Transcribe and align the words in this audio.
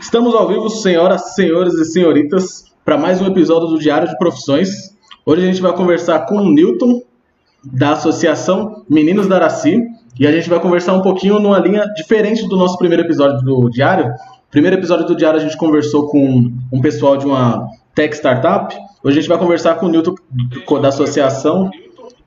Estamos 0.00 0.34
ao 0.34 0.48
vivo, 0.48 0.70
senhoras, 0.70 1.34
senhores 1.34 1.74
e 1.74 1.84
senhoritas, 1.84 2.64
para 2.82 2.96
mais 2.96 3.20
um 3.20 3.26
episódio 3.26 3.68
do 3.68 3.78
Diário 3.78 4.08
de 4.08 4.16
Profissões. 4.16 4.96
Hoje 5.26 5.42
a 5.42 5.44
gente 5.44 5.60
vai 5.60 5.74
conversar 5.74 6.20
com 6.20 6.36
o 6.36 6.50
Newton, 6.50 7.02
da 7.62 7.92
Associação 7.92 8.82
Meninos 8.88 9.28
da 9.28 9.36
Araci, 9.36 9.78
e 10.18 10.26
a 10.26 10.32
gente 10.32 10.48
vai 10.48 10.58
conversar 10.58 10.94
um 10.94 11.02
pouquinho 11.02 11.38
numa 11.38 11.58
linha 11.58 11.84
diferente 11.94 12.48
do 12.48 12.56
nosso 12.56 12.78
primeiro 12.78 13.02
episódio 13.02 13.44
do 13.44 13.68
Diário. 13.68 14.10
Primeiro 14.50 14.76
episódio 14.76 15.06
do 15.06 15.14
Diário 15.14 15.38
a 15.38 15.42
gente 15.42 15.56
conversou 15.58 16.08
com 16.08 16.50
um 16.72 16.80
pessoal 16.80 17.18
de 17.18 17.26
uma 17.26 17.68
tech 17.94 18.16
startup. 18.16 18.74
Hoje 19.04 19.18
a 19.18 19.20
gente 19.20 19.28
vai 19.28 19.38
conversar 19.38 19.74
com 19.74 19.84
o 19.84 19.88
Newton 19.90 20.14
da 20.80 20.88
associação 20.88 21.70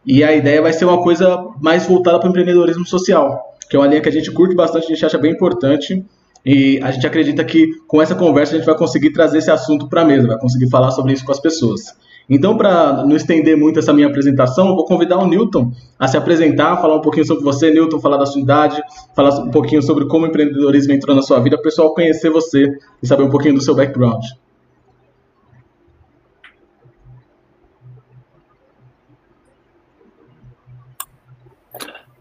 e 0.06 0.24
a 0.24 0.32
ideia 0.32 0.62
vai 0.62 0.74
ser 0.74 0.86
uma 0.86 1.02
coisa 1.02 1.44
mais 1.60 1.88
voltada 1.88 2.20
para 2.20 2.28
o 2.28 2.30
empreendedorismo 2.30 2.86
social, 2.86 3.56
que 3.68 3.76
é 3.76 3.80
uma 3.80 3.88
linha 3.88 4.00
que 4.00 4.10
a 4.10 4.12
gente 4.12 4.32
curte 4.32 4.54
bastante, 4.54 4.86
a 4.86 4.90
gente 4.90 5.04
acha 5.04 5.18
bem 5.18 5.32
importante. 5.32 6.06
E 6.46 6.80
a 6.84 6.92
gente 6.92 7.08
acredita 7.08 7.44
que 7.44 7.68
com 7.88 8.02
essa 8.02 8.16
conversa 8.16 8.54
a 8.54 8.58
gente 8.58 8.66
vai 8.66 8.78
conseguir 8.78 9.12
trazer 9.12 9.38
esse 9.38 9.50
assunto 9.50 9.88
para 9.88 10.02
a 10.02 10.06
mesa, 10.06 10.28
vai 10.28 10.38
conseguir 10.38 10.70
falar 10.70 10.92
sobre 10.92 11.14
isso 11.14 11.26
com 11.26 11.32
as 11.32 11.40
pessoas. 11.40 11.96
Então, 12.30 12.58
para 12.58 13.06
não 13.06 13.16
estender 13.16 13.58
muito 13.58 13.80
essa 13.80 13.92
minha 13.94 14.08
apresentação, 14.08 14.70
eu 14.70 14.76
vou 14.76 14.86
convidar 14.86 15.18
o 15.18 15.28
Newton 15.28 15.72
a 16.00 16.08
se 16.08 16.16
apresentar, 16.18 16.78
falar 16.78 16.96
um 16.96 17.02
pouquinho 17.02 17.26
sobre 17.26 17.44
você, 17.44 17.70
Newton, 17.70 18.00
falar 18.00 18.18
da 18.18 18.26
sua 18.26 18.42
idade, 18.42 18.82
falar 19.16 19.42
um 19.42 19.52
pouquinho 19.52 19.82
sobre 19.82 20.08
como 20.08 20.26
o 20.26 20.30
empreendedorismo 20.30 20.94
entrou 20.94 21.16
na 21.16 21.22
sua 21.22 21.40
vida, 21.40 21.58
o 21.58 21.62
pessoal 21.62 21.94
conhecer 21.94 22.30
você 22.30 22.66
e 23.02 23.08
saber 23.08 23.24
um 23.24 23.30
pouquinho 23.30 23.56
do 23.56 23.62
seu 23.62 23.76
background. 23.76 24.24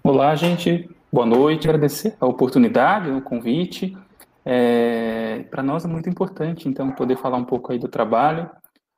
Olá, 0.03 0.35
gente. 0.35 0.91
Boa 1.13 1.25
noite. 1.25 1.69
Agradecer 1.69 2.17
a 2.21 2.27
oportunidade, 2.27 3.09
o 3.09 3.23
convite. 3.23 3.97
É, 4.45 5.45
Para 5.51 5.63
nós 5.63 5.85
é 5.85 5.89
muito 5.89 6.09
importante, 6.09 6.69
então, 6.69 6.93
poder 6.93 7.17
falar 7.17 7.37
um 7.37 7.45
pouco 7.45 7.73
aí 7.73 7.79
do 7.79 7.89
trabalho. 7.89 8.51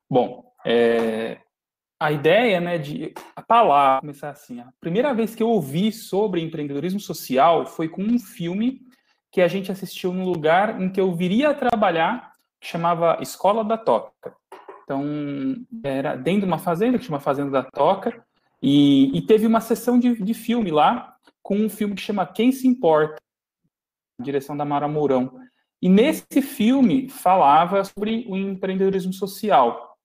Bom, 0.09 0.45
é, 0.65 1.39
a 2.01 2.13
ideia, 2.13 2.61
né, 2.61 2.79
de 2.79 3.15
a 3.35 3.43
palavra 3.43 4.01
começar 4.01 4.31
assim. 4.31 4.61
A 4.61 4.69
primeira 4.81 5.15
vez 5.15 5.35
que 5.35 5.43
eu 5.43 5.49
ouvi 5.49 5.93
sobre 5.93 6.43
empreendedorismo 6.43 7.01
social 7.01 7.67
foi 7.67 7.89
com 7.89 8.03
um 8.03 8.19
filme 8.19 8.81
que 9.31 9.41
a 9.41 9.49
gente 9.49 9.73
assistiu 9.73 10.13
num 10.13 10.25
lugar 10.25 10.81
em 10.81 10.89
que 10.89 11.01
eu 11.01 11.13
viria 11.15 11.51
a 11.51 11.55
trabalhar, 11.55 12.33
que 12.61 12.69
chamava 12.69 13.19
Escola 13.21 13.65
da 13.65 13.77
Toca. 13.77 14.35
Então, 14.85 15.03
era 15.83 16.15
dentro 16.15 16.43
de 16.43 16.47
uma 16.47 16.59
fazenda, 16.59 16.99
que 16.99 17.05
chama 17.05 17.19
Fazenda 17.19 17.51
da 17.51 17.63
Toca, 17.63 18.25
e, 18.63 19.17
e 19.17 19.23
teve 19.23 19.47
uma 19.47 19.61
sessão 19.61 19.99
de, 19.99 20.23
de 20.23 20.35
filme 20.35 20.71
lá, 20.71 21.17
com 21.43 21.57
um 21.57 21.69
filme 21.69 21.95
que 21.95 22.03
chama 22.03 22.27
Quem 22.27 22.53
Se 22.53 22.67
Importa, 22.67 23.17
direção 24.21 24.57
da 24.57 24.65
Mara 24.65 24.87
Mourão. 24.87 25.41
E 25.85 25.89
nesse 25.91 26.41
filme 26.41 27.11
falava 27.11 27.85
sobre 27.85 28.25
o 28.27 28.39
empreendedorismo 28.39 29.13
social, 29.13 29.99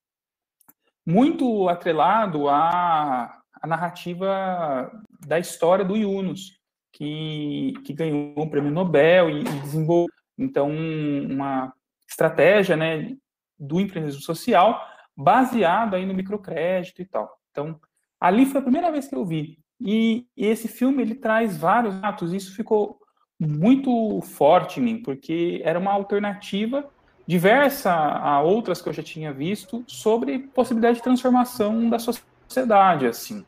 muito 1.06 1.70
atrelado 1.70 2.50
à, 2.50 3.42
à 3.62 3.66
narrativa 3.66 4.92
da 5.26 5.40
história 5.40 5.86
do 5.86 5.96
Yunus, 5.96 6.60
que, 6.92 7.72
que 7.86 7.94
ganhou 7.94 8.34
um 8.36 8.50
prêmio 8.50 8.70
Nobel 8.70 9.30
e, 9.30 9.40
e 9.40 9.60
desenvolveu, 9.62 10.14
então, 10.38 10.70
uma 10.70 11.72
estratégia 12.06 12.76
né, 12.76 13.16
do 13.58 13.80
empreendedorismo 13.80 14.22
social 14.22 14.86
baseado 15.16 15.96
aí 15.96 16.06
no 16.06 16.14
microcrédito 16.14 17.02
e 17.02 17.06
tal. 17.06 17.40
Então, 17.52 17.80
ali 18.20 18.46
foi 18.46 18.60
a 18.60 18.64
primeira 18.64 18.92
vez 18.92 19.08
que 19.08 19.16
eu 19.16 19.26
vi. 19.26 19.58
E, 19.80 20.28
e 20.36 20.46
esse 20.46 20.68
filme, 20.68 21.02
ele 21.02 21.16
traz 21.16 21.56
vários 21.56 22.04
atos, 22.04 22.34
isso 22.34 22.54
ficou 22.54 23.00
muito 23.40 24.20
forte 24.22 24.80
em 24.80 24.84
mim, 24.84 24.98
porque 24.98 25.62
era 25.64 25.80
uma 25.80 25.92
alternativa 25.92 26.90
diversa 27.26 27.92
a 27.92 28.42
outras 28.42 28.82
que 28.82 28.90
eu 28.90 28.94
já 28.94 29.04
tinha 29.04 29.32
visto 29.32 29.84
sobre 29.88 30.40
possibilidade 30.40 30.98
de 30.98 31.04
transformação 31.04 31.90
da 31.90 32.00
sociedade, 32.00 33.06
assim. 33.06 33.46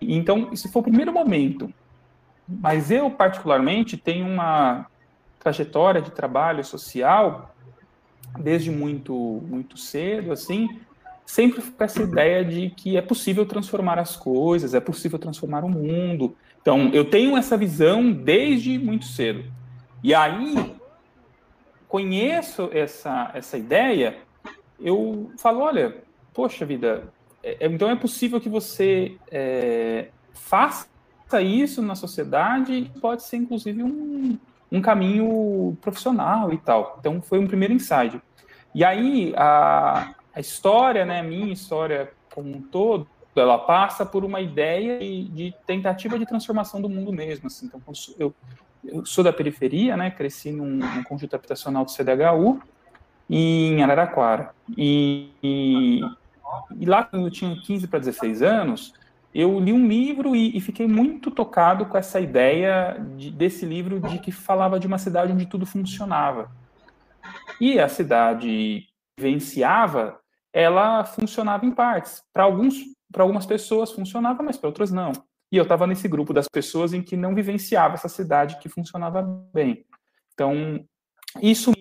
Então, 0.00 0.50
esse 0.52 0.70
foi 0.70 0.80
o 0.80 0.84
primeiro 0.84 1.12
momento. 1.12 1.72
Mas 2.46 2.90
eu, 2.90 3.10
particularmente, 3.10 3.96
tenho 3.96 4.26
uma 4.26 4.86
trajetória 5.38 6.02
de 6.02 6.10
trabalho 6.10 6.64
social 6.64 7.54
desde 8.38 8.70
muito, 8.70 9.14
muito 9.46 9.76
cedo, 9.76 10.32
assim, 10.32 10.80
sempre 11.28 11.60
com 11.60 11.84
essa 11.84 12.02
ideia 12.02 12.42
de 12.42 12.70
que 12.70 12.96
é 12.96 13.02
possível 13.02 13.44
transformar 13.44 13.98
as 13.98 14.16
coisas, 14.16 14.72
é 14.72 14.80
possível 14.80 15.18
transformar 15.18 15.62
o 15.62 15.68
mundo. 15.68 16.34
Então, 16.62 16.88
eu 16.88 17.04
tenho 17.04 17.36
essa 17.36 17.54
visão 17.54 18.10
desde 18.10 18.78
muito 18.78 19.04
cedo. 19.04 19.44
E 20.02 20.14
aí, 20.14 20.74
conheço 21.86 22.70
essa, 22.72 23.30
essa 23.34 23.58
ideia, 23.58 24.16
eu 24.80 25.30
falo, 25.36 25.60
olha, 25.60 25.98
poxa 26.32 26.64
vida, 26.64 27.12
é, 27.42 27.66
é 27.66 27.66
então 27.66 27.90
é 27.90 27.94
possível 27.94 28.40
que 28.40 28.48
você 28.48 29.18
é, 29.30 30.08
faça 30.32 30.88
isso 31.42 31.82
na 31.82 31.94
sociedade, 31.94 32.90
pode 33.02 33.22
ser 33.22 33.36
inclusive 33.36 33.82
um, 33.82 34.38
um 34.72 34.80
caminho 34.80 35.76
profissional 35.82 36.54
e 36.54 36.56
tal. 36.56 36.96
Então, 36.98 37.20
foi 37.20 37.38
um 37.38 37.46
primeiro 37.46 37.74
insight. 37.74 38.18
E 38.74 38.82
aí, 38.82 39.34
a, 39.36 40.14
a 40.38 40.40
história, 40.40 41.04
né, 41.04 41.20
minha 41.20 41.52
história 41.52 42.12
como 42.32 42.56
um 42.56 42.62
todo, 42.62 43.08
ela 43.34 43.58
passa 43.58 44.06
por 44.06 44.24
uma 44.24 44.40
ideia 44.40 45.00
de, 45.00 45.24
de 45.24 45.54
tentativa 45.66 46.16
de 46.16 46.24
transformação 46.24 46.80
do 46.80 46.88
mundo 46.88 47.12
mesmo. 47.12 47.48
Assim. 47.48 47.66
Então, 47.66 47.80
eu, 48.16 48.32
eu, 48.84 49.04
sou 49.04 49.24
da 49.24 49.32
periferia, 49.32 49.96
né, 49.96 50.12
cresci 50.12 50.52
num, 50.52 50.76
num 50.76 51.02
conjunto 51.02 51.34
habitacional 51.34 51.84
do 51.84 51.90
CDHU 51.90 52.60
em 53.28 53.82
Araraquara. 53.82 54.54
E, 54.76 55.32
e, 55.42 56.00
e, 56.78 56.86
lá, 56.86 57.02
quando 57.02 57.26
eu 57.26 57.30
tinha 57.32 57.60
15 57.60 57.88
para 57.88 57.98
16 57.98 58.40
anos, 58.40 58.94
eu 59.34 59.58
li 59.58 59.72
um 59.72 59.88
livro 59.88 60.36
e, 60.36 60.56
e 60.56 60.60
fiquei 60.60 60.86
muito 60.86 61.32
tocado 61.32 61.84
com 61.86 61.98
essa 61.98 62.20
ideia 62.20 62.96
de, 63.16 63.32
desse 63.32 63.66
livro 63.66 63.98
de 63.98 64.20
que 64.20 64.30
falava 64.30 64.78
de 64.78 64.86
uma 64.86 64.98
cidade 64.98 65.32
onde 65.32 65.46
tudo 65.46 65.66
funcionava. 65.66 66.48
E 67.60 67.80
a 67.80 67.88
cidade 67.88 68.86
vivenciava 69.18 70.20
ela 70.52 71.04
funcionava 71.04 71.66
em 71.66 71.70
partes. 71.70 72.22
Para 72.32 72.44
alguns, 72.44 72.74
para 73.12 73.22
algumas 73.22 73.46
pessoas 73.46 73.92
funcionava, 73.92 74.42
mas 74.42 74.56
para 74.56 74.68
outras 74.68 74.90
não. 74.90 75.12
E 75.50 75.56
eu 75.56 75.62
estava 75.62 75.86
nesse 75.86 76.06
grupo 76.08 76.32
das 76.32 76.46
pessoas 76.48 76.92
em 76.92 77.02
que 77.02 77.16
não 77.16 77.34
vivenciava 77.34 77.94
essa 77.94 78.08
cidade 78.08 78.58
que 78.58 78.68
funcionava 78.68 79.22
bem. 79.52 79.84
Então, 80.34 80.84
isso 81.40 81.72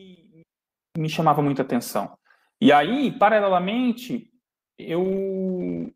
me, 0.98 1.10
chamava 1.10 1.42
muita 1.42 1.62
atenção. 1.62 2.18
E 2.60 2.72
aí, 2.72 3.12
paralelamente, 3.12 4.32
eu 4.78 5.94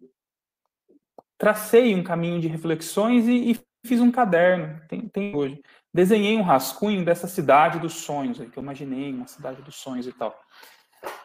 tracei 1.37 1.95
um 1.95 2.03
caminho 2.03 2.39
de 2.39 2.47
reflexões 2.47 3.27
e, 3.27 3.51
e 3.51 3.59
fiz 3.85 3.99
um 3.99 4.11
caderno, 4.11 4.79
tem, 4.87 5.07
tem, 5.07 5.35
hoje. 5.35 5.61
Desenhei 5.93 6.37
um 6.37 6.43
rascunho 6.43 7.03
dessa 7.03 7.27
cidade 7.27 7.79
dos 7.79 7.93
sonhos, 7.93 8.37
que 8.37 8.57
eu 8.57 8.63
imaginei, 8.63 9.11
uma 9.11 9.27
cidade 9.27 9.61
dos 9.61 9.75
sonhos 9.75 10.05
e 10.05 10.13
tal. 10.13 10.39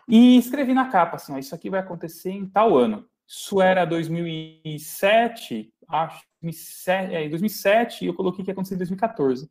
E 0.08 0.38
escrevi 0.38 0.72
na 0.72 0.88
capa, 0.88 1.16
assim, 1.16 1.32
ó, 1.32 1.38
isso 1.38 1.54
aqui 1.54 1.68
vai 1.68 1.80
acontecer 1.80 2.30
em 2.30 2.46
tal 2.46 2.76
ano. 2.76 3.06
Isso 3.26 3.60
era 3.60 3.84
2007, 3.84 5.72
acho, 5.88 6.22
2007, 6.40 7.14
é, 7.14 7.28
2007 7.28 8.04
e 8.04 8.08
eu 8.08 8.14
coloquei 8.14 8.44
que 8.44 8.50
ia 8.50 8.52
acontecer 8.52 8.74
em 8.74 8.78
2014. 8.78 9.50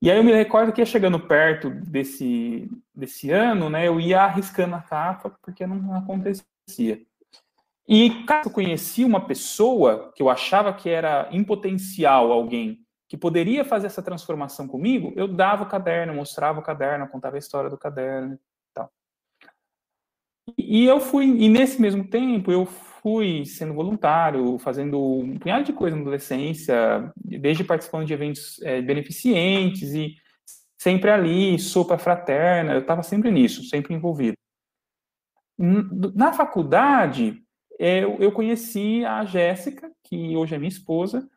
E 0.00 0.10
aí 0.10 0.16
eu 0.16 0.24
me 0.24 0.32
recordo 0.32 0.72
que 0.72 0.80
ia 0.80 0.86
chegando 0.86 1.20
perto 1.20 1.70
desse, 1.70 2.68
desse 2.92 3.30
ano, 3.30 3.70
né, 3.70 3.86
eu 3.86 4.00
ia 4.00 4.22
arriscando 4.22 4.74
a 4.74 4.80
capa 4.80 5.30
porque 5.40 5.64
não 5.64 5.94
acontecia. 5.94 7.00
E 7.88 8.24
caso 8.24 8.48
eu 8.48 8.52
conheci 8.52 9.04
uma 9.04 9.24
pessoa 9.24 10.12
que 10.14 10.22
eu 10.22 10.28
achava 10.28 10.72
que 10.72 10.88
era 10.88 11.28
em 11.30 11.44
potencial 11.44 12.32
alguém 12.32 12.80
que 13.08 13.16
poderia 13.16 13.64
fazer 13.64 13.88
essa 13.88 14.02
transformação 14.02 14.66
comigo, 14.66 15.12
eu 15.14 15.28
dava 15.28 15.64
o 15.64 15.68
caderno, 15.68 16.14
mostrava 16.14 16.60
o 16.60 16.62
caderno, 16.62 17.06
contava 17.06 17.36
a 17.36 17.38
história 17.38 17.68
do 17.68 17.76
caderno 17.76 18.38
e 20.58 20.84
eu 20.84 21.00
fui, 21.00 21.24
e 21.24 21.48
nesse 21.48 21.80
mesmo 21.80 22.06
tempo, 22.06 22.50
eu 22.50 22.66
fui 22.66 23.44
sendo 23.46 23.74
voluntário, 23.74 24.58
fazendo 24.58 25.00
um 25.00 25.38
punhado 25.38 25.64
de 25.64 25.72
coisa 25.72 25.96
na 25.96 26.02
adolescência, 26.02 27.12
desde 27.16 27.64
participando 27.64 28.06
de 28.06 28.12
eventos 28.12 28.60
é, 28.62 28.80
beneficentes 28.80 29.92
e 29.92 30.14
sempre 30.78 31.10
ali, 31.10 31.58
sopa 31.58 31.96
fraterna, 31.96 32.72
eu 32.74 32.80
estava 32.80 33.02
sempre 33.02 33.30
nisso, 33.30 33.62
sempre 33.64 33.94
envolvido. 33.94 34.36
Na 35.58 36.32
faculdade, 36.32 37.40
eu, 37.78 38.32
conheci 38.32 39.04
a 39.04 39.24
Jéssica, 39.24 39.90
que 40.02 40.36
hoje 40.36 40.54
é 40.54 40.58
minha 40.58 40.68
esposa, 40.68 41.28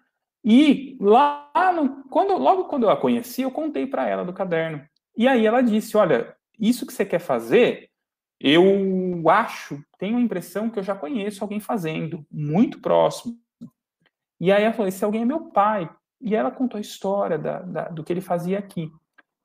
e 0.44 0.98
lá, 1.00 1.50
no, 1.76 2.04
quando, 2.10 2.38
logo 2.38 2.66
quando 2.66 2.84
eu 2.84 2.90
a 2.90 2.98
conheci, 2.98 3.42
eu 3.42 3.52
contei 3.52 3.86
para 3.88 4.08
ela 4.08 4.24
do 4.24 4.34
caderno. 4.34 4.84
E 5.18 5.28
aí 5.28 5.46
ela 5.46 5.62
disse: 5.62 5.98
Olha, 5.98 6.36
isso 6.60 6.86
que 6.86 6.94
você 6.94 7.04
quer 7.04 7.20
fazer 7.20 7.90
eu 8.48 9.28
acho, 9.28 9.84
tenho 9.98 10.18
a 10.18 10.22
impressão 10.22 10.70
que 10.70 10.78
eu 10.78 10.84
já 10.84 10.94
conheço 10.94 11.44
alguém 11.44 11.60
fazendo, 11.60 12.24
muito 12.32 12.80
próximo. 12.80 13.36
E 14.40 14.52
aí 14.52 14.62
ela 14.62 14.72
falou: 14.72 14.88
esse 14.88 15.04
alguém 15.04 15.24
é 15.24 15.26
meu 15.26 15.46
pai. 15.50 15.90
E 16.22 16.36
ela 16.36 16.52
contou 16.52 16.78
a 16.78 16.82
história 16.82 17.40
da, 17.40 17.60
da, 17.62 17.84
do 17.90 18.04
que 18.04 18.14
ele 18.14 18.22
fazia 18.22 18.60
aqui. 18.60 18.92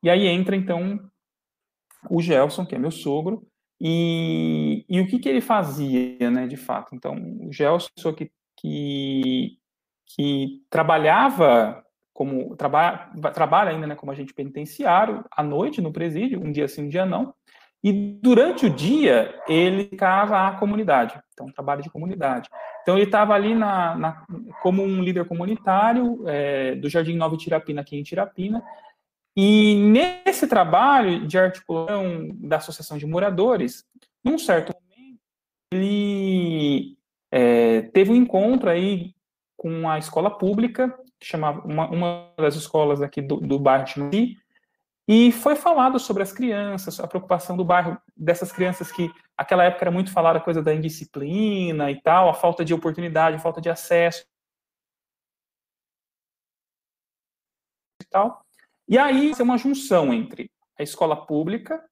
E 0.03 0.11
aí 0.11 0.27
entra, 0.27 0.55
então, 0.55 1.01
o 2.11 2.21
Gelson, 2.21 2.67
que 2.67 2.75
é 2.75 2.79
meu 2.79 2.91
sogro, 2.91 3.47
e, 3.81 4.85
e 4.87 5.01
o 5.01 5.07
que, 5.07 5.19
que 5.19 5.29
ele 5.31 5.41
fazia, 5.41 6.31
né, 6.31 6.47
de 6.47 6.59
fato. 6.59 6.95
Então, 6.95 7.17
o 7.41 7.51
Gelson, 7.51 8.13
que, 8.15 8.31
que, 8.59 9.59
que 10.15 10.63
trabalhava 10.69 11.83
como 12.13 12.55
traba, 12.55 13.11
trabalha 13.33 13.71
ainda 13.71 13.87
né, 13.87 13.95
como 13.95 14.13
agente 14.13 14.35
penitenciário 14.35 15.25
à 15.31 15.43
noite 15.43 15.81
no 15.81 15.91
presídio, 15.91 16.43
um 16.45 16.53
dia 16.53 16.69
sim, 16.69 16.85
um 16.85 16.89
dia 16.89 17.07
não. 17.07 17.35
E 17.83 17.93
durante 17.93 18.67
o 18.67 18.71
dia 18.71 19.35
ele 19.49 19.85
ficava 19.85 20.47
à 20.47 20.53
comunidade, 20.53 21.19
então 21.33 21.51
trabalho 21.51 21.83
de 21.83 21.89
comunidade. 21.89 22.49
Então 22.83 22.97
ele 22.97 23.07
estava 23.07 23.35
ali 23.35 23.55
na, 23.55 23.95
na, 23.97 24.27
como 24.63 24.83
um 24.83 25.03
líder 25.03 25.27
comunitário 25.27 26.23
é, 26.27 26.75
do 26.75 26.91
Jardim 26.91 27.17
Nova 27.17 27.37
Tirapina 27.37 27.81
aqui 27.81 27.97
em 27.97 28.03
Tirapina. 28.03 28.63
E 29.35 29.77
nesse 29.77 30.47
trabalho 30.47 31.27
de 31.27 31.39
articulação 31.39 32.29
da 32.35 32.57
associação 32.57 32.99
de 32.99 33.07
moradores, 33.07 33.85
num 34.23 34.37
certo 34.37 34.75
momento 34.75 35.21
ele 35.73 36.99
é, 37.31 37.83
teve 37.83 38.11
um 38.11 38.17
encontro 38.17 38.69
aí 38.69 39.15
com 39.57 39.89
a 39.89 39.99
escola 39.99 40.31
pública 40.31 40.95
que 41.19 41.27
chamava 41.27 41.67
uma, 41.67 41.89
uma 41.91 42.33
das 42.37 42.57
escolas 42.57 43.03
aqui 43.03 43.21
do, 43.21 43.37
do 43.37 43.59
bairro 43.59 43.85
de 43.85 44.37
e 45.13 45.33
foi 45.33 45.57
falado 45.57 45.99
sobre 45.99 46.23
as 46.23 46.33
crianças, 46.33 47.01
a 47.01 47.09
preocupação 47.09 47.57
do 47.57 47.65
bairro, 47.65 48.01
dessas 48.17 48.53
crianças 48.53 48.93
que, 48.93 49.13
aquela 49.37 49.65
época 49.65 49.83
era 49.83 49.91
muito 49.91 50.13
falada 50.13 50.39
a 50.39 50.41
coisa 50.41 50.63
da 50.63 50.73
indisciplina 50.73 51.91
e 51.91 52.01
tal, 52.01 52.29
a 52.29 52.33
falta 52.35 52.65
de 52.65 52.73
oportunidade, 52.73 53.35
a 53.35 53.41
falta 53.41 53.61
de 53.61 53.69
acesso 53.69 54.25
e 58.01 58.05
tal. 58.09 58.41
E 58.89 58.97
aí, 58.97 59.33
é 59.37 59.43
uma 59.43 59.59
junção 59.59 60.15
entre 60.15 60.49
a 60.79 60.85
escola 60.85 61.27
pública, 61.27 61.85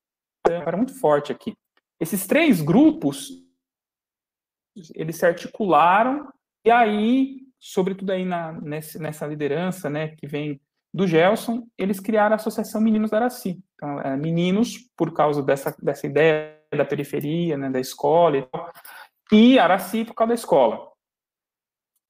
era 0.47 0.77
muito 0.77 0.95
forte 1.01 1.33
aqui. 1.33 1.57
Esses 1.99 2.25
três 2.25 2.63
grupos, 2.63 3.45
eles 4.95 5.17
se 5.17 5.27
articularam, 5.27 6.33
e 6.65 6.71
aí 6.71 7.49
sobretudo 7.59 8.13
aí 8.13 8.25
na, 8.25 8.53
nessa 8.53 9.27
liderança, 9.27 9.91
né, 9.91 10.15
que 10.15 10.27
vem 10.29 10.61
do 10.99 11.07
Gelson, 11.07 11.65
eles 11.79 12.01
criaram 12.01 12.33
a 12.33 12.37
Associação 12.37 12.81
Meninos 12.81 13.13
da 13.13 13.19
Araci. 13.19 13.63
Então, 13.77 14.01
é, 14.01 14.17
meninos, 14.17 14.79
por 14.97 15.15
causa 15.15 15.41
dessa, 15.41 15.73
dessa 15.81 16.09
ideia 16.09 16.61
da 16.77 16.85
periferia, 16.85 17.57
né, 17.57 17.71
da 17.71 17.79
escola 17.79 18.39
e 18.39 18.43
tal, 18.43 18.73
e 19.31 19.61
Araci 19.61 20.05
por 20.05 20.15
causa 20.15 20.31
da 20.31 20.35
escola. 20.35 20.91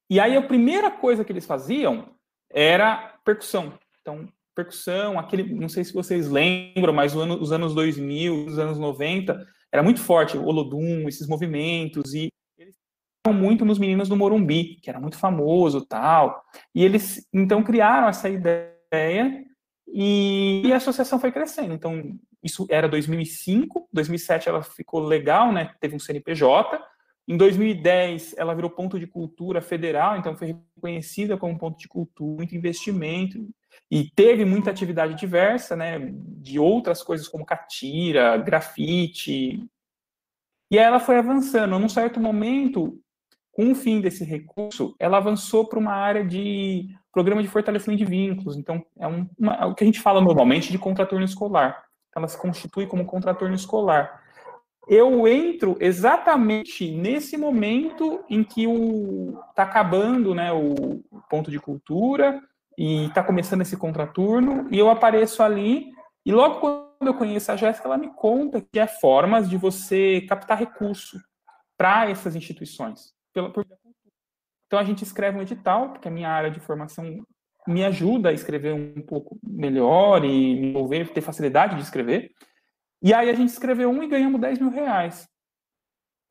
E 0.08 0.18
aí 0.18 0.34
a 0.34 0.42
primeira 0.42 0.90
coisa 0.90 1.22
que 1.22 1.30
eles 1.30 1.44
faziam 1.44 2.14
era 2.50 3.14
percussão. 3.22 3.74
Então, 4.00 4.26
percussão, 4.54 5.18
aquele, 5.18 5.42
não 5.52 5.68
sei 5.68 5.84
se 5.84 5.92
vocês 5.92 6.30
lembram, 6.30 6.94
mas 6.94 7.14
ano, 7.14 7.38
os 7.38 7.52
anos 7.52 7.74
2000, 7.74 8.46
os 8.46 8.58
anos 8.58 8.78
90, 8.78 9.38
era 9.70 9.82
muito 9.82 10.00
forte 10.00 10.38
o 10.38 10.46
Olodum, 10.46 11.06
esses 11.06 11.28
movimentos, 11.28 12.14
e 12.14 12.32
muito 13.34 13.66
nos 13.66 13.78
meninos 13.78 14.08
do 14.08 14.16
Morumbi, 14.16 14.76
que 14.80 14.88
era 14.88 14.98
muito 14.98 15.18
famoso 15.18 15.84
tal. 15.84 16.42
E 16.74 16.82
eles 16.82 17.28
então 17.34 17.62
criaram 17.62 18.08
essa 18.08 18.30
ideia 18.30 18.77
e, 19.86 20.62
e 20.66 20.72
a 20.72 20.76
associação 20.76 21.18
foi 21.18 21.32
crescendo. 21.32 21.74
Então, 21.74 22.18
isso 22.42 22.66
era 22.70 22.88
2005, 22.88 23.88
2007 23.92 24.48
ela 24.48 24.62
ficou 24.62 25.00
legal, 25.00 25.52
né? 25.52 25.74
Teve 25.80 25.96
um 25.96 25.98
CNPJ. 25.98 26.80
Em 27.26 27.36
2010 27.36 28.34
ela 28.38 28.54
virou 28.54 28.70
ponto 28.70 28.98
de 28.98 29.06
cultura 29.06 29.60
federal, 29.60 30.16
então 30.16 30.36
foi 30.36 30.56
reconhecida 30.76 31.36
como 31.36 31.58
ponto 31.58 31.78
de 31.78 31.86
cultura, 31.86 32.38
muito 32.38 32.56
investimento 32.56 33.46
e 33.90 34.10
teve 34.10 34.44
muita 34.44 34.70
atividade 34.70 35.14
diversa, 35.14 35.76
né? 35.76 36.10
De 36.12 36.58
outras 36.58 37.02
coisas 37.02 37.28
como 37.28 37.44
catira, 37.44 38.36
grafite. 38.36 39.62
E 40.70 40.78
aí 40.78 40.84
ela 40.84 41.00
foi 41.00 41.16
avançando. 41.16 41.78
Num 41.78 41.88
certo 41.88 42.20
momento, 42.20 43.00
com 43.52 43.72
o 43.72 43.74
fim 43.74 44.00
desse 44.00 44.24
recurso, 44.24 44.94
ela 44.98 45.18
avançou 45.18 45.66
para 45.66 45.78
uma 45.78 45.92
área 45.92 46.24
de 46.24 46.94
programa 47.18 47.42
de 47.42 47.48
fortalecimento 47.48 47.98
de 47.98 48.08
vínculos. 48.08 48.56
Então, 48.56 48.84
é, 48.96 49.08
um, 49.08 49.28
uma, 49.36 49.54
é 49.54 49.64
o 49.64 49.74
que 49.74 49.82
a 49.82 49.86
gente 49.86 50.00
fala 50.00 50.20
normalmente 50.20 50.70
de 50.70 50.78
contraturno 50.78 51.24
escolar. 51.24 51.84
Ela 52.16 52.28
se 52.28 52.38
constitui 52.38 52.86
como 52.86 53.04
contraturno 53.04 53.56
escolar. 53.56 54.22
Eu 54.86 55.26
entro 55.26 55.76
exatamente 55.80 56.90
nesse 56.92 57.36
momento 57.36 58.24
em 58.30 58.44
que 58.44 58.66
está 59.50 59.64
acabando 59.64 60.32
né, 60.32 60.52
o 60.52 61.02
ponto 61.28 61.50
de 61.50 61.58
cultura 61.58 62.40
e 62.78 63.06
está 63.06 63.20
começando 63.24 63.62
esse 63.62 63.76
contraturno, 63.76 64.68
e 64.70 64.78
eu 64.78 64.88
apareço 64.88 65.42
ali, 65.42 65.90
e 66.24 66.30
logo 66.30 66.60
quando 66.60 67.08
eu 67.08 67.14
conheço 67.14 67.50
a 67.50 67.56
Jéssica, 67.56 67.88
ela 67.88 67.98
me 67.98 68.14
conta 68.14 68.60
que 68.60 68.78
é 68.78 68.86
formas 68.86 69.50
de 69.50 69.56
você 69.56 70.20
captar 70.28 70.56
recurso 70.56 71.18
para 71.76 72.08
essas 72.08 72.36
instituições 72.36 73.18
pela, 73.38 73.50
por... 73.50 73.64
Então 74.68 74.78
a 74.78 74.84
gente 74.84 75.02
escreve 75.02 75.38
um 75.38 75.42
edital, 75.42 75.90
porque 75.90 76.06
a 76.06 76.10
minha 76.10 76.28
área 76.28 76.50
de 76.50 76.60
formação 76.60 77.04
me 77.66 77.84
ajuda 77.84 78.28
a 78.28 78.32
escrever 78.32 78.74
um 78.74 79.00
pouco 79.02 79.38
melhor 79.42 80.24
e 80.24 80.28
me 80.28 80.68
envolver, 80.68 81.12
ter 81.12 81.22
facilidade 81.22 81.74
de 81.74 81.82
escrever. 81.82 82.30
E 83.02 83.14
aí 83.14 83.30
a 83.30 83.34
gente 83.34 83.48
escreveu 83.48 83.90
um 83.90 84.02
e 84.02 84.08
ganhamos 84.08 84.40
10 84.40 84.60
mil 84.60 84.70
reais 84.70 85.26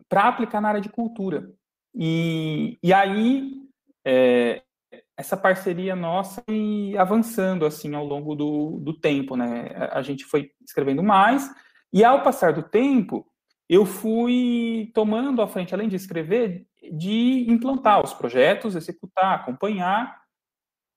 para 0.08 0.28
aplicar 0.28 0.62
na 0.62 0.70
área 0.70 0.82
de 0.82 0.90
cultura. 0.90 1.50
E, 1.96 2.78
e 2.84 2.94
aí 2.94 3.52
é, 4.06 4.62
essa 5.18 5.36
parceria 5.36 5.96
nossa 5.96 6.44
e 6.48 6.96
avançando 6.96 7.66
assim 7.66 7.96
ao 7.96 8.06
longo 8.06 8.36
do, 8.36 8.80
do 8.80 8.94
tempo, 8.94 9.36
né? 9.36 9.70
A 9.92 10.04
gente 10.04 10.26
foi 10.26 10.52
escrevendo 10.64 11.02
mais 11.02 11.50
e 11.92 12.04
ao 12.04 12.22
passar 12.22 12.54
do 12.54 12.62
tempo 12.62 13.26
eu 13.70 13.86
fui 13.86 14.92
tomando 14.94 15.42
a 15.42 15.48
frente, 15.48 15.74
além 15.74 15.90
de 15.90 15.96
escrever, 15.96 16.66
de 16.92 17.46
implantar 17.50 18.04
os 18.04 18.14
projetos, 18.14 18.76
executar, 18.76 19.36
acompanhar, 19.36 20.22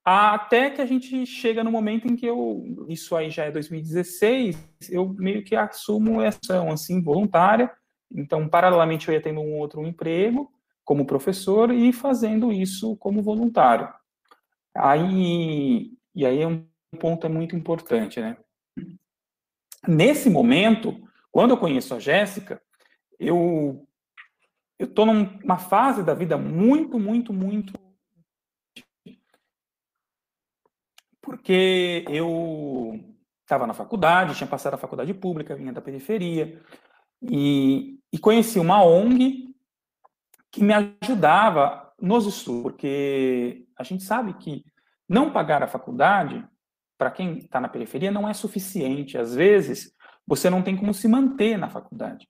até 0.05 0.71
que 0.71 0.81
a 0.81 0.87
gente 0.87 1.27
chega 1.27 1.63
no 1.63 1.71
momento 1.71 2.09
em 2.09 2.17
que 2.17 2.27
eu, 2.27 2.65
isso 2.89 3.15
aí 3.15 3.31
já 3.31 3.45
é 3.45 3.51
2016, 3.51 4.57
eu 4.91 5.09
meio 5.09 5.45
que 5.45 5.55
assumo 5.55 6.23
essa 6.23 6.63
assim, 6.71 7.03
voluntária, 7.03 7.71
então, 8.13 8.49
paralelamente, 8.49 9.09
eu 9.09 9.15
ia 9.15 9.23
tendo 9.23 9.41
um 9.41 9.59
outro 9.59 9.87
emprego 9.87 10.51
como 10.85 11.07
professor 11.07 11.73
e 11.73 11.93
fazendo 11.93 12.53
isso 12.53 12.97
como 12.97 13.23
voluntário. 13.23 13.89
Aí, 14.75 15.93
e 16.15 16.27
aí 16.27 16.43
é 16.43 16.47
um 16.47 16.67
ponto 16.99 17.27
é 17.27 17.31
muito 17.31 17.55
importante, 17.55 18.21
né? 18.21 18.37
Nesse 19.87 20.29
momento, 20.29 21.01
quando 21.31 21.51
eu 21.51 21.57
conheço 21.57 21.95
a 21.95 22.01
Jéssica, 22.01 22.61
eu 23.19 23.87
eu 24.81 24.87
estou 24.87 25.05
numa 25.05 25.59
fase 25.59 26.03
da 26.03 26.15
vida 26.15 26.39
muito, 26.39 26.99
muito, 26.99 27.35
muito. 27.35 27.75
Porque 31.21 32.03
eu 32.09 32.99
estava 33.43 33.67
na 33.67 33.75
faculdade, 33.75 34.35
tinha 34.35 34.47
passado 34.47 34.73
a 34.73 34.79
faculdade 34.79 35.13
pública, 35.13 35.55
vinha 35.55 35.71
da 35.71 35.83
periferia, 35.83 36.63
e, 37.21 37.99
e 38.11 38.19
conheci 38.19 38.59
uma 38.59 38.83
ONG 38.83 39.55
que 40.51 40.65
me 40.65 40.73
ajudava 40.73 41.93
nos 42.01 42.27
estudos, 42.27 42.63
porque 42.63 43.67
a 43.77 43.85
gente 43.85 44.03
sabe 44.03 44.33
que 44.39 44.65
não 45.07 45.31
pagar 45.31 45.63
a 45.63 45.69
faculdade, 45.69 46.43
para 46.97 47.11
quem 47.11 47.37
está 47.37 47.61
na 47.61 47.69
periferia, 47.69 48.11
não 48.11 48.27
é 48.27 48.33
suficiente. 48.33 49.19
Às 49.19 49.35
vezes, 49.35 49.95
você 50.27 50.49
não 50.49 50.63
tem 50.63 50.75
como 50.75 50.95
se 50.95 51.07
manter 51.07 51.59
na 51.59 51.69
faculdade. 51.69 52.27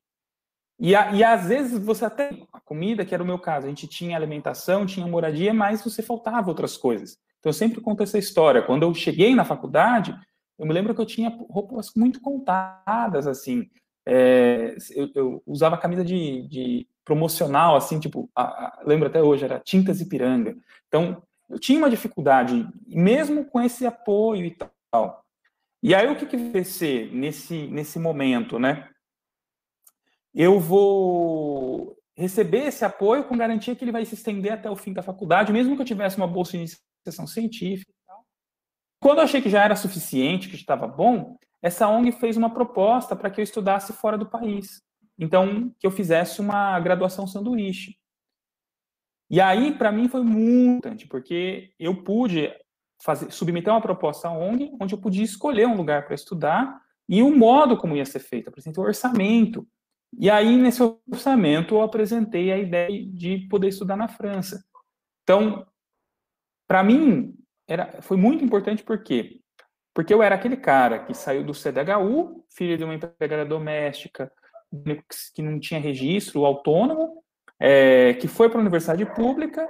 E, 0.80 0.96
a, 0.96 1.12
e 1.12 1.22
às 1.22 1.46
vezes 1.46 1.78
você 1.78 2.06
até. 2.06 2.30
A 2.52 2.58
comida, 2.58 3.04
que 3.04 3.12
era 3.12 3.22
o 3.22 3.26
meu 3.26 3.38
caso, 3.38 3.66
a 3.66 3.68
gente 3.68 3.86
tinha 3.86 4.16
alimentação, 4.16 4.86
tinha 4.86 5.06
moradia, 5.06 5.52
mas 5.52 5.84
você 5.84 6.02
faltava 6.02 6.48
outras 6.48 6.76
coisas. 6.76 7.18
Então 7.38 7.50
eu 7.50 7.54
sempre 7.54 7.80
conto 7.80 8.02
essa 8.02 8.18
história. 8.18 8.62
Quando 8.62 8.84
eu 8.84 8.94
cheguei 8.94 9.34
na 9.34 9.44
faculdade, 9.44 10.16
eu 10.58 10.66
me 10.66 10.72
lembro 10.72 10.94
que 10.94 11.00
eu 11.00 11.06
tinha 11.06 11.28
roupas 11.50 11.92
muito 11.94 12.20
contadas, 12.20 13.26
assim. 13.26 13.68
É, 14.06 14.74
eu, 14.94 15.10
eu, 15.14 15.42
usava 15.46 15.76
camisa 15.76 16.02
de, 16.04 16.48
de, 16.48 16.88
promocional, 17.04 17.76
assim, 17.76 18.00
tipo, 18.00 18.30
a, 18.34 18.42
a, 18.42 18.82
lembro 18.86 19.08
até 19.08 19.22
hoje, 19.22 19.44
era 19.44 19.60
Tintas 19.60 20.00
Ipiranga. 20.00 20.56
Então, 20.88 21.22
eu 21.48 21.58
tinha 21.58 21.78
uma 21.78 21.90
dificuldade, 21.90 22.66
mesmo 22.86 23.44
com 23.44 23.60
esse 23.60 23.86
apoio 23.86 24.46
e 24.46 24.56
tal. 24.92 25.24
E 25.82 25.94
aí, 25.94 26.06
o 26.10 26.16
que 26.16 26.26
que 26.26 26.36
vai 26.36 26.64
ser 26.64 27.12
nesse, 27.12 27.66
nesse 27.68 27.98
momento, 27.98 28.58
né? 28.58 28.88
Eu 30.34 30.58
vou 30.58 31.96
receber 32.16 32.66
esse 32.66 32.84
apoio 32.84 33.24
com 33.24 33.36
garantia 33.36 33.74
que 33.74 33.84
ele 33.84 33.92
vai 33.92 34.04
se 34.04 34.14
estender 34.14 34.52
até 34.52 34.70
o 34.70 34.76
fim 34.76 34.92
da 34.92 35.02
faculdade, 35.02 35.52
mesmo 35.52 35.74
que 35.74 35.82
eu 35.82 35.86
tivesse 35.86 36.16
uma 36.16 36.26
bolsa 36.26 36.52
de 36.52 36.58
iniciação 36.58 37.26
científica. 37.26 37.92
Quando 39.00 39.18
eu 39.18 39.24
achei 39.24 39.40
que 39.40 39.48
já 39.48 39.64
era 39.64 39.74
suficiente, 39.74 40.48
que 40.48 40.56
estava 40.56 40.86
bom, 40.86 41.36
essa 41.62 41.88
ONG 41.88 42.12
fez 42.12 42.36
uma 42.36 42.52
proposta 42.52 43.16
para 43.16 43.30
que 43.30 43.40
eu 43.40 43.44
estudasse 43.44 43.92
fora 43.92 44.18
do 44.18 44.28
país. 44.28 44.82
Então, 45.18 45.74
que 45.78 45.86
eu 45.86 45.90
fizesse 45.90 46.40
uma 46.40 46.78
graduação 46.80 47.26
sanduíche. 47.26 47.96
E 49.30 49.40
aí, 49.40 49.72
para 49.72 49.92
mim, 49.92 50.08
foi 50.08 50.22
muito 50.22 50.78
importante, 50.78 51.06
porque 51.06 51.72
eu 51.78 52.02
pude 52.02 52.52
fazer, 53.02 53.30
submeter 53.30 53.72
uma 53.72 53.80
proposta 53.80 54.28
à 54.28 54.32
ONG, 54.32 54.72
onde 54.80 54.94
eu 54.94 54.98
podia 54.98 55.22
escolher 55.22 55.66
um 55.66 55.76
lugar 55.76 56.04
para 56.04 56.14
estudar, 56.14 56.80
e 57.08 57.22
o 57.22 57.34
modo 57.34 57.76
como 57.76 57.96
ia 57.96 58.04
ser 58.04 58.20
feito. 58.20 58.48
Apresentei 58.48 58.82
o 58.82 58.86
orçamento. 58.86 59.66
E 60.18 60.28
aí, 60.28 60.56
nesse 60.56 60.82
orçamento, 60.82 61.74
eu 61.74 61.82
apresentei 61.82 62.52
a 62.52 62.58
ideia 62.58 63.06
de 63.06 63.46
poder 63.48 63.68
estudar 63.68 63.96
na 63.96 64.08
França. 64.08 64.62
Então, 65.22 65.66
para 66.66 66.82
mim, 66.82 67.34
era, 67.68 68.02
foi 68.02 68.16
muito 68.16 68.44
importante 68.44 68.82
porque 68.82 69.40
porque 69.92 70.14
eu 70.14 70.22
era 70.22 70.36
aquele 70.36 70.56
cara 70.56 71.00
que 71.04 71.12
saiu 71.12 71.44
do 71.44 71.52
CDHU, 71.52 72.44
filho 72.48 72.78
de 72.78 72.84
uma 72.84 72.94
empregada 72.94 73.44
doméstica, 73.44 74.32
que 75.34 75.42
não 75.42 75.58
tinha 75.58 75.80
registro, 75.80 76.44
autônomo, 76.46 77.22
é, 77.58 78.14
que 78.14 78.28
foi 78.28 78.48
para 78.48 78.58
a 78.58 78.62
universidade 78.62 79.04
pública, 79.14 79.68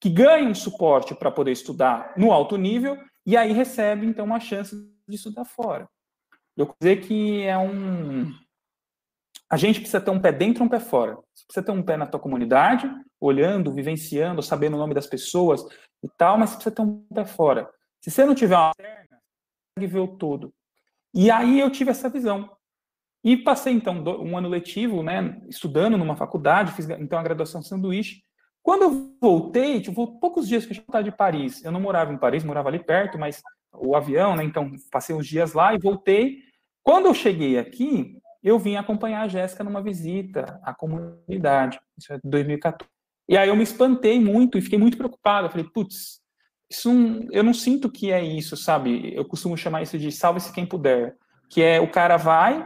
que 0.00 0.08
ganha 0.08 0.48
um 0.48 0.54
suporte 0.54 1.14
para 1.14 1.30
poder 1.30 1.52
estudar 1.52 2.14
no 2.16 2.32
alto 2.32 2.56
nível, 2.56 2.96
e 3.24 3.36
aí 3.36 3.52
recebe, 3.52 4.06
então, 4.06 4.24
uma 4.24 4.38
chance 4.38 4.76
de 5.06 5.16
estudar 5.16 5.44
fora. 5.44 5.88
Eu 6.56 6.72
dizer 6.80 7.00
que 7.00 7.42
é 7.42 7.58
um. 7.58 8.32
A 9.48 9.56
gente 9.56 9.80
precisa 9.80 10.00
ter 10.00 10.10
um 10.10 10.20
pé 10.20 10.32
dentro 10.32 10.62
e 10.62 10.66
um 10.66 10.68
pé 10.68 10.80
fora. 10.80 11.14
Você 11.32 11.44
precisa 11.46 11.64
ter 11.64 11.72
um 11.72 11.82
pé 11.82 11.96
na 11.96 12.06
tua 12.06 12.18
comunidade, 12.18 12.90
olhando, 13.20 13.72
vivenciando, 13.72 14.42
sabendo 14.42 14.74
o 14.74 14.78
nome 14.78 14.94
das 14.94 15.06
pessoas 15.06 15.64
e 16.02 16.08
tal, 16.16 16.36
mas 16.36 16.50
você 16.50 16.56
precisa 16.56 16.74
ter 16.74 16.82
um 16.82 17.04
pé 17.14 17.24
fora. 17.24 17.70
Se 18.00 18.10
você 18.10 18.24
não 18.24 18.34
tiver 18.34 18.56
uma 18.56 18.74
perna, 18.74 19.18
consegue 19.76 19.92
ver 19.92 20.00
o 20.00 20.08
todo. 20.08 20.52
E 21.14 21.30
aí 21.30 21.60
eu 21.60 21.70
tive 21.70 21.90
essa 21.90 22.08
visão. 22.08 22.50
E 23.24 23.36
passei, 23.36 23.72
então, 23.72 24.04
um 24.20 24.36
ano 24.36 24.48
letivo, 24.48 25.02
né, 25.02 25.40
estudando 25.48 25.96
numa 25.98 26.14
faculdade, 26.14 26.72
fiz, 26.72 26.88
então, 26.90 27.18
a 27.18 27.22
graduação 27.22 27.62
sanduíche. 27.62 28.22
Quando 28.62 28.82
eu 28.82 29.16
voltei, 29.20 29.80
tipo, 29.80 30.18
poucos 30.20 30.46
dias 30.46 30.64
que 30.66 30.72
eu 30.72 30.76
estava 30.76 31.02
de 31.02 31.10
Paris, 31.10 31.64
eu 31.64 31.72
não 31.72 31.80
morava 31.80 32.12
em 32.12 32.18
Paris, 32.18 32.44
morava 32.44 32.68
ali 32.68 32.78
perto, 32.78 33.18
mas 33.18 33.42
o 33.72 33.96
avião, 33.96 34.36
né, 34.36 34.44
então, 34.44 34.70
passei 34.90 35.14
uns 35.14 35.26
dias 35.26 35.52
lá 35.52 35.74
e 35.74 35.78
voltei. 35.78 36.38
Quando 36.82 37.06
eu 37.06 37.14
cheguei 37.14 37.58
aqui, 37.58 38.16
eu 38.46 38.60
vim 38.60 38.76
acompanhar 38.76 39.22
a 39.22 39.28
Jéssica 39.28 39.64
numa 39.64 39.82
visita 39.82 40.60
à 40.62 40.72
comunidade, 40.72 41.80
isso 41.98 42.12
é 42.12 42.20
2014. 42.22 42.88
E 43.28 43.36
aí 43.36 43.48
eu 43.48 43.56
me 43.56 43.64
espantei 43.64 44.20
muito 44.20 44.56
e 44.56 44.62
fiquei 44.62 44.78
muito 44.78 44.96
preocupado. 44.96 45.48
Eu 45.48 45.50
falei, 45.50 45.66
putz, 45.74 46.20
isso 46.70 46.88
eu 47.32 47.42
não 47.42 47.52
sinto 47.52 47.90
que 47.90 48.12
é 48.12 48.22
isso, 48.22 48.56
sabe? 48.56 49.12
Eu 49.12 49.24
costumo 49.24 49.56
chamar 49.56 49.82
isso 49.82 49.98
de 49.98 50.12
salve-se 50.12 50.52
quem 50.52 50.64
puder, 50.64 51.16
que 51.50 51.60
é 51.60 51.80
o 51.80 51.90
cara 51.90 52.16
vai, 52.16 52.64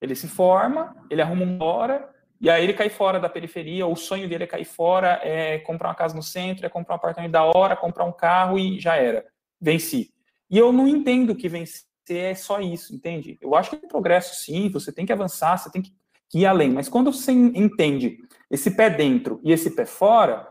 ele 0.00 0.14
se 0.14 0.28
forma, 0.28 0.94
ele 1.10 1.20
arruma 1.20 1.44
uma 1.44 1.64
hora, 1.64 2.08
e 2.40 2.48
aí 2.48 2.62
ele 2.62 2.72
cai 2.72 2.88
fora 2.88 3.18
da 3.18 3.28
periferia, 3.28 3.88
o 3.88 3.96
sonho 3.96 4.28
dele 4.28 4.44
é 4.44 4.46
cair 4.46 4.64
fora, 4.64 5.18
é 5.24 5.58
comprar 5.58 5.88
uma 5.88 5.94
casa 5.96 6.14
no 6.14 6.22
centro, 6.22 6.64
é 6.64 6.68
comprar 6.68 6.94
um 6.94 6.98
apartamento 6.98 7.32
da 7.32 7.42
hora, 7.42 7.74
comprar 7.74 8.04
um 8.04 8.12
carro 8.12 8.60
e 8.60 8.78
já 8.78 8.94
era. 8.94 9.26
Venci. 9.60 10.14
E 10.48 10.56
eu 10.56 10.72
não 10.72 10.86
entendo 10.86 11.34
que 11.34 11.48
é 12.16 12.34
só 12.34 12.60
isso, 12.60 12.94
entende? 12.94 13.38
Eu 13.40 13.54
acho 13.54 13.70
que 13.70 13.84
é 13.84 13.88
progresso 13.88 14.44
sim, 14.44 14.70
você 14.70 14.92
tem 14.92 15.06
que 15.06 15.12
avançar, 15.12 15.56
você 15.56 15.70
tem 15.70 15.82
que 15.82 15.92
ir 16.34 16.46
além, 16.46 16.70
mas 16.70 16.88
quando 16.88 17.12
você 17.12 17.32
entende 17.32 18.18
esse 18.50 18.70
pé 18.70 18.88
dentro 18.88 19.40
e 19.42 19.52
esse 19.52 19.70
pé 19.70 19.84
fora, 19.84 20.48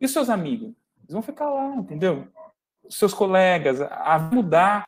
e 0.00 0.04
os 0.04 0.12
seus 0.12 0.28
amigos? 0.28 0.72
Eles 0.98 1.12
vão 1.12 1.22
ficar 1.22 1.48
lá, 1.50 1.74
entendeu? 1.76 2.28
Os 2.82 2.96
seus 2.98 3.14
colegas, 3.14 3.80
a 3.80 4.18
mudar. 4.18 4.84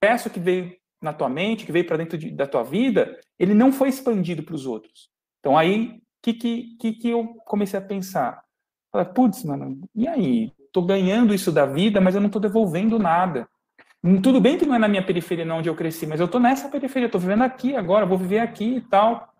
Peço 0.00 0.30
que 0.30 0.40
veio 0.40 0.76
na 1.00 1.12
tua 1.12 1.28
mente, 1.28 1.64
que 1.64 1.72
veio 1.72 1.86
para 1.86 1.96
dentro 1.96 2.18
de, 2.18 2.30
da 2.30 2.46
tua 2.46 2.62
vida, 2.62 3.18
ele 3.38 3.54
não 3.54 3.72
foi 3.72 3.88
expandido 3.88 4.42
para 4.42 4.54
os 4.54 4.66
outros. 4.66 5.08
Então 5.40 5.56
aí, 5.56 5.96
o 5.96 6.00
que, 6.22 6.32
que, 6.32 6.92
que, 6.92 7.08
eu 7.08 7.26
comecei 7.44 7.78
a 7.78 7.82
pensar? 7.82 8.42
Falei, 8.90 9.06
putz, 9.12 9.44
mano, 9.44 9.80
e 9.94 10.08
aí? 10.08 10.52
Tô 10.72 10.82
ganhando 10.82 11.32
isso 11.32 11.50
da 11.50 11.64
vida, 11.64 12.00
mas 12.00 12.14
eu 12.14 12.20
não 12.20 12.28
tô 12.28 12.38
devolvendo 12.38 12.98
nada. 12.98 13.48
Tudo 14.22 14.40
bem 14.40 14.56
que 14.56 14.64
não 14.64 14.74
é 14.74 14.78
na 14.78 14.88
minha 14.88 15.04
periferia, 15.04 15.44
não, 15.44 15.58
onde 15.58 15.68
eu 15.68 15.74
cresci, 15.74 16.06
mas 16.06 16.20
eu 16.20 16.28
tô 16.28 16.38
nessa 16.38 16.68
periferia, 16.68 17.08
tô 17.08 17.18
vivendo 17.18 17.42
aqui 17.42 17.74
agora, 17.74 18.06
vou 18.06 18.16
viver 18.16 18.38
aqui 18.38 18.76
e 18.76 18.80
tal. 18.80 19.34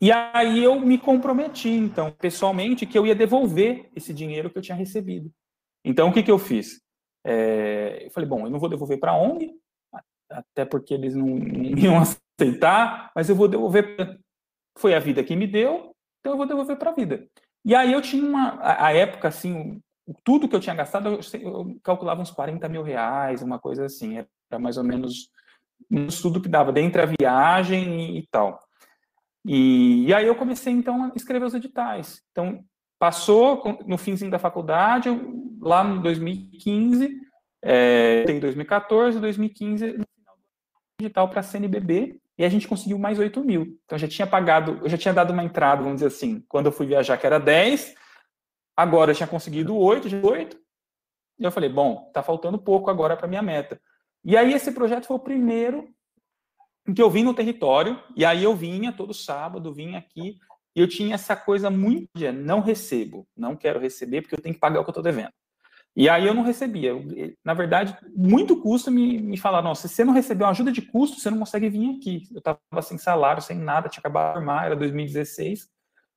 E 0.00 0.10
aí 0.10 0.64
eu 0.64 0.80
me 0.80 0.98
comprometi, 0.98 1.68
então, 1.68 2.10
pessoalmente, 2.10 2.86
que 2.86 2.98
eu 2.98 3.06
ia 3.06 3.14
devolver 3.14 3.88
esse 3.94 4.12
dinheiro 4.12 4.50
que 4.50 4.58
eu 4.58 4.62
tinha 4.62 4.76
recebido. 4.76 5.30
Então, 5.84 6.08
o 6.08 6.12
que, 6.12 6.22
que 6.22 6.30
eu 6.30 6.38
fiz? 6.38 6.80
É, 7.24 8.06
eu 8.06 8.10
falei, 8.10 8.28
bom, 8.28 8.46
eu 8.46 8.50
não 8.50 8.58
vou 8.58 8.68
devolver 8.68 8.98
para 8.98 9.12
a 9.12 9.16
ONG, 9.16 9.54
até 10.28 10.64
porque 10.64 10.94
eles 10.94 11.14
não, 11.14 11.26
não 11.26 11.78
iam 11.78 11.98
aceitar, 12.40 13.12
mas 13.14 13.28
eu 13.28 13.36
vou 13.36 13.46
devolver. 13.46 14.18
Foi 14.78 14.94
a 14.94 15.00
vida 15.00 15.22
que 15.22 15.36
me 15.36 15.46
deu, 15.46 15.94
então 16.20 16.32
eu 16.32 16.36
vou 16.36 16.46
devolver 16.46 16.76
para 16.76 16.90
a 16.90 16.94
vida. 16.94 17.28
E 17.64 17.74
aí 17.74 17.92
eu 17.92 18.00
tinha 18.00 18.24
uma. 18.24 18.54
A, 18.60 18.86
a 18.86 18.92
época, 18.92 19.28
assim, 19.28 19.80
tudo 20.24 20.48
que 20.48 20.54
eu 20.54 20.60
tinha 20.60 20.74
gastado, 20.74 21.20
eu, 21.34 21.78
calculava 21.82 22.20
uns 22.20 22.30
40 22.30 22.68
mil 22.68 22.82
reais, 22.82 23.42
uma 23.42 23.58
coisa 23.58 23.84
assim. 23.84 24.18
Era 24.18 24.58
mais 24.58 24.76
ou 24.76 24.84
menos 24.84 25.30
estudo 25.90 26.40
que 26.40 26.48
dava, 26.48 26.72
dentre 26.72 27.02
a 27.02 27.12
viagem 27.18 28.16
e, 28.16 28.18
e 28.18 28.26
tal. 28.30 28.60
E, 29.44 30.06
e, 30.06 30.14
aí 30.14 30.26
eu 30.26 30.34
comecei, 30.34 30.72
então, 30.72 31.04
a 31.04 31.12
escrever 31.16 31.46
os 31.46 31.54
editais. 31.54 32.20
Então, 32.30 32.62
passou 32.98 33.78
no 33.86 33.96
finzinho 33.96 34.30
da 34.30 34.38
faculdade, 34.38 35.08
lá 35.60 35.84
em 35.84 36.00
2015, 36.02 37.18
é, 37.62 38.24
tem 38.24 38.38
2014, 38.38 39.18
2015, 39.18 40.00
digital 41.00 41.28
para 41.28 41.40
a 41.40 41.42
CNBB 41.42 42.20
e 42.38 42.44
a 42.44 42.48
gente 42.48 42.68
conseguiu 42.68 42.98
mais 42.98 43.18
8 43.18 43.42
mil. 43.42 43.78
Então 43.84 43.98
já 43.98 44.06
tinha 44.06 44.26
pagado, 44.26 44.80
eu 44.82 44.88
já 44.88 44.96
tinha 44.96 45.14
dado 45.14 45.32
uma 45.32 45.44
entrada, 45.44 45.82
vamos 45.82 45.96
dizer 45.96 46.06
assim, 46.06 46.44
quando 46.48 46.66
eu 46.66 46.72
fui 46.72 46.86
viajar, 46.86 47.16
que 47.16 47.26
era 47.26 47.38
10, 47.38 47.94
agora 48.76 49.12
eu 49.12 49.14
tinha 49.14 49.26
conseguido 49.26 49.76
8, 49.76 50.26
8. 50.26 50.58
E 51.38 51.44
eu 51.44 51.50
falei, 51.50 51.70
bom, 51.70 52.10
tá 52.12 52.22
faltando 52.22 52.58
pouco 52.58 52.90
agora 52.90 53.16
para 53.16 53.28
minha 53.28 53.42
meta. 53.42 53.80
E 54.24 54.36
aí 54.36 54.52
esse 54.52 54.72
projeto 54.72 55.06
foi 55.06 55.16
o 55.16 55.20
primeiro 55.20 55.88
em 56.86 56.94
que 56.94 57.02
eu 57.02 57.10
vim 57.10 57.22
no 57.22 57.34
território, 57.34 58.02
e 58.16 58.24
aí 58.24 58.42
eu 58.42 58.54
vinha 58.54 58.92
todo 58.92 59.14
sábado, 59.14 59.72
vinha 59.72 59.98
aqui, 59.98 60.38
e 60.74 60.80
eu 60.80 60.88
tinha 60.88 61.14
essa 61.14 61.36
coisa 61.36 61.70
muito 61.70 62.08
de 62.14 62.30
não 62.32 62.60
recebo, 62.60 63.26
não 63.36 63.56
quero 63.56 63.80
receber 63.80 64.22
porque 64.22 64.34
eu 64.34 64.40
tenho 64.40 64.54
que 64.54 64.60
pagar 64.60 64.80
o 64.80 64.84
que 64.84 64.90
eu 64.90 64.92
estou 64.92 65.04
devendo. 65.04 65.32
E 65.96 66.08
aí 66.08 66.26
eu 66.26 66.34
não 66.34 66.42
recebia. 66.42 66.92
Na 67.44 67.52
verdade, 67.52 67.96
muito 68.14 68.60
custo 68.60 68.90
me, 68.90 69.20
me 69.20 69.36
falaram, 69.36 69.68
não, 69.68 69.74
se 69.74 69.88
você 69.88 70.04
não 70.04 70.12
recebeu 70.12 70.46
uma 70.46 70.52
ajuda 70.52 70.70
de 70.70 70.82
custo, 70.82 71.18
você 71.18 71.30
não 71.30 71.38
consegue 71.38 71.68
vir 71.68 71.96
aqui. 71.96 72.28
Eu 72.30 72.38
estava 72.38 72.60
sem 72.82 72.96
salário, 72.96 73.42
sem 73.42 73.58
nada, 73.58 73.88
tinha 73.88 74.00
acabado 74.00 74.28
de 74.28 74.34
formar, 74.34 74.66
era 74.66 74.76
2016. 74.76 75.68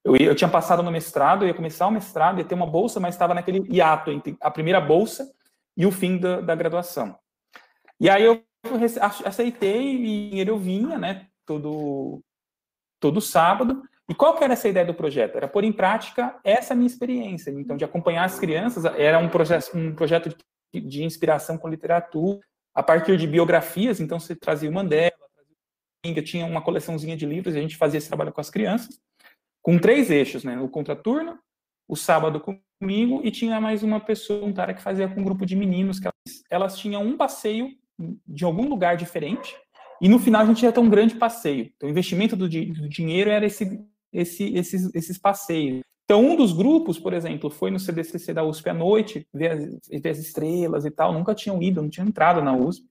Eu, 0.03 0.15
ia, 0.15 0.27
eu 0.27 0.35
tinha 0.35 0.49
passado 0.49 0.83
no 0.83 0.91
mestrado, 0.91 1.43
eu 1.43 1.47
ia 1.47 1.53
começar 1.53 1.87
o 1.87 1.91
mestrado, 1.91 2.39
ia 2.39 2.45
ter 2.45 2.55
uma 2.55 2.65
bolsa, 2.65 2.99
mas 2.99 3.15
estava 3.15 3.33
naquele 3.33 3.63
hiato 3.73 4.11
entre 4.11 4.35
a 4.41 4.51
primeira 4.51 4.81
bolsa 4.81 5.31
e 5.77 5.85
o 5.85 5.91
fim 5.91 6.17
da, 6.17 6.41
da 6.41 6.55
graduação. 6.55 7.17
E 7.99 8.09
aí 8.09 8.23
eu 8.23 8.43
aceitei 9.23 9.95
e 9.95 10.39
eu 10.39 10.57
vinha, 10.57 10.97
né, 10.97 11.27
todo, 11.45 12.21
todo 12.99 13.21
sábado, 13.21 13.83
e 14.09 14.13
qual 14.13 14.35
que 14.35 14.43
era 14.43 14.53
essa 14.53 14.67
ideia 14.67 14.85
do 14.85 14.93
projeto? 14.93 15.37
Era 15.37 15.47
pôr 15.47 15.63
em 15.63 15.71
prática 15.71 16.37
essa 16.43 16.75
minha 16.75 16.87
experiência. 16.87 17.51
Então, 17.51 17.77
de 17.77 17.85
acompanhar 17.85 18.25
as 18.25 18.37
crianças, 18.37 18.83
era 18.85 19.17
um, 19.17 19.29
projeto, 19.29 19.77
um 19.77 19.95
projeto 19.95 20.35
de, 20.73 20.81
de 20.81 21.03
inspiração 21.03 21.57
com 21.57 21.69
literatura, 21.69 22.41
a 22.75 22.83
partir 22.83 23.17
de 23.17 23.27
biografias. 23.27 24.01
Então, 24.01 24.19
você 24.19 24.35
trazia 24.35 24.69
o 24.69 24.73
Mandela, 24.73 25.13
tinha 26.23 26.45
uma 26.45 26.61
coleçãozinha 26.61 27.15
de 27.15 27.25
livros, 27.25 27.55
e 27.55 27.59
a 27.59 27.61
gente 27.61 27.77
fazia 27.77 27.97
esse 27.97 28.09
trabalho 28.09 28.33
com 28.33 28.41
as 28.41 28.49
crianças, 28.49 28.99
com 29.63 29.79
três 29.79 30.11
eixos, 30.11 30.43
né? 30.43 30.59
O 30.59 30.69
contraturno, 30.69 31.39
o 31.87 31.95
sábado 31.95 32.39
comigo, 32.79 33.21
e 33.23 33.31
tinha 33.31 33.59
mais 33.59 33.81
uma 33.81 33.99
pessoa, 33.99 34.45
um 34.45 34.53
cara 34.53 34.75
que 34.75 34.83
fazia 34.83 35.07
com 35.07 35.21
um 35.21 35.23
grupo 35.23 35.45
de 35.45 35.55
meninos, 35.55 35.99
que 35.99 36.07
elas, 36.07 36.43
elas 36.51 36.77
tinham 36.77 37.01
um 37.01 37.17
passeio 37.17 37.69
de 38.27 38.45
algum 38.45 38.69
lugar 38.69 38.95
diferente, 38.95 39.55
e 39.99 40.07
no 40.07 40.19
final 40.19 40.43
a 40.43 40.45
gente 40.45 40.61
ia 40.63 40.71
ter 40.71 40.79
um 40.79 40.89
grande 40.89 41.15
passeio. 41.15 41.71
Então, 41.75 41.87
o 41.87 41.91
investimento 41.91 42.35
do, 42.35 42.47
do 42.47 42.89
dinheiro 42.89 43.31
era 43.31 43.45
esse 43.45 43.81
esse, 44.13 44.53
esses, 44.53 44.93
esses 44.93 45.17
passeios. 45.17 45.81
Então, 46.05 46.23
um 46.23 46.35
dos 46.35 46.53
grupos, 46.53 46.99
por 46.99 47.13
exemplo, 47.13 47.49
foi 47.49 47.71
no 47.71 47.79
CDCC 47.79 48.33
da 48.33 48.43
USP 48.43 48.69
à 48.69 48.73
noite, 48.73 49.27
ver 49.33 49.51
as, 49.51 50.01
ver 50.01 50.09
as 50.09 50.19
estrelas 50.19 50.85
e 50.85 50.91
tal, 50.91 51.11
nunca 51.11 51.33
tinham 51.33 51.61
ido, 51.61 51.81
não 51.81 51.89
tinham 51.89 52.07
entrado 52.07 52.41
na 52.41 52.55
USP. 52.55 52.85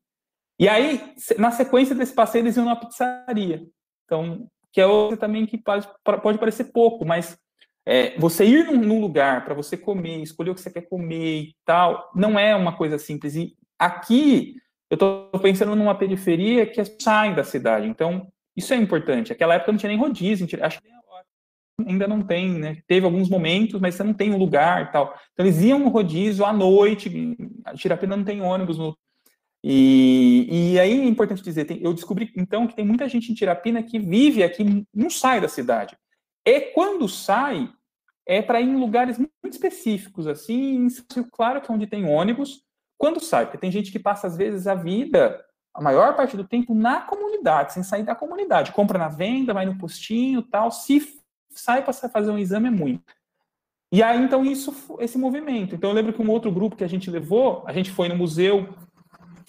E 0.58 0.68
aí, 0.68 1.14
na 1.38 1.50
sequência 1.50 1.94
desse 1.94 2.14
passeio, 2.14 2.42
eles 2.42 2.56
iam 2.56 2.64
na 2.64 2.76
pizzaria. 2.76 3.66
Então, 4.04 4.48
que 4.72 4.80
é 4.80 4.86
outra 4.86 5.16
também 5.16 5.46
que 5.46 5.58
pode, 5.58 5.88
pode 6.22 6.38
parecer 6.38 6.64
pouco, 6.72 7.04
mas 7.04 7.38
é, 7.84 8.18
você 8.18 8.44
ir 8.44 8.64
num, 8.66 8.76
num 8.76 9.00
lugar 9.00 9.44
para 9.44 9.54
você 9.54 9.76
comer, 9.76 10.22
escolher 10.22 10.50
o 10.50 10.54
que 10.54 10.60
você 10.60 10.70
quer 10.70 10.88
comer 10.88 11.42
e 11.42 11.56
tal, 11.64 12.10
não 12.14 12.38
é 12.38 12.54
uma 12.54 12.76
coisa 12.76 12.98
simples. 12.98 13.34
E 13.34 13.54
aqui, 13.78 14.56
eu 14.90 14.94
estou 14.94 15.30
pensando 15.40 15.74
numa 15.74 15.94
periferia 15.94 16.66
que 16.66 16.82
sai 17.00 17.34
da 17.34 17.44
cidade. 17.44 17.86
Então, 17.86 18.28
isso 18.56 18.72
é 18.72 18.76
importante. 18.76 19.32
Aquela 19.32 19.54
época 19.54 19.72
não 19.72 19.78
tinha 19.78 19.90
nem 19.90 19.98
rodízio, 19.98 20.46
acho 20.62 20.80
que 20.80 20.92
ainda 21.86 22.06
não 22.06 22.22
tem, 22.22 22.50
né? 22.50 22.78
Teve 22.86 23.06
alguns 23.06 23.28
momentos, 23.28 23.80
mas 23.80 23.94
você 23.94 24.04
não 24.04 24.14
tem 24.14 24.32
um 24.32 24.38
lugar 24.38 24.82
e 24.82 24.92
tal. 24.92 25.18
Então 25.32 25.46
eles 25.46 25.62
iam 25.62 25.78
no 25.78 25.88
rodízio 25.88 26.44
à 26.44 26.52
noite, 26.52 27.10
Tirapina 27.74 28.16
não 28.16 28.24
tem 28.24 28.40
ônibus 28.40 28.78
no... 28.78 28.96
E, 29.64 30.72
e 30.72 30.80
aí 30.80 31.00
é 31.00 31.04
importante 31.04 31.42
dizer, 31.42 31.64
tem, 31.64 31.80
eu 31.82 31.94
descobri 31.94 32.32
então 32.36 32.66
que 32.66 32.74
tem 32.74 32.84
muita 32.84 33.08
gente 33.08 33.30
em 33.30 33.34
Tirapina 33.34 33.82
que 33.82 33.98
vive 33.98 34.42
aqui, 34.42 34.84
não 34.92 35.08
sai 35.08 35.40
da 35.40 35.48
cidade. 35.48 35.96
E 36.44 36.60
quando 36.72 37.08
sai, 37.08 37.72
é 38.26 38.42
para 38.42 38.60
ir 38.60 38.68
em 38.68 38.76
lugares 38.76 39.18
muito 39.18 39.34
específicos, 39.50 40.26
assim, 40.26 40.88
claro 41.30 41.60
que 41.60 41.70
é 41.70 41.74
onde 41.74 41.86
tem 41.86 42.04
ônibus, 42.04 42.64
quando 42.98 43.20
sai, 43.20 43.46
porque 43.46 43.58
tem 43.58 43.70
gente 43.70 43.92
que 43.92 43.98
passa 43.98 44.26
às 44.26 44.36
vezes 44.36 44.66
a 44.66 44.74
vida 44.74 45.44
a 45.74 45.80
maior 45.80 46.14
parte 46.14 46.36
do 46.36 46.44
tempo 46.44 46.74
na 46.74 47.00
comunidade, 47.00 47.72
sem 47.72 47.82
sair 47.82 48.02
da 48.02 48.14
comunidade. 48.14 48.72
Compra 48.72 48.98
na 48.98 49.08
venda, 49.08 49.54
vai 49.54 49.64
no 49.64 49.78
postinho 49.78 50.42
tal. 50.42 50.70
Se 50.70 51.18
sai 51.50 51.82
para 51.82 51.92
fazer 51.92 52.30
um 52.30 52.38
exame, 52.38 52.68
é 52.68 52.70
muito. 52.70 53.14
E 53.90 54.02
aí, 54.02 54.22
então, 54.22 54.44
isso, 54.44 54.74
esse 55.00 55.18
movimento. 55.18 55.74
Então, 55.74 55.90
eu 55.90 55.96
lembro 55.96 56.12
que 56.12 56.22
um 56.22 56.30
outro 56.30 56.50
grupo 56.50 56.76
que 56.76 56.84
a 56.84 56.88
gente 56.88 57.10
levou, 57.10 57.62
a 57.66 57.72
gente 57.72 57.90
foi 57.90 58.08
no 58.08 58.16
museu 58.16 58.68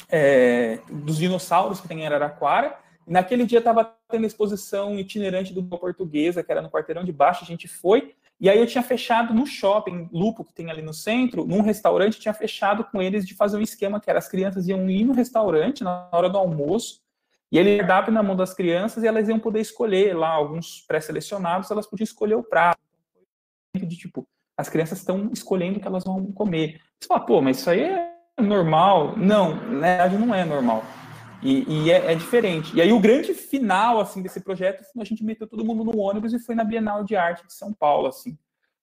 é, 0.09 0.79
dos 0.89 1.17
dinossauros 1.17 1.79
que 1.79 1.87
tem 1.87 2.01
em 2.01 2.05
Araraquara, 2.05 2.77
naquele 3.05 3.45
dia 3.45 3.59
estava 3.59 3.95
tendo 4.09 4.25
exposição 4.25 4.97
itinerante 4.97 5.53
do 5.53 5.63
portuguesa, 5.63 6.43
que 6.43 6.51
era 6.51 6.61
no 6.61 6.69
quarteirão 6.69 7.03
de 7.03 7.11
baixo, 7.11 7.43
a 7.43 7.47
gente 7.47 7.67
foi, 7.67 8.15
e 8.39 8.49
aí 8.49 8.59
eu 8.59 8.67
tinha 8.67 8.83
fechado 8.83 9.33
no 9.33 9.45
shopping, 9.45 10.09
Lupo, 10.11 10.43
que 10.43 10.53
tem 10.53 10.69
ali 10.69 10.81
no 10.81 10.93
centro, 10.93 11.45
num 11.45 11.61
restaurante, 11.61 12.19
tinha 12.19 12.33
fechado 12.33 12.83
com 12.85 13.01
eles 13.01 13.25
de 13.25 13.33
fazer 13.33 13.57
um 13.57 13.61
esquema 13.61 13.99
que 13.99 14.09
era 14.09 14.19
as 14.19 14.27
crianças 14.27 14.67
iam 14.67 14.89
ir 14.89 15.05
no 15.05 15.13
restaurante 15.13 15.83
na 15.83 16.09
hora 16.11 16.29
do 16.29 16.37
almoço, 16.37 17.01
e 17.51 17.57
ele 17.57 17.83
dar 17.83 18.09
na 18.11 18.23
mão 18.23 18.35
das 18.35 18.53
crianças 18.53 19.03
e 19.03 19.07
elas 19.07 19.29
iam 19.29 19.39
poder 19.39 19.61
escolher 19.61 20.15
lá, 20.15 20.29
alguns 20.29 20.81
pré-selecionados, 20.87 21.69
elas 21.69 21.85
podiam 21.85 22.03
escolher 22.03 22.33
o 22.33 22.43
prato. 22.43 22.79
De 23.75 23.95
tipo, 23.95 24.27
as 24.57 24.69
crianças 24.69 24.99
estão 24.99 25.29
escolhendo 25.31 25.77
o 25.77 25.81
que 25.81 25.87
elas 25.87 26.03
vão 26.03 26.31
comer. 26.31 26.81
Você 26.99 27.07
fala, 27.07 27.19
pô, 27.19 27.41
mas 27.41 27.59
isso 27.59 27.69
aí 27.69 27.81
é 27.81 28.12
normal? 28.41 29.17
Não, 29.17 29.55
na 29.55 29.87
verdade 29.87 30.17
não 30.17 30.33
é 30.33 30.43
normal. 30.43 30.83
E, 31.41 31.65
e 31.67 31.91
é, 31.91 32.11
é, 32.11 32.15
diferente. 32.15 32.75
E 32.75 32.81
aí 32.81 32.91
o 32.93 32.99
grande 32.99 33.33
final 33.33 33.99
assim 33.99 34.21
desse 34.21 34.39
projeto, 34.41 34.83
a 34.97 35.03
gente 35.03 35.23
meteu 35.23 35.47
todo 35.47 35.65
mundo 35.65 35.83
no 35.83 35.97
ônibus 35.97 36.33
e 36.33 36.39
foi 36.39 36.55
na 36.55 36.63
Bienal 36.63 37.03
de 37.03 37.15
Arte 37.15 37.45
de 37.45 37.53
São 37.53 37.73
Paulo, 37.73 38.07
assim. 38.07 38.37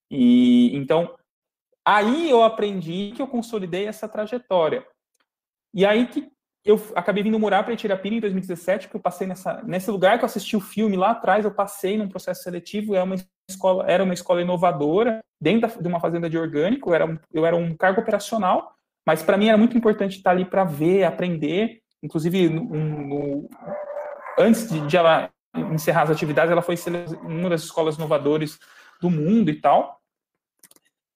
E 0.09 0.75
então 0.75 1.15
aí 1.83 2.29
eu 2.29 2.43
aprendi 2.43 3.13
que 3.15 3.21
eu 3.21 3.27
consolidei 3.27 3.87
essa 3.87 4.07
trajetória. 4.07 4.85
E 5.73 5.85
aí 5.85 6.05
que 6.07 6.31
eu 6.63 6.79
acabei 6.95 7.23
vindo 7.23 7.39
morar 7.39 7.63
para 7.63 7.73
Itirapina 7.73 8.17
em 8.17 8.19
2017, 8.19 8.87
que 8.87 8.95
eu 8.95 8.99
passei 8.99 9.25
nessa, 9.25 9.63
nesse 9.63 9.89
lugar 9.89 10.17
que 10.17 10.23
eu 10.23 10.27
assisti 10.27 10.55
o 10.55 10.61
filme 10.61 10.95
lá 10.95 11.11
atrás, 11.11 11.43
eu 11.43 11.51
passei 11.51 11.97
num 11.97 12.07
processo 12.07 12.43
seletivo, 12.43 12.95
é 12.95 13.01
uma 13.01 13.15
escola, 13.49 13.85
era 13.87 14.03
uma 14.03 14.13
escola 14.13 14.41
inovadora, 14.41 15.21
dentro 15.39 15.81
de 15.81 15.87
uma 15.87 15.99
fazenda 15.99 16.29
de 16.29 16.37
orgânico, 16.37 16.89
eu 16.89 16.93
era 16.93 17.05
um, 17.05 17.17
eu 17.33 17.45
era 17.45 17.55
um 17.55 17.75
cargo 17.75 18.01
operacional, 18.01 18.75
mas 19.05 19.23
para 19.23 19.37
mim 19.37 19.47
era 19.47 19.57
muito 19.57 19.77
importante 19.77 20.17
estar 20.17 20.31
ali 20.31 20.45
para 20.45 20.63
ver, 20.63 21.03
aprender, 21.03 21.81
Inclusive, 22.03 22.49
no, 22.49 22.63
no, 22.63 23.49
antes 24.37 24.67
de, 24.69 24.85
de, 24.87 24.97
ela 24.97 25.29
encerrar 25.71 26.03
as 26.03 26.09
atividades, 26.09 26.51
ela 26.51 26.61
foi 26.61 26.75
uma 27.21 27.49
das 27.49 27.63
escolas 27.63 27.95
inovadoras 27.95 28.57
do 28.99 29.09
mundo 29.09 29.49
e 29.51 29.61
tal. 29.61 30.01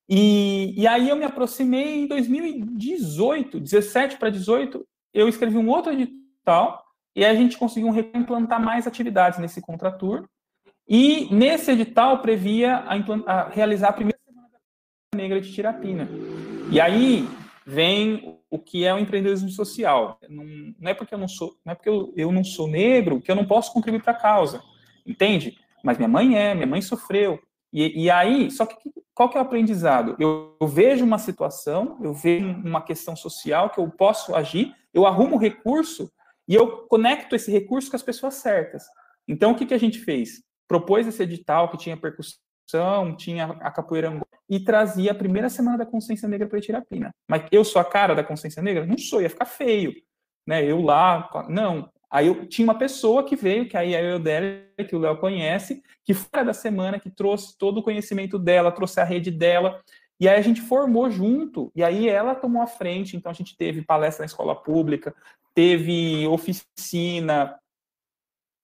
E, 0.07 0.79
e 0.79 0.85
aí 0.85 1.09
eu 1.09 1.15
me 1.15 1.23
aproximei 1.23 2.03
em 2.03 2.07
2018, 2.07 3.59
17 3.59 4.17
para 4.17 4.29
18, 4.29 4.85
eu 5.11 5.27
escrevi 5.27 5.57
um 5.57 5.69
outro 5.69 5.91
edital 5.91 6.85
e 7.15 7.25
a 7.25 7.33
gente 7.33 7.57
conseguiu 7.57 7.89
implantar 8.13 8.61
mais 8.61 8.85
atividades 8.85 9.39
nesse 9.39 9.61
contratur. 9.61 10.27
E 10.87 11.33
nesse 11.33 11.71
edital 11.71 12.21
previa 12.21 12.75
a, 12.75 12.95
a 13.25 13.49
realizar 13.49 13.89
a 13.89 13.93
primeira 13.93 14.19
semana 14.23 14.47
da 14.51 15.17
negra 15.17 15.41
de 15.41 15.51
Tirapina. 15.51 16.07
E 16.69 16.79
aí 16.79 17.27
vem 17.65 18.39
o 18.49 18.59
que 18.59 18.85
é 18.85 18.93
o 18.93 18.99
empreendedorismo 18.99 19.49
social. 19.49 20.19
Não, 20.29 20.45
não 20.79 20.91
é 20.91 20.93
porque 20.93 21.13
eu 21.13 21.17
não 21.17 21.27
sou, 21.27 21.57
não 21.65 21.71
é 21.71 21.75
porque 21.75 21.89
eu, 21.89 22.13
eu 22.15 22.31
não 22.31 22.43
sou 22.43 22.67
negro 22.67 23.21
que 23.21 23.31
eu 23.31 23.35
não 23.35 23.45
posso 23.45 23.73
contribuir 23.73 24.03
para 24.03 24.13
a 24.13 24.19
causa, 24.19 24.61
entende? 25.05 25.57
Mas 25.83 25.97
minha 25.97 26.07
mãe 26.07 26.37
é, 26.37 26.53
minha 26.53 26.67
mãe 26.67 26.81
sofreu. 26.81 27.39
E, 27.73 28.03
e 28.03 28.09
aí, 28.09 28.49
só 28.51 28.65
que 28.65 28.75
qual 29.15 29.29
que 29.29 29.37
é 29.37 29.41
o 29.41 29.43
aprendizado? 29.43 30.15
Eu, 30.19 30.57
eu, 30.59 30.67
vejo 30.67 31.05
uma 31.05 31.17
situação, 31.17 31.97
eu 32.03 32.13
vejo 32.13 32.47
uma 32.47 32.81
questão 32.81 33.15
social 33.15 33.69
que 33.69 33.79
eu 33.79 33.89
posso 33.89 34.35
agir, 34.35 34.75
eu 34.93 35.05
arrumo 35.05 35.37
recurso 35.37 36.11
e 36.47 36.53
eu 36.53 36.85
conecto 36.87 37.33
esse 37.33 37.49
recurso 37.49 37.89
com 37.89 37.95
as 37.95 38.03
pessoas 38.03 38.35
certas. 38.35 38.83
Então, 39.25 39.51
o 39.51 39.55
que, 39.55 39.65
que 39.65 39.73
a 39.73 39.79
gente 39.79 39.99
fez? 39.99 40.43
Propôs 40.67 41.07
esse 41.07 41.23
edital 41.23 41.69
que 41.69 41.77
tinha 41.77 41.95
percussão, 41.97 43.15
tinha 43.17 43.45
a 43.61 43.71
capoeira 43.71 44.11
e 44.49 44.59
trazia 44.59 45.11
a 45.11 45.15
primeira 45.15 45.49
semana 45.49 45.77
da 45.77 45.85
consciência 45.85 46.27
negra 46.27 46.47
para 46.47 46.59
Itirapina. 46.59 47.11
Mas 47.29 47.45
eu 47.51 47.63
sou 47.63 47.81
a 47.81 47.85
cara 47.85 48.13
da 48.13 48.23
consciência 48.23 48.61
negra? 48.61 48.85
Não 48.85 48.97
sou, 48.97 49.21
ia 49.21 49.29
ficar 49.29 49.45
feio. 49.45 49.93
Né? 50.47 50.63
Eu 50.63 50.81
lá, 50.81 51.29
não. 51.49 51.89
Aí 52.09 52.27
eu 52.27 52.45
tinha 52.45 52.65
uma 52.65 52.77
pessoa 52.77 53.23
que 53.23 53.35
veio, 53.35 53.67
que 53.67 53.75
aí 53.75 53.93
é 53.93 54.13
eu 54.13 54.19
dela, 54.19 54.45
que 54.87 54.95
o 54.95 54.99
Léo 54.99 55.17
conhece, 55.17 55.81
que 56.03 56.13
fora 56.13 56.45
da 56.45 56.53
semana, 56.53 56.99
que 56.99 57.09
trouxe 57.09 57.57
todo 57.57 57.79
o 57.79 57.83
conhecimento 57.83 58.37
dela, 58.37 58.71
trouxe 58.71 58.99
a 58.99 59.03
rede 59.03 59.31
dela, 59.31 59.81
e 60.19 60.29
aí 60.29 60.37
a 60.37 60.41
gente 60.41 60.61
formou 60.61 61.09
junto, 61.09 61.71
e 61.75 61.83
aí 61.83 62.07
ela 62.07 62.35
tomou 62.35 62.61
a 62.61 62.67
frente, 62.67 63.17
então 63.17 63.29
a 63.29 63.35
gente 63.35 63.57
teve 63.57 63.81
palestra 63.81 64.21
na 64.21 64.27
escola 64.27 64.55
pública, 64.55 65.13
teve 65.53 66.25
oficina, 66.27 67.59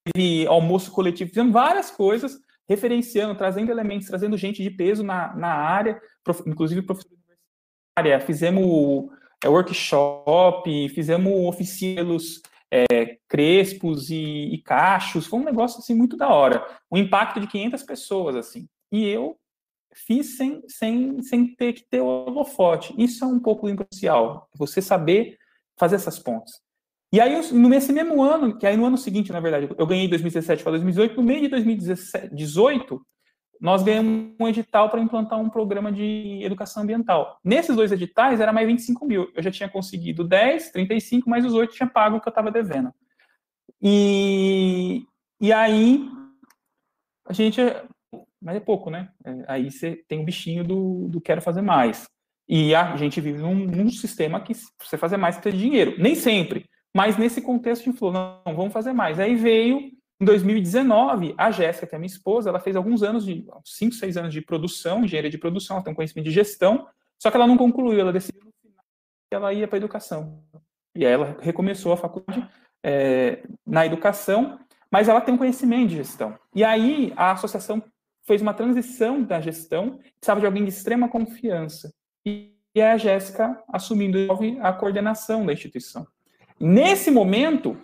teve 0.06 0.48
almoço 0.48 0.92
coletivo, 0.92 1.30
fizemos 1.30 1.52
várias 1.52 1.92
coisas, 1.92 2.40
referenciando, 2.72 3.36
trazendo 3.36 3.70
elementos, 3.70 4.08
trazendo 4.08 4.38
gente 4.38 4.64
de 4.64 4.72
peso 4.72 5.04
na, 5.04 5.36
na 5.36 5.54
área, 5.54 6.02
prof, 6.24 6.42
inclusive 6.48 6.82
professores 6.82 7.18
universitária, 7.18 8.26
fizemos 8.26 9.10
é, 9.44 9.50
workshop, 9.50 10.90
fizemos 10.90 11.34
oficinas 11.46 12.42
é, 12.72 13.18
crespos 13.28 14.10
e, 14.10 14.54
e, 14.54 14.58
cachos, 14.62 15.28
foi 15.28 15.40
um 15.40 15.44
negócio 15.44 15.80
assim 15.80 15.94
muito 15.94 16.16
da 16.16 16.30
hora, 16.30 16.66
um 16.90 16.98
impacto 16.98 17.42
de 17.42 17.48
500 17.48 17.84
pessoas 17.84 18.36
assim, 18.38 18.70
e 18.90 19.06
eu 19.06 19.38
fiz 19.94 20.38
sem, 20.38 20.64
sem, 20.70 21.22
sem 21.22 21.54
ter 21.54 21.74
que 21.74 21.84
ter 21.90 22.00
o 22.00 22.08
holofote, 22.08 22.96
isso 22.98 23.26
é 23.26 23.28
um 23.28 23.40
pouco 23.40 23.68
imparcial, 23.68 24.48
você 24.56 24.82
saber 24.82 25.38
fazer 25.78 25.96
essas 25.96 26.18
pontes. 26.18 26.54
E 27.14 27.20
aí, 27.20 27.36
nesse 27.52 27.92
mesmo 27.92 28.24
ano, 28.24 28.58
que 28.58 28.66
aí 28.66 28.78
no 28.78 28.86
ano 28.86 28.98
seguinte, 28.98 29.34
na 29.34 29.40
verdade, 29.42 29.70
eu 29.78 29.86
ganhei 29.86 30.08
2017 30.08 30.64
para 30.64 30.72
2018, 30.72 31.18
no 31.18 31.24
meio 31.24 31.42
de 31.42 31.50
2018, 31.50 33.06
nós 33.60 33.84
ganhamos 33.84 34.34
um 34.40 34.48
edital 34.48 34.90
para 34.90 35.02
implantar 35.02 35.40
um 35.40 35.50
programa 35.50 35.92
de 35.92 36.40
educação 36.42 36.82
ambiental. 36.82 37.38
Nesses 37.44 37.76
dois 37.76 37.92
editais, 37.92 38.40
era 38.40 38.54
mais 38.54 38.66
25 38.66 39.06
mil. 39.06 39.30
Eu 39.36 39.44
já 39.44 39.52
tinha 39.52 39.70
conseguido 39.70 40.24
10, 40.24 40.72
35, 40.72 41.30
mais 41.30 41.46
os 41.46 41.54
8 41.54 41.74
tinha 41.74 41.88
pago 41.88 42.18
o 42.18 42.22
que 42.22 42.28
eu 42.28 42.32
estava 42.32 42.50
devendo. 42.50 42.94
E, 43.82 45.04
e 45.40 45.52
aí, 45.52 46.10
a 47.28 47.34
gente. 47.34 47.62
Mas 48.42 48.56
é 48.56 48.60
pouco, 48.60 48.90
né? 48.90 49.10
É, 49.24 49.46
aí 49.48 49.70
você 49.70 50.04
tem 50.08 50.20
o 50.20 50.22
um 50.22 50.26
bichinho 50.26 50.64
do, 50.64 51.08
do 51.10 51.22
quero 51.22 51.42
fazer 51.42 51.62
mais. 51.62 52.06
E 52.50 52.74
a 52.74 52.96
gente 52.96 53.22
vive 53.22 53.40
num, 53.40 53.66
num 53.66 53.90
sistema 53.90 54.42
que 54.42 54.54
você 54.82 54.98
fazer 54.98 55.18
mais 55.18 55.36
você 55.36 55.42
tem 55.42 55.54
dinheiro. 55.54 55.96
Nem 56.00 56.16
sempre. 56.16 56.66
Mas 56.96 57.18
nesse 57.18 57.42
contexto 57.42 57.86
gente 57.86 57.98
falou, 57.98 58.14
não, 58.46 58.56
vamos 58.56 58.74
fazer 58.74 58.94
mais. 58.94 59.20
Aí 59.20 59.36
veio, 59.36 59.92
em 60.20 60.26
2019, 60.26 61.34
a 61.38 61.50
Jéssica, 61.52 61.88
que 61.88 61.96
é 61.96 61.98
minha 61.98 62.08
esposa, 62.08 62.50
ela 62.50 62.60
fez 62.60 62.76
alguns 62.76 63.02
anos 63.02 63.26
de, 63.26 63.46
5, 63.66 63.96
6 63.96 64.18
anos 64.18 64.34
de 64.34 64.42
produção, 64.42 65.04
engenharia 65.04 65.30
de 65.30 65.38
produção, 65.38 65.78
ela 65.78 65.84
tem 65.84 65.94
um 65.94 65.96
conhecimento 65.96 66.26
de 66.26 66.32
gestão, 66.32 66.88
só 67.22 67.32
que 67.32 67.38
ela 67.38 67.48
não 67.48 67.58
concluiu, 67.58 68.00
ela 68.00 68.12
decidiu 68.12 68.42
no 68.44 68.52
final 68.62 68.84
que 69.30 69.36
ela 69.36 69.54
ia 69.54 69.68
para 69.68 69.78
a 69.78 69.80
educação. 69.80 70.44
E 70.96 71.06
aí 71.06 71.12
ela 71.12 71.38
recomeçou 71.40 71.94
a 71.94 71.98
faculdade 71.98 72.48
é, 72.84 73.44
na 73.66 73.86
educação, 73.86 74.60
mas 74.92 75.08
ela 75.08 75.22
tem 75.22 75.34
um 75.34 75.38
conhecimento 75.38 75.90
de 75.90 75.96
gestão. 75.96 76.38
E 76.54 76.64
aí 76.64 77.14
a 77.16 77.32
associação 77.32 77.82
fez 78.24 78.42
uma 78.42 78.54
transição 78.54 79.24
da 79.24 79.40
gestão, 79.40 80.00
precisava 80.20 80.40
de 80.40 80.46
alguém 80.46 80.64
de 80.64 80.70
extrema 80.70 81.08
confiança. 81.08 81.94
E, 82.26 82.54
e 82.76 82.82
a 82.82 82.98
Jéssica 82.98 83.62
assumindo 83.70 84.18
a 84.62 84.74
coordenação 84.74 85.46
da 85.46 85.54
instituição. 85.54 86.06
Nesse 86.62 87.10
momento, 87.10 87.76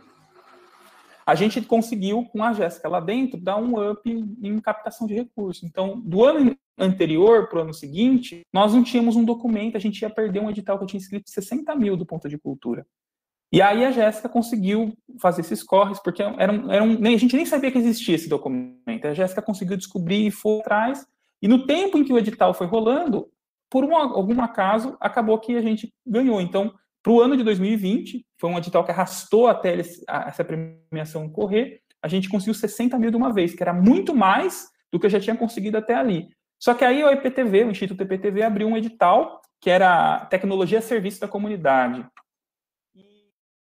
a 1.26 1.34
gente 1.34 1.60
conseguiu, 1.62 2.24
com 2.26 2.44
a 2.44 2.54
Jéssica 2.54 2.88
lá 2.88 3.00
dentro, 3.00 3.40
dar 3.40 3.58
um 3.58 3.92
up 3.92 4.08
em 4.08 4.60
captação 4.60 5.08
de 5.08 5.16
recursos. 5.16 5.64
Então, 5.64 6.00
do 6.00 6.24
ano 6.24 6.56
anterior 6.78 7.50
para 7.50 7.58
o 7.58 7.62
ano 7.64 7.74
seguinte, 7.74 8.42
nós 8.54 8.76
não 8.76 8.84
tínhamos 8.84 9.16
um 9.16 9.26
documento, 9.26 9.76
a 9.76 9.80
gente 9.80 10.00
ia 10.00 10.10
perder 10.12 10.42
um 10.42 10.50
edital 10.50 10.78
que 10.78 10.84
eu 10.84 10.88
tinha 10.88 11.02
escrito 11.02 11.28
60 11.28 11.76
mil 11.76 11.98
do 11.98 12.06
ponto 12.06 12.30
de 12.30 12.38
cultura. 12.38 12.86
E 13.52 13.64
aí 13.64 13.84
a 13.84 13.92
Jéssica 13.92 14.30
conseguiu 14.30 14.94
fazer 15.20 15.42
esses 15.42 15.64
corres, 15.64 16.00
porque 16.00 16.22
era 16.22 16.52
um, 16.52 16.72
era 16.72 16.84
um, 16.84 17.04
a 17.04 17.18
gente 17.18 17.36
nem 17.36 17.46
sabia 17.48 17.72
que 17.72 17.80
existia 17.80 18.14
esse 18.14 18.30
documento. 18.30 19.08
A 19.08 19.14
Jéssica 19.14 19.42
conseguiu 19.42 19.76
descobrir 19.76 20.28
e 20.28 20.32
foi 20.32 20.60
atrás. 20.60 21.04
E 21.42 21.48
no 21.48 21.66
tempo 21.66 21.98
em 21.98 22.04
que 22.04 22.14
o 22.14 22.18
edital 22.18 22.54
foi 22.54 22.68
rolando, 22.68 23.28
por 23.70 23.84
um, 23.84 23.96
algum 23.96 24.40
acaso, 24.42 24.96
acabou 25.00 25.40
que 25.40 25.56
a 25.56 25.62
gente 25.62 25.92
ganhou. 26.06 26.40
Então, 26.40 26.74
para 27.08 27.14
o 27.14 27.22
ano 27.22 27.38
de 27.38 27.44
2020, 27.46 28.26
foi 28.38 28.50
um 28.50 28.58
edital 28.58 28.84
que 28.84 28.92
arrastou 28.92 29.48
até 29.48 29.80
essa 29.80 30.44
premiação 30.44 31.30
correr, 31.30 31.80
a 32.04 32.08
gente 32.10 32.28
conseguiu 32.28 32.54
60 32.54 33.00
mil 33.00 33.10
de 33.10 33.16
uma 33.16 33.32
vez, 33.32 33.56
que 33.56 33.64
era 33.64 33.72
muito 33.72 34.14
mais 34.14 34.68
do 34.92 35.00
que 35.00 35.06
eu 35.06 35.10
já 35.10 35.18
tinha 35.18 35.34
conseguido 35.34 35.78
até 35.78 35.96
ali. 35.96 36.28
Só 36.60 36.74
que 36.74 36.84
aí 36.84 37.02
o 37.02 37.10
IPTV, 37.10 37.64
o 37.64 37.72
Instituto 37.72 38.04
IPTV, 38.04 38.44
abriu 38.44 38.68
um 38.68 38.76
edital 38.76 39.42
que 39.62 39.70
era 39.70 40.26
Tecnologia 40.26 40.80
a 40.80 40.82
Serviço 40.82 41.22
da 41.22 41.30
Comunidade. 41.30 42.06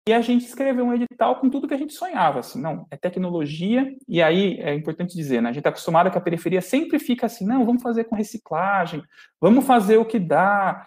E 0.06 0.12
a 0.12 0.20
gente 0.20 0.44
escreveu 0.44 0.84
um 0.84 0.92
edital 0.92 1.36
com 1.36 1.48
tudo 1.48 1.66
que 1.66 1.72
a 1.72 1.78
gente 1.78 1.94
sonhava, 1.94 2.40
assim, 2.40 2.60
não, 2.60 2.86
é 2.90 2.98
tecnologia, 2.98 3.96
e 4.06 4.20
aí 4.20 4.58
é 4.60 4.74
importante 4.74 5.16
dizer, 5.16 5.40
né, 5.40 5.48
a 5.48 5.52
gente 5.52 5.60
está 5.60 5.70
acostumado 5.70 6.10
que 6.10 6.18
a 6.18 6.20
periferia 6.20 6.60
sempre 6.60 6.98
fica 6.98 7.24
assim, 7.24 7.46
não, 7.46 7.64
vamos 7.64 7.82
fazer 7.82 8.04
com 8.04 8.14
reciclagem, 8.14 9.02
vamos 9.40 9.64
fazer 9.64 9.96
o 9.96 10.04
que 10.04 10.18
dá, 10.18 10.84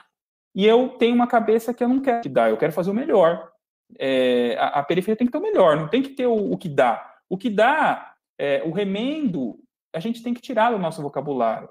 e 0.56 0.66
eu 0.66 0.90
tenho 0.90 1.14
uma 1.14 1.28
cabeça 1.28 1.74
que 1.74 1.84
eu 1.84 1.90
não 1.90 2.02
quero 2.02 2.22
te 2.22 2.30
dar, 2.30 2.50
eu 2.50 2.58
quero 2.58 2.72
fazer 2.72 2.90
o 2.90 2.94
melhor. 2.94 3.52
é, 4.00 4.56
a, 4.58 4.80
a, 4.80 4.84
periferia 4.84 5.18
tem 5.18 5.28
que 5.28 5.32
ter 5.32 5.38
o 5.38 5.42
melhor, 5.42 5.76
não 5.76 5.90
tem 5.90 6.02
que 6.02 6.10
ter 6.10 6.26
o, 6.26 6.54
o 6.54 6.58
que 6.58 6.70
dá. 6.70 7.14
O 7.30 7.38
que 7.38 7.50
dá, 7.50 8.16
é, 8.40 8.64
o 8.64 8.72
remendo, 8.72 9.60
a 9.94 10.00
gente 10.00 10.24
tem 10.24 10.34
que 10.34 10.42
tirar 10.42 10.72
do 10.72 10.80
nosso 10.80 11.02
vocabulário. 11.02 11.70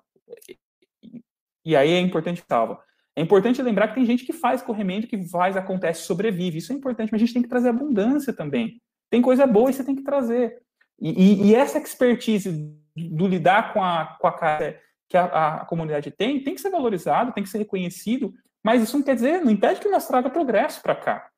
E, 1.65 1.75
aí 1.75 1.93
é 1.93 2.01
importante 2.01 2.45
salva. 2.47 2.79
É 3.17 3.23
importante 3.23 3.63
lembrar 3.63 3.89
que 3.89 3.95
tem 3.95 4.05
gente 4.05 4.25
que 4.25 4.33
faz 4.33 4.61
corremento, 4.61 5.07
que 5.07 5.23
faz, 5.29 5.57
acontece, 5.57 6.03
sobrevive. 6.03 6.59
Isso 6.59 6.73
é 6.73 6.77
importante, 6.77 7.11
mas 7.11 7.23
a 7.23 7.25
gente 7.25 7.33
tem 7.33 7.43
que 7.43 7.49
trazer 7.49 7.71
abundância 7.71 8.33
também. 8.33 8.81
Tem 9.11 9.23
coisa 9.23 9.47
boa 9.47 9.71
e 9.71 9.73
você 9.73 9.85
tem 9.85 9.95
que 9.95 10.03
trazer. 10.03 10.61
E, 11.01 11.11
e, 11.11 11.47
e 11.47 11.55
essa 11.55 11.79
expertise 11.79 12.51
do 12.97 13.27
lidar 13.27 13.73
com 13.73 13.83
a, 13.83 14.17
com 14.21 14.27
a 14.27 14.33
cara 14.33 14.81
que 15.09 15.17
a, 15.17 15.25
a, 15.25 15.65
comunidade 15.67 16.11
tem, 16.11 16.43
tem 16.43 16.55
que 16.55 16.61
ser 16.61 16.71
valorizado, 16.71 17.33
tem 17.33 17.43
que 17.43 17.49
ser 17.49 17.59
reconhecido, 17.59 18.35
mas 18.65 18.83
isso 18.83 18.97
não 18.97 19.05
quer 19.05 19.15
dizer, 19.15 19.45
não 19.45 19.53
impede 19.53 19.81
que 19.81 19.89
nós 19.89 20.09
traga 20.09 20.31
progresso 20.31 20.81
para 20.81 20.97
cá. 20.97 21.29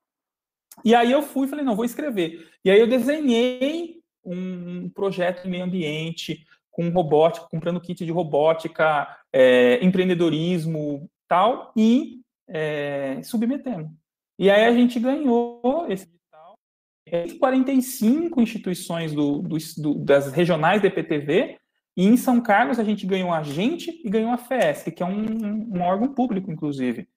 E 0.84 0.94
aí 0.94 1.10
eu 1.10 1.22
fui 1.22 1.46
e 1.46 1.50
falei, 1.50 1.64
não, 1.64 1.74
vou 1.74 1.84
escrever. 1.84 2.48
E 2.64 2.70
aí 2.70 2.78
eu 2.78 2.86
desenhei 2.86 3.96
um 4.24 4.88
projeto 4.90 5.42
de 5.42 5.48
meio 5.48 5.64
ambiente, 5.64 6.44
com 6.70 6.88
robótica, 6.90 7.48
comprando 7.50 7.80
kit 7.80 8.04
de 8.04 8.12
robótica, 8.12 9.08
é, 9.32 9.82
empreendedorismo, 9.84 11.10
tal, 11.26 11.72
e 11.76 12.20
é, 12.48 13.20
submetendo. 13.22 13.90
E 14.38 14.50
aí 14.50 14.64
a 14.64 14.72
gente 14.72 15.00
ganhou 15.00 15.86
esse 15.88 16.04
edital. 16.04 16.54
45 17.38 18.40
instituições 18.40 19.12
do, 19.12 19.40
do, 19.40 19.56
do, 19.78 19.94
das 20.04 20.30
regionais 20.32 20.82
da 20.82 20.88
EPTV, 20.88 21.56
e 21.96 22.04
em 22.04 22.16
São 22.16 22.40
Carlos 22.42 22.78
a 22.78 22.84
gente 22.84 23.06
ganhou 23.06 23.32
a 23.32 23.42
gente 23.42 24.02
e 24.04 24.10
ganhou 24.10 24.30
a 24.30 24.36
FESC, 24.36 24.92
que 24.92 25.02
é 25.02 25.06
um, 25.06 25.74
um 25.74 25.80
órgão 25.80 26.12
público, 26.12 26.52
inclusive. 26.52 27.08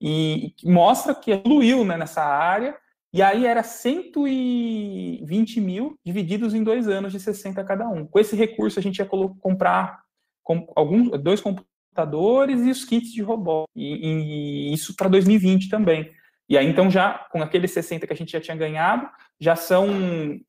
E, 0.00 0.54
mostra 0.64 1.14
que 1.14 1.32
evoluiu 1.32 1.84
né, 1.84 1.96
nessa 1.96 2.22
área, 2.22 2.76
e 3.12 3.22
aí 3.22 3.46
era 3.46 3.62
120 3.62 5.60
mil 5.60 5.98
divididos 6.04 6.54
em 6.54 6.62
dois 6.62 6.88
anos 6.88 7.12
de 7.12 7.18
60 7.18 7.64
cada 7.64 7.88
um. 7.88 8.06
Com 8.06 8.18
esse 8.18 8.36
recurso 8.36 8.78
a 8.78 8.82
gente 8.82 8.98
ia 8.98 9.06
comprar 9.06 10.02
com, 10.42 10.70
alguns, 10.76 11.10
dois 11.20 11.40
computadores 11.40 12.60
e 12.60 12.70
os 12.70 12.84
kits 12.84 13.12
de 13.12 13.22
robô. 13.22 13.64
E, 13.74 14.70
e 14.70 14.74
isso 14.74 14.94
para 14.94 15.08
2020 15.08 15.70
também. 15.70 16.10
E 16.48 16.56
aí 16.56 16.66
então 16.66 16.90
já 16.90 17.26
com 17.30 17.42
aqueles 17.42 17.70
60 17.72 18.06
que 18.06 18.12
a 18.12 18.16
gente 18.16 18.32
já 18.32 18.40
tinha 18.40 18.56
ganhado, 18.56 19.08
já 19.40 19.56
são 19.56 19.88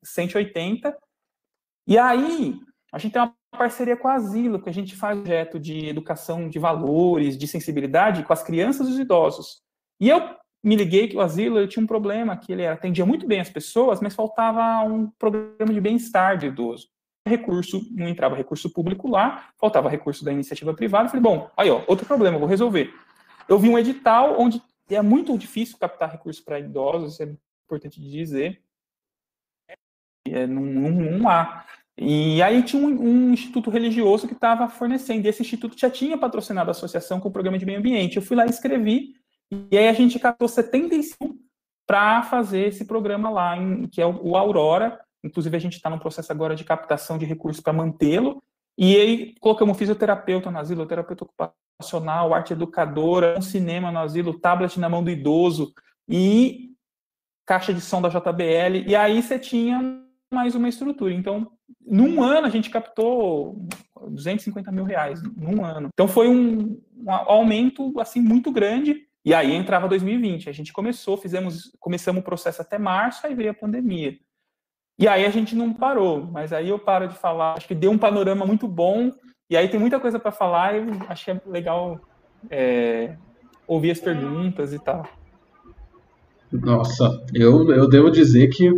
180. 0.02 0.96
E 1.86 1.98
aí 1.98 2.60
a 2.92 2.98
gente 2.98 3.12
tem 3.12 3.22
uma 3.22 3.34
parceria 3.52 3.96
com 3.96 4.08
a 4.08 4.14
Asilo, 4.14 4.60
que 4.60 4.68
a 4.68 4.72
gente 4.72 4.96
faz 4.96 5.18
projeto 5.18 5.58
de 5.58 5.86
educação 5.88 6.48
de 6.48 6.58
valores, 6.58 7.36
de 7.36 7.46
sensibilidade 7.46 8.24
com 8.24 8.32
as 8.32 8.42
crianças 8.42 8.88
e 8.88 8.92
os 8.92 8.98
idosos. 8.98 9.62
E 10.00 10.08
eu 10.08 10.20
me 10.62 10.76
liguei 10.76 11.08
que 11.08 11.16
o 11.16 11.20
asilo 11.20 11.58
eu 11.58 11.68
tinha 11.68 11.82
um 11.82 11.86
problema, 11.86 12.36
que 12.36 12.52
ele 12.52 12.66
atendia 12.66 13.06
muito 13.06 13.26
bem 13.26 13.40
as 13.40 13.48
pessoas, 13.48 14.00
mas 14.00 14.14
faltava 14.14 14.82
um 14.84 15.10
programa 15.10 15.72
de 15.72 15.80
bem-estar 15.80 16.36
de 16.36 16.46
idoso. 16.46 16.88
Recurso, 17.26 17.86
não 17.92 18.08
entrava 18.08 18.34
recurso 18.34 18.70
público 18.70 19.08
lá, 19.08 19.50
faltava 19.58 19.88
recurso 19.88 20.24
da 20.24 20.32
iniciativa 20.32 20.74
privada. 20.74 21.08
falei, 21.08 21.22
bom, 21.22 21.50
aí 21.56 21.70
ó, 21.70 21.82
outro 21.86 22.06
problema, 22.06 22.38
vou 22.38 22.48
resolver. 22.48 22.92
Eu 23.48 23.58
vi 23.58 23.68
um 23.68 23.78
edital 23.78 24.38
onde 24.38 24.62
é 24.88 25.02
muito 25.02 25.36
difícil 25.38 25.78
captar 25.78 26.10
recursos 26.10 26.42
para 26.42 26.58
idosos, 26.58 27.14
isso 27.14 27.22
é 27.22 27.36
importante 27.64 28.00
dizer. 28.00 28.62
É, 30.26 30.46
não, 30.46 30.62
não, 30.62 30.90
não 30.90 31.28
há. 31.28 31.64
E 31.98 32.42
aí 32.42 32.62
tinha 32.62 32.82
um, 32.82 32.88
um 32.88 33.32
instituto 33.32 33.70
religioso 33.70 34.26
que 34.26 34.34
estava 34.34 34.68
fornecendo, 34.68 35.26
e 35.26 35.28
esse 35.28 35.42
instituto 35.42 35.78
já 35.78 35.90
tinha 35.90 36.16
patrocinado 36.16 36.70
a 36.70 36.72
associação 36.72 37.20
com 37.20 37.28
o 37.28 37.32
programa 37.32 37.58
de 37.58 37.66
meio 37.66 37.78
ambiente. 37.78 38.16
Eu 38.16 38.22
fui 38.22 38.36
lá 38.36 38.46
e 38.46 38.50
escrevi 38.50 39.14
e 39.70 39.76
aí 39.76 39.88
a 39.88 39.92
gente 39.92 40.18
captou 40.18 40.48
75 40.48 41.36
para 41.86 42.22
fazer 42.22 42.68
esse 42.68 42.84
programa 42.84 43.28
lá, 43.30 43.56
em, 43.56 43.86
que 43.88 44.00
é 44.00 44.06
o, 44.06 44.28
o 44.28 44.36
Aurora. 44.36 45.00
Inclusive, 45.24 45.56
a 45.56 45.60
gente 45.60 45.74
está 45.74 45.90
no 45.90 45.98
processo 45.98 46.30
agora 46.30 46.54
de 46.54 46.64
captação 46.64 47.18
de 47.18 47.26
recursos 47.26 47.60
para 47.60 47.72
mantê-lo. 47.72 48.42
E 48.78 48.96
aí 48.96 49.34
colocamos 49.40 49.76
fisioterapeuta 49.76 50.50
no 50.50 50.58
asilo, 50.58 50.86
terapeuta 50.86 51.24
ocupacional, 51.24 52.32
arte 52.32 52.52
educadora, 52.52 53.36
um 53.36 53.42
cinema 53.42 53.90
no 53.90 53.98
asilo, 53.98 54.38
tablet 54.38 54.78
na 54.78 54.88
mão 54.88 55.02
do 55.02 55.10
idoso 55.10 55.74
e 56.08 56.70
caixa 57.44 57.74
de 57.74 57.80
som 57.80 58.00
da 58.00 58.08
JBL. 58.08 58.86
E 58.86 58.94
aí 58.94 59.20
você 59.20 59.38
tinha 59.38 60.00
mais 60.32 60.54
uma 60.54 60.68
estrutura. 60.68 61.12
Então, 61.12 61.50
num 61.84 62.22
ano 62.22 62.46
a 62.46 62.50
gente 62.50 62.70
captou 62.70 63.66
250 64.08 64.70
mil 64.70 64.84
reais, 64.84 65.20
num 65.36 65.64
ano. 65.64 65.88
Então 65.92 66.06
foi 66.06 66.28
um, 66.28 66.80
um 66.96 67.10
aumento 67.10 67.98
assim 67.98 68.20
muito 68.20 68.52
grande 68.52 69.06
e 69.24 69.34
aí 69.34 69.52
entrava 69.52 69.88
2020. 69.88 70.48
A 70.48 70.52
gente 70.52 70.72
começou, 70.72 71.16
fizemos, 71.16 71.72
começamos 71.80 72.20
o 72.20 72.24
processo 72.24 72.62
até 72.62 72.78
março, 72.78 73.26
aí 73.26 73.34
veio 73.34 73.50
a 73.50 73.54
pandemia. 73.54 74.16
E 74.98 75.08
aí 75.08 75.24
a 75.24 75.30
gente 75.30 75.56
não 75.56 75.72
parou, 75.72 76.24
mas 76.26 76.52
aí 76.52 76.68
eu 76.68 76.78
paro 76.78 77.08
de 77.08 77.16
falar. 77.16 77.54
Acho 77.56 77.66
que 77.66 77.74
deu 77.74 77.90
um 77.90 77.98
panorama 77.98 78.46
muito 78.46 78.68
bom. 78.68 79.10
E 79.48 79.56
aí 79.56 79.68
tem 79.68 79.80
muita 79.80 79.98
coisa 79.98 80.18
para 80.18 80.30
falar 80.30 80.76
e 80.76 80.86
acho 81.08 81.24
que 81.24 81.30
é 81.32 81.40
legal 81.46 82.00
é, 82.48 83.16
ouvir 83.66 83.90
as 83.90 84.00
perguntas 84.00 84.72
e 84.72 84.78
tal. 84.78 85.08
Nossa, 86.52 87.24
eu, 87.34 87.70
eu 87.70 87.88
devo 87.88 88.10
dizer 88.10 88.48
que 88.48 88.70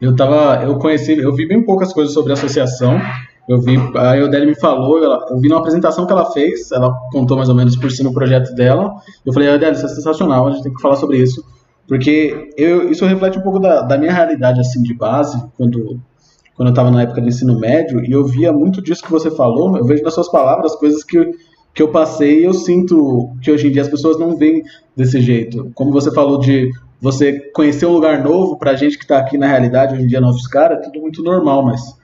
eu 0.00 0.14
tava, 0.14 0.62
eu 0.64 0.78
conheci, 0.78 1.18
eu 1.18 1.34
vi 1.34 1.46
bem 1.46 1.62
poucas 1.62 1.92
coisas 1.92 2.14
sobre 2.14 2.32
a 2.32 2.34
associação, 2.34 3.00
eu 3.48 3.60
vi, 3.60 3.76
a 3.96 4.16
Eudeli 4.16 4.46
me 4.46 4.54
falou, 4.54 5.02
ela, 5.02 5.26
eu 5.30 5.40
vi 5.40 5.48
numa 5.48 5.60
apresentação 5.60 6.06
que 6.06 6.12
ela 6.12 6.30
fez, 6.32 6.70
ela 6.70 6.94
contou 7.10 7.36
mais 7.36 7.48
ou 7.48 7.54
menos 7.54 7.74
por 7.76 7.90
cima 7.90 8.10
o 8.10 8.12
projeto 8.12 8.54
dela. 8.54 8.94
Eu 9.24 9.32
falei, 9.32 9.48
Eudeli, 9.48 9.74
isso 9.74 9.86
é 9.86 9.88
sensacional, 9.88 10.46
a 10.46 10.50
gente 10.50 10.62
tem 10.62 10.74
que 10.74 10.82
falar 10.82 10.96
sobre 10.96 11.16
isso. 11.16 11.42
Porque 11.88 12.50
eu, 12.58 12.90
isso 12.90 13.06
reflete 13.06 13.38
um 13.38 13.42
pouco 13.42 13.58
da, 13.58 13.80
da 13.80 13.96
minha 13.96 14.12
realidade, 14.12 14.60
assim, 14.60 14.82
de 14.82 14.92
base, 14.92 15.42
quando, 15.56 15.98
quando 16.54 16.68
eu 16.68 16.72
estava 16.72 16.90
na 16.90 17.02
época 17.02 17.22
do 17.22 17.28
ensino 17.28 17.58
médio, 17.58 18.04
e 18.04 18.12
eu 18.12 18.22
via 18.26 18.52
muito 18.52 18.82
disso 18.82 19.02
que 19.02 19.10
você 19.10 19.30
falou, 19.30 19.74
eu 19.78 19.84
vejo 19.86 20.02
nas 20.02 20.12
suas 20.12 20.30
palavras 20.30 20.76
coisas 20.76 21.02
que, 21.02 21.18
que 21.74 21.82
eu 21.82 21.88
passei 21.88 22.40
e 22.40 22.44
eu 22.44 22.52
sinto 22.52 23.30
que 23.40 23.50
hoje 23.50 23.68
em 23.68 23.72
dia 23.72 23.80
as 23.80 23.88
pessoas 23.88 24.18
não 24.18 24.36
veem 24.36 24.62
desse 24.94 25.22
jeito. 25.22 25.70
Como 25.74 25.90
você 25.90 26.12
falou 26.12 26.38
de 26.38 26.70
você 27.00 27.38
conhecer 27.54 27.86
um 27.86 27.92
lugar 27.92 28.22
novo, 28.22 28.58
pra 28.58 28.74
gente 28.74 28.96
que 28.96 29.04
está 29.04 29.18
aqui 29.18 29.38
na 29.38 29.46
realidade, 29.46 29.94
hoje 29.94 30.04
em 30.04 30.06
dia, 30.06 30.20
novos 30.20 30.46
caras, 30.46 30.78
é 30.78 30.82
tudo 30.82 31.00
muito 31.00 31.22
normal, 31.22 31.64
mas 31.64 31.96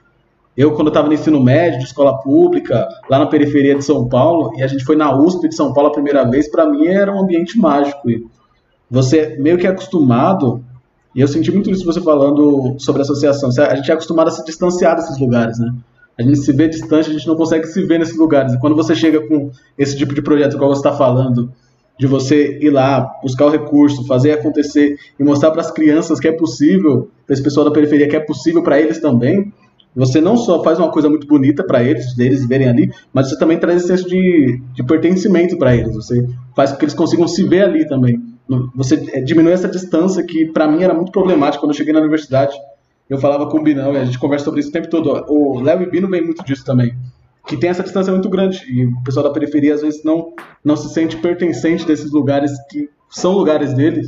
eu, 0.55 0.71
quando 0.71 0.87
estava 0.87 1.07
no 1.07 1.13
ensino 1.13 1.43
médio, 1.43 1.79
de 1.79 1.85
escola 1.85 2.17
pública, 2.19 2.87
lá 3.09 3.19
na 3.19 3.25
periferia 3.25 3.75
de 3.75 3.83
São 3.83 4.07
Paulo, 4.07 4.53
e 4.57 4.63
a 4.63 4.67
gente 4.67 4.85
foi 4.85 4.95
na 4.95 5.13
USP 5.13 5.49
de 5.49 5.55
São 5.55 5.73
Paulo 5.73 5.89
a 5.89 5.93
primeira 5.93 6.23
vez, 6.23 6.49
para 6.49 6.65
mim 6.65 6.87
era 6.87 7.13
um 7.13 7.19
ambiente 7.19 7.59
mágico. 7.59 8.09
E 8.09 8.25
você 8.89 9.35
meio 9.37 9.57
que 9.57 9.67
é 9.67 9.69
acostumado, 9.69 10.63
e 11.13 11.19
eu 11.19 11.27
senti 11.27 11.51
muito 11.51 11.69
isso 11.69 11.85
você 11.85 11.99
falando 11.99 12.75
sobre 12.79 13.01
a 13.01 13.03
associação, 13.03 13.49
a 13.49 13.75
gente 13.75 13.91
é 13.91 13.93
acostumado 13.93 14.29
a 14.29 14.31
se 14.31 14.45
distanciar 14.45 14.95
desses 14.95 15.19
lugares, 15.19 15.59
né? 15.59 15.73
A 16.17 16.21
gente 16.21 16.37
se 16.37 16.53
vê 16.53 16.69
distante, 16.69 17.09
a 17.09 17.13
gente 17.13 17.27
não 17.27 17.35
consegue 17.35 17.67
se 17.67 17.83
ver 17.85 17.99
nesses 17.99 18.17
lugares. 18.17 18.53
E 18.53 18.59
quando 18.59 18.75
você 18.75 18.95
chega 18.95 19.27
com 19.27 19.51
esse 19.77 19.97
tipo 19.97 20.15
de 20.15 20.21
projeto, 20.21 20.55
igual 20.55 20.73
você 20.73 20.79
está 20.79 20.93
falando, 20.93 21.51
de 21.97 22.07
você 22.07 22.59
ir 22.61 22.69
lá, 22.69 23.09
buscar 23.21 23.45
o 23.45 23.49
recurso, 23.49 24.05
fazer 24.05 24.33
acontecer 24.33 24.97
e 25.19 25.23
mostrar 25.23 25.51
para 25.51 25.61
as 25.61 25.71
crianças 25.71 26.19
que 26.19 26.27
é 26.27 26.31
possível, 26.31 27.09
para 27.25 27.33
esse 27.33 27.43
pessoal 27.43 27.65
da 27.65 27.71
periferia 27.71 28.07
que 28.07 28.15
é 28.15 28.19
possível 28.19 28.61
para 28.61 28.79
eles 28.79 28.99
também, 28.99 29.51
você 29.95 30.19
não 30.19 30.35
só 30.35 30.61
faz 30.61 30.77
uma 30.77 30.91
coisa 30.91 31.09
muito 31.09 31.25
bonita 31.25 31.63
para 31.63 31.81
eles, 31.81 32.17
eles 32.19 32.45
verem 32.45 32.67
ali, 32.67 32.91
mas 33.13 33.29
você 33.29 33.39
também 33.39 33.57
traz 33.57 33.77
esse 33.77 33.87
senso 33.87 34.09
de, 34.09 34.61
de 34.73 34.83
pertencimento 34.83 35.57
para 35.57 35.73
eles. 35.73 35.95
Você 35.95 36.27
faz 36.53 36.71
com 36.71 36.77
que 36.77 36.83
eles 36.83 36.93
consigam 36.93 37.27
se 37.27 37.43
ver 37.43 37.63
ali 37.63 37.87
também. 37.87 38.21
Você 38.75 39.01
é, 39.13 39.21
diminui 39.21 39.53
essa 39.53 39.69
distância 39.69 40.21
que 40.23 40.47
para 40.47 40.67
mim 40.67 40.83
era 40.83 40.93
muito 40.93 41.11
problemática 41.11 41.61
quando 41.61 41.71
eu 41.71 41.77
cheguei 41.77 41.93
na 41.93 41.99
universidade. 41.99 42.53
Eu 43.09 43.17
falava 43.19 43.47
com 43.47 43.59
o 43.59 43.63
Binão 43.63 43.93
e 43.93 43.97
a 43.97 44.05
gente 44.05 44.19
conversa 44.19 44.45
sobre 44.45 44.59
isso 44.59 44.69
o 44.69 44.73
tempo 44.73 44.89
todo. 44.89 45.25
O 45.29 45.61
Léo 45.61 45.81
e 45.83 45.89
Bino 45.89 46.09
vem 46.09 46.23
muito 46.23 46.43
disso 46.43 46.65
também. 46.65 46.93
Que 47.47 47.57
tem 47.57 47.69
essa 47.69 47.83
distância 47.83 48.11
muito 48.11 48.29
grande. 48.29 48.63
E 48.67 48.85
o 48.85 49.03
pessoal 49.03 49.23
da 49.23 49.31
periferia 49.31 49.73
às 49.73 49.81
vezes 49.81 50.03
não, 50.03 50.33
não 50.63 50.75
se 50.75 50.89
sente 50.93 51.17
pertencente 51.17 51.85
desses 51.85 52.11
lugares 52.11 52.51
que 52.69 52.89
são 53.09 53.33
lugares 53.33 53.73
deles 53.73 54.07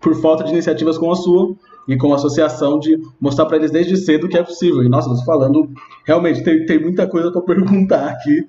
por 0.00 0.14
falta 0.20 0.44
de 0.44 0.50
iniciativas 0.50 0.96
como 0.96 1.12
a 1.12 1.16
sua 1.16 1.54
e 1.86 1.96
com 1.96 2.12
a 2.12 2.16
associação 2.16 2.78
de 2.78 2.98
mostrar 3.20 3.46
para 3.46 3.56
eles 3.56 3.70
desde 3.70 3.96
cedo 3.96 4.28
que 4.28 4.38
é 4.38 4.42
possível. 4.42 4.82
E 4.82 4.88
nossa, 4.88 5.08
você 5.08 5.24
falando, 5.24 5.68
realmente 6.04 6.42
tem, 6.42 6.64
tem 6.64 6.80
muita 6.80 7.06
coisa 7.06 7.30
para 7.30 7.42
perguntar 7.42 8.08
aqui, 8.08 8.46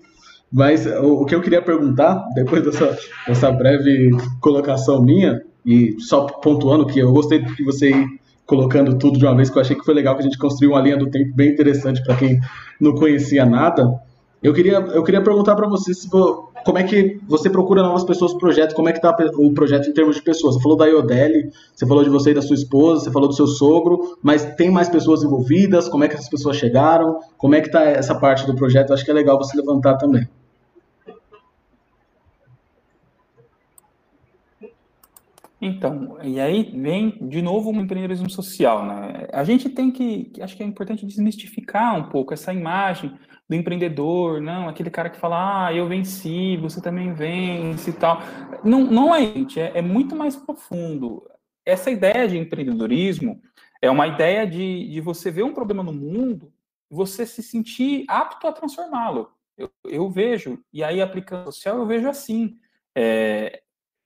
mas 0.52 0.86
o, 0.86 1.22
o, 1.22 1.26
que 1.26 1.36
eu 1.36 1.42
queria 1.42 1.62
perguntar, 1.62 2.26
depois 2.36 2.64
dessa, 2.64 2.98
dessa 3.28 3.52
breve 3.52 4.10
colocação 4.40 5.02
minha, 5.02 5.42
e 5.66 5.96
só 6.00 6.26
pontuando 6.26 6.86
que 6.86 7.00
eu 7.00 7.12
gostei 7.12 7.44
que 7.44 7.64
você 7.64 7.92
colocando 8.52 8.98
tudo 8.98 9.18
de 9.18 9.26
uma 9.26 9.34
vez, 9.34 9.50
que 9.50 9.58
eu 9.58 9.62
achei 9.62 9.78
que 9.78 9.86
foi 9.86 9.94
legal 9.94 10.14
que 10.14 10.20
a 10.20 10.24
gente 10.26 10.38
construiu 10.38 10.72
uma 10.72 10.82
linha 10.82 10.98
do 10.98 11.10
tempo 11.10 11.34
bem 11.34 11.52
interessante 11.52 12.04
para 12.04 12.18
quem 12.18 12.38
não 12.82 12.94
conhecia 12.94 13.46
nada. 13.46 13.98
Eu 14.44 14.54
queria, 14.54 14.74
eu 14.74 15.02
queria 15.06 15.24
perguntar 15.24 15.56
para 15.56 15.70
você 15.70 15.94
se, 15.94 16.10
como 16.10 16.78
é 16.78 16.84
que 16.84 17.18
você 17.30 17.50
procura 17.50 17.82
novas 17.82 18.04
pessoas 18.04 18.34
para 18.34 18.42
projeto, 18.42 18.76
como 18.76 18.90
é 18.90 18.92
que 18.92 18.98
está 18.98 19.16
o 19.38 19.54
projeto 19.54 19.88
em 19.88 19.94
termos 19.94 20.18
de 20.18 20.22
pessoas. 20.22 20.56
Você 20.56 20.62
falou 20.62 20.78
da 20.78 20.86
Iodeli, 20.86 21.50
você 21.74 21.88
falou 21.88 22.04
de 22.04 22.10
você 22.10 22.32
e 22.32 22.34
da 22.34 22.42
sua 22.42 22.56
esposa, 22.56 23.06
você 23.06 23.12
falou 23.12 23.30
do 23.30 23.36
seu 23.36 23.48
sogro, 23.48 24.18
mas 24.22 24.44
tem 24.56 24.70
mais 24.70 24.90
pessoas 24.90 25.24
envolvidas, 25.24 25.88
como 25.88 26.04
é 26.04 26.10
que 26.10 26.16
essas 26.16 26.28
pessoas 26.28 26.58
chegaram, 26.58 27.20
como 27.38 27.56
é 27.56 27.62
que 27.62 27.68
está 27.68 27.84
essa 27.84 28.16
parte 28.16 28.46
do 28.46 28.54
projeto, 28.54 28.94
acho 28.94 29.06
que 29.06 29.12
é 29.12 29.14
legal 29.14 29.38
você 29.38 29.56
levantar 29.56 29.96
também. 29.96 30.28
Então, 35.62 36.18
e 36.24 36.40
aí 36.40 36.64
vem 36.76 37.18
de 37.30 37.40
novo 37.40 37.70
o 37.70 37.76
empreendedorismo 37.76 38.30
social, 38.32 38.84
né? 38.84 39.28
A 39.32 39.44
gente 39.44 39.70
tem 39.70 39.92
que, 39.92 40.32
acho 40.42 40.58
que 40.58 40.64
é 40.64 40.66
importante 40.66 41.06
desmistificar 41.06 41.96
um 41.96 42.10
pouco 42.10 42.34
essa 42.34 42.52
imagem 42.52 43.16
do 43.48 43.56
empreendedor, 43.56 44.42
não, 44.42 44.68
aquele 44.68 44.90
cara 44.90 45.10
que 45.10 45.20
fala, 45.20 45.68
ah, 45.68 45.74
eu 45.74 45.88
venci, 45.88 46.58
você 46.58 46.82
também 46.82 47.14
vence 47.14 47.92
e 47.92 47.94
tal. 47.94 48.20
Não, 48.64 48.86
não 48.86 49.14
é, 49.14 49.22
gente, 49.22 49.60
é, 49.60 49.74
é 49.76 49.82
muito 49.84 50.16
mais 50.16 50.36
profundo. 50.36 51.30
Essa 51.64 51.92
ideia 51.92 52.28
de 52.28 52.40
empreendedorismo 52.40 53.40
é 53.80 53.92
uma 53.92 54.08
ideia 54.08 54.48
de, 54.48 54.90
de 54.90 55.00
você 55.00 55.30
ver 55.30 55.44
um 55.44 55.54
problema 55.54 55.84
no 55.84 55.94
mundo 55.94 56.52
você 56.90 57.26
se 57.26 57.42
sentir 57.42 58.04
apto 58.08 58.48
a 58.48 58.52
transformá-lo. 58.52 59.32
Eu, 59.58 59.72
eu, 59.86 60.10
vejo, 60.10 60.60
e 60.74 60.84
aí 60.84 61.02
aplicando 61.02 61.46
social, 61.52 61.78
eu 61.78 61.86
vejo 61.86 62.10
assim. 62.10 62.58
É, 62.94 63.62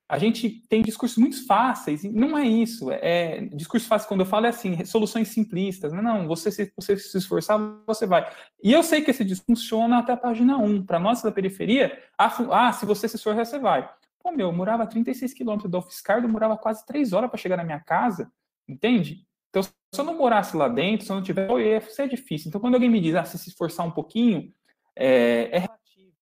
a 0.08 0.20
gente 0.20 0.64
tem 0.70 0.84
discursos 0.84 1.18
muito 1.18 1.46
fáceis, 1.48 2.04
e 2.04 2.10
não 2.10 2.38
é 2.38 2.46
isso. 2.46 2.92
É, 2.92 3.00
é, 3.02 3.42
discurso 3.42 3.88
fácil, 3.88 4.08
quando 4.08 4.20
eu 4.20 4.26
falo, 4.26 4.46
é 4.46 4.50
assim, 4.50 4.86
soluções 4.86 5.30
simplistas. 5.30 5.92
Não, 5.92 6.02
não 6.02 6.28
você 6.28 6.52
se, 6.52 6.72
você 6.76 6.96
se 6.96 7.18
esforçar, 7.18 7.60
você 7.88 8.06
vai. 8.06 8.32
E 8.64 8.72
eu 8.72 8.84
sei 8.84 9.02
que 9.02 9.10
esse 9.10 9.26
discurso 9.26 9.46
funciona 9.46 10.00
até 10.00 10.14
a 10.14 10.18
página 10.18 10.58
1. 10.58 10.86
Para 10.86 11.00
nós 11.00 11.24
da 11.24 11.32
periferia, 11.32 12.00
ah, 12.18 12.72
se 12.72 12.86
você 12.86 13.08
se 13.08 13.16
esforçar, 13.16 13.46
você 13.46 13.58
vai. 13.58 13.90
Pô, 14.22 14.32
meu, 14.32 14.48
eu 14.50 14.54
morava 14.54 14.84
a 14.84 14.88
36 14.88 15.34
quilômetros 15.34 15.72
do 15.72 15.80
UFSCar, 15.80 16.22
eu 16.24 16.30
morava 16.30 16.58
quase 16.58 16.86
3 16.86 17.14
horas 17.14 17.30
para 17.30 17.40
chegar 17.40 17.58
na 17.58 17.64
minha 17.64 17.80
casa, 17.80 18.32
entende? 18.68 19.26
Então, 19.50 19.64
se 19.64 19.72
eu 19.98 20.04
não 20.04 20.18
morasse 20.18 20.56
lá 20.56 20.68
dentro, 20.68 21.06
se 21.06 21.12
eu 21.12 21.16
não 21.16 21.24
tivesse, 21.24 21.54
ia 21.54 21.82
ser 21.82 22.10
difícil. 22.10 22.50
Então, 22.50 22.62
quando 22.62 22.76
alguém 22.76 22.90
me 22.90 23.00
diz, 23.00 23.16
ah, 23.16 23.24
se 23.24 23.40
se 23.40 23.50
esforçar 23.50 23.86
um 23.86 23.92
pouquinho, 23.92 24.54
é, 24.96 25.50
é 25.52 25.60
relativo. 25.60 26.14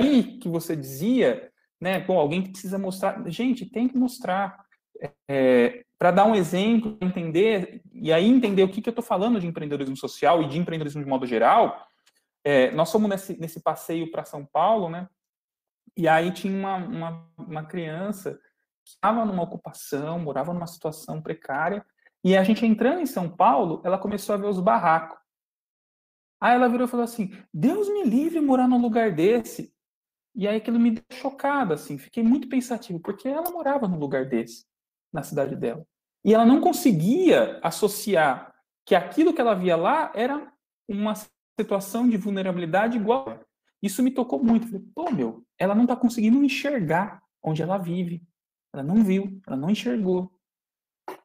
Aí 0.00 0.38
que 0.38 0.48
você 0.48 0.74
dizia 0.74 1.52
né? 1.80 2.04
Alguém 2.08 2.42
que 2.42 2.50
precisa 2.50 2.78
mostrar. 2.78 3.22
Gente, 3.28 3.66
tem 3.66 3.88
que 3.88 3.96
mostrar. 3.96 4.64
É, 5.28 5.84
para 5.98 6.10
dar 6.10 6.24
um 6.24 6.34
exemplo, 6.34 6.96
entender, 7.00 7.82
e 7.92 8.12
aí 8.12 8.26
entender 8.26 8.62
o 8.62 8.68
que, 8.68 8.80
que 8.80 8.88
eu 8.88 8.92
estou 8.92 9.04
falando 9.04 9.40
de 9.40 9.46
empreendedorismo 9.46 9.96
social 9.96 10.42
e 10.42 10.48
de 10.48 10.58
empreendedorismo 10.58 11.02
de 11.02 11.08
modo 11.08 11.26
geral, 11.26 11.88
é, 12.44 12.70
nós 12.70 12.90
fomos 12.90 13.08
nesse, 13.08 13.38
nesse 13.38 13.60
passeio 13.60 14.10
para 14.10 14.24
São 14.24 14.44
Paulo, 14.44 14.88
né? 14.88 15.08
E 15.96 16.06
aí 16.06 16.30
tinha 16.32 16.56
uma, 16.56 16.76
uma, 16.76 17.30
uma 17.36 17.64
criança 17.64 18.34
que 18.84 18.92
estava 18.92 19.24
numa 19.24 19.42
ocupação, 19.42 20.18
morava 20.18 20.54
numa 20.54 20.66
situação 20.66 21.20
precária, 21.20 21.84
e 22.24 22.36
a 22.36 22.42
gente 22.42 22.64
entrando 22.64 23.00
em 23.00 23.06
São 23.06 23.28
Paulo, 23.28 23.82
ela 23.84 23.98
começou 23.98 24.34
a 24.34 24.38
ver 24.38 24.46
os 24.46 24.60
barracos. 24.60 25.18
Aí 26.40 26.54
ela 26.54 26.68
virou 26.68 26.86
e 26.86 26.90
falou 26.90 27.04
assim: 27.04 27.32
Deus 27.52 27.88
me 27.88 28.04
livre 28.04 28.40
morar 28.40 28.68
num 28.68 28.80
lugar 28.80 29.12
desse. 29.12 29.74
E 30.38 30.46
aí 30.46 30.58
aquilo 30.58 30.78
me 30.78 30.92
deixou 30.92 31.32
chocada, 31.32 31.74
assim, 31.74 31.98
fiquei 31.98 32.22
muito 32.22 32.48
pensativo, 32.48 33.00
porque 33.00 33.26
ela 33.26 33.50
morava 33.50 33.88
num 33.88 33.98
lugar 33.98 34.24
desse, 34.24 34.64
na 35.12 35.20
cidade 35.20 35.56
dela. 35.56 35.84
E 36.24 36.32
ela 36.32 36.46
não 36.46 36.60
conseguia 36.60 37.58
associar 37.60 38.54
que 38.86 38.94
aquilo 38.94 39.34
que 39.34 39.40
ela 39.40 39.54
via 39.54 39.74
lá 39.74 40.12
era 40.14 40.52
uma 40.88 41.14
situação 41.58 42.08
de 42.08 42.16
vulnerabilidade 42.16 42.96
igual. 42.96 43.40
Isso 43.82 44.00
me 44.00 44.12
tocou 44.12 44.40
muito. 44.40 44.68
Falei, 44.68 44.86
pô, 44.94 45.10
meu, 45.10 45.44
ela 45.58 45.74
não 45.74 45.82
está 45.82 45.96
conseguindo 45.96 46.42
enxergar 46.44 47.20
onde 47.42 47.60
ela 47.60 47.76
vive. 47.76 48.22
Ela 48.72 48.84
não 48.84 49.02
viu, 49.02 49.40
ela 49.44 49.56
não 49.56 49.70
enxergou. 49.70 50.30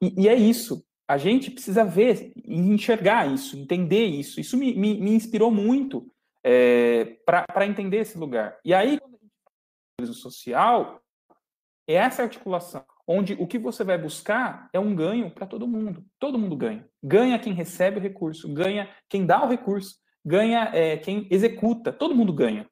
E, 0.02 0.24
e 0.24 0.28
é 0.28 0.34
isso. 0.34 0.84
A 1.08 1.20
gente 1.20 1.52
precisa 1.52 1.86
ver 1.86 2.34
e 2.36 2.56
enxergar 2.56 3.32
isso, 3.32 3.56
entender 3.58 4.06
isso. 4.06 4.40
Isso 4.40 4.58
me, 4.58 4.74
me, 4.74 5.00
me 5.00 5.12
inspirou 5.12 5.52
muito 5.52 6.12
é, 6.44 7.18
para 7.26 7.66
entender 7.66 7.98
esse 7.98 8.18
lugar. 8.18 8.60
E 8.66 8.74
aí, 8.74 9.00
quando 9.00 9.16
a 9.16 9.18
gente 9.18 9.34
fala 10.00 10.12
de 10.12 10.18
social, 10.18 11.02
é 11.88 11.96
essa 11.96 12.24
articulação, 12.24 12.84
onde 13.08 13.34
o 13.34 13.48
que 13.48 13.58
você 13.58 13.84
vai 13.84 13.98
buscar 13.98 14.70
é 14.74 14.80
um 14.80 14.96
ganho 14.96 15.32
para 15.32 15.48
todo 15.48 15.68
mundo. 15.68 16.06
Todo 16.20 16.40
mundo 16.40 16.56
ganha. 16.56 16.88
Ganha 17.02 17.40
quem 17.40 17.54
recebe 17.54 17.98
o 18.00 18.02
recurso, 18.02 18.52
ganha 18.54 18.90
quem 19.10 19.26
dá 19.26 19.44
o 19.44 19.48
recurso, 19.48 19.98
ganha 20.26 20.70
é, 20.74 20.98
quem 20.98 21.28
executa, 21.30 21.92
todo 21.92 22.16
mundo 22.16 22.34
ganha. 22.34 22.68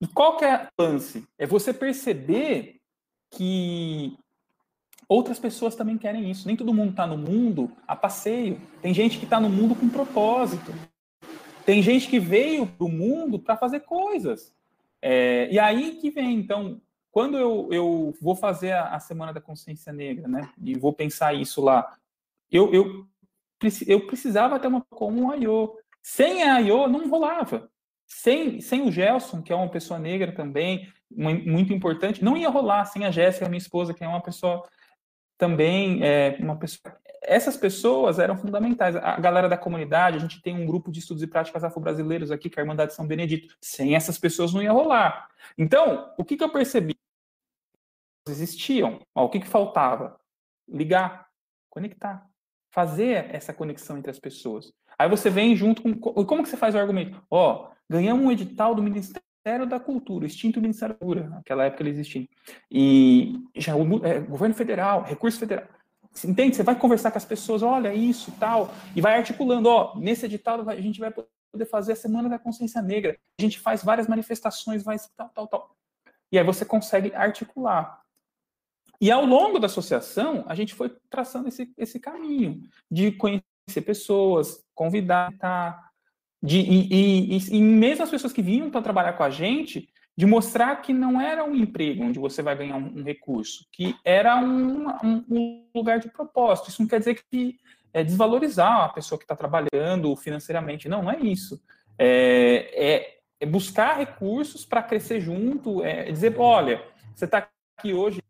E 0.00 0.06
qual 0.06 0.36
que 0.36 0.44
é 0.44 0.68
o 0.78 0.82
lance? 0.82 1.26
É 1.38 1.46
você 1.46 1.74
perceber 1.74 2.80
que 3.30 4.16
outras 5.06 5.38
pessoas 5.38 5.76
também 5.76 5.98
querem 5.98 6.30
isso. 6.30 6.46
Nem 6.46 6.56
todo 6.56 6.72
mundo 6.72 6.90
está 6.90 7.06
no 7.06 7.18
mundo 7.18 7.70
a 7.86 7.94
passeio. 7.94 8.60
Tem 8.80 8.94
gente 8.94 9.18
que 9.18 9.24
está 9.24 9.38
no 9.38 9.50
mundo 9.50 9.74
com 9.74 9.88
propósito. 9.88 10.72
Tem 11.70 11.82
gente 11.82 12.08
que 12.08 12.18
veio 12.18 12.66
para 12.66 12.84
o 12.84 12.88
mundo 12.88 13.38
para 13.38 13.56
fazer 13.56 13.78
coisas. 13.78 14.52
É, 15.00 15.48
e 15.52 15.56
aí 15.56 16.00
que 16.00 16.10
vem, 16.10 16.34
então, 16.34 16.80
quando 17.12 17.38
eu, 17.38 17.68
eu 17.70 18.12
vou 18.20 18.34
fazer 18.34 18.72
a, 18.72 18.96
a, 18.96 18.98
Semana 18.98 19.32
da 19.32 19.40
Consciência 19.40 19.92
Negra, 19.92 20.26
né, 20.26 20.50
e 20.60 20.76
vou 20.76 20.92
pensar 20.92 21.32
isso 21.32 21.62
lá, 21.62 21.96
eu, 22.50 22.74
eu, 22.74 23.06
eu 23.86 24.04
precisava 24.04 24.58
ter 24.58 24.66
uma 24.66 24.84
como 24.90 25.30
a 25.30 25.36
IO. 25.36 25.76
Sem 26.02 26.42
a 26.42 26.58
IO, 26.58 26.88
não 26.88 27.08
rolava. 27.08 27.70
Sem, 28.04 28.60
sem 28.60 28.82
o 28.82 28.90
Gelson, 28.90 29.40
que 29.40 29.52
é 29.52 29.54
uma 29.54 29.70
pessoa 29.70 30.00
negra 30.00 30.32
também, 30.32 30.92
muito 31.08 31.72
importante, 31.72 32.24
não 32.24 32.36
ia 32.36 32.48
rolar. 32.48 32.84
Sem 32.86 33.04
a 33.04 33.12
Jéssica, 33.12 33.48
minha 33.48 33.58
esposa, 33.58 33.94
que 33.94 34.02
é 34.02 34.08
uma 34.08 34.20
pessoa 34.20 34.68
também, 35.40 36.04
é, 36.04 36.36
uma 36.38 36.56
pessoa 36.56 36.94
essas 37.22 37.56
pessoas 37.56 38.18
eram 38.18 38.36
fundamentais. 38.36 38.96
A 38.96 39.20
galera 39.20 39.48
da 39.48 39.56
comunidade, 39.56 40.16
a 40.16 40.20
gente 40.20 40.40
tem 40.40 40.54
um 40.54 40.66
grupo 40.66 40.90
de 40.90 41.00
estudos 41.00 41.22
e 41.22 41.26
práticas 41.26 41.62
afro-brasileiros 41.62 42.30
aqui, 42.30 42.48
que 42.48 42.58
é 42.58 42.62
a 42.62 42.64
Irmandade 42.64 42.94
São 42.94 43.06
Benedito. 43.06 43.56
Sem 43.60 43.94
essas 43.94 44.18
pessoas 44.18 44.54
não 44.54 44.62
ia 44.62 44.72
rolar. 44.72 45.28
Então, 45.56 46.12
o 46.16 46.24
que, 46.24 46.36
que 46.36 46.42
eu 46.42 46.50
percebi? 46.50 46.96
Existiam. 48.28 49.00
Ó, 49.14 49.26
o 49.26 49.28
que, 49.28 49.40
que 49.40 49.46
faltava? 49.46 50.18
Ligar, 50.66 51.28
conectar, 51.68 52.26
fazer 52.70 53.34
essa 53.34 53.52
conexão 53.52 53.98
entre 53.98 54.10
as 54.10 54.18
pessoas. 54.18 54.72
Aí 54.98 55.08
você 55.08 55.28
vem 55.28 55.54
junto 55.54 55.82
com. 55.82 55.94
Como 56.24 56.42
que 56.42 56.48
você 56.48 56.56
faz 56.56 56.74
o 56.74 56.78
argumento? 56.78 57.22
Ó, 57.30 57.70
ganhamos 57.88 58.24
um 58.24 58.32
edital 58.32 58.74
do 58.74 58.82
Ministério 58.82 59.22
da 59.66 59.80
Cultura, 59.80 60.26
extinto 60.26 60.60
Ministério 60.60 60.94
da 60.94 60.98
Cultura, 60.98 61.28
naquela 61.28 61.64
época 61.64 61.82
ele 61.82 61.90
existia. 61.90 62.28
E 62.70 63.34
já 63.56 63.74
o 63.74 64.04
é, 64.04 64.20
governo 64.20 64.54
federal, 64.54 65.02
recurso 65.02 65.38
federal 65.38 65.66
Entende? 66.24 66.56
Você 66.56 66.62
vai 66.62 66.78
conversar 66.78 67.10
com 67.10 67.18
as 67.18 67.24
pessoas, 67.24 67.62
olha 67.62 67.94
isso 67.94 68.32
tal, 68.38 68.74
e 68.94 69.00
vai 69.00 69.16
articulando, 69.16 69.68
ó, 69.68 69.96
nesse 69.96 70.26
edital 70.26 70.68
a 70.68 70.76
gente 70.76 70.98
vai 70.98 71.10
poder 71.10 71.64
fazer 71.66 71.92
a 71.92 71.96
Semana 71.96 72.28
da 72.28 72.38
Consciência 72.38 72.82
Negra, 72.82 73.16
a 73.38 73.42
gente 73.42 73.60
faz 73.60 73.82
várias 73.82 74.08
manifestações, 74.08 74.82
vai 74.82 74.96
tal, 75.16 75.28
tal, 75.28 75.46
tal. 75.46 75.76
E 76.32 76.38
aí 76.38 76.44
você 76.44 76.64
consegue 76.64 77.14
articular. 77.14 78.02
E 79.00 79.10
ao 79.10 79.24
longo 79.24 79.58
da 79.58 79.66
associação, 79.66 80.44
a 80.46 80.54
gente 80.54 80.74
foi 80.74 80.94
traçando 81.08 81.48
esse, 81.48 81.72
esse 81.78 81.98
caminho 81.98 82.60
de 82.90 83.12
conhecer 83.12 83.80
pessoas, 83.84 84.62
convidar, 84.74 85.32
tá, 85.38 85.89
de, 86.42 86.58
e, 86.58 87.36
e, 87.36 87.56
e 87.58 87.62
mesmo 87.62 88.04
as 88.04 88.10
pessoas 88.10 88.32
que 88.32 88.42
vinham 88.42 88.70
para 88.70 88.82
trabalhar 88.82 89.12
com 89.12 89.22
a 89.22 89.30
gente, 89.30 89.88
de 90.16 90.26
mostrar 90.26 90.76
que 90.76 90.92
não 90.92 91.20
era 91.20 91.44
um 91.44 91.54
emprego 91.54 92.04
onde 92.04 92.18
você 92.18 92.42
vai 92.42 92.56
ganhar 92.56 92.76
um, 92.76 92.98
um 92.98 93.02
recurso, 93.02 93.66
que 93.72 93.94
era 94.04 94.36
um, 94.36 94.88
um, 95.02 95.66
lugar 95.74 95.98
de 95.98 96.10
propósito. 96.10 96.68
Isso 96.68 96.82
não 96.82 96.88
quer 96.88 96.98
dizer 96.98 97.22
que 97.30 97.58
é 97.92 98.04
desvalorizar 98.04 98.84
a 98.84 98.88
pessoa 98.88 99.18
que 99.18 99.24
está 99.24 99.34
trabalhando 99.34 100.14
financeiramente. 100.16 100.88
Não, 100.88 101.02
não 101.02 101.10
é 101.10 101.20
isso. 101.20 101.60
É, 101.98 102.70
é, 102.74 103.18
é 103.40 103.46
buscar 103.46 103.96
recursos 103.96 104.64
para 104.64 104.82
crescer 104.82 105.20
junto, 105.20 105.82
é 105.82 106.10
dizer, 106.10 106.34
olha, 106.38 106.84
você 107.14 107.24
está 107.24 107.48
aqui 107.78 107.92
hoje, 107.92 108.22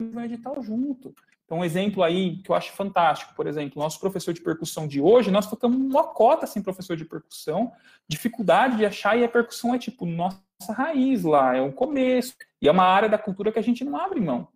vai 0.00 0.26
editar 0.26 0.52
junto. 0.60 1.14
Então, 1.48 1.60
um 1.60 1.64
exemplo 1.64 2.02
aí 2.02 2.36
que 2.42 2.50
eu 2.50 2.54
acho 2.54 2.72
fantástico, 2.72 3.32
por 3.34 3.46
exemplo, 3.46 3.82
nosso 3.82 3.98
professor 3.98 4.34
de 4.34 4.42
percussão 4.42 4.86
de 4.86 5.00
hoje, 5.00 5.30
nós 5.30 5.46
ficamos 5.46 5.78
uma 5.78 6.04
cota 6.04 6.46
sem 6.46 6.62
professor 6.62 6.94
de 6.94 7.06
percussão, 7.06 7.72
dificuldade 8.06 8.76
de 8.76 8.84
achar, 8.84 9.18
e 9.18 9.24
a 9.24 9.28
percussão 9.28 9.74
é 9.74 9.78
tipo, 9.78 10.04
nossa 10.04 10.42
raiz 10.76 11.24
lá, 11.24 11.56
é 11.56 11.62
um 11.62 11.72
começo. 11.72 12.34
E 12.60 12.68
é 12.68 12.70
uma 12.70 12.84
área 12.84 13.08
da 13.08 13.16
cultura 13.16 13.50
que 13.50 13.58
a 13.58 13.62
gente 13.62 13.82
não 13.82 13.96
abre 13.96 14.20
mão. 14.20 14.46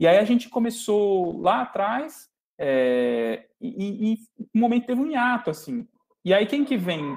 E 0.00 0.06
aí 0.06 0.16
a 0.16 0.24
gente 0.24 0.48
começou 0.48 1.38
lá 1.38 1.60
atrás, 1.60 2.30
é, 2.58 3.44
e, 3.60 4.14
e 4.14 4.18
um 4.54 4.60
momento 4.60 4.86
teve 4.86 5.02
um 5.02 5.10
hiato, 5.10 5.50
assim. 5.50 5.86
E 6.24 6.32
aí 6.32 6.46
quem 6.46 6.64
que 6.64 6.78
vem? 6.78 7.14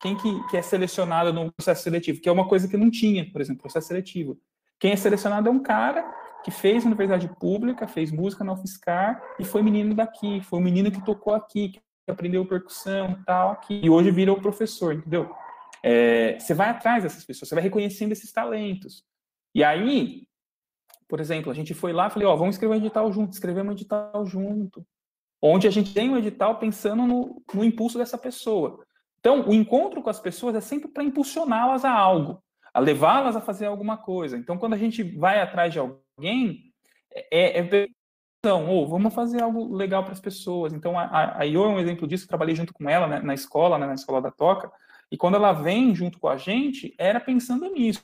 Quem 0.00 0.16
que, 0.16 0.48
que 0.48 0.56
é 0.56 0.62
selecionado 0.62 1.34
no 1.34 1.52
processo 1.52 1.82
seletivo? 1.82 2.22
Que 2.22 2.30
é 2.30 2.32
uma 2.32 2.48
coisa 2.48 2.66
que 2.66 2.78
não 2.78 2.90
tinha, 2.90 3.30
por 3.30 3.42
exemplo, 3.42 3.60
processo 3.60 3.88
seletivo. 3.88 4.40
Quem 4.78 4.92
é 4.92 4.96
selecionado 4.96 5.50
é 5.50 5.52
um 5.52 5.62
cara 5.62 6.10
que 6.44 6.50
fez 6.50 6.84
universidade 6.84 7.28
pública, 7.38 7.86
fez 7.86 8.10
música 8.10 8.42
na 8.44 8.52
UFSCar 8.52 9.22
e 9.38 9.44
foi 9.44 9.62
menino 9.62 9.94
daqui, 9.94 10.40
foi 10.42 10.58
um 10.58 10.62
menino 10.62 10.90
que 10.90 11.04
tocou 11.04 11.34
aqui, 11.34 11.70
que 11.70 11.80
aprendeu 12.08 12.46
percussão 12.46 13.10
e 13.12 13.24
tal, 13.24 13.52
aqui, 13.52 13.80
e 13.82 13.90
hoje 13.90 14.10
virou 14.10 14.40
professor, 14.40 14.94
entendeu? 14.94 15.30
É, 15.82 16.38
você 16.38 16.54
vai 16.54 16.70
atrás 16.70 17.02
dessas 17.02 17.24
pessoas, 17.24 17.48
você 17.48 17.54
vai 17.54 17.64
reconhecendo 17.64 18.12
esses 18.12 18.32
talentos. 18.32 19.04
E 19.54 19.64
aí, 19.64 20.26
por 21.08 21.20
exemplo, 21.20 21.50
a 21.50 21.54
gente 21.54 21.74
foi 21.74 21.92
lá 21.92 22.06
e 22.06 22.10
falei, 22.10 22.26
ó, 22.26 22.36
vamos 22.36 22.54
escrever 22.54 22.74
um 22.74 22.78
edital 22.78 23.12
junto, 23.12 23.32
escrevemos 23.32 23.70
um 23.70 23.72
edital 23.72 24.26
junto, 24.26 24.86
onde 25.42 25.66
a 25.66 25.70
gente 25.70 25.92
tem 25.92 26.10
um 26.10 26.16
edital 26.16 26.58
pensando 26.58 27.06
no, 27.06 27.42
no 27.52 27.64
impulso 27.64 27.98
dessa 27.98 28.16
pessoa. 28.16 28.84
Então, 29.18 29.48
o 29.48 29.52
encontro 29.52 30.02
com 30.02 30.10
as 30.10 30.20
pessoas 30.20 30.54
é 30.54 30.60
sempre 30.60 30.88
para 30.88 31.02
impulsioná-las 31.02 31.84
a 31.84 31.92
algo, 31.92 32.42
a 32.72 32.80
levá-las 32.80 33.36
a 33.36 33.40
fazer 33.40 33.66
alguma 33.66 33.96
coisa. 33.96 34.36
Então, 34.36 34.56
quando 34.58 34.74
a 34.74 34.78
gente 34.78 35.02
vai 35.02 35.40
atrás 35.40 35.72
de 35.72 35.78
alguém, 35.78 36.72
é, 37.30 37.58
é 37.58 37.88
então, 38.42 38.68
ou 38.68 38.88
vamos 38.88 39.12
fazer 39.12 39.42
algo 39.42 39.74
legal 39.74 40.02
para 40.02 40.14
as 40.14 40.20
pessoas. 40.20 40.72
Então, 40.72 40.98
a, 40.98 41.40
a 41.40 41.44
Io 41.44 41.62
é 41.62 41.68
um 41.68 41.78
exemplo 41.78 42.08
disso, 42.08 42.26
trabalhei 42.26 42.54
junto 42.54 42.72
com 42.72 42.88
ela 42.88 43.06
né, 43.06 43.20
na 43.20 43.34
escola, 43.34 43.78
né, 43.78 43.86
na 43.86 43.94
escola 43.94 44.22
da 44.22 44.30
Toca, 44.30 44.72
e 45.12 45.16
quando 45.16 45.34
ela 45.34 45.52
vem 45.52 45.94
junto 45.94 46.18
com 46.18 46.28
a 46.28 46.38
gente, 46.38 46.94
era 46.98 47.20
pensando 47.20 47.70
nisso. 47.70 48.02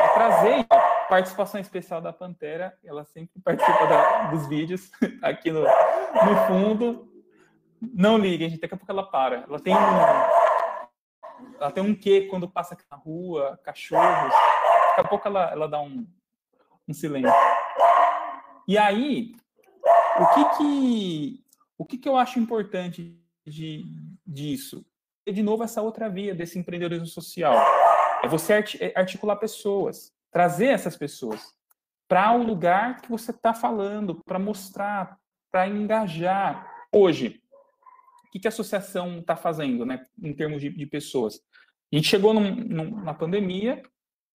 É 0.00 0.08
trazer 0.14 0.66
a 0.70 0.78
participação 1.10 1.60
especial 1.60 2.00
da 2.00 2.10
Pantera, 2.12 2.74
ela 2.82 3.04
sempre 3.04 3.38
participa 3.44 3.86
da, 3.86 4.30
dos 4.30 4.46
vídeos 4.46 4.90
aqui 5.22 5.50
no, 5.50 5.60
no 5.60 6.36
fundo. 6.46 7.12
Não 7.80 8.16
liguem, 8.16 8.48
gente, 8.48 8.60
daqui 8.60 8.74
a 8.74 8.78
pouco 8.78 8.90
ela 8.90 9.04
para. 9.04 9.44
Ela 9.46 9.60
tem 9.60 9.74
um, 9.74 9.78
ela 11.60 11.70
tem 11.70 11.82
um 11.82 11.94
quê 11.94 12.26
quando 12.30 12.48
passa 12.48 12.76
na 12.90 12.96
rua, 12.96 13.58
cachorros. 13.64 14.32
Daqui 14.88 15.00
a 15.00 15.04
pouco 15.04 15.26
ela, 15.28 15.50
ela 15.50 15.68
dá 15.68 15.80
um, 15.80 16.06
um 16.86 16.92
silêncio. 16.92 17.32
E 18.66 18.76
aí, 18.76 19.34
o 20.18 20.26
que 20.34 20.56
que, 20.56 21.44
o 21.78 21.84
que, 21.84 21.98
que 21.98 22.08
eu 22.08 22.16
acho 22.16 22.38
importante 22.38 23.16
de, 23.46 23.86
disso? 24.26 24.84
É, 25.26 25.32
de 25.32 25.42
novo, 25.42 25.62
essa 25.62 25.82
outra 25.82 26.08
via 26.08 26.34
desse 26.34 26.58
empreendedorismo 26.58 27.06
social. 27.06 27.54
É 28.22 28.28
você 28.28 28.64
é, 28.80 28.92
articular 28.98 29.36
pessoas, 29.36 30.12
trazer 30.30 30.66
essas 30.66 30.96
pessoas 30.96 31.54
para 32.08 32.32
o 32.32 32.42
lugar 32.42 33.00
que 33.00 33.10
você 33.10 33.30
está 33.30 33.52
falando, 33.52 34.22
para 34.24 34.38
mostrar, 34.38 35.18
para 35.50 35.68
engajar. 35.68 36.66
Hoje, 36.90 37.40
o 38.28 38.30
que, 38.30 38.38
que 38.38 38.48
a 38.48 38.50
associação 38.50 39.18
está 39.18 39.36
fazendo, 39.36 39.86
né, 39.86 40.04
em 40.22 40.34
termos 40.34 40.60
de, 40.60 40.68
de, 40.68 40.86
pessoas? 40.86 41.40
A 41.92 41.96
gente 41.96 42.08
chegou 42.08 42.34
num, 42.34 42.54
num, 42.54 43.02
na 43.02 43.14
pandemia, 43.14 43.82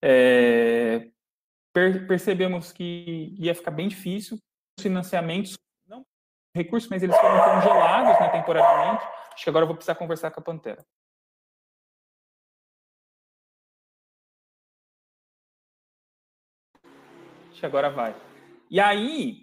é, 0.04 1.10
per 1.72 2.08
percebemos 2.08 2.72
que 2.72 3.36
ia 3.38 3.54
ficar 3.54 3.72
bem 3.72 3.88
difícil. 3.88 4.38
Os 4.78 4.84
financiamentos, 4.84 5.56
não 5.88 6.04
recursos, 6.56 6.90
mas 6.90 7.04
eles 7.04 7.16
foram 7.16 7.40
congelados 7.40 8.20
né, 8.20 8.30
temporariamente. 8.30 9.04
Acho 9.34 9.44
que 9.44 9.50
agora 9.50 9.64
eu 9.64 9.68
vou 9.68 9.76
precisar 9.76 9.96
conversar 9.96 10.32
com 10.32 10.40
a 10.40 10.44
Pantera. 10.44 10.84
Acho 17.52 17.60
que 17.60 17.66
agora 17.66 17.90
vai. 17.92 18.16
E 18.70 18.80
aí, 18.80 19.43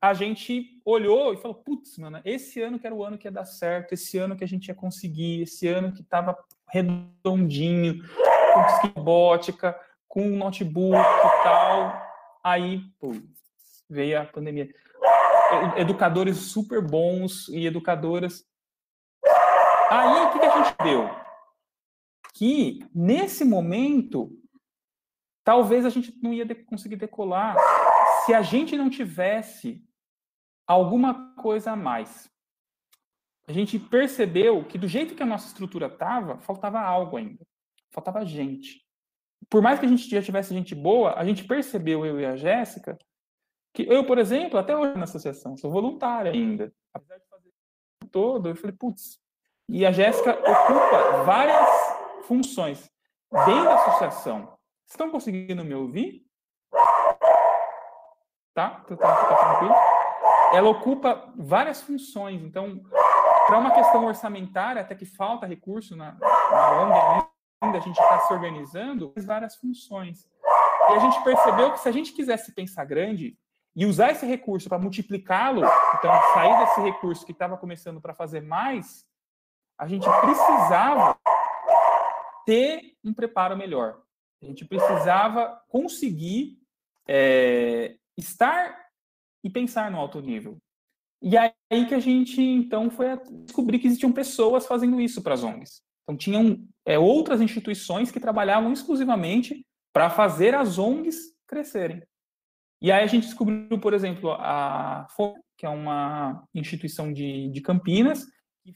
a 0.00 0.14
gente 0.14 0.80
olhou 0.84 1.32
e 1.32 1.36
falou: 1.36 1.56
putz, 1.56 1.98
mano, 1.98 2.20
esse 2.24 2.60
ano 2.60 2.78
que 2.78 2.86
era 2.86 2.94
o 2.94 3.04
ano 3.04 3.18
que 3.18 3.26
ia 3.26 3.32
dar 3.32 3.44
certo, 3.44 3.92
esse 3.92 4.16
ano 4.18 4.36
que 4.36 4.44
a 4.44 4.48
gente 4.48 4.68
ia 4.68 4.74
conseguir, 4.74 5.42
esse 5.42 5.66
ano 5.66 5.92
que 5.92 6.02
estava 6.02 6.36
redondinho, 6.68 8.02
com 8.94 9.02
bótica, 9.02 9.78
com 10.06 10.28
notebook 10.28 10.96
e 10.96 11.42
tal. 11.42 12.00
Aí, 12.42 12.80
pô, 12.98 13.12
veio 13.88 14.20
a 14.20 14.24
pandemia. 14.24 14.72
Educadores 15.76 16.36
super 16.36 16.80
bons 16.80 17.48
e 17.48 17.66
educadoras. 17.66 18.44
Aí, 19.90 20.26
o 20.26 20.32
que, 20.32 20.38
que 20.38 20.46
a 20.46 20.64
gente 20.64 20.76
deu? 20.82 21.10
Que, 22.34 22.86
nesse 22.94 23.44
momento, 23.44 24.30
talvez 25.42 25.84
a 25.84 25.90
gente 25.90 26.14
não 26.22 26.32
ia 26.32 26.46
conseguir 26.66 26.96
decolar 26.96 27.56
se 28.24 28.34
a 28.34 28.42
gente 28.42 28.76
não 28.76 28.90
tivesse 28.90 29.82
alguma 30.68 31.34
coisa 31.34 31.72
a 31.72 31.76
mais. 31.76 32.30
A 33.48 33.52
gente 33.52 33.78
percebeu 33.78 34.64
que, 34.64 34.76
do 34.78 34.86
jeito 34.86 35.14
que 35.14 35.22
a 35.22 35.26
nossa 35.26 35.48
estrutura 35.48 35.86
estava, 35.86 36.38
faltava 36.38 36.78
algo 36.78 37.16
ainda. 37.16 37.44
Faltava 37.90 38.24
gente 38.24 38.86
por 39.48 39.62
mais 39.62 39.78
que 39.78 39.86
a 39.86 39.88
gente 39.88 40.08
já 40.08 40.22
tivesse 40.22 40.52
gente 40.52 40.74
boa, 40.74 41.14
a 41.14 41.24
gente 41.24 41.44
percebeu, 41.44 42.04
eu 42.04 42.20
e 42.20 42.26
a 42.26 42.36
Jéssica, 42.36 42.98
que 43.72 43.82
eu, 43.82 44.04
por 44.04 44.18
exemplo, 44.18 44.58
até 44.58 44.76
hoje 44.76 44.96
na 44.96 45.04
associação, 45.04 45.56
sou 45.56 45.70
voluntária 45.70 46.32
ainda. 46.32 46.72
Apesar 46.92 47.18
de 47.18 47.26
fazer 47.26 47.50
todo, 48.10 48.48
eu 48.48 48.56
falei, 48.56 48.76
putz. 48.76 49.18
E 49.68 49.86
a 49.86 49.92
Jéssica 49.92 50.32
ocupa 50.32 51.24
várias 51.24 51.68
funções 52.24 52.90
dentro 53.46 53.64
da 53.64 53.74
associação. 53.74 54.58
Estão 54.86 55.10
conseguindo 55.10 55.64
me 55.64 55.74
ouvir? 55.74 56.26
Tá? 58.54 58.70
Tá, 58.70 58.96
tá, 58.96 58.96
tá 58.96 59.36
tranquilo? 59.36 59.97
Ela 60.52 60.68
ocupa 60.68 61.32
várias 61.36 61.82
funções. 61.82 62.42
Então, 62.42 62.82
para 63.46 63.58
uma 63.58 63.70
questão 63.70 64.04
orçamentária, 64.04 64.82
até 64.82 64.94
que 64.94 65.06
falta 65.06 65.46
recurso 65.46 65.96
na, 65.96 66.16
na 66.50 66.82
ONG 66.82 67.28
ainda 67.60 67.78
a 67.78 67.80
gente 67.80 67.98
está 67.98 68.20
se 68.20 68.32
organizando 68.32 69.12
várias 69.18 69.56
funções. 69.56 70.28
E 70.90 70.92
a 70.92 70.98
gente 70.98 71.22
percebeu 71.22 71.72
que 71.72 71.80
se 71.80 71.88
a 71.88 71.92
gente 71.92 72.12
quisesse 72.12 72.52
pensar 72.52 72.84
grande 72.84 73.36
e 73.74 73.84
usar 73.84 74.12
esse 74.12 74.26
recurso 74.26 74.68
para 74.68 74.78
multiplicá-lo, 74.78 75.62
então 75.98 76.12
sair 76.34 76.58
desse 76.58 76.80
recurso 76.80 77.26
que 77.26 77.32
estava 77.32 77.56
começando 77.56 78.00
para 78.00 78.14
fazer 78.14 78.40
mais, 78.40 79.04
a 79.78 79.86
gente 79.86 80.06
precisava 80.20 81.16
ter 82.46 82.96
um 83.04 83.12
preparo 83.12 83.56
melhor. 83.56 84.00
A 84.42 84.46
gente 84.46 84.64
precisava 84.64 85.60
conseguir 85.68 86.58
é, 87.06 87.96
estar 88.16 88.87
e 89.42 89.50
pensar 89.50 89.90
no 89.90 89.98
alto 89.98 90.20
nível. 90.20 90.56
E 91.20 91.36
aí 91.36 91.86
que 91.86 91.94
a 91.94 91.98
gente, 91.98 92.40
então, 92.40 92.90
foi 92.90 93.06
descobrir 93.44 93.78
que 93.78 93.86
existiam 93.86 94.12
pessoas 94.12 94.66
fazendo 94.66 95.00
isso 95.00 95.22
para 95.22 95.34
as 95.34 95.42
ONGs. 95.42 95.82
Então, 96.02 96.16
tinham 96.16 96.64
é, 96.86 96.98
outras 96.98 97.40
instituições 97.40 98.10
que 98.10 98.20
trabalhavam 98.20 98.72
exclusivamente 98.72 99.66
para 99.92 100.08
fazer 100.08 100.54
as 100.54 100.78
ONGs 100.78 101.16
crescerem. 101.46 102.02
E 102.80 102.92
aí 102.92 103.02
a 103.02 103.06
gente 103.06 103.24
descobriu, 103.24 103.78
por 103.80 103.92
exemplo, 103.92 104.30
a 104.32 105.06
FOM, 105.16 105.34
que 105.56 105.66
é 105.66 105.68
uma 105.68 106.44
instituição 106.54 107.12
de, 107.12 107.48
de 107.50 107.60
Campinas, 107.60 108.22
um 108.64 108.72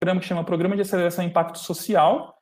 programa 0.00 0.20
que 0.20 0.26
chama 0.26 0.44
Programa 0.44 0.76
de 0.76 0.82
Aceleração 0.82 1.24
e 1.24 1.28
Impacto 1.28 1.58
Social, 1.58 2.32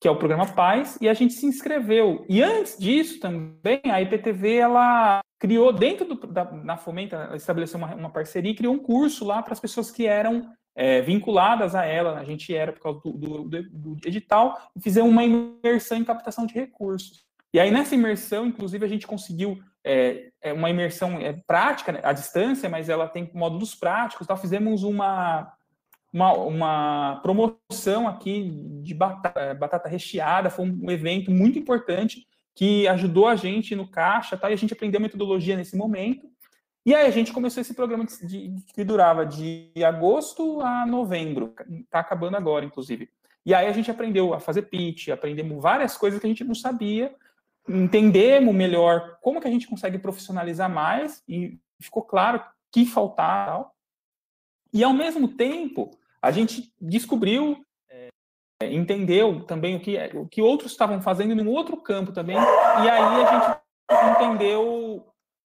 que 0.00 0.08
é 0.08 0.10
o 0.10 0.18
programa 0.18 0.52
Paz, 0.52 0.98
e 1.00 1.08
a 1.08 1.14
gente 1.14 1.34
se 1.34 1.46
inscreveu. 1.46 2.24
E 2.28 2.42
antes 2.42 2.76
disso 2.76 3.20
também, 3.20 3.80
a 3.84 4.02
IPTV, 4.02 4.56
ela 4.56 5.20
criou 5.38 5.72
dentro 5.72 6.04
do, 6.04 6.26
da, 6.26 6.50
na 6.52 6.76
Fomenta, 6.76 7.30
estabeleceu 7.34 7.78
uma, 7.78 7.94
uma 7.94 8.10
parceria 8.10 8.50
e 8.50 8.56
criou 8.56 8.74
um 8.74 8.78
curso 8.78 9.24
lá 9.24 9.42
para 9.42 9.52
as 9.52 9.60
pessoas 9.60 9.90
que 9.90 10.06
eram 10.06 10.50
é, 10.74 11.00
vinculadas 11.00 11.74
a 11.74 11.84
ela, 11.84 12.18
a 12.18 12.24
gente 12.24 12.54
era 12.54 12.72
por 12.72 12.80
causa 12.80 13.00
do, 13.04 13.12
do, 13.12 13.62
do, 13.62 13.96
edital, 14.06 14.70
e 14.76 14.80
fizemos 14.80 15.10
uma 15.10 15.24
imersão 15.24 15.98
em 15.98 16.04
captação 16.04 16.46
de 16.46 16.54
recursos. 16.54 17.26
E 17.52 17.58
aí, 17.58 17.70
nessa 17.70 17.94
imersão, 17.94 18.46
inclusive, 18.46 18.84
a 18.84 18.88
gente 18.88 19.06
conseguiu 19.06 19.58
é, 19.82 20.30
é 20.42 20.52
uma 20.52 20.70
imersão 20.70 21.18
é, 21.18 21.32
prática, 21.46 21.92
né, 21.92 22.00
à 22.02 22.12
distância, 22.12 22.68
mas 22.68 22.88
ela 22.88 23.08
tem 23.08 23.30
módulos 23.34 23.74
práticos, 23.74 24.26
tal. 24.26 24.36
fizemos 24.36 24.82
uma, 24.82 25.52
uma, 26.12 26.32
uma 26.34 27.20
promoção 27.22 28.06
aqui 28.06 28.50
de 28.82 28.94
batata, 28.94 29.40
é, 29.40 29.54
batata, 29.54 29.88
recheada, 29.88 30.50
foi 30.50 30.68
um 30.68 30.90
evento 30.90 31.30
muito 31.30 31.58
importante 31.58 32.26
que 32.58 32.88
ajudou 32.88 33.28
a 33.28 33.36
gente 33.36 33.76
no 33.76 33.86
caixa, 33.86 34.36
tal, 34.36 34.50
e 34.50 34.52
a 34.52 34.56
gente 34.56 34.72
aprendeu 34.72 35.00
metodologia 35.00 35.56
nesse 35.56 35.76
momento, 35.76 36.28
e 36.84 36.92
aí 36.92 37.06
a 37.06 37.10
gente 37.10 37.32
começou 37.32 37.60
esse 37.60 37.72
programa 37.72 38.04
de, 38.04 38.52
que 38.74 38.82
durava 38.82 39.24
de 39.24 39.70
agosto 39.86 40.60
a 40.60 40.84
novembro, 40.84 41.54
está 41.84 42.00
acabando 42.00 42.36
agora, 42.36 42.64
inclusive. 42.64 43.08
E 43.46 43.54
aí 43.54 43.68
a 43.68 43.72
gente 43.72 43.92
aprendeu 43.92 44.34
a 44.34 44.40
fazer 44.40 44.62
pitch, 44.62 45.10
aprendemos 45.10 45.62
várias 45.62 45.96
coisas 45.96 46.18
que 46.18 46.26
a 46.26 46.28
gente 46.28 46.42
não 46.42 46.54
sabia, 46.54 47.14
entendemos 47.68 48.52
melhor 48.52 49.18
como 49.22 49.40
que 49.40 49.46
a 49.46 49.52
gente 49.52 49.68
consegue 49.68 49.96
profissionalizar 49.96 50.68
mais 50.68 51.22
e 51.28 51.60
ficou 51.78 52.02
claro 52.02 52.42
que 52.72 52.84
faltava. 52.84 53.70
E 54.72 54.82
ao 54.82 54.92
mesmo 54.92 55.28
tempo 55.28 55.96
a 56.20 56.32
gente 56.32 56.74
descobriu, 56.80 57.64
entendeu 58.62 59.44
também 59.44 59.76
o 59.76 59.80
que 59.80 59.96
o 60.14 60.26
que 60.26 60.42
outros 60.42 60.72
estavam 60.72 61.00
fazendo 61.00 61.32
em 61.32 61.46
um 61.46 61.50
outro 61.50 61.76
campo 61.76 62.12
também. 62.12 62.36
E 62.36 62.88
aí 62.88 63.24
a 63.24 63.26
gente 63.26 64.16
entendeu 64.16 65.04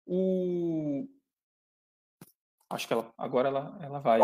o, 0.06 1.06
Acho 2.70 2.86
que 2.86 2.92
ela, 2.92 3.04
agora 3.18 3.48
ela, 3.48 3.76
ela 3.82 3.98
vai. 3.98 4.20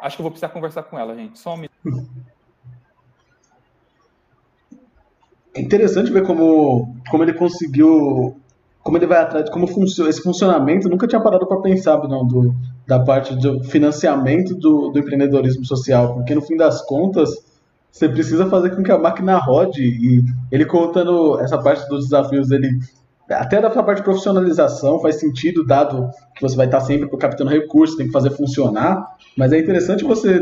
Acho 0.00 0.16
que 0.16 0.22
eu 0.22 0.24
vou 0.24 0.30
precisar 0.30 0.48
conversar 0.48 0.82
com 0.84 0.98
ela, 0.98 1.14
gente. 1.14 1.38
Só 1.38 1.52
um 1.52 1.58
minuto. 1.58 2.10
É 5.54 5.60
interessante 5.60 6.10
ver 6.10 6.26
como, 6.26 6.96
como 7.10 7.22
ele 7.22 7.34
conseguiu. 7.34 8.40
Como 8.82 8.96
ele 8.96 9.06
vai 9.06 9.18
atrás 9.18 9.50
como 9.50 9.66
funciona 9.66 10.08
esse 10.08 10.22
funcionamento. 10.22 10.88
Nunca 10.88 11.06
tinha 11.06 11.22
parado 11.22 11.46
para 11.46 11.60
pensar 11.60 11.98
não, 12.08 12.26
do, 12.26 12.54
da 12.92 13.00
parte 13.00 13.34
do 13.36 13.64
financiamento 13.64 14.54
do, 14.54 14.90
do 14.90 14.98
empreendedorismo 14.98 15.64
social, 15.64 16.14
porque 16.14 16.34
no 16.34 16.42
fim 16.42 16.58
das 16.58 16.84
contas 16.84 17.30
você 17.90 18.06
precisa 18.06 18.50
fazer 18.50 18.76
com 18.76 18.82
que 18.82 18.92
a 18.92 18.98
máquina 18.98 19.38
rode. 19.38 19.82
E 19.82 20.22
ele 20.50 20.66
contando 20.66 21.40
essa 21.40 21.56
parte 21.56 21.88
dos 21.88 22.04
desafios 22.04 22.48
dele 22.48 22.68
até 23.30 23.62
da 23.62 23.70
parte 23.70 23.98
de 23.98 24.04
profissionalização 24.04 25.00
faz 25.00 25.18
sentido, 25.18 25.64
dado 25.64 26.10
que 26.42 26.50
você 26.50 26.56
vai 26.56 26.66
estar 26.66 26.80
sempre 26.80 27.08
captando 27.16 27.50
recursos, 27.50 27.96
tem 27.96 28.06
que 28.06 28.12
fazer 28.12 28.30
funcionar, 28.30 29.16
mas 29.36 29.52
é 29.52 29.58
interessante 29.58 30.02
você 30.02 30.40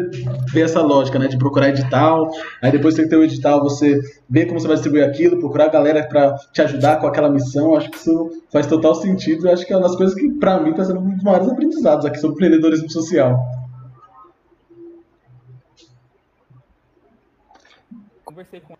ver 0.52 0.62
essa 0.62 0.80
lógica, 0.80 1.18
né, 1.18 1.28
de 1.28 1.36
procurar 1.36 1.68
edital, 1.68 2.30
aí 2.62 2.72
depois 2.72 2.94
você 2.94 3.06
ter 3.06 3.16
o 3.16 3.22
edital, 3.22 3.62
você 3.62 4.00
ver 4.28 4.46
como 4.46 4.58
você 4.58 4.66
vai 4.66 4.76
distribuir 4.76 5.04
aquilo, 5.04 5.38
procurar 5.38 5.66
a 5.66 5.68
galera 5.68 6.08
para 6.08 6.34
te 6.52 6.62
ajudar 6.62 6.98
com 7.00 7.06
aquela 7.06 7.28
missão, 7.28 7.76
acho 7.76 7.90
que 7.90 7.98
isso 7.98 8.30
faz 8.50 8.66
total 8.66 8.94
sentido, 8.94 9.48
acho 9.50 9.66
que 9.66 9.72
é 9.72 9.76
uma 9.76 9.86
das 9.86 9.96
coisas 9.96 10.14
que, 10.14 10.28
para 10.38 10.60
mim, 10.60 10.70
está 10.70 10.84
sendo 10.84 11.00
um 11.00 11.14
dos 11.14 11.22
maiores 11.22 11.48
aprendizados 11.48 12.06
aqui 12.06 12.18
sobre 12.18 12.36
empreendedorismo 12.36 12.90
social. 12.90 13.38
Conversei 18.24 18.60
com 18.60 18.74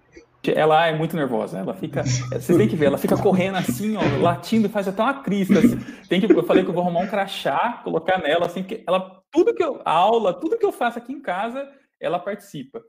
ela 0.48 0.86
é 0.86 0.96
muito 0.96 1.14
nervosa, 1.14 1.58
ela 1.58 1.74
fica, 1.74 2.02
você 2.02 2.56
tem 2.56 2.66
que 2.66 2.76
ver, 2.76 2.86
ela 2.86 2.96
fica 2.96 3.16
correndo 3.16 3.56
assim, 3.56 3.96
ó, 3.96 4.22
latindo, 4.22 4.70
faz 4.70 4.88
até 4.88 5.02
uma 5.02 5.22
crista. 5.22 5.58
Assim. 5.58 5.78
Tem 6.08 6.20
que, 6.20 6.32
eu 6.32 6.42
falei 6.44 6.64
que 6.64 6.70
eu 6.70 6.74
vou 6.74 6.82
arrumar 6.82 7.00
um 7.00 7.06
crachá, 7.06 7.80
colocar 7.84 8.18
nela, 8.18 8.46
assim, 8.46 8.62
que 8.62 8.82
ela, 8.86 9.22
tudo 9.30 9.54
que 9.54 9.62
eu, 9.62 9.82
a 9.84 9.92
aula, 9.92 10.32
tudo 10.32 10.56
que 10.56 10.64
eu 10.64 10.72
faço 10.72 10.98
aqui 10.98 11.12
em 11.12 11.20
casa, 11.20 11.68
ela 12.00 12.18
participa. 12.18 12.82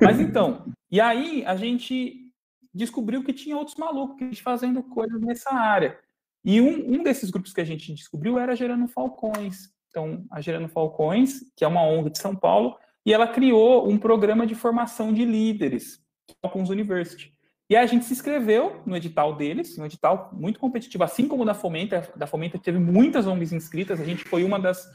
Mas 0.00 0.20
então, 0.20 0.64
e 0.90 1.00
aí 1.00 1.44
a 1.44 1.56
gente 1.56 2.30
descobriu 2.72 3.24
que 3.24 3.32
tinha 3.32 3.56
outros 3.56 3.76
malucos 3.76 4.38
fazendo 4.38 4.82
coisas 4.82 5.20
nessa 5.20 5.52
área. 5.52 5.98
E 6.44 6.60
um, 6.60 6.94
um 6.94 7.02
desses 7.02 7.30
grupos 7.30 7.52
que 7.52 7.60
a 7.60 7.64
gente 7.64 7.92
descobriu 7.92 8.38
era 8.38 8.56
Gerando 8.56 8.86
Falcões. 8.88 9.70
Então, 9.90 10.24
a 10.30 10.40
Gerando 10.40 10.68
Falcões, 10.68 11.40
que 11.56 11.64
é 11.64 11.68
uma 11.68 11.82
ONG 11.82 12.10
de 12.10 12.18
São 12.18 12.34
Paulo, 12.34 12.76
e 13.04 13.12
ela 13.12 13.26
criou 13.26 13.88
um 13.88 13.98
programa 13.98 14.46
de 14.46 14.54
formação 14.54 15.12
de 15.12 15.24
líderes 15.24 16.01
Falcons 16.40 16.70
University. 16.70 17.32
E 17.68 17.76
a 17.76 17.86
gente 17.86 18.04
se 18.04 18.12
inscreveu 18.12 18.82
no 18.84 18.96
edital 18.96 19.34
deles, 19.34 19.78
um 19.78 19.86
edital 19.86 20.30
muito 20.32 20.60
competitivo, 20.60 21.04
assim 21.04 21.26
como 21.26 21.44
da 21.44 21.54
Fomenta. 21.54 22.12
Da 22.14 22.26
Fomenta 22.26 22.58
teve 22.58 22.78
muitas 22.78 23.26
ONGs 23.26 23.52
inscritas, 23.52 24.00
a 24.00 24.04
gente 24.04 24.24
foi 24.24 24.44
uma 24.44 24.58
das, 24.58 24.90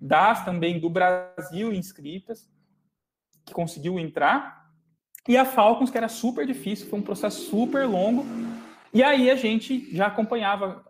das 0.00 0.44
também 0.44 0.80
do 0.80 0.88
Brasil 0.88 1.72
inscritas, 1.72 2.50
que 3.44 3.52
conseguiu 3.52 3.98
entrar. 3.98 4.70
E 5.28 5.36
a 5.36 5.44
Falcons, 5.44 5.90
que 5.90 5.98
era 5.98 6.08
super 6.08 6.46
difícil, 6.46 6.88
foi 6.88 6.98
um 6.98 7.02
processo 7.02 7.42
super 7.50 7.86
longo. 7.86 8.24
E 8.94 9.02
aí 9.02 9.30
a 9.30 9.36
gente 9.36 9.94
já 9.94 10.06
acompanhava 10.06 10.84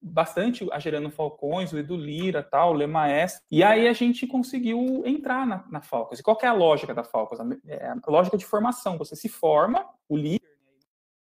bastante 0.00 0.66
a 0.72 0.78
Gerando 0.78 1.10
Falcões, 1.10 1.72
o 1.72 1.78
Edu 1.78 1.96
Lira, 1.96 2.42
tal, 2.42 2.70
o 2.70 2.76
Lemaes, 2.76 3.40
e 3.50 3.62
aí 3.62 3.88
a 3.88 3.92
gente 3.92 4.26
conseguiu 4.26 5.02
entrar 5.04 5.46
na, 5.46 5.64
na 5.70 5.80
Falcons. 5.80 6.18
E 6.18 6.22
qual 6.22 6.38
é 6.42 6.46
a 6.46 6.52
lógica 6.52 6.94
da 6.94 7.04
Falcons? 7.04 7.38
É 7.66 7.88
a 7.88 8.10
lógica 8.10 8.38
de 8.38 8.44
formação. 8.44 8.96
Você 8.98 9.16
se 9.16 9.28
forma, 9.28 9.84
o 10.08 10.16
líder, 10.16 10.42
né, 10.64 10.72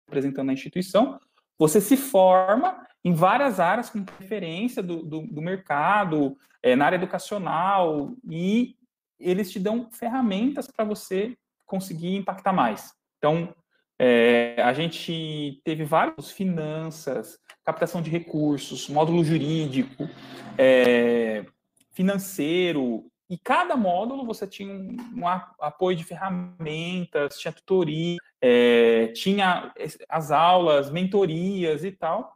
representando 0.06 0.50
a 0.50 0.52
instituição, 0.52 1.18
você 1.58 1.80
se 1.80 1.96
forma 1.96 2.86
em 3.04 3.12
várias 3.12 3.58
áreas 3.58 3.90
com 3.90 4.04
preferência 4.04 4.82
do, 4.82 5.02
do, 5.02 5.26
do 5.26 5.42
mercado, 5.42 6.36
é, 6.62 6.76
na 6.76 6.86
área 6.86 6.96
educacional, 6.96 8.14
e 8.28 8.76
eles 9.18 9.50
te 9.50 9.58
dão 9.58 9.90
ferramentas 9.90 10.66
para 10.68 10.84
você 10.84 11.36
conseguir 11.66 12.16
impactar 12.16 12.52
mais. 12.52 12.94
Então, 13.18 13.54
é, 14.02 14.54
a 14.62 14.72
gente 14.72 15.60
teve 15.62 15.84
vários 15.84 16.30
finanças, 16.30 17.38
captação 17.62 18.00
de 18.00 18.08
recursos, 18.08 18.88
módulo 18.88 19.22
jurídico, 19.22 20.08
é, 20.56 21.44
financeiro, 21.90 23.04
e 23.28 23.36
cada 23.36 23.76
módulo 23.76 24.24
você 24.24 24.46
tinha 24.46 24.72
um, 24.72 24.96
um 25.14 25.28
apoio 25.28 25.98
de 25.98 26.02
ferramentas, 26.02 27.38
tinha 27.38 27.52
tutoria, 27.52 28.16
é, 28.40 29.08
tinha 29.08 29.70
as 30.08 30.30
aulas, 30.30 30.90
mentorias 30.90 31.84
e 31.84 31.92
tal. 31.92 32.34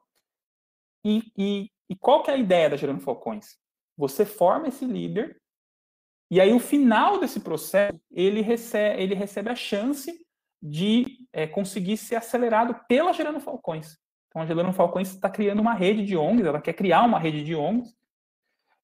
E, 1.02 1.32
e, 1.34 1.70
e 1.88 1.96
qual 1.96 2.22
que 2.22 2.30
é 2.30 2.34
a 2.34 2.38
ideia 2.38 2.68
da 2.68 2.76
Gerando 2.76 3.00
Falcões? 3.00 3.56
Você 3.96 4.26
forma 4.26 4.68
esse 4.68 4.84
líder, 4.84 5.40
e 6.30 6.42
aí 6.42 6.52
o 6.52 6.60
final 6.60 7.18
desse 7.18 7.40
processo, 7.40 7.98
ele 8.10 8.42
recebe, 8.42 9.02
ele 9.02 9.14
recebe 9.14 9.48
a 9.48 9.56
chance 9.56 10.12
de 10.62 11.23
é, 11.34 11.48
conseguir 11.48 11.96
ser 11.96 12.14
acelerado 12.14 12.76
pela 12.88 13.12
Gerando 13.12 13.40
Falcões. 13.40 13.98
Então, 14.28 14.40
a 14.40 14.46
Gerando 14.46 14.72
Falcões 14.72 15.10
está 15.10 15.28
criando 15.28 15.60
uma 15.60 15.74
rede 15.74 16.04
de 16.04 16.16
ONGs, 16.16 16.46
ela 16.46 16.60
quer 16.60 16.72
criar 16.72 17.02
uma 17.02 17.18
rede 17.18 17.44
de 17.44 17.56
ONGs, 17.56 17.92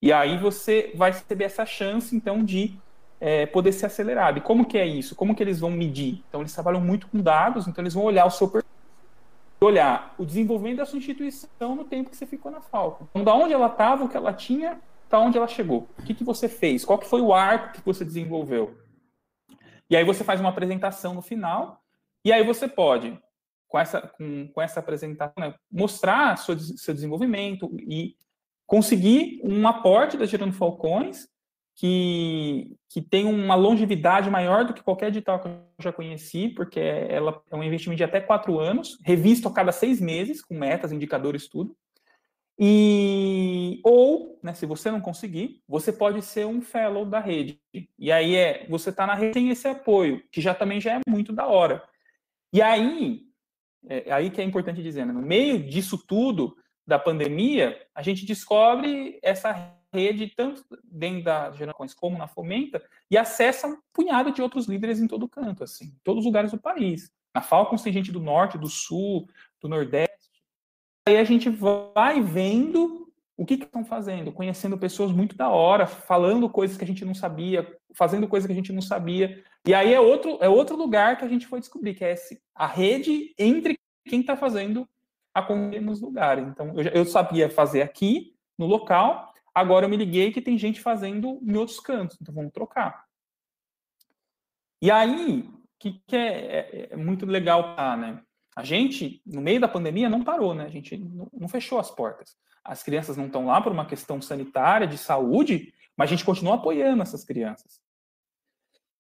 e 0.03 0.13
aí 0.13 0.37
você 0.37 0.93
vai 0.97 1.13
receber 1.13 1.45
essa 1.45 1.65
chance, 1.65 2.15
então, 2.15 2.45
de 2.45 2.77
é, 3.21 3.47
poder 3.47 3.73
ser 3.73 3.87
acelerado. 3.87 4.39
E 4.39 4.41
como 4.41 4.67
que 4.67 4.77
é 4.77 4.87
isso? 4.87 5.15
Como 5.15 5.35
que 5.35 5.43
eles 5.43 5.61
vão 5.61 5.71
medir? 5.71 6.25
Então, 6.29 6.41
eles 6.41 6.53
trabalham 6.53 6.81
muito 6.81 7.07
com 7.07 7.19
dados, 7.19 7.69
então 7.69 7.83
eles 7.83 7.95
vão 7.95 8.03
olhar 8.03 8.27
o 8.27 8.31
seu 8.31 8.51
olhar 9.63 10.15
o 10.17 10.25
desenvolvimento 10.25 10.79
da 10.79 10.87
sua 10.87 10.99
instituição 10.99 11.77
no 11.77 11.85
tempo 11.85 12.09
que 12.09 12.17
você 12.17 12.27
ficou 12.27 12.51
na 12.51 12.63
Falcon. 12.63 13.07
Então, 13.11 13.23
da 13.23 13.35
onde 13.35 13.53
ela 13.53 13.67
estava, 13.67 14.05
o 14.05 14.09
que 14.09 14.17
ela 14.17 14.33
tinha, 14.33 14.81
para 15.09 15.21
onde 15.21 15.37
ela 15.37 15.47
chegou. 15.47 15.87
O 15.99 16.03
que, 16.03 16.15
que 16.15 16.25
você 16.25 16.49
fez? 16.49 16.85
Qual 16.85 16.99
que 16.99 17.07
foi 17.07 17.21
o 17.21 17.35
arco 17.35 17.75
que 17.75 17.85
você 17.85 18.05
desenvolveu? 18.05 18.75
E 19.91 19.97
aí 19.97 20.03
você 20.03 20.25
faz 20.25 20.41
uma 20.41 20.49
apresentação 20.49 21.13
no 21.13 21.21
final, 21.21 21.83
e 22.25 22.33
aí 22.33 22.45
você 22.45 22.69
pode, 22.69 23.19
com 23.69 23.79
essa, 23.79 24.01
com, 24.01 24.49
com 24.49 24.61
essa 24.61 24.81
apresentação, 24.81 25.35
né, 25.39 25.55
mostrar 25.71 26.37
seu, 26.37 26.59
seu 26.59 26.95
desenvolvimento 26.95 27.71
e 27.79 28.15
conseguir 28.67 29.41
um 29.45 29.67
aporte 29.67 30.17
da 30.17 30.27
Gerando 30.27 30.53
Falcões 30.53 31.29
que, 31.75 32.77
que 32.91 33.01
tem 33.01 33.25
uma 33.25 33.55
longevidade 33.55 34.29
maior 34.29 34.65
do 34.65 34.75
que 34.75 34.83
qualquer 34.83 35.09
edital 35.09 35.41
que 35.41 35.49
eu 35.49 35.61
já 35.81 35.93
conheci, 35.93 36.49
porque 36.49 36.79
ela 36.79 37.43
é 37.51 37.57
um 37.57 37.65
investimento 37.65 37.97
de 37.97 38.05
até 38.05 38.21
quatro 38.21 38.59
anos, 38.59 38.99
revisto 39.03 39.49
a 39.49 39.53
cada 39.53 39.73
seis 39.73 40.01
meses, 40.01 40.43
com 40.43 40.55
metas, 40.55 40.93
indicadores, 40.93 41.49
tudo. 41.49 41.75
E 42.63 43.81
ou, 43.83 44.39
né, 44.43 44.53
se 44.53 44.67
você 44.67 44.91
não 44.91 45.01
conseguir, 45.01 45.63
você 45.67 45.91
pode 45.91 46.21
ser 46.21 46.47
um 46.47 46.61
fellow 46.61 47.07
da 47.07 47.19
rede. 47.19 47.59
E 47.99 48.13
aí 48.13 48.37
é, 48.37 48.67
você 48.69 48.91
está 48.91 49.07
na 49.07 49.15
rede 49.15 49.33
tem 49.33 49.49
esse 49.49 49.67
apoio, 49.67 50.23
que 50.31 50.43
já 50.43 50.55
também 50.55 50.79
já 50.79 50.97
é 50.97 51.01
muito 51.09 51.33
da 51.33 51.47
hora. 51.47 51.83
E 52.53 52.61
aí, 52.61 53.23
é, 53.87 54.13
aí 54.13 54.31
que 54.31 54.41
é 54.41 54.45
importante 54.45 54.83
dizer, 54.83 55.07
né, 55.07 55.13
no 55.13 55.23
meio 55.23 55.63
disso 55.63 55.99
tudo 56.07 56.57
da 56.87 56.99
pandemia, 56.99 57.81
a 57.95 58.03
gente 58.03 58.27
descobre 58.27 59.19
essa 59.23 59.77
rede 59.93 60.33
tanto 60.37 60.65
dentro 60.85 61.25
da 61.25 61.51
Gerações 61.53 61.95
como 61.95 62.19
na 62.19 62.29
Fomenta 62.29 62.83
e 63.11 63.17
acessa 63.17 63.67
um 63.67 63.79
punhado 63.93 64.33
de 64.33 64.43
outros 64.43 64.67
líderes 64.67 65.01
em 65.01 65.07
todo 65.07 65.29
canto, 65.29 65.65
assim, 65.65 65.87
em 65.87 66.01
todos 66.03 66.21
os 66.21 66.27
lugares 66.27 66.51
do 66.51 66.61
país. 66.61 67.11
Na 67.35 67.41
Falcons 67.41 67.83
tem 67.83 67.93
gente 67.93 68.11
do 68.11 68.21
norte, 68.21 68.59
do 68.59 68.69
sul, 68.69 69.29
do 69.61 69.69
nordeste 69.69 70.11
aí 71.11 71.17
a 71.17 71.25
gente 71.25 71.49
vai 71.49 72.23
vendo 72.23 73.00
o 73.41 73.47
que 73.47 73.55
estão 73.55 73.83
fazendo, 73.83 74.31
conhecendo 74.31 74.77
pessoas 74.77 75.11
muito 75.13 75.35
da 75.35 75.49
hora, 75.49 75.87
falando 75.87 76.47
coisas 76.51 76.77
que 76.77 76.85
a 76.85 76.87
gente 76.87 77.07
não 77.07 77.15
sabia, 77.15 77.67
fazendo 77.95 78.29
coisas 78.29 78.47
que 78.47 78.53
a 78.53 78.55
gente 78.55 78.71
não 78.71 78.83
sabia. 78.83 79.43
E 79.67 79.73
aí 79.73 79.95
é 79.95 79.99
outro, 79.99 80.37
é 80.43 80.49
outro 80.51 80.77
lugar 80.77 81.17
que 81.17 81.25
a 81.25 81.29
gente 81.29 81.47
foi 81.47 81.59
descobrir, 81.59 81.95
que 81.95 82.05
é 82.05 82.13
esse, 82.13 82.39
a 82.55 82.67
rede 82.67 83.35
entre 83.39 83.79
quem 84.07 84.21
está 84.21 84.37
fazendo 84.37 84.87
acontecer 85.33 85.81
nos 85.81 86.03
lugares. 86.03 86.47
Então, 86.49 86.79
eu, 86.79 86.83
eu 86.93 87.05
sabia 87.07 87.49
fazer 87.49 87.81
aqui, 87.81 88.37
no 88.59 88.67
local, 88.67 89.33
agora 89.55 89.87
eu 89.87 89.89
me 89.89 89.97
liguei 89.97 90.31
que 90.33 90.43
tem 90.43 90.59
gente 90.59 90.79
fazendo 90.79 91.41
em 91.43 91.57
outros 91.57 91.81
cantos, 91.81 92.19
então 92.21 92.35
vamos 92.35 92.53
trocar. 92.53 93.07
E 94.83 94.91
aí, 94.91 95.49
o 95.49 95.63
que, 95.79 95.99
que 96.07 96.15
é, 96.15 96.29
é, 96.29 96.89
é, 96.91 96.97
muito 96.97 97.25
legal, 97.25 97.75
tá, 97.75 97.97
né? 97.97 98.23
A 98.61 98.65
gente, 98.65 99.23
no 99.25 99.41
meio 99.41 99.59
da 99.59 99.67
pandemia, 99.67 100.11
não 100.11 100.23
parou, 100.23 100.55
né? 100.55 100.67
A 100.67 100.69
gente 100.69 100.99
não 101.33 101.49
fechou 101.49 101.79
as 101.79 101.91
portas. 101.91 102.37
As 102.63 102.83
crianças 102.83 103.17
não 103.17 103.25
estão 103.25 103.47
lá 103.47 103.59
por 103.59 103.73
uma 103.73 103.87
questão 103.87 104.21
sanitária, 104.21 104.87
de 104.87 104.99
saúde, 104.99 105.73
mas 105.97 106.09
a 106.09 106.11
gente 106.11 106.27
continua 106.27 106.57
apoiando 106.57 107.03
essas 107.03 107.25
crianças. 107.25 107.81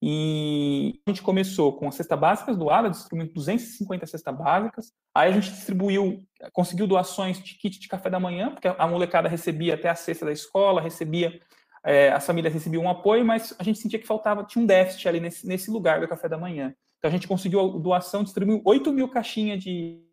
E 0.03 0.99
a 1.07 1.11
gente 1.11 1.21
começou 1.21 1.75
com 1.77 1.87
a 1.89 1.93
cesta 1.93 2.17
básicas 2.17 2.57
doada, 2.57 2.89
distribuindo 2.89 3.35
250 3.35 4.07
cestas 4.07 4.35
básicas. 4.35 4.95
Aí 5.15 5.29
a 5.29 5.33
gente 5.35 5.51
distribuiu, 5.51 6.27
conseguiu 6.55 6.87
doações 6.87 7.39
de 7.39 7.55
kit 7.57 7.79
de 7.79 7.87
café 7.87 8.09
da 8.09 8.19
manhã, 8.19 8.51
porque 8.51 8.67
a 8.67 8.89
molecada 8.89 9.29
recebia 9.29 9.75
até 9.75 9.91
a 9.91 9.95
cesta 9.95 10.25
da 10.25 10.33
escola, 10.33 10.81
recebia, 10.81 11.39
é, 11.85 12.11
as 12.13 12.25
famílias 12.25 12.55
recebiam 12.55 12.85
um 12.85 12.89
apoio, 12.89 13.27
mas 13.27 13.55
a 13.59 13.63
gente 13.63 13.79
sentia 13.79 13.99
que 13.99 14.07
faltava, 14.07 14.43
tinha 14.43 14.63
um 14.63 14.67
déficit 14.67 15.07
ali 15.07 15.21
nesse, 15.21 15.47
nesse 15.47 15.71
lugar 15.71 16.01
do 16.01 16.09
café 16.09 16.31
da 16.31 16.39
manhã. 16.39 16.75
Então 17.01 17.09
a 17.09 17.13
gente 17.13 17.27
conseguiu 17.27 17.79
doação, 17.81 18.23
distribuiu 18.23 18.61
8 18.63 18.93
mil 18.93 19.09
caixinhas 19.09 19.63
de, 19.63 20.05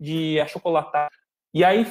de 0.00 0.40
achocolatado. 0.40 1.12
E 1.52 1.64
aí 1.64 1.84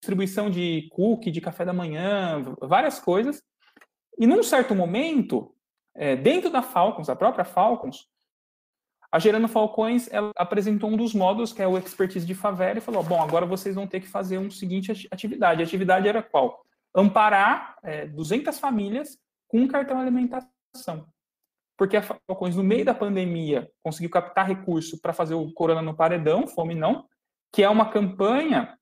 distribuição 0.00 0.48
de 0.48 0.88
cookie, 0.92 1.30
de 1.30 1.40
café 1.40 1.64
da 1.64 1.72
manhã, 1.72 2.42
várias 2.60 3.00
coisas. 3.00 3.42
E 4.16 4.26
num 4.26 4.42
certo 4.42 4.74
momento, 4.74 5.52
é, 5.94 6.14
dentro 6.14 6.48
da 6.48 6.62
Falcons, 6.62 7.08
a 7.08 7.16
própria 7.16 7.44
Falcons, 7.44 8.06
a 9.10 9.18
Gerando 9.18 9.48
Falcões 9.48 10.08
apresentou 10.36 10.90
um 10.90 10.96
dos 10.96 11.14
módulos, 11.14 11.52
que 11.52 11.62
é 11.62 11.66
o 11.66 11.78
Expertise 11.78 12.26
de 12.26 12.34
Favela, 12.34 12.78
e 12.78 12.82
falou: 12.82 13.02
bom, 13.02 13.20
agora 13.20 13.46
vocês 13.46 13.74
vão 13.74 13.86
ter 13.86 14.00
que 14.00 14.08
fazer 14.08 14.38
um 14.38 14.50
seguinte 14.50 15.08
atividade. 15.10 15.62
A 15.62 15.64
atividade 15.64 16.08
era 16.08 16.22
qual? 16.22 16.64
Amparar 16.94 17.76
é, 17.82 18.06
200 18.06 18.58
famílias 18.58 19.18
com 19.48 19.60
um 19.60 19.68
cartão 19.68 19.98
alimentação 19.98 21.08
porque 21.76 21.96
a 21.96 22.02
Falcões, 22.02 22.56
no 22.56 22.62
meio 22.62 22.84
da 22.84 22.94
pandemia, 22.94 23.70
conseguiu 23.82 24.10
captar 24.10 24.46
recurso 24.46 25.00
para 25.00 25.12
fazer 25.12 25.34
o 25.34 25.52
Corona 25.52 25.82
no 25.82 25.96
paredão, 25.96 26.46
fome 26.46 26.74
não, 26.74 27.06
que 27.52 27.62
é 27.62 27.68
uma 27.68 27.90
campanha 27.90 28.76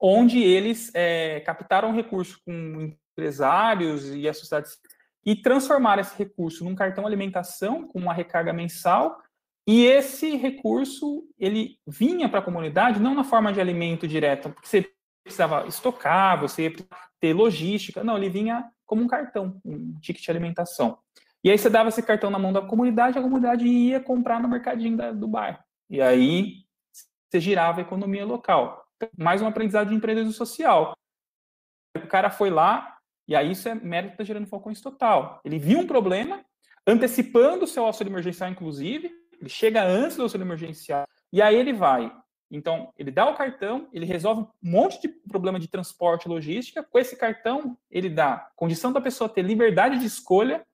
onde 0.00 0.42
eles 0.42 0.90
é, 0.94 1.40
captaram 1.40 1.92
recursos 1.92 2.36
com 2.36 2.94
empresários 3.12 4.14
e 4.14 4.28
a 4.28 4.34
sociedade 4.34 4.70
e 5.24 5.34
transformaram 5.34 6.02
esse 6.02 6.16
recurso 6.18 6.64
num 6.64 6.74
cartão 6.74 7.06
alimentação 7.06 7.88
com 7.88 7.98
uma 7.98 8.12
recarga 8.12 8.52
mensal 8.52 9.18
e 9.66 9.86
esse 9.86 10.36
recurso 10.36 11.24
ele 11.38 11.78
vinha 11.86 12.28
para 12.28 12.40
a 12.40 12.42
comunidade 12.42 13.00
não 13.00 13.14
na 13.14 13.24
forma 13.24 13.52
de 13.52 13.60
alimento 13.60 14.06
direto, 14.06 14.50
porque 14.50 14.68
você 14.68 14.90
precisava 15.24 15.66
estocar, 15.66 16.38
você 16.38 16.74
ter 17.18 17.32
logística, 17.32 18.04
não, 18.04 18.18
ele 18.18 18.28
vinha 18.28 18.70
como 18.84 19.02
um 19.02 19.06
cartão, 19.06 19.58
um 19.64 19.98
ticket 20.00 20.22
de 20.22 20.30
alimentação. 20.30 20.98
E 21.44 21.50
aí 21.50 21.58
você 21.58 21.68
dava 21.68 21.90
esse 21.90 22.02
cartão 22.02 22.30
na 22.30 22.38
mão 22.38 22.54
da 22.54 22.62
comunidade, 22.62 23.18
a 23.18 23.22
comunidade 23.22 23.66
ia 23.68 24.00
comprar 24.00 24.40
no 24.40 24.48
mercadinho 24.48 24.96
da, 24.96 25.12
do 25.12 25.28
bairro. 25.28 25.58
E 25.90 26.00
aí 26.00 26.64
você 27.28 27.38
girava 27.38 27.80
a 27.80 27.82
economia 27.82 28.24
local. 28.24 28.82
Mais 29.14 29.42
um 29.42 29.46
aprendizado 29.46 29.90
de 29.90 29.94
empreendedorismo 29.94 30.34
social. 30.34 30.96
O 32.02 32.06
cara 32.06 32.30
foi 32.30 32.48
lá, 32.48 32.96
e 33.28 33.36
aí 33.36 33.50
isso 33.50 33.68
é 33.68 33.74
mérito 33.74 34.16
da 34.16 34.24
Gerando 34.24 34.46
Falcões 34.46 34.80
total. 34.80 35.42
Ele 35.44 35.58
viu 35.58 35.80
um 35.80 35.86
problema, 35.86 36.42
antecipando 36.86 37.64
o 37.64 37.68
seu 37.68 37.84
auxílio 37.84 38.10
emergencial, 38.10 38.48
inclusive, 38.48 39.12
ele 39.38 39.50
chega 39.50 39.84
antes 39.84 40.16
do 40.16 40.22
auxílio 40.22 40.46
emergencial, 40.46 41.04
e 41.30 41.42
aí 41.42 41.56
ele 41.56 41.74
vai. 41.74 42.10
Então, 42.50 42.90
ele 42.96 43.10
dá 43.10 43.28
o 43.28 43.34
cartão, 43.34 43.86
ele 43.92 44.06
resolve 44.06 44.42
um 44.42 44.48
monte 44.62 44.98
de 44.98 45.08
problema 45.08 45.60
de 45.60 45.68
transporte 45.68 46.24
e 46.24 46.28
logística. 46.28 46.82
Com 46.82 46.98
esse 46.98 47.16
cartão, 47.16 47.76
ele 47.90 48.08
dá 48.08 48.48
condição 48.56 48.90
da 48.94 49.00
pessoa 49.00 49.28
ter 49.28 49.42
liberdade 49.42 49.98
de 49.98 50.06
escolha 50.06 50.64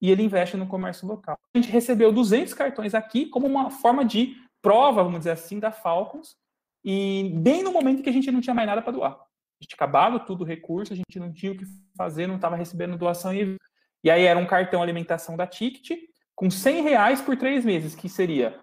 e 0.00 0.10
ele 0.10 0.22
investe 0.22 0.56
no 0.56 0.66
comércio 0.66 1.06
local. 1.06 1.38
A 1.54 1.58
gente 1.58 1.70
recebeu 1.70 2.12
200 2.12 2.54
cartões 2.54 2.94
aqui 2.94 3.26
como 3.26 3.46
uma 3.46 3.70
forma 3.70 4.04
de 4.04 4.36
prova, 4.60 5.02
vamos 5.02 5.20
dizer 5.20 5.30
assim, 5.30 5.58
da 5.58 5.70
Falcons, 5.70 6.36
e 6.84 7.32
bem 7.36 7.62
no 7.62 7.72
momento 7.72 8.02
que 8.02 8.08
a 8.08 8.12
gente 8.12 8.30
não 8.30 8.40
tinha 8.40 8.54
mais 8.54 8.68
nada 8.68 8.82
para 8.82 8.92
doar. 8.92 9.12
A 9.12 9.64
gente 9.64 9.74
acabava 9.74 10.20
tudo 10.20 10.42
o 10.42 10.46
recurso, 10.46 10.92
a 10.92 10.96
gente 10.96 11.18
não 11.18 11.32
tinha 11.32 11.52
o 11.52 11.56
que 11.56 11.64
fazer, 11.96 12.26
não 12.26 12.36
estava 12.36 12.56
recebendo 12.56 12.98
doação. 12.98 13.32
E, 13.32 13.56
e 14.04 14.10
aí 14.10 14.24
era 14.24 14.38
um 14.38 14.46
cartão 14.46 14.82
alimentação 14.82 15.36
da 15.36 15.46
Ticket, 15.46 15.98
com 16.34 16.50
100 16.50 16.82
reais 16.82 17.20
por 17.22 17.36
três 17.36 17.64
meses, 17.64 17.94
que 17.94 18.08
seria 18.08 18.60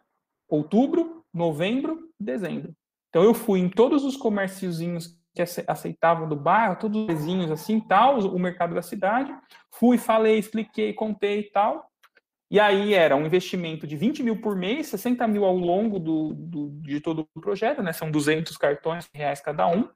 outubro, 0.47 1.25
novembro, 1.33 2.09
dezembro. 2.19 2.73
Então 3.09 3.23
eu 3.23 3.33
fui 3.33 3.59
em 3.59 3.69
todos 3.69 4.03
os 4.03 4.15
comérciozinhos 4.15 5.17
que 5.33 5.41
aceitavam 5.67 6.29
do 6.29 6.35
bairro, 6.35 6.77
todos 6.77 7.01
os 7.01 7.07
vizinhos 7.07 7.49
assim, 7.49 7.79
tal, 7.79 8.19
o 8.19 8.39
mercado 8.39 8.75
da 8.75 8.81
cidade, 8.81 9.33
fui, 9.71 9.97
falei, 9.97 10.37
expliquei, 10.37 10.93
contei 10.93 11.39
e 11.39 11.51
tal. 11.51 11.89
E 12.51 12.59
aí 12.59 12.93
era 12.93 13.15
um 13.15 13.25
investimento 13.25 13.87
de 13.87 13.97
20 13.97 14.21
mil 14.21 14.39
por 14.39 14.55
mês, 14.55 14.87
60 14.87 15.27
mil 15.27 15.43
ao 15.43 15.57
longo 15.57 15.97
do, 15.99 16.33
do 16.35 16.69
de 16.81 16.99
todo 17.01 17.27
o 17.33 17.41
projeto, 17.41 17.81
né? 17.81 17.91
São 17.91 18.11
200 18.11 18.55
cartões 18.57 19.09
reais 19.11 19.41
cada 19.41 19.67
um. 19.67 19.89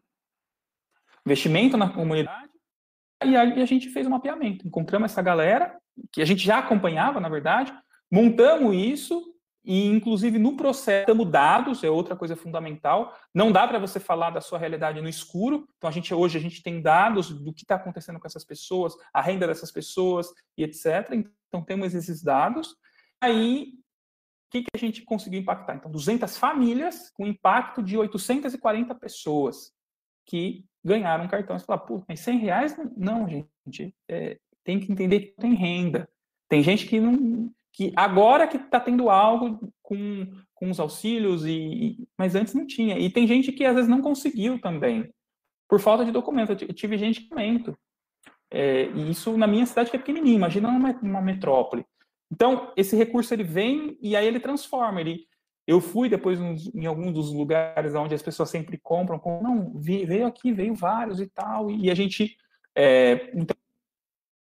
Investimento 1.24 1.78
na 1.78 1.90
comunidade. 1.90 2.50
E 3.24 3.36
aí 3.36 3.62
a 3.62 3.66
gente 3.66 3.90
fez 3.90 4.08
um 4.08 4.12
mapeamento. 4.12 4.68
Encontramos 4.68 5.12
essa 5.12 5.22
galera, 5.22 5.78
que 6.12 6.20
a 6.20 6.26
gente 6.26 6.44
já 6.44 6.58
acompanhava, 6.58 7.20
na 7.20 7.30
verdade, 7.30 7.72
montamos 8.12 8.76
isso 8.76 9.37
e, 9.70 9.86
inclusive, 9.86 10.40
no 10.40 10.56
processo, 10.56 11.06
temos 11.06 11.30
dados, 11.30 11.84
é 11.84 11.90
outra 11.90 12.16
coisa 12.16 12.38
fundamental. 12.38 13.14
Não 13.34 13.52
dá 13.52 13.68
para 13.68 13.78
você 13.78 14.00
falar 14.00 14.30
da 14.30 14.40
sua 14.40 14.58
realidade 14.58 15.02
no 15.02 15.10
escuro. 15.10 15.68
Então, 15.76 15.90
a 15.90 15.92
gente 15.92 16.14
hoje 16.14 16.38
a 16.38 16.42
gente 16.42 16.64
tem 16.64 16.82
dados 16.82 17.30
do 17.30 17.54
que 17.54 17.64
está 17.64 17.76
acontecendo 17.76 18.18
com 18.18 18.26
essas 18.26 18.46
pessoas, 18.46 18.96
a 19.14 19.22
renda 19.22 19.46
dessas 19.46 19.70
pessoas 19.70 20.30
e 20.58 20.64
etc. 20.64 21.12
Então, 21.50 21.62
temos 21.62 21.94
esses 21.94 22.24
dados. 22.24 22.78
Aí, 23.20 23.74
o 24.48 24.52
que, 24.52 24.62
que 24.62 24.70
a 24.74 24.78
gente 24.78 25.02
conseguiu 25.02 25.42
impactar? 25.42 25.76
Então, 25.76 25.92
200 25.92 26.38
famílias 26.38 27.12
com 27.12 27.28
impacto 27.28 27.84
de 27.84 27.98
840 27.98 28.96
pessoas 28.96 29.74
que 30.26 30.64
ganharam 30.82 31.28
cartão. 31.28 31.60
Você 31.60 31.66
fala, 31.66 31.82
pô, 31.82 32.02
mas 32.08 32.22
100 32.22 32.38
reais? 32.38 32.78
Não, 32.96 33.28
gente. 33.28 33.94
É, 34.08 34.40
tem 34.64 34.80
que 34.80 34.90
entender 34.90 35.20
que 35.20 35.36
tem 35.36 35.54
renda. 35.54 36.08
Tem 36.48 36.64
gente 36.64 36.88
que 36.88 37.02
não 37.02 37.52
que 37.78 37.94
agora 37.96 38.48
que 38.48 38.58
está 38.58 38.80
tendo 38.80 39.08
algo 39.08 39.72
com, 39.84 40.28
com 40.56 40.72
os 40.72 40.80
auxílios, 40.80 41.46
e, 41.46 42.08
mas 42.18 42.34
antes 42.34 42.56
não 42.56 42.66
tinha. 42.66 42.98
E 42.98 43.08
tem 43.08 43.28
gente 43.28 43.52
que 43.52 43.64
às 43.64 43.76
vezes 43.76 43.88
não 43.88 44.02
conseguiu 44.02 44.60
também, 44.60 45.14
por 45.70 45.80
falta 45.80 46.04
de 46.04 46.12
documento. 46.12 46.54
Eu 46.54 46.74
tive 46.74 46.98
gente 46.98 47.22
que 47.22 47.30
documento. 47.30 47.78
É, 48.50 48.88
e 48.88 49.12
isso 49.12 49.38
na 49.38 49.46
minha 49.46 49.66
cidade 49.68 49.92
que 49.92 49.96
é 49.96 50.00
pequenininha, 50.00 50.36
imagina 50.36 50.70
uma, 50.70 50.92
uma 51.04 51.22
metrópole. 51.22 51.86
Então, 52.32 52.74
esse 52.76 52.96
recurso 52.96 53.32
ele 53.32 53.44
vem 53.44 53.96
e 54.02 54.16
aí 54.16 54.26
ele 54.26 54.40
transforma. 54.40 55.00
Ele, 55.00 55.28
eu 55.68 55.80
fui 55.80 56.10
depois 56.10 56.40
em 56.74 56.88
alguns 56.88 57.14
dos 57.14 57.32
lugares 57.32 57.94
onde 57.94 58.16
as 58.16 58.24
pessoas 58.24 58.50
sempre 58.50 58.80
compram, 58.82 59.20
com, 59.20 59.40
não, 59.44 59.80
veio 59.80 60.26
aqui, 60.26 60.52
veio 60.52 60.74
vários 60.74 61.22
e 61.22 61.28
tal, 61.28 61.70
e 61.70 61.92
a 61.92 61.94
gente 61.94 62.36
é, 62.76 63.30
então, 63.36 63.56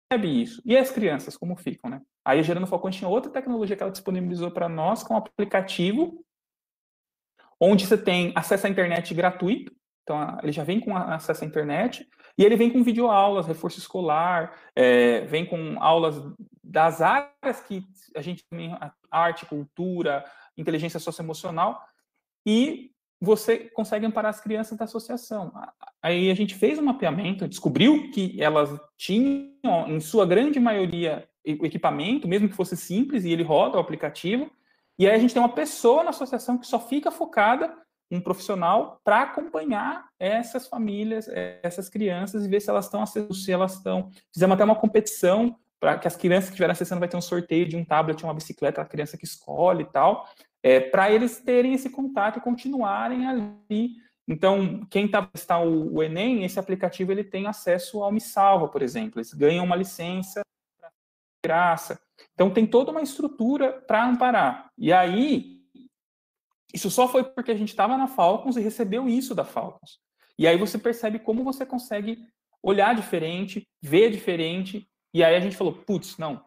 percebe 0.09 0.43
isso. 0.43 0.63
E 0.65 0.77
as 0.77 0.91
crianças, 0.91 1.37
como 1.37 1.57
ficam, 1.57 1.91
né? 1.91 2.01
Aí 2.25 2.39
a 2.39 2.43
Gerando 2.43 2.67
Falcões 2.67 2.97
tinha 2.97 3.09
outra 3.09 3.31
tecnologia 3.31 3.77
que 3.77 3.83
ela 3.83 3.93
disponibilizou 3.93 4.51
para 4.51 4.69
nós, 4.69 5.03
com 5.03 5.15
um 5.15 5.17
aplicativo, 5.17 6.25
onde 7.61 7.87
você 7.87 7.99
tem 7.99 8.33
acesso 8.35 8.67
à 8.67 8.71
internet 8.71 9.15
gratuito. 9.15 9.75
Então, 10.03 10.39
ele 10.43 10.53
já 10.53 10.63
vem 10.63 10.79
com 10.79 10.97
acesso 10.97 11.43
à 11.43 11.47
internet, 11.47 12.09
e 12.39 12.45
ele 12.45 12.55
vem 12.55 12.71
com 12.71 12.85
videoaulas, 12.85 13.47
reforço 13.47 13.79
escolar, 13.79 14.57
é, 14.77 15.23
vem 15.23 15.45
com 15.45 15.83
aulas 15.83 16.23
das 16.63 17.01
áreas 17.01 17.61
que 17.67 17.83
a 18.15 18.23
gente 18.23 18.45
tem, 18.49 18.77
arte, 19.11 19.47
cultura, 19.47 20.25
inteligência 20.57 21.01
socioemocional, 21.01 21.83
e 22.47 22.93
você 23.21 23.59
consegue 23.71 24.07
amparar 24.07 24.31
as 24.31 24.41
crianças 24.41 24.77
da 24.77 24.85
associação. 24.85 25.53
Aí 26.03 26.31
a 26.31 26.35
gente 26.35 26.55
fez 26.55 26.79
um 26.79 26.83
mapeamento, 26.83 27.49
descobriu 27.49 28.11
que 28.11 28.41
elas 28.41 28.79
tinham, 28.97 29.89
em 29.89 30.01
sua 30.01 30.27
grande 30.27 30.61
maioria, 30.61 31.29
o 31.61 31.64
equipamento, 31.64 32.29
mesmo 32.29 32.49
que 32.49 32.55
fosse 32.55 32.77
simples, 32.77 33.25
e 33.25 33.33
ele 33.33 33.43
roda 33.43 33.77
o 33.77 33.81
aplicativo. 33.81 34.51
E 34.99 35.07
aí 35.07 35.14
a 35.14 35.19
gente 35.19 35.33
tem 35.33 35.43
uma 35.43 35.53
pessoa 35.53 36.03
na 36.03 36.11
associação 36.11 36.59
que 36.59 36.67
só 36.67 36.79
fica 36.79 37.11
focada, 37.11 37.73
um 38.11 38.21
profissional, 38.21 39.01
para 39.03 39.23
acompanhar 39.23 40.07
essas 40.19 40.69
famílias, 40.69 41.29
essas 41.62 41.89
crianças 41.89 42.45
e 42.45 42.49
ver 42.49 42.61
se 42.61 42.71
elas 42.71 42.85
estão 42.85 43.05
se 43.07 43.53
elas 43.53 43.75
estão. 43.75 44.11
Fizemos 44.33 44.55
até 44.55 44.64
uma 44.64 44.77
competição 44.77 45.57
para 45.81 45.99
que 45.99 46.09
as 46.09 46.17
crianças 46.17 46.49
que 46.49 46.55
estiverem 46.55 46.73
acessando 46.73 47.01
vai 47.01 47.09
ter 47.09 47.17
um 47.17 47.23
sorteio 47.23 47.69
de 47.69 47.77
um 47.77 47.85
tablet, 47.85 48.23
uma 48.25 48.35
bicicleta, 48.35 48.81
a 48.81 48.85
criança 48.85 49.17
que 49.17 49.25
escolhe 49.25 49.83
e 49.83 49.93
tal, 49.93 50.27
é, 50.67 50.81
para 50.81 51.12
eles 51.12 51.39
terem 51.39 51.75
esse 51.75 51.89
contato 51.89 52.39
e 52.39 52.43
continuarem 52.43 53.25
ali. 53.25 53.95
Então, 54.27 54.85
quem 54.91 55.07
está 55.07 55.31
está 55.33 55.61
o, 55.61 55.95
o 55.95 56.03
Enem, 56.03 56.43
esse 56.43 56.59
aplicativo 56.59 57.12
ele 57.12 57.23
tem 57.23 57.47
acesso 57.47 58.03
ao 58.03 58.11
Me 58.11 58.21
Salva, 58.21 58.67
por 58.67 58.83
exemplo. 58.83 59.21
Eles 59.21 59.33
ganham 59.33 59.64
uma 59.64 59.77
licença 59.77 60.41
graça. 61.45 62.01
Então 62.35 62.51
tem 62.51 62.67
toda 62.67 62.91
uma 62.91 63.01
estrutura 63.01 63.81
para 63.83 64.05
amparar. 64.05 64.69
E 64.77 64.93
aí, 64.93 65.61
isso 66.75 66.91
só 66.91 67.07
foi 67.07 67.23
porque 67.23 67.53
a 67.53 67.57
gente 67.57 67.69
estava 67.69 67.97
na 67.97 68.09
Falcons 68.09 68.57
e 68.57 68.61
recebeu 68.61 69.09
isso 69.09 69.37
da 69.37 69.45
Falcons. 69.45 70.01
E 70.37 70.49
aí 70.49 70.59
você 70.59 70.77
percebe 70.77 71.21
como 71.21 71.45
você 71.45 71.64
consegue 71.64 72.19
olhar 72.61 72.93
diferente, 72.93 73.64
ver 73.81 74.11
diferente. 74.11 74.85
E 75.14 75.23
aí 75.23 75.37
a 75.37 75.41
gente 75.41 75.57
falou, 75.57 75.75
putz, 75.75 76.19
não, 76.19 76.45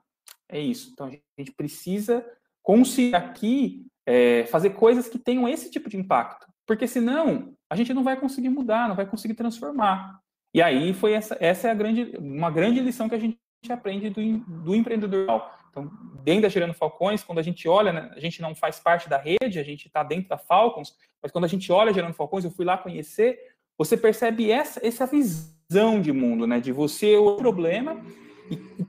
é 0.50 0.60
isso. 0.60 0.90
Então 0.92 1.08
a 1.08 1.10
gente 1.10 1.54
precisa 1.54 2.30
conseguir 2.62 3.16
aqui 3.16 3.89
é, 4.10 4.44
fazer 4.48 4.72
coisas 4.72 5.08
que 5.08 5.20
tenham 5.20 5.48
esse 5.48 5.70
tipo 5.70 5.88
de 5.88 5.96
impacto. 5.96 6.48
Porque 6.66 6.88
senão 6.88 7.54
a 7.70 7.76
gente 7.76 7.94
não 7.94 8.04
vai 8.04 8.20
conseguir 8.20 8.50
mudar, 8.50 8.90
não 8.90 8.96
vai 8.96 9.06
conseguir 9.06 9.36
transformar. 9.36 10.20
E 10.52 10.64
aí 10.64 10.94
foi 10.96 11.14
essa, 11.14 11.38
essa 11.40 11.68
é 11.68 11.72
a 11.72 11.76
grande, 11.76 12.18
uma 12.18 12.50
grande 12.50 12.80
lição 12.80 13.08
que 13.08 13.14
a 13.14 13.20
gente 13.20 13.38
aprende 13.70 14.10
do, 14.10 14.40
do 14.64 14.76
empreendedor. 14.76 15.48
Então, 15.70 15.92
dentro 16.24 16.42
da 16.42 16.50
Gerando 16.50 16.74
Falcões, 16.74 17.24
quando 17.24 17.38
a 17.38 17.44
gente 17.44 17.68
olha, 17.68 17.94
né, 17.94 18.12
a 18.16 18.20
gente 18.20 18.42
não 18.42 18.56
faz 18.56 18.80
parte 18.80 19.08
da 19.08 19.18
rede, 19.18 19.60
a 19.60 19.64
gente 19.64 19.86
está 19.86 20.02
dentro 20.02 20.28
da 20.28 20.40
Falcons, 20.40 20.96
mas 21.22 21.32
quando 21.32 21.46
a 21.46 21.48
gente 21.48 21.72
olha 21.72 21.94
Gerando 21.94 22.16
Falcões, 22.16 22.44
eu 22.44 22.50
fui 22.50 22.66
lá 22.66 22.80
conhecer, 22.80 23.38
você 23.78 23.96
percebe 23.96 24.50
essa, 24.50 24.84
essa 24.84 25.06
visão 25.06 26.02
de 26.02 26.12
mundo, 26.12 26.48
né? 26.48 26.60
De 26.60 26.72
você 26.72 27.16
o 27.16 27.36
problema 27.36 28.02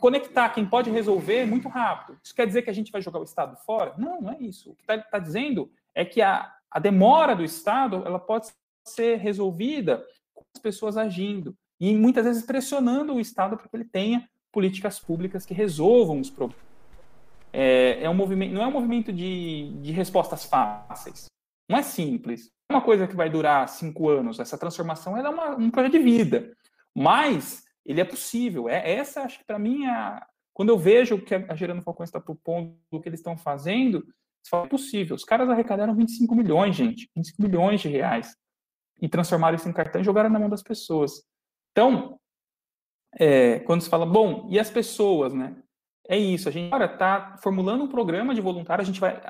conectar 0.00 0.48
quem 0.48 0.66
pode 0.66 0.90
resolver 0.90 1.44
muito 1.44 1.68
rápido. 1.68 2.18
Isso 2.24 2.34
quer 2.34 2.46
dizer 2.46 2.62
que 2.62 2.70
a 2.70 2.72
gente 2.72 2.90
vai 2.90 3.02
jogar 3.02 3.20
o 3.20 3.24
Estado 3.24 3.56
fora? 3.64 3.94
Não, 3.98 4.20
não 4.20 4.32
é 4.32 4.38
isso. 4.40 4.70
O 4.70 4.74
que 4.74 4.82
está 4.82 4.98
tá 4.98 5.18
dizendo 5.18 5.70
é 5.94 6.04
que 6.04 6.22
a, 6.22 6.50
a 6.70 6.80
demora 6.80 7.36
do 7.36 7.44
Estado 7.44 8.02
ela 8.06 8.18
pode 8.18 8.48
ser 8.84 9.18
resolvida 9.18 10.04
com 10.34 10.42
as 10.56 10.60
pessoas 10.60 10.96
agindo 10.96 11.54
e 11.78 11.94
muitas 11.94 12.24
vezes 12.24 12.42
pressionando 12.44 13.14
o 13.14 13.20
Estado 13.20 13.56
para 13.56 13.68
que 13.68 13.76
ele 13.76 13.84
tenha 13.84 14.28
políticas 14.50 14.98
públicas 14.98 15.44
que 15.44 15.54
resolvam 15.54 16.18
os 16.18 16.30
problemas. 16.30 16.64
É, 17.52 18.02
é 18.02 18.10
um 18.10 18.14
movimento, 18.14 18.54
não 18.54 18.62
é 18.62 18.66
um 18.66 18.72
movimento 18.72 19.12
de, 19.12 19.70
de 19.80 19.92
respostas 19.92 20.44
fáceis. 20.44 21.26
Não 21.68 21.78
é 21.78 21.82
simples. 21.82 22.50
É 22.68 22.74
uma 22.74 22.82
coisa 22.82 23.06
que 23.06 23.16
vai 23.16 23.28
durar 23.28 23.68
cinco 23.68 24.08
anos. 24.08 24.40
Essa 24.40 24.58
transformação 24.58 25.16
é 25.16 25.28
uma, 25.28 25.56
um 25.56 25.70
projeto 25.70 25.92
de 25.92 25.98
vida. 25.98 26.52
Mas 26.96 27.64
ele 27.90 28.00
é 28.00 28.04
possível. 28.04 28.68
É 28.68 28.92
essa, 28.92 29.22
acho 29.22 29.38
que 29.38 29.44
para 29.44 29.58
mim, 29.58 29.84
é 29.84 29.90
a, 29.90 30.26
quando 30.52 30.68
eu 30.68 30.78
vejo 30.78 31.16
o 31.16 31.24
que 31.24 31.34
a 31.34 31.54
Gerando 31.54 31.82
Falcões 31.82 32.08
está 32.08 32.20
propondo, 32.20 32.76
o 32.90 33.00
que 33.00 33.08
eles 33.08 33.20
estão 33.20 33.36
fazendo, 33.36 34.06
é 34.52 34.66
possível. 34.66 35.16
Os 35.16 35.24
caras 35.24 35.48
arrecadaram 35.48 35.94
25 35.94 36.34
milhões, 36.34 36.76
gente. 36.76 37.10
25 37.14 37.42
milhões 37.42 37.80
de 37.80 37.88
reais. 37.88 38.36
E 39.00 39.08
transformaram 39.08 39.56
isso 39.56 39.68
em 39.68 39.72
cartão 39.72 40.00
e 40.00 40.04
jogaram 40.04 40.30
na 40.30 40.38
mão 40.38 40.48
das 40.48 40.62
pessoas. 40.62 41.22
Então, 41.72 42.18
é, 43.18 43.60
quando 43.60 43.82
se 43.82 43.88
fala, 43.88 44.06
bom, 44.06 44.48
e 44.50 44.58
as 44.58 44.70
pessoas, 44.70 45.32
né? 45.32 45.56
É 46.08 46.18
isso, 46.18 46.48
a 46.48 46.52
gente 46.52 46.66
agora 46.66 46.92
está 46.92 47.36
formulando 47.40 47.84
um 47.84 47.88
programa 47.88 48.34
de 48.34 48.40
voluntário, 48.40 48.82
a 48.82 48.84
gente 48.84 48.98
vai, 48.98 49.20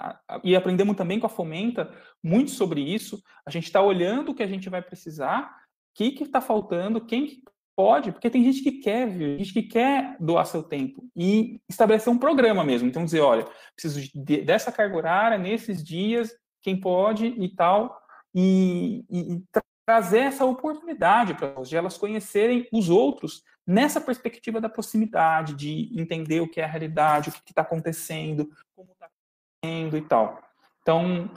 e 0.42 0.56
aprendemos 0.56 0.96
também 0.96 1.20
com 1.20 1.26
a 1.26 1.28
Fomenta 1.28 1.92
muito 2.22 2.52
sobre 2.52 2.80
isso, 2.80 3.22
a 3.44 3.50
gente 3.50 3.64
está 3.64 3.82
olhando 3.82 4.30
o 4.30 4.34
que 4.34 4.42
a 4.42 4.46
gente 4.46 4.70
vai 4.70 4.80
precisar, 4.80 5.44
o 5.44 5.94
que 5.94 6.22
está 6.22 6.40
faltando, 6.40 7.04
quem 7.04 7.26
que 7.26 7.42
pode, 7.80 8.12
porque 8.12 8.28
tem 8.28 8.44
gente 8.44 8.62
que 8.62 8.72
quer, 8.72 9.08
viu? 9.08 9.38
gente 9.38 9.54
que 9.54 9.62
quer 9.62 10.14
doar 10.20 10.44
seu 10.44 10.62
tempo, 10.62 11.08
e 11.16 11.58
estabelecer 11.66 12.12
um 12.12 12.18
programa 12.18 12.62
mesmo, 12.62 12.86
então 12.86 13.06
dizer, 13.06 13.20
olha, 13.20 13.46
preciso 13.74 14.02
de, 14.14 14.42
dessa 14.42 14.70
carga 14.70 14.94
horária, 14.94 15.38
nesses 15.38 15.82
dias, 15.82 16.30
quem 16.60 16.78
pode 16.78 17.24
e 17.26 17.48
tal, 17.48 17.98
e, 18.34 19.02
e, 19.08 19.34
e 19.34 19.42
trazer 19.86 20.18
essa 20.18 20.44
oportunidade 20.44 21.32
para 21.32 21.48
elas, 21.48 21.70
de 21.70 21.76
elas 21.76 21.96
conhecerem 21.96 22.68
os 22.70 22.90
outros 22.90 23.42
nessa 23.66 23.98
perspectiva 23.98 24.60
da 24.60 24.68
proximidade, 24.68 25.54
de 25.54 25.90
entender 25.98 26.40
o 26.40 26.48
que 26.48 26.60
é 26.60 26.64
a 26.64 26.68
realidade, 26.68 27.30
o 27.30 27.32
que 27.32 27.50
está 27.50 27.62
acontecendo, 27.62 28.50
como 28.76 28.92
está 28.92 29.06
acontecendo 29.06 29.96
e 29.96 30.02
tal. 30.02 30.38
Então, 30.82 31.30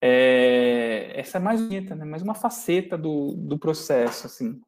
é, 0.00 1.12
essa 1.14 1.36
é 1.36 1.40
mais 1.40 1.60
bonita, 1.60 1.94
né? 1.94 2.06
mais 2.06 2.22
uma 2.22 2.34
faceta 2.34 2.96
do, 2.96 3.34
do 3.34 3.58
processo, 3.58 4.26
assim. 4.26 4.58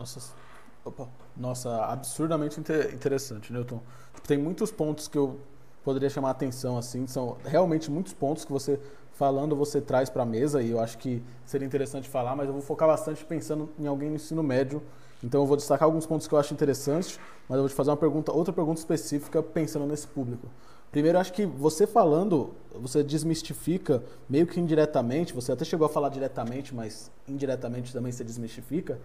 Nossa, 0.00 0.32
opa, 0.82 1.08
nossa, 1.36 1.84
absurdamente 1.84 2.58
interessante, 2.58 3.52
Newton. 3.52 3.82
Tem 4.26 4.38
muitos 4.38 4.70
pontos 4.70 5.06
que 5.06 5.18
eu 5.18 5.38
poderia 5.84 6.08
chamar 6.08 6.30
atenção, 6.30 6.78
assim, 6.78 7.06
são 7.06 7.36
realmente 7.44 7.90
muitos 7.90 8.14
pontos 8.14 8.42
que 8.46 8.50
você 8.50 8.80
falando 9.12 9.54
você 9.54 9.78
traz 9.78 10.08
para 10.08 10.22
a 10.22 10.26
mesa 10.26 10.62
e 10.62 10.70
eu 10.70 10.80
acho 10.80 10.96
que 10.96 11.22
seria 11.44 11.66
interessante 11.66 12.08
falar, 12.08 12.34
mas 12.34 12.46
eu 12.46 12.54
vou 12.54 12.62
focar 12.62 12.88
bastante 12.88 13.22
pensando 13.26 13.68
em 13.78 13.86
alguém 13.86 14.08
no 14.08 14.16
ensino 14.16 14.42
médio. 14.42 14.82
Então 15.22 15.42
eu 15.42 15.46
vou 15.46 15.58
destacar 15.58 15.84
alguns 15.84 16.06
pontos 16.06 16.26
que 16.26 16.34
eu 16.34 16.38
acho 16.38 16.54
interessantes, 16.54 17.20
mas 17.46 17.56
eu 17.56 17.64
vou 17.64 17.68
te 17.68 17.74
fazer 17.74 17.90
uma 17.90 17.96
pergunta, 17.98 18.32
outra 18.32 18.54
pergunta 18.54 18.80
específica 18.80 19.42
pensando 19.42 19.84
nesse 19.84 20.06
público. 20.06 20.48
Primeiro, 20.90 21.18
acho 21.18 21.34
que 21.34 21.44
você 21.44 21.86
falando, 21.86 22.54
você 22.72 23.02
desmistifica 23.02 24.02
meio 24.26 24.46
que 24.46 24.58
indiretamente, 24.58 25.34
você 25.34 25.52
até 25.52 25.66
chegou 25.66 25.84
a 25.84 25.90
falar 25.90 26.08
diretamente, 26.08 26.74
mas 26.74 27.12
indiretamente 27.28 27.92
também 27.92 28.10
você 28.10 28.24
desmistifica 28.24 28.98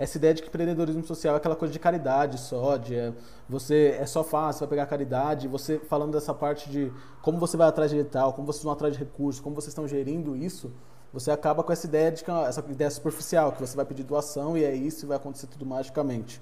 essa 0.00 0.16
ideia 0.16 0.32
de 0.32 0.40
que 0.40 0.48
empreendedorismo 0.48 1.04
social 1.04 1.34
é 1.34 1.36
aquela 1.36 1.54
coisa 1.54 1.70
de 1.70 1.78
caridade 1.78 2.40
só, 2.40 2.78
de 2.78 2.94
é, 2.94 3.12
você 3.46 3.98
é 4.00 4.06
só 4.06 4.24
fácil, 4.24 4.60
vai 4.60 4.68
pegar 4.70 4.86
caridade, 4.86 5.46
você 5.46 5.78
falando 5.78 6.12
dessa 6.12 6.32
parte 6.32 6.70
de 6.70 6.90
como 7.20 7.38
você 7.38 7.54
vai 7.54 7.68
atrás 7.68 7.90
de 7.90 7.98
edital, 7.98 8.32
como 8.32 8.46
vocês 8.46 8.64
vão 8.64 8.72
atrás 8.72 8.94
de 8.94 8.98
recursos, 8.98 9.42
como 9.42 9.54
vocês 9.54 9.68
estão 9.68 9.86
gerindo 9.86 10.34
isso, 10.34 10.72
você 11.12 11.30
acaba 11.30 11.62
com 11.62 11.70
essa 11.70 11.86
ideia 11.86 12.10
de 12.10 12.24
é 12.24 12.48
essa 12.48 12.64
ideia 12.70 12.90
superficial, 12.90 13.52
que 13.52 13.60
você 13.60 13.76
vai 13.76 13.84
pedir 13.84 14.02
doação 14.02 14.56
e 14.56 14.64
é 14.64 14.74
isso 14.74 15.04
e 15.04 15.06
vai 15.06 15.18
acontecer 15.18 15.48
tudo 15.48 15.66
magicamente. 15.66 16.40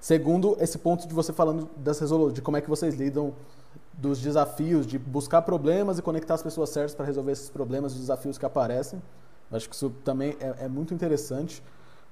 Segundo, 0.00 0.56
esse 0.58 0.76
ponto 0.76 1.06
de 1.06 1.14
você 1.14 1.32
falando 1.32 1.70
das 1.76 2.00
resoluções, 2.00 2.34
de 2.34 2.42
como 2.42 2.56
é 2.56 2.60
que 2.60 2.68
vocês 2.68 2.96
lidam 2.96 3.34
dos 3.92 4.20
desafios 4.20 4.84
de 4.84 4.98
buscar 4.98 5.42
problemas 5.42 5.96
e 6.00 6.02
conectar 6.02 6.34
as 6.34 6.42
pessoas 6.42 6.70
certas 6.70 6.96
para 6.96 7.06
resolver 7.06 7.30
esses 7.30 7.50
problemas, 7.50 7.92
os 7.92 8.00
desafios 8.00 8.36
que 8.36 8.44
aparecem. 8.44 9.00
Acho 9.52 9.68
que 9.68 9.76
isso 9.76 9.90
também 10.04 10.36
é, 10.40 10.64
é 10.64 10.68
muito 10.68 10.92
interessante. 10.92 11.62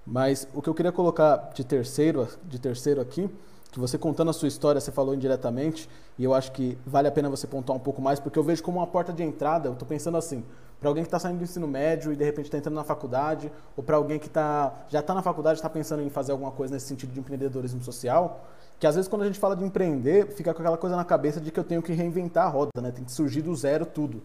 Mas 0.06 0.46
o 0.52 0.60
que 0.60 0.68
eu 0.68 0.74
queria 0.74 0.92
colocar 0.92 1.50
de 1.54 1.64
terceiro, 1.64 2.28
de 2.44 2.58
terceiro 2.58 3.00
aqui, 3.00 3.30
que 3.72 3.80
você 3.80 3.98
contando 3.98 4.30
a 4.30 4.32
sua 4.32 4.46
história, 4.46 4.80
você 4.80 4.92
falou 4.92 5.14
indiretamente, 5.14 5.88
e 6.16 6.22
eu 6.22 6.32
acho 6.32 6.52
que 6.52 6.78
vale 6.86 7.08
a 7.08 7.10
pena 7.10 7.28
você 7.28 7.46
pontuar 7.46 7.76
um 7.76 7.80
pouco 7.80 8.00
mais, 8.00 8.20
porque 8.20 8.38
eu 8.38 8.42
vejo 8.42 8.62
como 8.62 8.78
uma 8.78 8.86
porta 8.86 9.12
de 9.12 9.22
entrada, 9.22 9.68
eu 9.68 9.72
estou 9.72 9.88
pensando 9.88 10.16
assim, 10.16 10.44
para 10.78 10.88
alguém 10.88 11.02
que 11.02 11.08
está 11.08 11.18
saindo 11.18 11.38
do 11.38 11.44
ensino 11.44 11.66
médio 11.66 12.12
e 12.12 12.16
de 12.16 12.22
repente 12.22 12.44
está 12.44 12.58
entrando 12.58 12.76
na 12.76 12.84
faculdade, 12.84 13.50
ou 13.76 13.82
para 13.82 13.96
alguém 13.96 14.18
que 14.18 14.28
tá, 14.28 14.72
já 14.88 15.00
está 15.00 15.14
na 15.14 15.22
faculdade 15.22 15.56
e 15.56 15.58
está 15.58 15.70
pensando 15.70 16.02
em 16.02 16.10
fazer 16.10 16.32
alguma 16.32 16.52
coisa 16.52 16.74
nesse 16.74 16.86
sentido 16.86 17.12
de 17.12 17.18
empreendedorismo 17.18 17.82
social, 17.82 18.44
que 18.78 18.86
às 18.86 18.94
vezes 18.94 19.08
quando 19.08 19.22
a 19.22 19.26
gente 19.26 19.40
fala 19.40 19.56
de 19.56 19.64
empreender, 19.64 20.28
fica 20.28 20.52
com 20.52 20.60
aquela 20.60 20.76
coisa 20.76 20.94
na 20.94 21.04
cabeça 21.04 21.40
de 21.40 21.50
que 21.50 21.58
eu 21.58 21.64
tenho 21.64 21.82
que 21.82 21.92
reinventar 21.92 22.46
a 22.46 22.48
roda, 22.48 22.70
né? 22.80 22.92
tem 22.92 23.02
que 23.02 23.10
surgir 23.10 23.42
do 23.42 23.56
zero 23.56 23.86
tudo. 23.86 24.22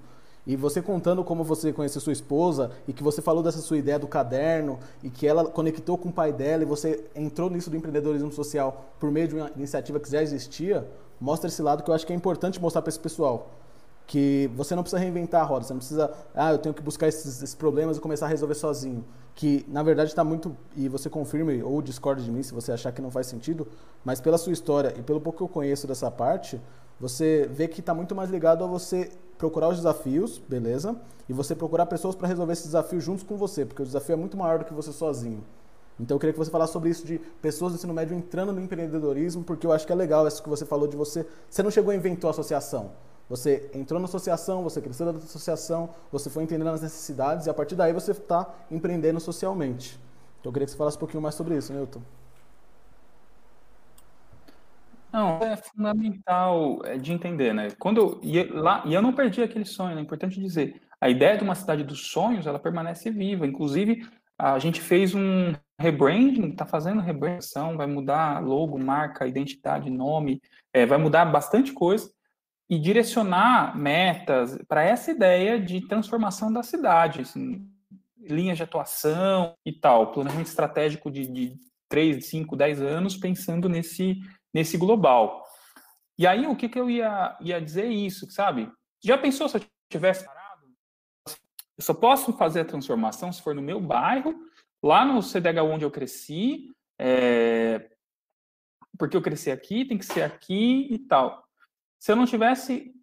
E 0.47 0.55
você 0.55 0.81
contando 0.81 1.23
como 1.23 1.43
você 1.43 1.71
conheceu 1.71 2.01
sua 2.01 2.13
esposa 2.13 2.71
e 2.87 2.93
que 2.93 3.03
você 3.03 3.21
falou 3.21 3.43
dessa 3.43 3.59
sua 3.59 3.77
ideia 3.77 3.99
do 3.99 4.07
caderno 4.07 4.79
e 5.03 5.09
que 5.09 5.27
ela 5.27 5.45
conectou 5.45 5.97
com 5.97 6.09
o 6.09 6.11
pai 6.11 6.31
dela 6.31 6.63
e 6.63 6.65
você 6.65 7.05
entrou 7.15 7.49
nisso 7.49 7.69
do 7.69 7.77
empreendedorismo 7.77 8.31
social 8.31 8.85
por 8.99 9.11
meio 9.11 9.27
de 9.27 9.35
uma 9.35 9.51
iniciativa 9.55 9.99
que 9.99 10.09
já 10.09 10.21
existia, 10.21 10.87
mostra 11.19 11.49
esse 11.49 11.61
lado 11.61 11.83
que 11.83 11.89
eu 11.89 11.93
acho 11.93 12.05
que 12.05 12.13
é 12.13 12.15
importante 12.15 12.59
mostrar 12.59 12.81
para 12.81 12.89
esse 12.89 12.99
pessoal. 12.99 13.51
Que 14.07 14.49
você 14.55 14.73
não 14.73 14.81
precisa 14.81 14.99
reinventar 14.99 15.41
a 15.41 15.45
roda, 15.45 15.65
você 15.65 15.73
não 15.73 15.77
precisa, 15.79 16.11
ah, 16.33 16.51
eu 16.51 16.57
tenho 16.57 16.73
que 16.73 16.81
buscar 16.81 17.07
esses, 17.07 17.43
esses 17.43 17.53
problemas 17.53 17.97
e 17.97 17.99
começar 17.99 18.25
a 18.25 18.29
resolver 18.29 18.55
sozinho. 18.55 19.05
Que 19.35 19.63
na 19.67 19.83
verdade 19.83 20.09
está 20.09 20.23
muito, 20.23 20.57
e 20.75 20.89
você 20.89 21.11
confirme 21.11 21.61
ou 21.61 21.79
discorde 21.79 22.23
de 22.23 22.31
mim 22.31 22.41
se 22.41 22.53
você 22.53 22.71
achar 22.71 22.91
que 22.91 23.03
não 23.03 23.11
faz 23.11 23.27
sentido, 23.27 23.67
mas 24.03 24.19
pela 24.19 24.39
sua 24.39 24.51
história 24.51 24.95
e 24.97 25.03
pelo 25.03 25.21
pouco 25.21 25.37
que 25.37 25.43
eu 25.43 25.47
conheço 25.47 25.85
dessa 25.85 26.09
parte, 26.09 26.59
você 26.99 27.49
vê 27.51 27.67
que 27.67 27.79
está 27.79 27.93
muito 27.93 28.13
mais 28.13 28.29
ligado 28.29 28.63
a 28.63 28.67
você 28.67 29.11
procurar 29.37 29.69
os 29.69 29.77
desafios, 29.77 30.37
beleza? 30.37 30.95
E 31.29 31.33
você 31.33 31.55
procurar 31.55 31.85
pessoas 31.85 32.13
para 32.13 32.27
resolver 32.27 32.53
esses 32.53 32.65
desafios 32.65 33.03
juntos 33.03 33.23
com 33.23 33.37
você, 33.37 33.65
porque 33.65 33.81
o 33.81 33.85
desafio 33.85 34.13
é 34.13 34.15
muito 34.17 34.35
maior 34.35 34.59
do 34.59 34.65
que 34.65 34.73
você 34.73 34.91
sozinho. 34.91 35.43
Então 35.99 36.15
eu 36.15 36.19
queria 36.19 36.33
que 36.33 36.39
você 36.39 36.51
falasse 36.51 36.73
sobre 36.73 36.89
isso 36.89 37.05
de 37.05 37.19
pessoas 37.41 37.73
do 37.73 37.75
ensino 37.75 37.93
médio 37.93 38.15
entrando 38.15 38.51
no 38.51 38.61
empreendedorismo, 38.61 39.43
porque 39.43 39.67
eu 39.67 39.71
acho 39.71 39.85
que 39.85 39.91
é 39.91 39.95
legal 39.95 40.27
isso 40.27 40.41
que 40.41 40.49
você 40.49 40.65
falou 40.65 40.87
de 40.87 40.95
você. 40.95 41.25
Você 41.49 41.61
não 41.61 41.71
chegou 41.71 41.93
e 41.93 41.97
inventou 41.97 42.29
a 42.29 42.31
associação. 42.31 42.91
Você 43.29 43.69
entrou 43.73 43.99
na 43.99 44.05
associação, 44.05 44.63
você 44.63 44.81
cresceu 44.81 45.13
da 45.13 45.19
associação, 45.19 45.89
você 46.11 46.29
foi 46.29 46.43
entendendo 46.43 46.69
as 46.69 46.81
necessidades 46.81 47.45
e 47.45 47.49
a 47.49 47.53
partir 47.53 47.75
daí 47.75 47.93
você 47.93 48.11
está 48.11 48.47
empreendendo 48.71 49.19
socialmente. 49.19 49.99
Então 50.39 50.49
eu 50.49 50.53
queria 50.53 50.65
que 50.65 50.71
você 50.71 50.77
falasse 50.77 50.97
um 50.97 50.99
pouquinho 50.99 51.21
mais 51.21 51.35
sobre 51.35 51.55
isso, 51.55 51.71
Newton. 51.71 52.01
Não, 55.11 55.39
é 55.39 55.55
fundamental 55.57 56.81
é, 56.85 56.97
de 56.97 57.11
entender, 57.11 57.53
né? 57.53 57.69
Quando 57.79 58.19
e 58.23 58.43
lá 58.43 58.83
e 58.85 58.93
eu 58.93 59.01
não 59.01 59.13
perdi 59.13 59.41
aquele 59.41 59.65
sonho, 59.65 59.95
né? 59.95 60.01
é 60.01 60.03
importante 60.03 60.39
dizer. 60.39 60.81
A 61.01 61.09
ideia 61.09 61.37
de 61.37 61.43
uma 61.43 61.55
cidade 61.55 61.83
dos 61.83 62.11
sonhos, 62.11 62.45
ela 62.45 62.59
permanece 62.59 63.09
viva. 63.09 63.47
Inclusive, 63.47 64.05
a 64.37 64.59
gente 64.59 64.81
fez 64.81 65.15
um 65.15 65.53
rebranding, 65.79 66.49
está 66.49 66.65
fazendo 66.65 67.01
rebranding, 67.01 67.77
vai 67.77 67.87
mudar 67.87 68.43
logo, 68.43 68.77
marca, 68.77 69.25
identidade, 69.25 69.89
nome, 69.89 70.41
é, 70.73 70.85
vai 70.85 70.97
mudar 70.97 71.25
bastante 71.25 71.71
coisa 71.71 72.11
e 72.69 72.77
direcionar 72.77 73.75
metas 73.77 74.57
para 74.67 74.83
essa 74.83 75.09
ideia 75.09 75.59
de 75.59 75.81
transformação 75.87 76.53
da 76.53 76.61
cidade, 76.61 77.21
assim, 77.21 77.67
linhas 78.19 78.57
de 78.57 78.63
atuação 78.63 79.55
e 79.65 79.71
tal, 79.71 80.11
planejamento 80.11 80.47
estratégico 80.47 81.09
de, 81.09 81.27
de 81.27 81.57
3, 81.89 82.23
5, 82.23 82.55
10 82.55 82.81
anos 82.81 83.17
pensando 83.17 83.67
nesse 83.67 84.19
nesse 84.53 84.77
global. 84.77 85.43
E 86.17 86.27
aí, 86.27 86.45
o 86.47 86.55
que, 86.55 86.67
que 86.67 86.79
eu 86.79 86.89
ia, 86.89 87.37
ia 87.39 87.61
dizer 87.61 87.87
isso, 87.87 88.29
sabe? 88.29 88.71
Já 89.03 89.17
pensou 89.17 89.47
se 89.47 89.57
eu 89.57 89.61
tivesse 89.89 90.25
parado? 90.25 90.67
Eu 91.77 91.83
só 91.83 91.93
posso 91.93 92.33
fazer 92.33 92.61
a 92.61 92.65
transformação 92.65 93.31
se 93.31 93.41
for 93.41 93.55
no 93.55 93.61
meu 93.61 93.79
bairro, 93.79 94.35
lá 94.83 95.05
no 95.05 95.21
CDH 95.21 95.63
onde 95.63 95.85
eu 95.85 95.91
cresci, 95.91 96.75
é, 96.99 97.89
porque 98.97 99.15
eu 99.15 99.21
cresci 99.21 99.49
aqui, 99.49 99.85
tem 99.85 99.97
que 99.97 100.05
ser 100.05 100.23
aqui 100.23 100.87
e 100.91 100.99
tal. 100.99 101.41
Se 101.97 102.11
eu 102.11 102.17
não 102.17 102.25
tivesse 102.25 102.93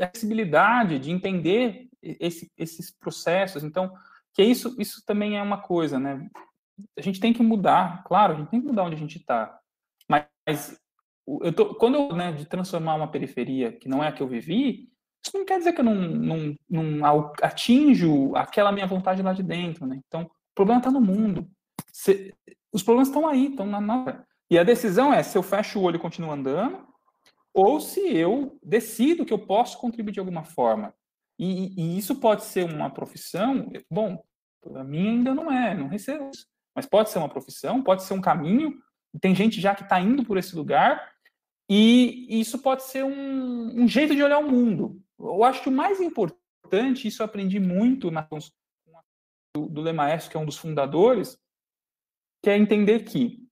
acessibilidade 0.00 0.98
de 0.98 1.10
entender 1.10 1.88
esse, 2.02 2.50
esses 2.56 2.90
processos, 2.90 3.62
então, 3.62 3.92
que 4.34 4.42
isso, 4.42 4.74
isso 4.78 5.02
também 5.06 5.38
é 5.38 5.42
uma 5.42 5.60
coisa, 5.60 5.98
né? 5.98 6.28
A 6.96 7.00
gente 7.00 7.20
tem 7.20 7.32
que 7.32 7.42
mudar, 7.42 8.04
claro, 8.04 8.32
a 8.32 8.36
gente 8.36 8.50
tem 8.50 8.60
que 8.60 8.66
mudar 8.66 8.84
onde 8.84 8.94
a 8.96 8.98
gente 8.98 9.18
está. 9.18 9.58
Mas 10.48 10.80
eu 11.42 11.52
tô, 11.52 11.74
quando 11.74 11.96
eu, 11.96 12.16
né, 12.16 12.32
de 12.32 12.46
transformar 12.46 12.94
uma 12.94 13.10
periferia 13.10 13.70
que 13.70 13.86
não 13.86 14.02
é 14.02 14.08
a 14.08 14.12
que 14.12 14.22
eu 14.22 14.26
vivi, 14.26 14.88
isso 15.22 15.36
não 15.36 15.44
quer 15.44 15.58
dizer 15.58 15.74
que 15.74 15.80
eu 15.80 15.84
não, 15.84 15.94
não, 15.94 16.56
não 16.70 17.32
atinjo 17.42 18.34
aquela 18.34 18.72
minha 18.72 18.86
vontade 18.86 19.20
lá 19.20 19.34
de 19.34 19.42
dentro, 19.42 19.86
né? 19.86 20.00
Então, 20.06 20.22
o 20.22 20.54
problema 20.54 20.80
está 20.80 20.90
no 20.90 21.02
mundo. 21.02 21.46
Se, 21.92 22.34
os 22.72 22.82
problemas 22.82 23.08
estão 23.08 23.28
aí, 23.28 23.48
estão 23.48 23.66
na, 23.66 23.78
na. 23.78 24.24
E 24.50 24.58
a 24.58 24.64
decisão 24.64 25.12
é 25.12 25.22
se 25.22 25.36
eu 25.36 25.42
fecho 25.42 25.78
o 25.78 25.82
olho 25.82 25.96
e 25.96 26.00
continuo 26.00 26.32
andando, 26.32 26.86
ou 27.52 27.78
se 27.78 28.00
eu 28.00 28.58
decido 28.62 29.26
que 29.26 29.32
eu 29.32 29.38
posso 29.38 29.76
contribuir 29.78 30.12
de 30.12 30.20
alguma 30.20 30.44
forma. 30.44 30.94
E, 31.38 31.74
e 31.76 31.98
isso 31.98 32.16
pode 32.16 32.44
ser 32.44 32.64
uma 32.64 32.88
profissão, 32.88 33.70
bom, 33.90 34.22
para 34.62 34.82
mim 34.82 35.08
ainda 35.08 35.34
não 35.34 35.52
é, 35.52 35.74
não 35.74 35.88
recebo 35.88 36.30
isso. 36.30 36.46
Mas 36.74 36.86
pode 36.86 37.10
ser 37.10 37.18
uma 37.18 37.28
profissão, 37.28 37.82
pode 37.82 38.02
ser 38.02 38.14
um 38.14 38.20
caminho, 38.20 38.78
tem 39.20 39.34
gente 39.34 39.60
já 39.60 39.74
que 39.74 39.82
está 39.82 40.00
indo 40.00 40.24
por 40.24 40.36
esse 40.36 40.54
lugar, 40.54 41.12
e 41.68 42.40
isso 42.40 42.58
pode 42.58 42.84
ser 42.84 43.04
um, 43.04 43.82
um, 43.82 43.88
jeito 43.88 44.14
de 44.14 44.22
olhar 44.22 44.38
o 44.38 44.50
mundo. 44.50 45.02
Eu 45.18 45.44
acho 45.44 45.62
que 45.62 45.68
o 45.68 45.72
mais 45.72 46.00
importante, 46.00 47.06
isso 47.06 47.22
eu 47.22 47.26
aprendi 47.26 47.60
muito 47.60 48.10
na, 48.10 48.26
do, 49.54 49.66
do 49.68 49.80
Lemaestro, 49.80 50.30
que 50.30 50.36
é 50.36 50.40
um 50.40 50.46
dos 50.46 50.56
fundadores, 50.56 51.38
que 52.42 52.48
é 52.48 52.56
entender 52.56 53.04
que 53.04 53.46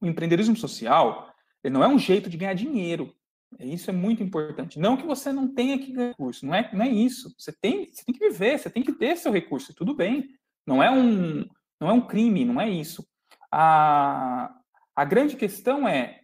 o 0.00 0.06
empreendedorismo 0.06 0.56
social 0.56 1.34
ele 1.62 1.74
não 1.74 1.82
é 1.82 1.88
um 1.88 1.98
jeito 1.98 2.30
de 2.30 2.36
ganhar 2.36 2.54
dinheiro. 2.54 3.14
Isso 3.58 3.90
é 3.90 3.92
muito 3.92 4.22
importante. 4.22 4.78
Não 4.78 4.96
que 4.96 5.06
você 5.06 5.32
não 5.32 5.52
tenha 5.52 5.78
que 5.78 5.92
ganhar 5.92 6.08
recurso, 6.08 6.44
não 6.44 6.54
é, 6.54 6.70
não 6.72 6.84
é 6.84 6.88
isso. 6.88 7.34
Você 7.38 7.52
tem, 7.52 7.90
você 7.90 8.04
tem 8.04 8.14
que 8.14 8.28
viver, 8.28 8.58
você 8.58 8.70
tem 8.70 8.82
que 8.82 8.92
ter 8.92 9.16
seu 9.16 9.32
recurso, 9.32 9.74
tudo 9.74 9.94
bem. 9.94 10.28
Não 10.66 10.82
é 10.82 10.90
um, 10.90 11.48
não 11.80 11.88
é 11.88 11.92
um 11.92 12.06
crime, 12.06 12.44
não 12.44 12.60
é 12.60 12.68
isso. 12.68 13.06
A, 13.50 14.54
a 14.98 15.04
grande 15.04 15.36
questão 15.36 15.86
é 15.86 16.22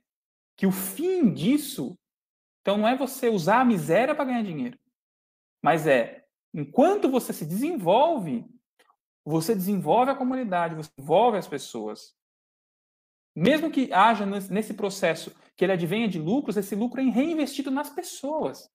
que 0.57 0.67
o 0.67 0.73
fim 0.73 1.33
disso, 1.33 1.97
então 2.61 2.77
não 2.77 2.89
é 2.89 2.97
você 2.97 3.29
usar 3.29 3.61
a 3.61 3.65
miséria 3.65 4.17
para 4.17 4.25
ganhar 4.25 4.43
dinheiro, 4.43 4.77
mas 5.63 5.87
é 5.87 6.25
enquanto 6.53 7.09
você 7.09 7.33
se 7.33 7.47
desenvolve, 7.47 8.45
você 9.25 9.55
desenvolve 9.55 10.11
a 10.11 10.17
comunidade, 10.17 10.75
você 10.75 10.91
desenvolve 10.97 11.39
as 11.39 11.47
pessoas. 11.47 12.17
Mesmo 13.37 13.71
que 13.71 13.93
haja 13.93 14.27
nesse 14.27 14.75
processo 14.75 15.33
que 15.57 15.65
ele 15.65 15.73
advenha 15.73 16.09
de 16.09 16.19
lucros, 16.19 16.57
esse 16.57 16.75
lucro 16.75 17.01
é 17.01 17.05
reinvestido 17.05 17.71
nas 17.71 17.91
pessoas. 17.91 18.69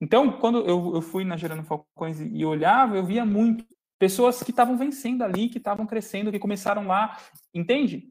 Então, 0.00 0.40
quando 0.40 0.66
eu, 0.66 0.94
eu 0.94 1.02
fui 1.02 1.26
na 1.26 1.36
Gerando 1.36 1.62
Falcões 1.62 2.18
e 2.22 2.42
olhava, 2.42 2.96
eu 2.96 3.04
via 3.04 3.26
muito 3.26 3.66
pessoas 3.98 4.42
que 4.42 4.50
estavam 4.50 4.78
vencendo 4.78 5.20
ali, 5.20 5.50
que 5.50 5.58
estavam 5.58 5.86
crescendo, 5.86 6.32
que 6.32 6.38
começaram 6.38 6.86
lá, 6.86 7.20
entende? 7.52 8.08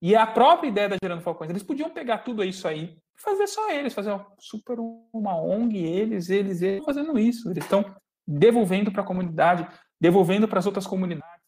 E 0.00 0.14
a 0.14 0.26
própria 0.26 0.68
ideia 0.68 0.88
da 0.88 0.96
Gerando 1.02 1.22
Falcões, 1.22 1.50
eles 1.50 1.62
podiam 1.62 1.90
pegar 1.90 2.18
tudo 2.18 2.44
isso 2.44 2.68
aí 2.68 2.98
e 3.16 3.20
fazer 3.20 3.46
só 3.46 3.70
eles, 3.70 3.94
fazer 3.94 4.10
uma 4.10 4.26
super 4.38 4.78
uma 5.12 5.40
ONG, 5.40 5.78
eles, 5.78 6.28
eles, 6.28 6.60
eles 6.60 6.84
fazendo 6.84 7.18
isso. 7.18 7.50
Eles 7.50 7.64
estão 7.64 7.84
devolvendo 8.26 8.92
para 8.92 9.02
a 9.02 9.06
comunidade, 9.06 9.66
devolvendo 10.00 10.46
para 10.46 10.58
as 10.58 10.66
outras 10.66 10.86
comunidades, 10.86 11.42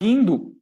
indo 0.00 0.56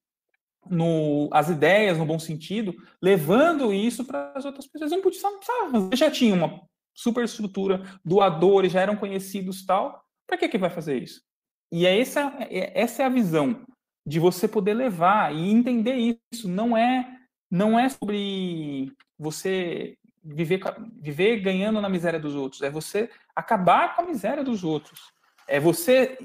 no, 0.69 1.29
as 1.33 1.51
ideias 1.51 1.99
no 1.99 2.07
bom 2.07 2.19
sentido, 2.19 2.75
levando 3.01 3.73
isso 3.73 4.05
para 4.05 4.33
as 4.35 4.45
outras 4.45 4.67
pessoas. 4.67 4.91
Não 4.91 5.03
podia, 5.03 5.21
sabe, 5.21 5.97
já 5.97 6.11
tinha 6.11 6.35
uma 6.35 6.61
superestrutura, 6.95 7.83
doadores 8.05 8.73
já 8.73 8.81
eram 8.81 8.97
conhecidos 8.97 9.65
tal. 9.65 10.03
Para 10.27 10.39
que 10.39 10.49
que 10.49 10.59
vai 10.59 10.71
fazer 10.71 11.03
isso? 11.03 11.23
E 11.71 11.87
é 11.87 12.01
essa, 12.01 12.35
é, 12.41 12.81
essa 12.81 13.03
é 13.03 13.07
a 13.07 13.11
visão 13.11 13.65
de 14.07 14.21
você 14.21 14.47
poder 14.47 14.75
levar 14.75 15.35
e 15.35 15.51
entender 15.51 16.17
isso. 16.33 16.49
Não 16.49 16.77
é 16.77 17.21
não 17.51 17.79
é 17.79 17.89
sobre 17.89 18.93
você 19.17 19.97
viver, 20.23 20.61
viver 21.01 21.41
ganhando 21.41 21.81
na 21.81 21.89
miséria 21.89 22.19
dos 22.19 22.35
outros, 22.35 22.63
é 22.63 22.71
você 22.71 23.11
acabar 23.37 23.95
com 23.95 24.03
a 24.03 24.07
miséria 24.07 24.43
dos 24.43 24.65
outros. 24.65 25.13
É 25.47 25.61
você 25.61 26.19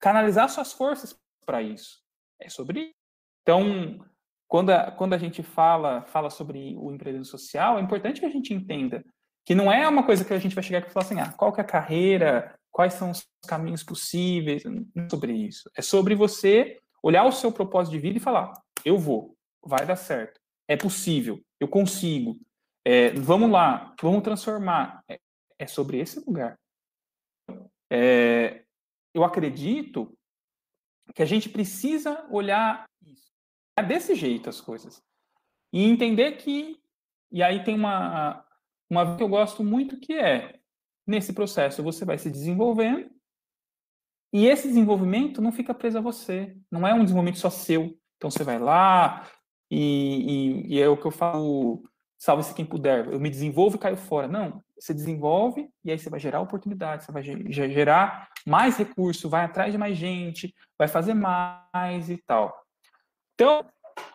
canalizar 0.00 0.48
suas 0.48 0.72
forças 0.72 1.18
para 1.44 1.62
isso. 1.62 2.02
É 2.40 2.48
sobre 2.48 2.80
isso. 2.80 2.94
Então, 3.42 4.04
quando 4.46 4.70
a, 4.70 4.90
quando 4.90 5.14
a 5.14 5.18
gente 5.18 5.42
fala, 5.42 6.02
fala 6.02 6.30
sobre 6.30 6.76
o 6.76 6.92
empreendedorismo 6.92 7.24
social, 7.24 7.78
é 7.78 7.82
importante 7.82 8.20
que 8.20 8.26
a 8.26 8.30
gente 8.30 8.52
entenda 8.52 9.04
que 9.44 9.54
não 9.54 9.70
é 9.70 9.86
uma 9.86 10.04
coisa 10.04 10.24
que 10.24 10.32
a 10.32 10.38
gente 10.38 10.54
vai 10.54 10.64
chegar 10.64 10.86
e 10.86 10.90
falar 10.90 11.04
assim, 11.04 11.20
ah, 11.20 11.32
qual 11.32 11.52
que 11.52 11.60
é 11.60 11.64
a 11.64 11.66
carreira, 11.66 12.54
quais 12.70 12.94
são 12.94 13.10
os 13.10 13.26
caminhos 13.46 13.82
possíveis, 13.82 14.64
não 14.64 14.86
é 14.96 15.08
sobre 15.08 15.32
isso. 15.32 15.70
É 15.76 15.82
sobre 15.82 16.14
você 16.14 16.78
olhar 17.04 17.24
o 17.24 17.32
seu 17.32 17.52
propósito 17.52 17.92
de 17.92 17.98
vida 17.98 18.16
e 18.16 18.20
falar, 18.20 18.52
eu 18.82 18.98
vou, 18.98 19.36
vai 19.62 19.84
dar 19.84 19.96
certo, 19.96 20.40
é 20.66 20.76
possível, 20.76 21.38
eu 21.60 21.68
consigo, 21.68 22.38
é, 22.82 23.10
vamos 23.12 23.50
lá, 23.50 23.94
vamos 24.00 24.22
transformar. 24.22 25.02
É, 25.08 25.20
é 25.58 25.66
sobre 25.66 25.98
esse 25.98 26.18
lugar. 26.20 26.58
É, 27.90 28.64
eu 29.12 29.22
acredito 29.22 30.16
que 31.14 31.22
a 31.22 31.26
gente 31.26 31.48
precisa 31.48 32.26
olhar 32.30 32.84
isso. 33.06 33.32
Desse 33.86 34.14
jeito 34.14 34.48
as 34.48 34.60
coisas. 34.60 35.02
E 35.72 35.84
entender 35.84 36.32
que. 36.38 36.80
E 37.30 37.42
aí 37.42 37.64
tem 37.64 37.74
uma, 37.74 38.46
uma 38.88 39.16
que 39.16 39.22
eu 39.22 39.28
gosto 39.28 39.62
muito 39.62 40.00
que 40.00 40.14
é: 40.14 40.58
nesse 41.06 41.32
processo 41.32 41.82
você 41.82 42.04
vai 42.04 42.18
se 42.18 42.30
desenvolvendo, 42.30 43.10
e 44.34 44.46
esse 44.46 44.66
desenvolvimento 44.66 45.40
não 45.40 45.52
fica 45.52 45.72
preso 45.72 45.96
a 45.96 46.00
você. 46.00 46.56
Não 46.68 46.84
é 46.84 46.92
um 46.92 47.04
desenvolvimento 47.04 47.38
só 47.38 47.48
seu. 47.48 47.96
Então 48.16 48.28
você 48.28 48.42
vai 48.42 48.58
lá, 48.58 49.24
e, 49.70 50.66
e, 50.66 50.74
e 50.74 50.80
é 50.80 50.88
o 50.88 50.96
que 50.96 51.06
eu 51.06 51.12
falo: 51.12 51.84
salve-se 52.18 52.52
quem 52.52 52.64
puder. 52.64 53.06
Eu 53.12 53.20
me 53.20 53.30
desenvolvo 53.30 53.76
e 53.76 53.78
caio 53.78 53.96
fora. 53.96 54.26
Não. 54.26 54.60
Você 54.76 54.92
desenvolve 54.92 55.68
e 55.84 55.90
aí 55.92 55.98
você 55.98 56.10
vai 56.10 56.18
gerar 56.18 56.40
oportunidades, 56.40 57.06
você 57.06 57.12
vai 57.12 57.22
gerar 57.22 58.28
mais 58.44 58.76
recurso, 58.76 59.30
vai 59.30 59.44
atrás 59.44 59.72
de 59.72 59.78
mais 59.78 59.96
gente, 59.96 60.52
vai 60.76 60.88
fazer 60.88 61.14
mais 61.14 62.10
e 62.10 62.16
tal. 62.26 62.52
Então, 63.34 63.64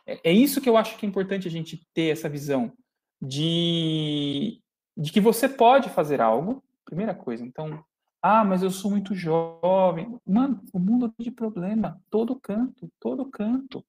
é, 0.06 0.20
é 0.26 0.32
isso 0.34 0.60
que 0.60 0.70
eu 0.70 0.76
acho 0.76 0.98
que 0.98 1.06
é 1.06 1.10
importante 1.10 1.48
a 1.48 1.52
gente 1.52 1.82
ter 1.94 2.12
essa 2.12 2.28
visão 2.28 2.74
de, 3.22 4.62
de 4.98 5.12
que 5.14 5.22
você 5.22 5.48
pode 5.48 5.90
fazer 5.90 6.20
algo, 6.20 6.62
primeira 6.86 7.16
coisa. 7.16 7.46
Então, 7.46 7.84
ah, 8.22 8.44
mas 8.44 8.62
eu 8.62 8.70
sou 8.70 8.92
muito 8.92 9.14
jovem. 9.16 10.20
Mano, 10.26 10.64
o 10.74 10.80
mundo 10.80 11.14
é 11.20 11.24
de 11.24 11.32
problema, 11.32 12.02
todo 12.10 12.40
canto, 12.40 12.90
todo 13.00 13.30
canto. 13.30 13.86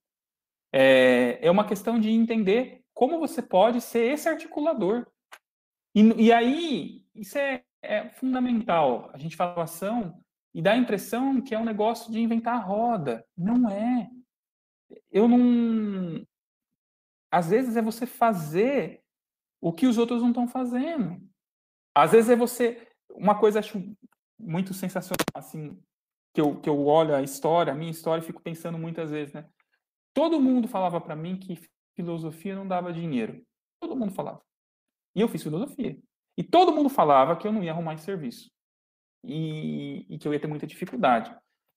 É, 0.72 1.38
é 1.44 1.50
uma 1.50 1.66
questão 1.66 1.98
de 1.98 2.10
entender 2.10 2.82
como 2.94 3.18
você 3.18 3.42
pode 3.42 3.80
ser 3.80 4.12
esse 4.12 4.28
articulador. 4.28 5.06
E, 5.94 6.26
e 6.26 6.32
aí, 6.32 7.04
isso 7.14 7.38
é, 7.38 7.64
é 7.82 8.08
fundamental. 8.10 9.10
A 9.12 9.18
gente 9.18 9.36
fala 9.36 9.64
ação 9.64 10.22
e 10.54 10.62
dá 10.62 10.72
a 10.72 10.76
impressão 10.76 11.40
que 11.40 11.54
é 11.54 11.58
um 11.58 11.64
negócio 11.64 12.12
de 12.12 12.20
inventar 12.20 12.54
a 12.54 12.62
roda. 12.62 13.24
Não 13.36 13.68
é 13.68 14.08
eu 15.10 15.28
não. 15.28 16.24
Às 17.30 17.50
vezes 17.50 17.76
é 17.76 17.82
você 17.82 18.06
fazer 18.06 19.02
o 19.60 19.72
que 19.72 19.86
os 19.86 19.98
outros 19.98 20.20
não 20.20 20.30
estão 20.30 20.48
fazendo. 20.48 21.20
Às 21.94 22.12
vezes 22.12 22.30
é 22.30 22.36
você. 22.36 22.88
Uma 23.10 23.38
coisa 23.38 23.58
acho 23.58 23.78
muito 24.40 24.74
sensacional, 24.74 25.24
assim, 25.34 25.78
que 26.34 26.40
eu, 26.40 26.60
que 26.60 26.68
eu 26.68 26.86
olho 26.86 27.14
a 27.14 27.22
história, 27.22 27.72
a 27.72 27.76
minha 27.76 27.90
história, 27.90 28.22
e 28.22 28.26
fico 28.26 28.42
pensando 28.42 28.78
muitas 28.78 29.10
vezes, 29.10 29.32
né? 29.32 29.48
Todo 30.14 30.40
mundo 30.40 30.66
falava 30.66 31.00
para 31.00 31.14
mim 31.14 31.36
que 31.36 31.58
filosofia 31.94 32.54
não 32.54 32.66
dava 32.66 32.92
dinheiro. 32.92 33.44
Todo 33.80 33.96
mundo 33.96 34.12
falava. 34.12 34.42
E 35.14 35.20
eu 35.20 35.28
fiz 35.28 35.42
filosofia. 35.42 35.98
E 36.36 36.42
todo 36.42 36.72
mundo 36.72 36.88
falava 36.88 37.36
que 37.36 37.46
eu 37.46 37.52
não 37.52 37.62
ia 37.62 37.72
arrumar 37.72 37.94
esse 37.94 38.04
serviço. 38.04 38.50
E, 39.24 40.06
e 40.08 40.18
que 40.18 40.26
eu 40.26 40.32
ia 40.32 40.40
ter 40.40 40.46
muita 40.46 40.66
dificuldade. 40.66 41.34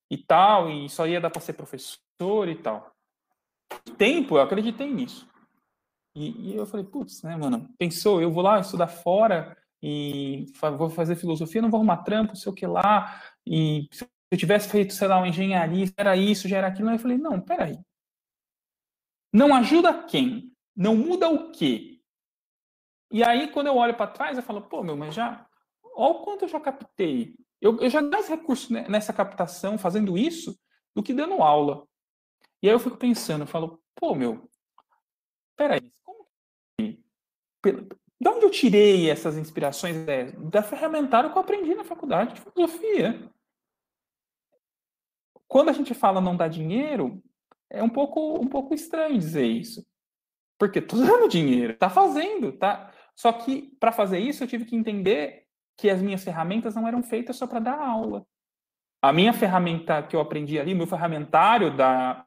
E 0.09 0.17
tal, 0.17 0.69
e 0.69 0.89
só 0.89 1.07
ia 1.07 1.21
dar 1.21 1.29
para 1.29 1.41
ser 1.41 1.53
professor 1.53 2.47
e 2.47 2.55
tal 2.55 2.93
tempo 3.97 4.37
eu 4.37 4.41
acreditei 4.41 4.91
nisso. 4.91 5.27
E, 6.15 6.51
e 6.51 6.55
eu 6.55 6.65
falei, 6.65 6.85
putz, 6.85 7.23
né, 7.23 7.35
mano, 7.35 7.69
pensou, 7.77 8.21
eu 8.21 8.31
vou 8.31 8.43
lá 8.43 8.59
estudar 8.59 8.87
fora 8.87 9.57
e 9.85 10.45
vou 10.77 10.89
fazer 10.89 11.17
filosofia, 11.17 11.61
não 11.61 11.69
vou 11.69 11.77
arrumar 11.77 12.03
trampo, 12.03 12.37
sei 12.37 12.49
o 12.49 12.55
que 12.55 12.65
lá, 12.65 13.21
e 13.45 13.89
se 13.91 14.07
eu 14.31 14.37
tivesse 14.37 14.69
feito, 14.69 14.93
sei 14.93 15.09
lá, 15.09 15.17
uma 15.17 15.27
engenharia, 15.27 15.91
era 15.97 16.15
isso, 16.15 16.47
já 16.47 16.57
era 16.57 16.67
aquilo, 16.67 16.87
aí 16.87 16.95
eu 16.95 16.99
falei, 16.99 17.17
não, 17.17 17.41
peraí. 17.41 17.77
Não 19.33 19.53
ajuda 19.53 20.05
quem? 20.05 20.55
Não 20.73 20.95
muda 20.95 21.27
o 21.29 21.51
quê? 21.51 21.99
E 23.11 23.21
aí, 23.23 23.51
quando 23.51 23.67
eu 23.67 23.75
olho 23.75 23.93
para 23.93 24.09
trás, 24.09 24.37
eu 24.37 24.43
falo, 24.43 24.61
pô, 24.61 24.81
meu, 24.81 24.95
mas 24.95 25.13
já, 25.13 25.45
olha 25.95 26.13
o 26.13 26.23
quanto 26.23 26.45
eu 26.45 26.47
já 26.47 26.61
captei. 26.61 27.35
Eu, 27.59 27.77
eu 27.81 27.89
já 27.89 28.01
gasto 28.01 28.29
recurso 28.29 28.71
nessa 28.71 29.11
captação, 29.11 29.77
fazendo 29.77 30.17
isso, 30.17 30.57
do 30.95 31.03
que 31.03 31.13
dando 31.13 31.43
aula. 31.43 31.85
E 32.61 32.69
aí 32.69 32.73
eu 32.73 32.79
fico 32.79 32.95
pensando, 32.95 33.41
eu 33.41 33.47
falo, 33.47 33.83
pô, 33.93 34.15
meu, 34.15 34.49
peraí, 35.57 35.91
como 36.03 36.25
que... 36.79 37.03
De 38.23 38.29
onde 38.29 38.45
eu 38.45 38.49
tirei 38.49 39.09
essas 39.09 39.37
inspirações? 39.37 39.97
É, 40.07 40.31
da 40.31 40.63
ferramentária 40.63 41.29
que 41.29 41.37
eu 41.37 41.41
aprendi 41.41 41.75
na 41.75 41.83
faculdade 41.83 42.35
de 42.35 42.39
filosofia. 42.39 43.29
Quando 45.45 45.67
a 45.67 45.73
gente 45.73 45.93
fala 45.93 46.21
não 46.21 46.37
dá 46.37 46.47
dinheiro, 46.47 47.21
é 47.69 47.83
um 47.83 47.89
pouco, 47.89 48.39
um 48.39 48.47
pouco 48.47 48.73
estranho 48.73 49.19
dizer 49.19 49.45
isso. 49.45 49.85
Porque 50.57 50.79
tô 50.79 50.95
dando 51.05 51.27
dinheiro, 51.27 51.75
tá 51.75 51.89
fazendo, 51.89 52.53
tá? 52.53 52.93
Só 53.13 53.33
que 53.33 53.75
para 53.77 53.91
fazer 53.91 54.19
isso 54.19 54.41
eu 54.41 54.47
tive 54.47 54.63
que 54.63 54.77
entender 54.77 55.45
que 55.75 55.89
as 55.89 56.01
minhas 56.01 56.23
ferramentas 56.23 56.75
não 56.75 56.87
eram 56.87 57.03
feitas 57.03 57.35
só 57.35 57.45
para 57.45 57.59
dar 57.59 57.77
aula. 57.77 58.25
A 59.01 59.11
minha 59.11 59.33
ferramenta 59.33 60.01
que 60.01 60.15
eu 60.15 60.21
aprendi 60.21 60.57
ali, 60.57 60.73
meu 60.73 60.87
ferramentário 60.87 61.75
da 61.75 62.25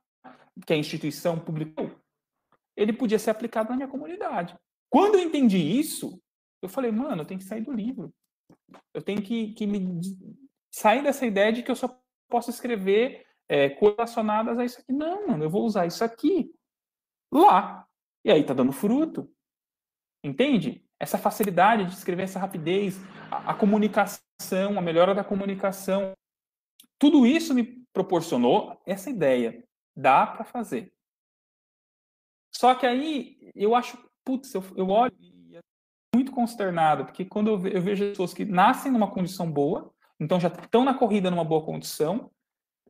que 0.66 0.74
a 0.74 0.76
instituição 0.76 1.38
publicou, 1.38 1.90
ele 2.76 2.92
podia 2.92 3.18
ser 3.18 3.30
aplicado 3.30 3.70
na 3.70 3.76
minha 3.76 3.88
comunidade. 3.88 4.54
Quando 4.90 5.16
eu 5.16 5.20
entendi 5.20 5.58
isso, 5.58 6.20
eu 6.62 6.68
falei, 6.68 6.90
mano, 6.90 7.22
eu 7.22 7.26
tenho 7.26 7.40
que 7.40 7.46
sair 7.46 7.62
do 7.62 7.72
livro. 7.72 8.12
Eu 8.94 9.02
tenho 9.02 9.22
que, 9.22 9.52
que 9.54 9.66
me 9.66 10.00
sair 10.72 11.02
dessa 11.02 11.26
ideia 11.26 11.52
de 11.52 11.62
que 11.62 11.70
eu 11.70 11.76
só 11.76 12.00
posso 12.28 12.50
escrever 12.50 13.26
é, 13.48 13.70
coisas 13.70 13.96
relacionadas 13.96 14.58
a 14.58 14.64
isso 14.64 14.80
aqui. 14.80 14.92
Não, 14.92 15.28
mano, 15.28 15.44
eu 15.44 15.50
vou 15.50 15.64
usar 15.64 15.86
isso 15.86 16.02
aqui 16.02 16.50
lá. 17.32 17.86
E 18.24 18.30
aí 18.30 18.44
tá 18.44 18.54
dando 18.54 18.72
fruto. 18.72 19.30
Entende? 20.24 20.84
Essa 20.98 21.18
facilidade 21.18 21.84
de 21.84 21.92
escrever, 21.92 22.24
essa 22.24 22.38
rapidez, 22.38 22.96
a, 23.30 23.52
a 23.52 23.54
comunicação, 23.54 24.78
a 24.78 24.82
melhora 24.82 25.14
da 25.14 25.22
comunicação. 25.22 26.12
Tudo 26.98 27.26
isso 27.26 27.54
me 27.54 27.84
proporcionou 27.92 28.80
essa 28.86 29.10
ideia 29.10 29.66
Dá 29.96 30.26
para 30.26 30.44
fazer. 30.44 30.92
Só 32.54 32.74
que 32.74 32.86
aí 32.86 33.50
eu 33.54 33.74
acho, 33.74 33.98
putz, 34.26 34.52
eu, 34.52 34.64
eu 34.76 34.90
olho 34.90 35.14
e 35.20 35.56
é 35.56 35.60
muito 36.14 36.32
consternado, 36.32 37.04
porque 37.04 37.24
quando 37.24 37.48
eu, 37.48 37.68
eu 37.68 37.80
vejo 37.80 38.10
pessoas 38.10 38.34
que 38.34 38.44
nascem 38.44 38.90
numa 38.90 39.08
condição 39.08 39.50
boa, 39.50 39.92
então 40.18 40.40
já 40.40 40.48
estão 40.48 40.84
na 40.84 40.92
corrida 40.92 41.30
numa 41.30 41.44
boa 41.44 41.64
condição, 41.64 42.30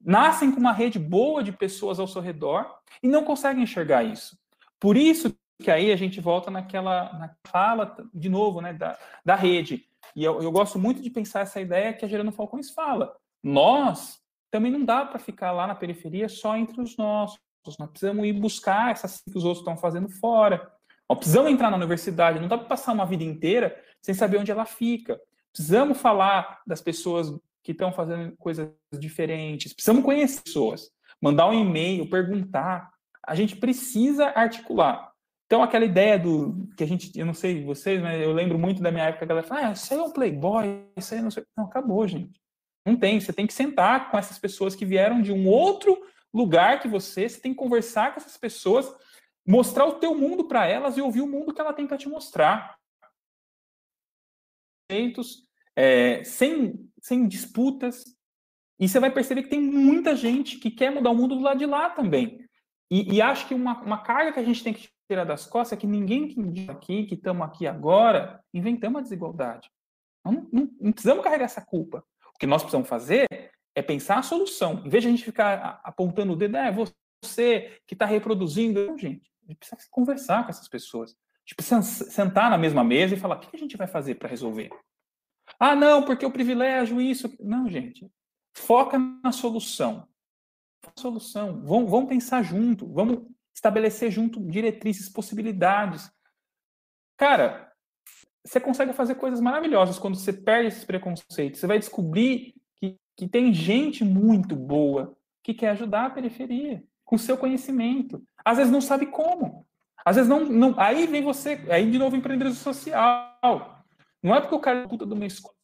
nascem 0.00 0.50
com 0.50 0.58
uma 0.58 0.72
rede 0.72 0.98
boa 0.98 1.42
de 1.42 1.52
pessoas 1.52 2.00
ao 2.00 2.08
seu 2.08 2.22
redor 2.22 2.78
e 3.02 3.08
não 3.08 3.22
conseguem 3.22 3.62
enxergar 3.62 4.02
isso. 4.02 4.38
Por 4.80 4.96
isso 4.96 5.36
que 5.62 5.70
aí 5.70 5.92
a 5.92 5.96
gente 5.96 6.20
volta 6.20 6.50
naquela 6.50 7.12
na 7.14 7.34
fala, 7.46 7.96
de 8.14 8.28
novo, 8.28 8.60
né, 8.60 8.72
da, 8.72 8.98
da 9.24 9.34
rede. 9.34 9.84
E 10.14 10.22
eu, 10.22 10.42
eu 10.42 10.52
gosto 10.52 10.78
muito 10.78 11.02
de 11.02 11.10
pensar 11.10 11.40
essa 11.40 11.60
ideia 11.60 11.92
que 11.92 12.04
a 12.04 12.08
Gerando 12.08 12.32
Falcões 12.32 12.70
fala. 12.70 13.14
Nós 13.42 14.22
também 14.50 14.70
não 14.70 14.84
dá 14.84 15.04
para 15.04 15.18
ficar 15.18 15.52
lá 15.52 15.66
na 15.66 15.74
periferia 15.74 16.28
só 16.28 16.56
entre 16.56 16.80
os 16.80 16.96
nossos. 16.96 17.38
Nós 17.78 17.90
precisamos 17.90 18.24
ir 18.24 18.32
buscar 18.32 18.92
essas 18.92 19.22
que 19.22 19.36
os 19.36 19.44
outros 19.44 19.60
estão 19.60 19.76
fazendo 19.76 20.08
fora. 20.08 20.72
Precisamos 21.14 21.50
entrar 21.50 21.70
na 21.70 21.76
universidade. 21.76 22.40
Não 22.40 22.48
dá 22.48 22.58
para 22.58 22.66
passar 22.66 22.92
uma 22.92 23.06
vida 23.06 23.22
inteira 23.22 23.76
sem 24.02 24.14
saber 24.14 24.38
onde 24.38 24.50
ela 24.50 24.64
fica. 24.64 25.20
Precisamos 25.52 25.98
falar 25.98 26.60
das 26.66 26.80
pessoas 26.80 27.32
que 27.62 27.72
estão 27.72 27.92
fazendo 27.92 28.36
coisas 28.36 28.68
diferentes. 28.92 29.72
Precisamos 29.72 30.04
conhecer 30.04 30.42
pessoas. 30.42 30.90
Mandar 31.20 31.48
um 31.48 31.54
e-mail, 31.54 32.08
perguntar. 32.08 32.90
A 33.26 33.34
gente 33.34 33.56
precisa 33.56 34.26
articular. 34.26 35.10
Então, 35.46 35.62
aquela 35.62 35.84
ideia 35.84 36.18
do 36.18 36.68
que 36.76 36.82
a 36.82 36.86
gente, 36.86 37.16
eu 37.16 37.24
não 37.24 37.34
sei 37.34 37.64
vocês, 37.64 38.02
mas 38.02 38.20
eu 38.20 38.32
lembro 38.32 38.58
muito 38.58 38.82
da 38.82 38.90
minha 38.90 39.04
época, 39.04 39.24
a 39.24 39.28
galera 39.28 39.46
fala, 39.46 39.68
ah, 39.68 39.72
isso 39.72 39.94
aí 39.94 40.00
é 40.00 40.02
um 40.02 40.10
playboy, 40.10 40.84
isso 40.96 41.14
aí 41.14 41.22
não 41.22 41.30
sei. 41.30 41.44
Não, 41.56 41.64
acabou, 41.64 42.06
gente. 42.06 42.40
Não 42.84 42.96
tem. 42.96 43.20
Você 43.20 43.32
tem 43.32 43.46
que 43.46 43.52
sentar 43.52 44.10
com 44.10 44.18
essas 44.18 44.38
pessoas 44.38 44.74
que 44.74 44.84
vieram 44.84 45.22
de 45.22 45.32
um 45.32 45.48
outro 45.48 45.96
lugar 46.34 46.80
que 46.80 46.88
você, 46.88 47.28
você 47.28 47.40
tem 47.40 47.52
que 47.52 47.58
conversar 47.58 48.12
com 48.12 48.20
essas 48.20 48.36
pessoas, 48.36 48.92
mostrar 49.46 49.86
o 49.86 49.94
teu 49.94 50.14
mundo 50.14 50.44
para 50.44 50.66
elas 50.66 50.96
e 50.96 51.02
ouvir 51.02 51.20
o 51.20 51.26
mundo 51.26 51.54
que 51.54 51.60
ela 51.60 51.72
tem 51.72 51.86
para 51.86 51.96
te 51.96 52.08
mostrar. 52.08 52.76
É, 55.74 56.24
sem, 56.24 56.90
sem 57.00 57.28
disputas. 57.28 58.04
E 58.78 58.88
você 58.88 58.98
vai 59.00 59.10
perceber 59.10 59.42
que 59.42 59.50
tem 59.50 59.60
muita 59.60 60.14
gente 60.14 60.58
que 60.58 60.70
quer 60.70 60.90
mudar 60.90 61.10
o 61.10 61.14
mundo 61.14 61.36
do 61.36 61.42
lado 61.42 61.58
de 61.58 61.66
lá 61.66 61.90
também. 61.90 62.46
E, 62.90 63.16
e 63.16 63.22
acho 63.22 63.48
que 63.48 63.54
uma, 63.54 63.80
uma 63.82 64.02
carga 64.02 64.32
que 64.32 64.40
a 64.40 64.44
gente 64.44 64.62
tem 64.62 64.74
que 64.74 64.88
tirar 65.08 65.24
das 65.24 65.46
costas 65.46 65.76
é 65.76 65.80
que 65.80 65.86
ninguém 65.86 66.28
que 66.28 66.42
diz 66.50 66.68
aqui, 66.68 67.04
que 67.04 67.14
estamos 67.14 67.46
aqui 67.46 67.66
agora, 67.66 68.42
inventamos 68.52 68.98
a 68.98 69.02
desigualdade. 69.02 69.70
Não, 70.24 70.48
não, 70.52 70.70
não, 70.80 70.92
precisamos 70.92 71.22
carregar 71.22 71.44
essa 71.44 71.64
culpa. 71.64 72.04
O 72.34 72.38
que 72.38 72.46
nós 72.46 72.62
precisamos 72.62 72.88
fazer 72.88 73.26
é 73.74 73.82
pensar 73.82 74.18
a 74.18 74.22
solução. 74.22 74.82
Em 74.84 74.88
vez 74.88 75.02
de 75.02 75.08
a 75.08 75.10
gente 75.10 75.24
ficar 75.24 75.80
apontando 75.84 76.32
o 76.32 76.36
dedo, 76.36 76.56
é 76.56 76.72
você 76.72 77.80
que 77.86 77.94
está 77.94 78.04
reproduzindo. 78.04 78.86
Não, 78.86 78.98
gente, 78.98 79.30
a 79.46 79.52
gente 79.52 79.58
precisa 79.58 79.80
conversar 79.90 80.44
com 80.44 80.50
essas 80.50 80.68
pessoas. 80.68 81.12
A 81.12 81.14
gente 81.46 81.54
precisa 81.54 81.82
sentar 81.82 82.50
na 82.50 82.58
mesma 82.58 82.82
mesa 82.82 83.14
e 83.14 83.18
falar: 83.18 83.36
o 83.36 83.40
que 83.40 83.54
a 83.54 83.58
gente 83.58 83.76
vai 83.76 83.86
fazer 83.86 84.16
para 84.16 84.28
resolver? 84.28 84.70
Ah, 85.58 85.76
não, 85.76 86.02
porque 86.02 86.26
o 86.26 86.32
privilégio, 86.32 87.00
isso. 87.00 87.32
Não, 87.40 87.68
gente. 87.68 88.10
Foca 88.52 88.98
na 88.98 89.30
solução. 89.30 90.08
Solução. 90.98 91.62
Vamos, 91.62 91.90
vamos 91.90 92.08
pensar 92.08 92.42
junto. 92.42 92.92
Vamos 92.92 93.24
estabelecer 93.54 94.10
junto 94.10 94.40
diretrizes, 94.40 95.08
possibilidades. 95.08 96.10
Cara, 97.16 97.72
você 98.44 98.58
consegue 98.58 98.92
fazer 98.92 99.14
coisas 99.14 99.40
maravilhosas 99.40 99.98
quando 99.98 100.16
você 100.16 100.32
perde 100.32 100.68
esses 100.68 100.84
preconceitos. 100.84 101.60
Você 101.60 101.66
vai 101.66 101.78
descobrir 101.78 102.54
que, 102.76 102.98
que 103.16 103.28
tem 103.28 103.54
gente 103.54 104.04
muito 104.04 104.56
boa 104.56 105.16
que 105.42 105.54
quer 105.54 105.70
ajudar 105.70 106.06
a 106.06 106.10
periferia 106.10 106.84
com 107.06 107.16
seu 107.16 107.38
conhecimento. 107.38 108.22
Às 108.44 108.58
vezes 108.58 108.72
não 108.72 108.82
sabe 108.82 109.06
como. 109.06 109.66
Às 110.04 110.16
vezes 110.16 110.28
não, 110.28 110.44
não. 110.44 110.78
Aí 110.78 111.06
vem 111.06 111.22
você, 111.22 111.64
aí 111.70 111.90
de 111.90 111.98
novo 111.98 112.16
empreendedorismo 112.16 112.62
social. 112.62 113.84
Não 114.22 114.34
é 114.34 114.40
porque 114.40 114.54
o 114.54 114.60
cara 114.60 114.80
é 114.80 114.86
puta 114.86 115.06
de 115.06 115.14
uma 115.14 115.24
escola, 115.24 115.54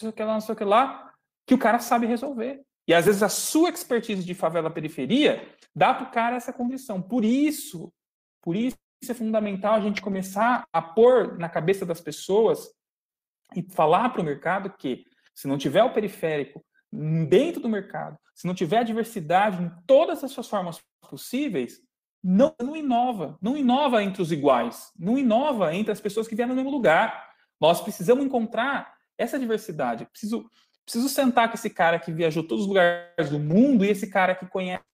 sei 0.00 0.08
o 0.08 0.12
que 0.12 0.24
lá, 0.24 0.32
não 0.32 0.40
sei 0.40 0.52
o 0.54 0.56
que 0.56 0.64
lá, 0.64 1.12
que 1.46 1.54
o 1.54 1.58
cara 1.58 1.78
sabe 1.78 2.06
resolver. 2.06 2.62
E 2.88 2.94
às 2.94 3.04
vezes 3.04 3.22
a 3.22 3.28
sua 3.28 3.68
expertise 3.68 4.24
de 4.24 4.34
favela 4.34 4.70
periferia 4.70 5.46
dá 5.74 5.92
para 5.92 6.06
o 6.06 6.10
cara 6.10 6.36
essa 6.36 6.52
condição. 6.52 7.02
Por 7.02 7.24
isso, 7.24 7.92
por 8.40 8.56
isso 8.56 8.76
é 9.08 9.14
fundamental 9.14 9.74
a 9.74 9.80
gente 9.80 10.00
começar 10.00 10.66
a 10.72 10.80
pôr 10.80 11.38
na 11.38 11.48
cabeça 11.48 11.84
das 11.84 12.00
pessoas 12.00 12.70
e 13.54 13.62
falar 13.62 14.08
para 14.10 14.22
o 14.22 14.24
mercado 14.24 14.70
que 14.70 15.04
se 15.34 15.46
não 15.46 15.58
tiver 15.58 15.82
o 15.82 15.92
periférico 15.92 16.64
dentro 17.28 17.60
do 17.60 17.68
mercado, 17.68 18.16
se 18.36 18.46
não 18.46 18.54
tiver 18.54 18.84
diversidade 18.84 19.62
em 19.62 19.72
todas 19.86 20.22
as 20.22 20.30
suas 20.30 20.46
formas 20.46 20.78
possíveis, 21.08 21.80
não, 22.22 22.54
não 22.60 22.76
inova, 22.76 23.38
não 23.40 23.56
inova 23.56 24.04
entre 24.04 24.20
os 24.20 24.30
iguais, 24.30 24.92
não 24.98 25.16
inova 25.16 25.74
entre 25.74 25.90
as 25.90 26.00
pessoas 26.00 26.28
que 26.28 26.34
vieram 26.34 26.50
no 26.50 26.56
mesmo 26.56 26.70
lugar. 26.70 27.30
Nós 27.58 27.80
precisamos 27.80 28.22
encontrar 28.22 28.94
essa 29.16 29.38
diversidade. 29.38 30.04
Preciso, 30.04 30.50
preciso 30.84 31.08
sentar 31.08 31.48
com 31.48 31.54
esse 31.54 31.70
cara 31.70 31.98
que 31.98 32.12
viajou 32.12 32.42
todos 32.42 32.64
os 32.64 32.68
lugares 32.68 33.30
do 33.30 33.38
mundo 33.38 33.86
e 33.86 33.88
esse 33.88 34.10
cara 34.10 34.34
que 34.34 34.46
conhece 34.46 34.84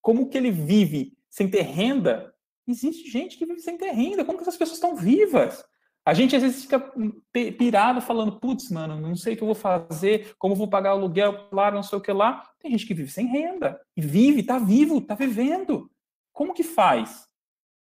como 0.00 0.28
que 0.28 0.38
ele 0.38 0.52
vive 0.52 1.18
sem 1.28 1.50
ter 1.50 1.62
renda. 1.62 2.32
Existe 2.68 3.10
gente 3.10 3.36
que 3.36 3.44
vive 3.44 3.60
sem 3.60 3.76
ter 3.76 3.90
renda. 3.90 4.24
Como 4.24 4.38
que 4.38 4.44
essas 4.44 4.56
pessoas 4.56 4.76
estão 4.76 4.94
vivas? 4.94 5.64
A 6.04 6.14
gente 6.14 6.34
às 6.34 6.42
vezes 6.42 6.62
fica 6.62 6.92
pirado 7.32 8.00
falando, 8.00 8.40
putz, 8.40 8.70
mano, 8.70 9.00
não 9.00 9.14
sei 9.14 9.34
o 9.34 9.36
que 9.36 9.42
eu 9.42 9.46
vou 9.46 9.54
fazer, 9.54 10.34
como 10.36 10.56
vou 10.56 10.68
pagar 10.68 10.90
aluguel 10.90 11.48
lá, 11.52 11.70
não 11.70 11.82
sei 11.82 11.96
o 11.96 12.00
que 12.00 12.12
lá. 12.12 12.42
Tem 12.58 12.72
gente 12.72 12.86
que 12.86 12.94
vive 12.94 13.10
sem 13.10 13.26
renda. 13.26 13.80
E 13.96 14.00
vive, 14.00 14.42
tá 14.42 14.58
vivo, 14.58 15.00
tá 15.00 15.14
vivendo. 15.14 15.88
Como 16.32 16.54
que 16.54 16.64
faz? 16.64 17.28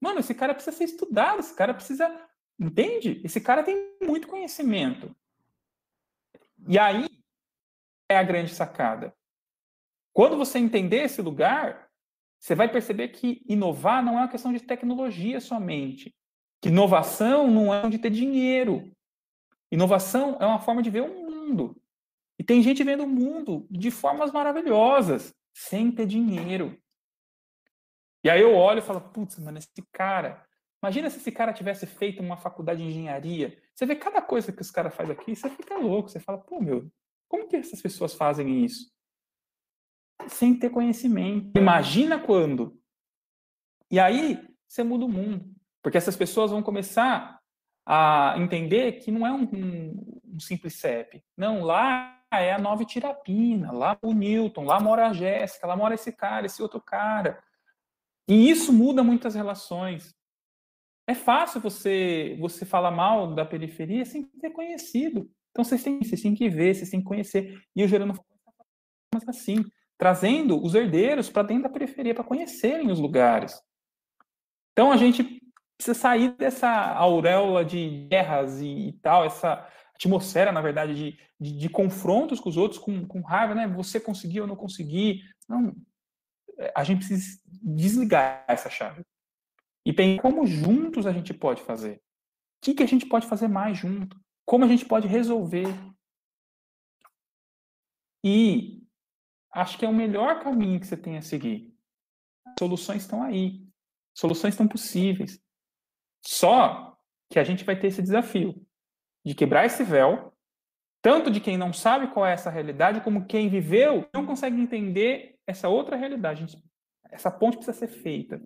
Mano, 0.01 0.19
esse 0.19 0.33
cara 0.33 0.53
precisa 0.53 0.75
ser 0.75 0.83
estudado, 0.85 1.39
esse 1.39 1.55
cara 1.55 1.73
precisa. 1.73 2.09
Entende? 2.59 3.21
Esse 3.23 3.39
cara 3.39 3.63
tem 3.63 3.95
muito 4.01 4.27
conhecimento. 4.27 5.15
E 6.67 6.77
aí 6.77 7.07
é 8.09 8.17
a 8.17 8.23
grande 8.23 8.53
sacada. 8.53 9.15
Quando 10.13 10.37
você 10.37 10.59
entender 10.59 11.03
esse 11.03 11.21
lugar, 11.21 11.89
você 12.37 12.53
vai 12.53 12.69
perceber 12.69 13.07
que 13.09 13.41
inovar 13.47 14.03
não 14.03 14.13
é 14.13 14.21
uma 14.21 14.27
questão 14.27 14.51
de 14.51 14.59
tecnologia 14.59 15.39
somente. 15.39 16.13
Que 16.61 16.69
inovação 16.69 17.49
não 17.49 17.73
é 17.73 17.89
de 17.89 17.97
ter 17.97 18.11
dinheiro. 18.11 18.91
Inovação 19.71 20.37
é 20.39 20.45
uma 20.45 20.59
forma 20.59 20.83
de 20.83 20.89
ver 20.89 21.01
o 21.01 21.07
mundo. 21.07 21.75
E 22.37 22.43
tem 22.43 22.61
gente 22.61 22.83
vendo 22.83 23.03
o 23.03 23.09
mundo 23.09 23.67
de 23.69 23.89
formas 23.89 24.31
maravilhosas, 24.31 25.33
sem 25.53 25.91
ter 25.91 26.05
dinheiro. 26.05 26.77
E 28.23 28.29
aí 28.29 28.41
eu 28.41 28.55
olho 28.55 28.79
e 28.79 28.83
falo, 28.83 29.01
putz, 29.01 29.39
mano, 29.39 29.57
esse 29.57 29.69
cara. 29.91 30.45
Imagina 30.83 31.09
se 31.09 31.17
esse 31.17 31.31
cara 31.31 31.53
tivesse 31.53 31.85
feito 31.85 32.21
uma 32.21 32.37
faculdade 32.37 32.81
de 32.81 32.89
engenharia. 32.89 33.59
Você 33.73 33.85
vê 33.85 33.95
cada 33.95 34.21
coisa 34.21 34.51
que 34.51 34.61
os 34.61 34.71
caras 34.71 34.93
fazem 34.93 35.13
aqui, 35.13 35.35
você 35.35 35.49
fica 35.49 35.77
louco. 35.77 36.09
Você 36.09 36.19
fala, 36.19 36.37
pô, 36.37 36.59
meu, 36.59 36.91
como 37.27 37.47
que 37.47 37.55
essas 37.55 37.81
pessoas 37.81 38.13
fazem 38.13 38.63
isso? 38.63 38.91
Sem 40.27 40.57
ter 40.57 40.69
conhecimento. 40.69 41.57
Imagina 41.57 42.19
quando. 42.19 42.79
E 43.89 43.99
aí 43.99 44.47
você 44.67 44.83
muda 44.83 45.05
o 45.05 45.09
mundo. 45.09 45.60
Porque 45.81 45.97
essas 45.97 46.15
pessoas 46.15 46.51
vão 46.51 46.61
começar 46.61 47.39
a 47.85 48.35
entender 48.37 48.93
que 48.93 49.11
não 49.11 49.25
é 49.25 49.31
um, 49.31 49.43
um, 49.43 50.21
um 50.35 50.39
simples 50.39 50.75
CEP. 50.79 51.23
Não, 51.35 51.63
lá 51.63 52.19
é 52.31 52.53
a 52.53 52.59
nova 52.59 52.85
Tirapina, 52.85 53.71
lá 53.71 53.97
o 54.01 54.13
Newton, 54.13 54.63
lá 54.63 54.79
mora 54.79 55.07
a 55.07 55.13
Jéssica, 55.13 55.67
lá 55.67 55.75
mora 55.75 55.95
esse 55.95 56.11
cara, 56.11 56.45
esse 56.45 56.61
outro 56.61 56.79
cara. 56.79 57.41
E 58.27 58.49
isso 58.49 58.71
muda 58.71 59.03
muitas 59.03 59.35
relações. 59.35 60.15
É 61.07 61.13
fácil 61.13 61.59
você 61.59 62.37
você 62.39 62.65
falar 62.65 62.91
mal 62.91 63.33
da 63.33 63.45
periferia 63.45 64.05
sem 64.05 64.23
ter 64.23 64.51
conhecido. 64.51 65.29
Então 65.51 65.65
vocês 65.65 65.83
têm, 65.83 65.99
vocês 65.99 66.21
têm 66.21 66.33
que 66.33 66.47
ver, 66.47 66.75
vocês 66.75 66.89
têm 66.89 67.01
que 67.01 67.05
conhecer. 67.05 67.61
E 67.75 67.83
o 67.83 67.87
Gerando 67.87 68.13
mas 69.13 69.27
assim, 69.27 69.65
trazendo 69.97 70.63
os 70.63 70.73
herdeiros 70.73 71.29
para 71.29 71.43
dentro 71.43 71.63
da 71.63 71.69
periferia 71.69 72.15
para 72.15 72.23
conhecerem 72.23 72.89
os 72.89 72.99
lugares. 72.99 73.61
Então 74.71 74.91
a 74.91 74.95
gente 74.95 75.40
precisa 75.81 75.95
sair 75.95 76.35
dessa 76.37 76.69
auréola 76.69 77.65
de 77.65 78.07
guerras 78.07 78.61
e, 78.61 78.89
e 78.89 78.93
tal, 78.93 79.25
essa 79.25 79.67
atmosfera, 79.95 80.51
na 80.51 80.61
verdade, 80.61 80.93
de, 80.93 81.19
de, 81.39 81.57
de, 81.57 81.69
confrontos 81.69 82.39
com 82.39 82.49
os 82.49 82.57
outros, 82.57 82.79
com, 82.79 83.05
com 83.07 83.21
raiva, 83.21 83.55
né? 83.55 83.67
Você 83.67 83.99
conseguiu, 83.99 84.43
eu 84.43 84.47
não 84.47 84.55
consegui. 84.55 85.21
Não, 85.49 85.75
a 86.75 86.83
gente 86.83 86.99
precisa 86.99 87.39
desligar 87.63 88.45
essa 88.47 88.69
chave 88.69 89.03
e 89.83 89.91
pensar 89.91 90.21
como 90.21 90.45
juntos 90.45 91.07
a 91.07 91.11
gente 91.11 91.33
pode 91.33 91.63
fazer. 91.63 91.95
O 91.95 92.01
que, 92.65 92.75
que 92.75 92.83
a 92.83 92.87
gente 92.87 93.07
pode 93.07 93.25
fazer 93.25 93.47
mais 93.47 93.77
junto? 93.77 94.19
Como 94.45 94.63
a 94.63 94.67
gente 94.67 94.85
pode 94.85 95.07
resolver? 95.07 95.67
E 98.23 98.83
acho 99.51 99.79
que 99.79 99.85
é 99.85 99.89
o 99.89 99.93
melhor 99.93 100.43
caminho 100.43 100.79
que 100.79 100.85
você 100.85 100.95
tem 100.95 101.17
a 101.17 101.23
seguir. 101.23 101.75
Soluções 102.59 103.01
estão 103.01 103.23
aí. 103.23 103.65
Soluções 104.13 104.53
estão 104.53 104.67
possíveis. 104.67 105.41
Só 106.21 106.97
que 107.29 107.39
a 107.39 107.43
gente 107.43 107.63
vai 107.63 107.75
ter 107.75 107.87
esse 107.87 108.01
desafio 108.01 108.55
de 109.25 109.33
quebrar 109.33 109.65
esse 109.65 109.83
véu, 109.83 110.33
tanto 111.01 111.31
de 111.31 111.39
quem 111.39 111.57
não 111.57 111.73
sabe 111.73 112.07
qual 112.07 112.25
é 112.25 112.33
essa 112.33 112.49
realidade, 112.49 113.01
como 113.01 113.25
quem 113.25 113.49
viveu 113.49 114.07
não 114.13 114.25
consegue 114.25 114.59
entender 114.59 115.39
essa 115.47 115.67
outra 115.69 115.95
realidade. 115.95 116.45
Essa 117.09 117.31
ponte 117.31 117.57
precisa 117.57 117.77
ser 117.77 117.87
feita. 117.87 118.41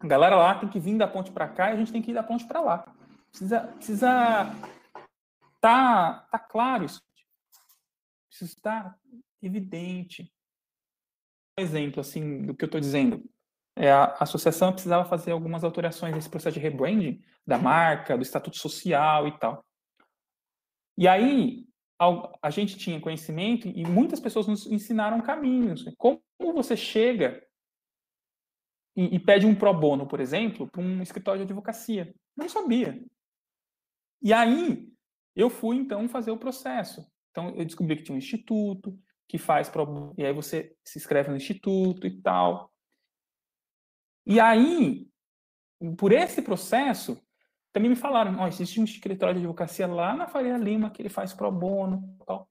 A 0.00 0.06
galera 0.06 0.36
lá 0.36 0.54
tem 0.54 0.68
que 0.68 0.80
vir 0.80 0.96
da 0.96 1.08
ponte 1.08 1.30
para 1.30 1.48
cá 1.48 1.70
e 1.70 1.74
a 1.74 1.76
gente 1.76 1.92
tem 1.92 2.00
que 2.00 2.10
ir 2.10 2.14
da 2.14 2.22
ponte 2.22 2.46
para 2.46 2.60
lá. 2.60 2.94
Precisa, 3.30 3.60
precisa 3.60 4.54
tá, 5.60 6.26
tá 6.30 6.38
claro 6.38 6.84
isso. 6.84 7.02
Precisa 8.28 8.52
estar 8.52 8.98
evidente. 9.42 10.32
Um 11.58 11.62
exemplo, 11.62 12.00
assim, 12.00 12.42
do 12.42 12.54
que 12.54 12.64
eu 12.64 12.66
estou 12.66 12.80
dizendo. 12.80 13.24
É, 13.80 13.92
a 13.92 14.16
associação 14.18 14.72
precisava 14.72 15.08
fazer 15.08 15.30
algumas 15.30 15.62
alterações 15.62 16.12
nesse 16.12 16.28
processo 16.28 16.54
de 16.54 16.60
rebranding 16.60 17.22
da 17.46 17.56
marca, 17.56 18.16
do 18.16 18.22
estatuto 18.22 18.56
social 18.56 19.28
e 19.28 19.38
tal. 19.38 19.64
E 20.96 21.06
aí, 21.06 21.64
a 22.42 22.50
gente 22.50 22.76
tinha 22.76 23.00
conhecimento 23.00 23.68
e 23.68 23.86
muitas 23.86 24.18
pessoas 24.18 24.48
nos 24.48 24.66
ensinaram 24.66 25.20
caminhos. 25.20 25.84
Como 25.96 26.20
você 26.52 26.76
chega 26.76 27.40
e, 28.96 29.14
e 29.14 29.18
pede 29.20 29.46
um 29.46 29.54
pro 29.54 29.72
bono, 29.72 30.08
por 30.08 30.18
exemplo, 30.18 30.68
para 30.68 30.82
um 30.82 31.00
escritório 31.00 31.38
de 31.38 31.44
advocacia? 31.44 32.12
Não 32.36 32.48
sabia. 32.48 33.00
E 34.20 34.32
aí, 34.32 34.88
eu 35.36 35.48
fui, 35.48 35.76
então, 35.76 36.08
fazer 36.08 36.32
o 36.32 36.36
processo. 36.36 37.06
Então, 37.30 37.54
eu 37.54 37.64
descobri 37.64 37.94
que 37.94 38.02
tinha 38.02 38.16
um 38.16 38.18
instituto 38.18 38.98
que 39.28 39.38
faz 39.38 39.68
pro 39.68 40.12
e 40.18 40.24
aí 40.24 40.32
você 40.32 40.74
se 40.84 40.98
inscreve 40.98 41.30
no 41.30 41.36
instituto 41.36 42.08
e 42.08 42.20
tal. 42.20 42.72
E 44.28 44.38
aí, 44.38 45.08
por 45.96 46.12
esse 46.12 46.42
processo, 46.42 47.18
também 47.72 47.88
me 47.88 47.96
falaram, 47.96 48.36
oh, 48.42 48.46
existe 48.46 48.78
um 48.78 48.84
escritório 48.84 49.34
de 49.34 49.40
advocacia 49.40 49.86
lá 49.86 50.14
na 50.14 50.28
Faria 50.28 50.58
Lima 50.58 50.90
que 50.90 51.00
ele 51.00 51.08
faz 51.08 51.32
pro 51.32 51.50
bono. 51.50 52.14
Tal. 52.26 52.46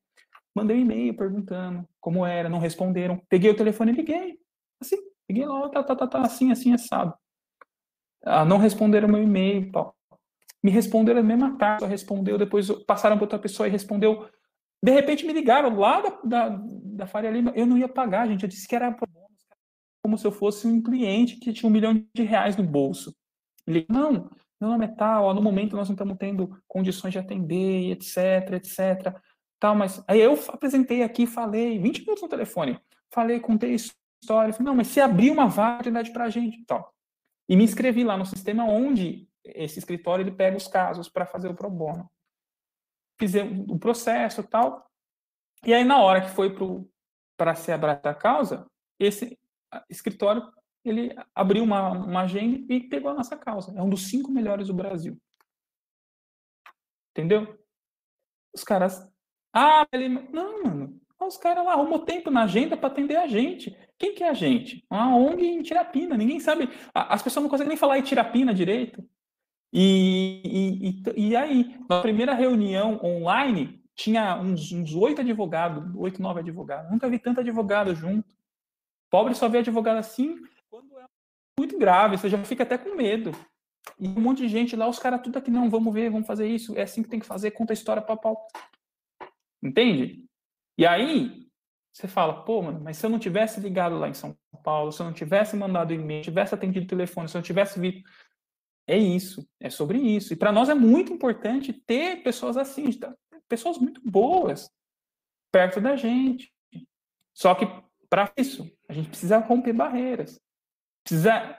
Mandei 0.55 0.75
um 0.75 0.81
e-mail 0.81 1.15
perguntando 1.15 1.87
como 2.01 2.25
era, 2.25 2.49
não 2.49 2.57
responderam. 2.57 3.21
Peguei 3.29 3.51
o 3.51 3.55
telefone 3.55 3.91
e 3.91 3.95
liguei. 3.95 4.39
Assim, 4.81 4.97
liguei 5.29 5.45
lá, 5.45 5.69
tá, 5.69 5.83
tá, 5.83 5.95
tá, 5.95 6.07
tá, 6.07 6.21
assim, 6.21 6.51
assim, 6.51 6.73
assado. 6.73 7.13
Ah, 8.25 8.43
não 8.43 8.57
responderam 8.57 9.07
meu 9.07 9.21
e-mail, 9.21 9.71
tal. 9.71 9.95
Me 10.63 10.71
responderam 10.71 11.19
a 11.19 11.23
mesma 11.23 11.59
tarde, 11.59 11.85
respondeu, 11.85 12.39
depois 12.39 12.71
passaram 12.85 13.17
para 13.17 13.25
outra 13.25 13.37
pessoa 13.37 13.67
e 13.67 13.71
respondeu. 13.71 14.27
De 14.83 14.91
repente 14.91 15.27
me 15.27 15.33
ligaram 15.33 15.77
lá 15.77 16.01
da, 16.01 16.09
da, 16.23 16.49
da 16.59 17.07
Faria 17.07 17.29
Lima, 17.29 17.51
eu 17.55 17.67
não 17.67 17.77
ia 17.77 17.87
pagar, 17.87 18.27
gente, 18.27 18.41
eu 18.41 18.49
disse 18.49 18.67
que 18.67 18.75
era 18.75 18.91
pro 18.91 19.07
como 20.07 20.17
se 20.17 20.25
eu 20.25 20.31
fosse 20.31 20.65
um 20.65 20.81
cliente 20.81 21.35
que 21.35 21.51
tinha 21.51 21.69
um 21.69 21.73
milhão 21.73 22.01
de 22.15 22.23
reais 22.23 22.55
no 22.55 22.63
bolso. 22.63 23.13
Ele, 23.67 23.85
não, 23.89 24.31
meu 24.59 24.69
nome 24.69 24.85
é 24.85 24.87
tal, 24.87 25.25
ó, 25.25 25.33
no 25.33 25.41
momento 25.41 25.75
nós 25.75 25.89
não 25.89 25.95
estamos 25.95 26.15
tendo 26.17 26.57
condições 26.65 27.11
de 27.11 27.19
atender, 27.19 27.91
etc, 27.91 28.53
etc. 28.53 29.13
Tal, 29.59 29.75
mas 29.75 30.01
aí 30.07 30.21
eu 30.21 30.39
apresentei 30.47 31.03
aqui, 31.03 31.27
falei, 31.27 31.77
20 31.77 31.99
minutos 32.03 32.21
no 32.21 32.29
telefone, 32.29 32.79
falei, 33.11 33.41
contei 33.41 33.75
história, 33.75 34.53
falei, 34.53 34.65
não, 34.65 34.75
mas 34.75 34.87
se 34.87 35.01
abrir 35.01 35.29
uma 35.29 35.49
vaga 35.49 35.91
para 36.13 36.23
a 36.23 36.29
gente, 36.29 36.63
tal. 36.65 36.93
E 37.49 37.57
me 37.57 37.65
inscrevi 37.65 38.05
lá 38.05 38.15
no 38.15 38.25
sistema 38.25 38.63
onde 38.63 39.27
esse 39.43 39.77
escritório 39.77 40.23
ele 40.23 40.31
pega 40.31 40.55
os 40.55 40.69
casos 40.69 41.09
para 41.09 41.25
fazer 41.25 41.49
o 41.49 41.53
pro 41.53 41.69
bono. 41.69 42.09
Fiz 43.19 43.33
o 43.67 43.77
processo 43.77 44.41
tal. 44.41 44.89
E 45.65 45.73
aí, 45.73 45.83
na 45.83 45.99
hora 45.99 46.21
que 46.21 46.29
foi 46.29 46.55
para 47.35 47.55
ser 47.55 47.73
aberta 47.73 48.11
a 48.11 48.15
causa, 48.15 48.65
esse 48.97 49.37
escritório 49.89 50.43
ele 50.89 51.15
abriu 51.35 51.63
uma, 51.63 51.91
uma 51.91 52.21
agenda 52.21 52.73
e 52.73 52.79
pegou 52.79 53.11
a 53.11 53.13
nossa 53.13 53.35
causa. 53.35 53.73
É 53.77 53.81
um 53.81 53.89
dos 53.89 54.07
cinco 54.07 54.31
melhores 54.31 54.67
do 54.67 54.73
Brasil. 54.73 55.17
Entendeu? 57.11 57.57
Os 58.53 58.63
caras. 58.63 59.07
Ah, 59.53 59.85
ele. 59.91 60.09
Não, 60.09 60.63
mano. 60.63 61.01
Os 61.19 61.35
caras 61.35 61.65
lá 61.65 61.73
arrumou 61.73 61.99
tempo 61.99 62.29
na 62.29 62.43
agenda 62.43 62.77
para 62.77 62.87
atender 62.87 63.17
a 63.17 63.27
gente. 63.27 63.75
Quem 63.97 64.13
que 64.13 64.23
é 64.23 64.29
a 64.29 64.33
gente? 64.33 64.85
Uma 64.89 65.17
ONG 65.17 65.45
em 65.45 65.63
Tirapina. 65.63 66.15
Ninguém 66.15 66.39
sabe. 66.39 66.69
As 66.93 67.23
pessoas 67.23 67.43
não 67.43 67.49
conseguem 67.49 67.69
nem 67.69 67.77
falar 67.77 67.97
em 67.97 68.03
Tirapina 68.03 68.53
direito. 68.53 69.03
E, 69.73 71.01
e, 71.15 71.29
e, 71.29 71.35
aí, 71.35 71.77
na 71.89 72.01
primeira 72.01 72.33
reunião 72.33 72.99
online, 73.03 73.83
tinha 73.95 74.39
uns 74.39 74.95
oito 74.95 75.21
advogados, 75.21 75.93
oito, 75.95 76.21
nove 76.21 76.39
advogados. 76.39 76.89
Nunca 76.91 77.09
vi 77.09 77.19
tanto 77.19 77.41
advogado 77.41 77.93
junto. 77.93 78.37
Pobre 79.09 79.33
só 79.35 79.47
vê 79.47 79.59
advogado 79.59 79.97
assim 79.97 80.41
quando 80.69 80.99
é 80.99 81.05
muito 81.59 81.77
grave, 81.77 82.17
você 82.17 82.29
já 82.29 82.43
fica 82.43 82.63
até 82.63 82.77
com 82.77 82.95
medo. 82.95 83.31
E 83.99 84.07
um 84.07 84.19
monte 84.21 84.39
de 84.39 84.49
gente 84.49 84.75
lá, 84.75 84.87
os 84.87 84.99
caras 84.99 85.21
tudo 85.21 85.37
aqui, 85.37 85.49
não, 85.49 85.69
vamos 85.69 85.93
ver, 85.93 86.09
vamos 86.09 86.27
fazer 86.27 86.47
isso, 86.47 86.77
é 86.77 86.81
assim 86.81 87.01
que 87.01 87.09
tem 87.09 87.19
que 87.19 87.25
fazer, 87.25 87.51
conta 87.51 87.73
a 87.73 87.75
história 87.75 88.01
para 88.01 88.17
pau. 88.17 88.47
Entende? 89.63 90.25
E 90.77 90.85
aí, 90.85 91.47
você 91.91 92.07
fala, 92.07 92.43
pô, 92.43 92.61
mano, 92.61 92.79
mas 92.79 92.97
se 92.97 93.05
eu 93.05 93.09
não 93.09 93.17
tivesse 93.17 93.59
ligado 93.59 93.97
lá 93.97 94.07
em 94.07 94.13
São 94.13 94.37
Paulo, 94.63 94.91
se 94.91 95.01
eu 95.01 95.05
não 95.05 95.13
tivesse 95.13 95.55
mandado 95.55 95.93
e-mail, 95.93 96.23
tivesse 96.23 96.53
atendido 96.53 96.85
o 96.85 96.89
telefone, 96.89 97.27
se 97.27 97.35
eu 97.35 97.39
não 97.39 97.45
tivesse 97.45 97.79
visto. 97.79 98.07
É 98.85 98.97
isso, 98.97 99.45
é 99.59 99.69
sobre 99.69 99.97
isso. 99.97 100.31
E 100.31 100.35
para 100.35 100.51
nós 100.51 100.69
é 100.69 100.75
muito 100.75 101.11
importante 101.11 101.73
ter 101.73 102.23
pessoas 102.23 102.55
assim, 102.55 102.85
pessoas 103.49 103.77
muito 103.77 103.99
boas 104.09 104.69
perto 105.51 105.81
da 105.81 105.95
gente. 105.95 106.53
Só 107.33 107.55
que 107.55 107.65
para 108.09 108.31
isso, 108.37 108.69
a 108.87 108.93
gente 108.93 109.09
precisa 109.09 109.37
romper 109.37 109.73
barreiras. 109.73 110.39
Precisa. 111.03 111.57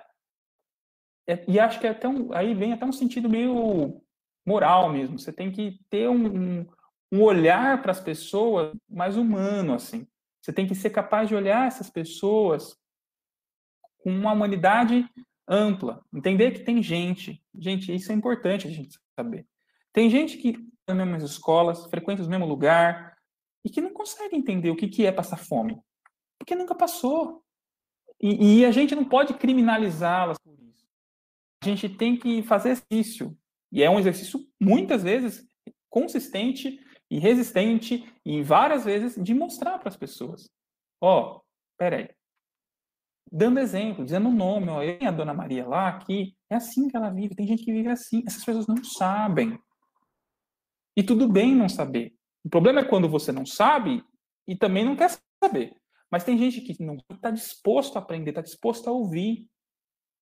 É, 1.28 1.44
e 1.46 1.61
acho 1.61 1.78
que 1.78 1.86
é 1.86 1.90
até 1.90 2.09
um, 2.09 2.32
aí 2.32 2.55
vem 2.55 2.72
até 2.72 2.84
um 2.84 2.92
sentido 2.92 3.28
meio 3.28 4.01
moral 4.46 4.90
mesmo. 4.90 5.18
Você 5.18 5.32
tem 5.32 5.51
que 5.51 5.78
ter 5.90 6.09
um, 6.09 6.66
um 7.12 7.22
olhar 7.22 7.82
para 7.82 7.92
as 7.92 8.01
pessoas 8.01 8.74
mais 8.88 9.16
humano, 9.16 9.74
assim. 9.74 10.07
Você 10.42 10.53
tem 10.53 10.66
que 10.66 10.74
ser 10.74 10.90
capaz 10.90 11.28
de 11.28 11.34
olhar 11.34 11.66
essas 11.66 11.90
pessoas 11.90 12.76
com 13.99 14.11
uma 14.11 14.32
humanidade 14.32 15.07
ampla. 15.46 16.03
Entender 16.14 16.53
que 16.53 16.61
tem 16.61 16.82
gente. 16.82 17.42
Gente, 17.55 17.94
isso 17.94 18.11
é 18.11 18.14
importante 18.14 18.66
a 18.66 18.70
gente 18.70 18.99
saber. 19.14 19.46
Tem 19.92 20.09
gente 20.09 20.38
que 20.38 20.57
nas 20.86 20.96
mesmas 20.96 21.22
escolas, 21.22 21.84
frequenta 21.86 22.22
o 22.22 22.28
mesmo 22.28 22.46
lugar, 22.46 23.16
e 23.64 23.70
que 23.70 23.80
não 23.80 23.92
consegue 23.92 24.36
entender 24.36 24.70
o 24.70 24.76
que, 24.76 24.88
que 24.88 25.05
é 25.05 25.12
passar 25.12 25.36
fome 25.36 25.78
porque 26.39 26.55
nunca 26.55 26.74
passou. 26.74 27.43
E, 28.20 28.61
e 28.61 28.66
a 28.66 28.70
gente 28.70 28.95
não 28.95 29.05
pode 29.05 29.34
criminalizá-las 29.34 30.39
por 30.39 30.59
isso. 30.61 30.86
A 31.62 31.66
gente 31.66 31.89
tem 31.89 32.16
que 32.16 32.43
fazer 32.43 32.70
exercício. 32.70 33.36
E 33.70 33.82
é 33.82 33.91
um 33.91 33.99
exercício, 33.99 34.41
muitas 34.61 35.03
vezes, 35.03 35.47
consistente 35.91 36.80
e 37.11 37.18
resistente, 37.18 38.07
e 38.24 38.43
várias 38.43 38.84
vezes, 38.84 39.22
de 39.22 39.34
mostrar 39.34 39.78
para 39.78 39.89
as 39.89 39.97
pessoas. 39.97 40.51
Ó, 41.01 41.36
oh, 41.36 41.43
peraí. 41.78 42.09
Dando 43.30 43.61
exemplo, 43.61 44.05
dizendo 44.05 44.28
o 44.28 44.32
nome, 44.32 44.68
ó, 44.68 44.82
eu 44.82 44.99
tenho 44.99 45.11
a 45.11 45.14
Dona 45.14 45.34
Maria 45.34 45.66
lá, 45.66 45.89
aqui, 45.89 46.34
é 46.51 46.57
assim 46.57 46.89
que 46.89 46.97
ela 46.97 47.11
vive, 47.11 47.34
tem 47.34 47.47
gente 47.47 47.62
que 47.62 47.72
vive 47.72 47.89
assim, 47.89 48.22
essas 48.26 48.45
pessoas 48.45 48.66
não 48.66 48.82
sabem. 48.82 49.59
E 50.97 51.03
tudo 51.03 51.28
bem 51.28 51.55
não 51.55 51.68
saber. 51.68 52.14
O 52.45 52.49
problema 52.49 52.80
é 52.80 52.84
quando 52.84 53.09
você 53.09 53.30
não 53.30 53.45
sabe 53.45 54.03
e 54.47 54.57
também 54.57 54.84
não 54.84 54.97
quer 54.97 55.11
saber. 55.43 55.76
Mas 56.11 56.24
tem 56.24 56.38
gente 56.38 56.61
que 56.61 56.82
não 56.82 56.96
está 57.11 57.30
disposto 57.30 57.96
a 57.96 57.98
aprender, 58.00 58.30
está 58.30 58.42
disposto 58.42 58.88
a 58.88 58.92
ouvir. 58.92 59.46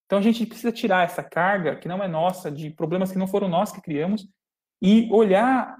Então 0.07 0.19
a 0.19 0.23
gente 0.23 0.47
precisa 0.47 0.73
tirar 0.73 1.05
essa 1.05 1.23
carga 1.23 1.77
que 1.77 1.89
não 1.89 2.03
é 2.03 2.09
nossa, 2.09 2.51
de 2.51 2.71
problemas 2.71 3.13
que 3.13 3.19
não 3.19 3.27
foram 3.27 3.49
nós 3.49 3.73
que 3.73 3.81
criamos, 3.81 4.29
e 4.81 5.09
olhar 5.13 5.77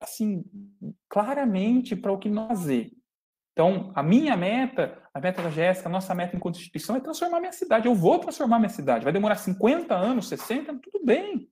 assim 0.00 0.44
claramente 1.08 1.96
para 1.96 2.12
o 2.12 2.18
que 2.18 2.28
nós 2.28 2.68
é. 2.68 2.90
Então, 3.52 3.92
a 3.94 4.02
minha 4.02 4.36
meta, 4.36 5.00
a 5.14 5.20
meta 5.20 5.40
da 5.40 5.48
Jéssica, 5.48 5.88
a 5.88 5.92
nossa 5.92 6.12
meta 6.12 6.36
enquanto 6.36 6.56
instituição 6.56 6.96
é 6.96 7.00
transformar 7.00 7.38
minha 7.38 7.52
cidade. 7.52 7.86
Eu 7.86 7.94
vou 7.94 8.18
transformar 8.18 8.58
minha 8.58 8.68
cidade. 8.68 9.04
Vai 9.04 9.12
demorar 9.12 9.36
50 9.36 9.94
anos, 9.94 10.28
60, 10.28 10.76
tudo 10.78 11.04
bem. 11.04 11.48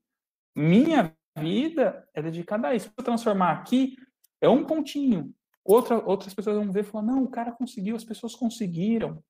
Minha 0.54 1.14
vida 1.38 2.06
é 2.12 2.20
dedicada 2.20 2.68
a 2.68 2.74
isso. 2.74 2.90
Para 2.92 3.04
transformar 3.04 3.52
aqui, 3.52 3.96
é 4.40 4.48
um 4.48 4.64
pontinho. 4.64 5.32
Outra, 5.64 6.04
outras 6.04 6.34
pessoas 6.34 6.56
vão 6.56 6.72
ver 6.72 6.80
e 6.80 6.86
falar, 6.86 7.04
não, 7.04 7.22
o 7.22 7.30
cara 7.30 7.52
conseguiu, 7.52 7.94
as 7.94 8.04
pessoas 8.04 8.34
conseguiram. 8.34 9.22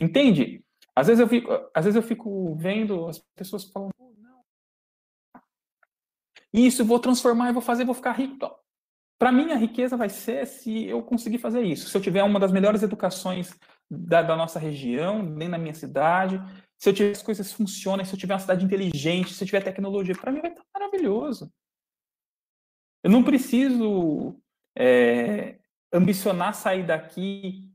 Entende? 0.00 0.62
Às 0.94 1.06
vezes 1.06 1.20
eu 1.20 1.28
fico, 1.28 1.50
às 1.74 1.84
vezes 1.84 1.96
eu 1.96 2.02
fico 2.02 2.54
vendo 2.56 3.06
as 3.06 3.18
pessoas 3.34 3.64
falando, 3.64 3.92
não. 4.18 4.42
Isso, 6.52 6.84
vou 6.84 6.98
transformar, 6.98 7.52
vou 7.52 7.62
fazer, 7.62 7.84
vou 7.84 7.94
ficar 7.94 8.12
rico. 8.12 8.50
Para 9.18 9.32
mim, 9.32 9.50
a 9.50 9.56
riqueza 9.56 9.96
vai 9.96 10.10
ser 10.10 10.46
se 10.46 10.84
eu 10.84 11.02
conseguir 11.02 11.38
fazer 11.38 11.62
isso. 11.62 11.88
Se 11.88 11.96
eu 11.96 12.02
tiver 12.02 12.22
uma 12.22 12.38
das 12.38 12.52
melhores 12.52 12.82
educações 12.82 13.58
da, 13.90 14.22
da 14.22 14.36
nossa 14.36 14.58
região, 14.58 15.22
nem 15.22 15.48
na 15.48 15.56
minha 15.56 15.72
cidade, 15.72 16.38
se 16.78 16.90
eu 16.90 16.92
tiver 16.92 17.12
as 17.12 17.22
coisas 17.22 17.50
funcionem, 17.50 18.04
se 18.04 18.12
eu 18.12 18.18
tiver 18.18 18.34
uma 18.34 18.40
cidade 18.40 18.64
inteligente, 18.64 19.32
se 19.32 19.42
eu 19.42 19.46
tiver 19.46 19.64
tecnologia, 19.64 20.14
para 20.14 20.30
mim 20.30 20.42
vai 20.42 20.50
estar 20.50 20.64
maravilhoso. 20.74 21.50
Eu 23.02 23.10
não 23.10 23.24
preciso 23.24 24.38
é, 24.76 25.58
ambicionar 25.92 26.54
sair 26.54 26.84
daqui 26.84 27.70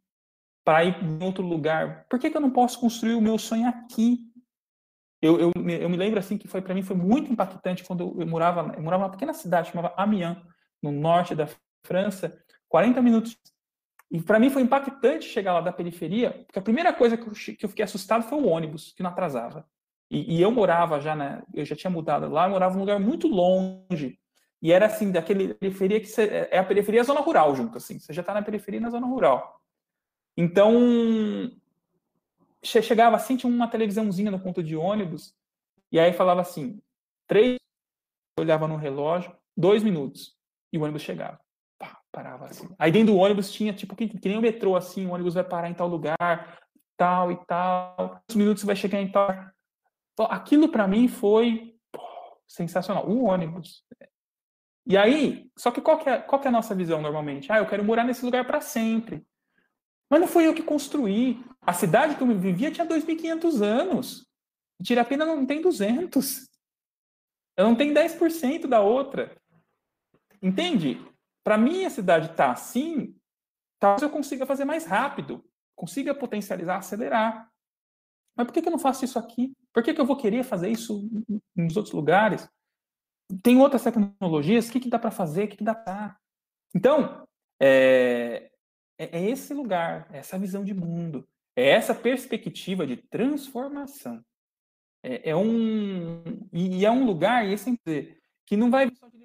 para 0.64 0.84
ir 0.86 0.96
em 1.04 1.24
outro 1.24 1.44
lugar. 1.44 2.06
Por 2.10 2.20
que, 2.20 2.30
que 2.30 2.38
eu 2.38 2.42
não 2.42 2.52
posso 2.52 2.80
construir 2.80 3.16
o 3.16 3.22
meu 3.22 3.38
sonho 3.38 3.68
aqui? 3.68 4.20
Eu, 5.22 5.40
eu, 5.40 5.52
eu 5.56 5.90
me 5.90 5.98
lembro 5.98 6.20
assim 6.20 6.38
que 6.38 6.48
foi 6.48 6.62
para 6.62 6.74
mim 6.74 6.82
foi 6.82 6.96
muito 6.96 7.32
impactante 7.32 7.84
quando 7.84 8.20
eu, 8.20 8.28
morava 8.28 8.74
eu 8.76 8.82
morava 8.82 9.04
numa 9.04 9.12
pequena 9.12 9.34
cidade 9.34 9.70
chamada 9.70 9.94
Amiens, 9.96 10.38
no 10.82 10.92
norte 10.92 11.36
da 11.36 11.48
França, 11.86 12.36
40 12.68 13.02
minutos. 13.02 13.38
E 14.10 14.22
para 14.22 14.40
mim 14.40 14.50
foi 14.50 14.62
impactante 14.62 15.26
chegar 15.26 15.54
lá 15.54 15.62
da 15.62 15.72
periferia, 15.72 16.44
porque 16.46 16.60
a 16.60 16.62
primeira 16.62 16.92
coisa 16.92 17.16
que 17.16 17.28
eu, 17.28 17.32
que 17.58 17.66
eu 17.66 17.70
fiquei 17.70 17.86
assustado 17.86 18.24
foi 18.24 18.38
o 18.38 18.48
ônibus 18.48 18.94
que 18.94 19.04
não 19.04 19.10
atrasava. 19.10 19.66
E, 20.10 20.36
e, 20.36 20.42
eu 20.42 20.52
morava 20.52 21.00
já, 21.00 21.16
né? 21.16 21.42
Eu 21.54 21.64
já 21.64 21.74
tinha 21.74 21.90
mudado 21.90 22.28
lá, 22.28 22.46
eu 22.46 22.50
morava 22.50 22.74
num 22.74 22.82
lugar 22.82 23.00
muito 23.00 23.28
longe. 23.28 24.20
E 24.62 24.72
era 24.72 24.86
assim, 24.86 25.12
daquele 25.12 25.54
periferia 25.54 26.00
que 26.00 26.06
você, 26.06 26.48
é 26.52 26.60
a 26.60 26.64
periferia 26.64 27.00
e 27.00 27.02
a 27.02 27.06
zona 27.06 27.20
rural 27.20 27.56
junto, 27.56 27.78
assim. 27.78 27.98
Você 28.00 28.14
já 28.14 28.22
está 28.22 28.34
na 28.34 28.44
periferia 28.44 28.80
e 28.80 28.84
na 28.84 28.90
zona 28.90 29.08
rural. 29.08 29.60
Então, 30.38 31.52
chegava 32.64 33.16
assim, 33.16 33.36
tinha 33.36 33.52
uma 33.52 33.68
televisãozinha 33.68 34.30
no 34.30 34.40
ponto 34.40 34.62
de 34.62 34.76
ônibus, 34.76 35.36
e 35.92 36.00
aí 36.00 36.14
falava 36.14 36.42
assim, 36.42 36.80
três, 37.28 37.58
olhava 38.40 38.68
no 38.68 38.78
relógio, 38.78 39.36
dois 39.58 39.84
minutos, 39.84 40.36
e 40.72 40.78
o 40.78 40.84
ônibus 40.84 41.02
chegava. 41.02 41.40
Pá, 41.78 42.00
parava 42.12 42.46
assim. 42.46 42.70
Aí 42.78 42.92
dentro 42.92 43.14
do 43.14 43.20
ônibus 43.20 43.52
tinha, 43.52 43.74
tipo, 43.74 43.96
que, 43.96 44.08
que 44.08 44.30
nem 44.30 44.38
o 44.38 44.42
metrô, 44.42 44.76
assim, 44.76 45.06
o 45.06 45.12
ônibus 45.12 45.34
vai 45.34 45.44
parar 45.44 45.70
em 45.70 45.74
tal 45.74 45.88
lugar, 45.88 46.60
tal 46.96 47.32
e 47.32 47.46
tal, 47.46 48.22
os 48.30 48.36
minutos 48.36 48.64
vai 48.64 48.76
chegar 48.76 49.02
em 49.02 49.12
tal. 49.12 49.28
Aquilo 50.30 50.70
para 50.70 50.88
mim 50.88 51.08
foi 51.08 51.76
sensacional. 52.48 53.10
O 53.10 53.24
ônibus. 53.24 53.84
E 54.86 54.98
aí, 54.98 55.50
só 55.58 55.72
que 55.72 55.82
qual 55.82 56.00
que, 56.00 56.10
é, 56.10 56.18
qual 56.18 56.42
que 56.42 56.48
é 56.48 56.50
a 56.50 56.54
nossa 56.54 56.74
visão 56.74 57.02
normalmente? 57.02 57.52
Ah, 57.52 57.58
eu 57.58 57.68
quero 57.68 57.84
morar 57.84 58.04
nesse 58.04 58.26
lugar 58.26 58.46
para 58.46 58.62
sempre. 58.62 59.26
Mas 60.10 60.20
não 60.20 60.28
foi 60.28 60.48
eu 60.48 60.54
que 60.54 60.64
construí. 60.64 61.44
A 61.62 61.74
cidade 61.74 62.16
que 62.16 62.24
eu 62.24 62.28
vivia 62.28 62.72
tinha 62.72 62.88
2.500 62.88 63.62
anos. 63.62 64.28
Tirapina 64.84 65.26
não 65.26 65.46
tem 65.46 65.62
200. 65.62 66.50
Eu 67.56 67.66
não 67.66 67.76
tenho 67.76 67.94
10% 67.94 68.68
da 68.68 68.82
outra. 68.82 69.38
Entende? 70.42 71.00
Para 71.44 71.58
mim, 71.58 71.86
a 71.86 71.90
cidade 71.90 72.32
está 72.32 72.52
assim, 72.52 73.16
talvez 73.80 74.02
eu 74.02 74.10
consiga 74.10 74.46
fazer 74.46 74.66
mais 74.66 74.86
rápido, 74.86 75.44
consiga 75.76 76.14
potencializar, 76.14 76.78
acelerar. 76.78 77.50
Mas 78.36 78.48
por 78.48 78.54
que, 78.54 78.62
que 78.62 78.68
eu 78.68 78.72
não 78.72 78.80
faço 78.80 79.06
isso 79.06 79.20
aqui? 79.20 79.54
Por 79.74 79.84
que, 79.84 79.94
que 79.94 80.02
eu 80.02 80.06
vou 80.06 80.18
querer 80.18 80.44
fazer 80.44 80.70
isso 80.70 81.10
nos 81.56 81.76
outros 81.76 81.94
lugares? 81.94 82.48
Tem 83.44 83.58
outras 83.58 83.84
tecnologias, 83.84 84.68
o 84.68 84.72
que, 84.72 84.80
que 84.80 84.90
dá 84.90 85.00
para 85.00 85.12
fazer, 85.12 85.46
o 85.46 85.48
que, 85.48 85.58
que 85.58 85.64
dá 85.64 85.76
para. 85.76 86.18
Então, 86.76 87.28
é, 87.62 88.52
é, 88.98 89.20
é 89.20 89.30
esse 89.30 89.54
lugar, 89.54 90.08
é 90.12 90.20
essa 90.20 90.40
visão 90.40 90.64
de 90.64 90.74
mundo, 90.74 91.28
é 91.56 91.70
essa 91.70 91.94
perspectiva 91.94 92.86
de 92.86 92.98
transformação. 92.98 94.24
É, 95.04 95.32
é 95.32 95.36
um 95.36 96.24
e 96.54 96.86
é 96.86 96.92
um 96.92 97.06
lugar, 97.06 97.48
e 97.48 97.54
esse 97.54 97.76
dizer, 97.86 98.20
que 98.46 98.56
não 98.56 98.70
vai 98.70 98.86
vir 98.86 98.96
só 98.98 99.08
de 99.10 99.22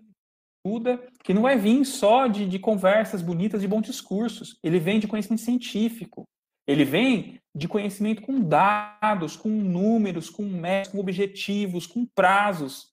que 1.22 1.32
não 1.32 1.42
vai 1.42 1.56
vir 1.56 1.84
só 1.84 2.26
de, 2.26 2.46
de 2.46 2.58
conversas 2.58 3.22
bonitas, 3.22 3.60
de 3.60 3.68
bons 3.68 3.82
discursos. 3.82 4.58
Ele 4.62 4.80
vem 4.80 4.98
de 4.98 5.06
conhecimento 5.06 5.42
científico. 5.42 6.24
Ele 6.66 6.84
vem 6.84 7.40
de 7.54 7.68
conhecimento 7.68 8.22
com 8.22 8.40
dados, 8.40 9.36
com 9.36 9.48
números, 9.48 10.28
com 10.28 10.42
métodos, 10.42 10.92
com 10.92 10.98
objetivos, 10.98 11.86
com 11.86 12.04
prazos. 12.04 12.92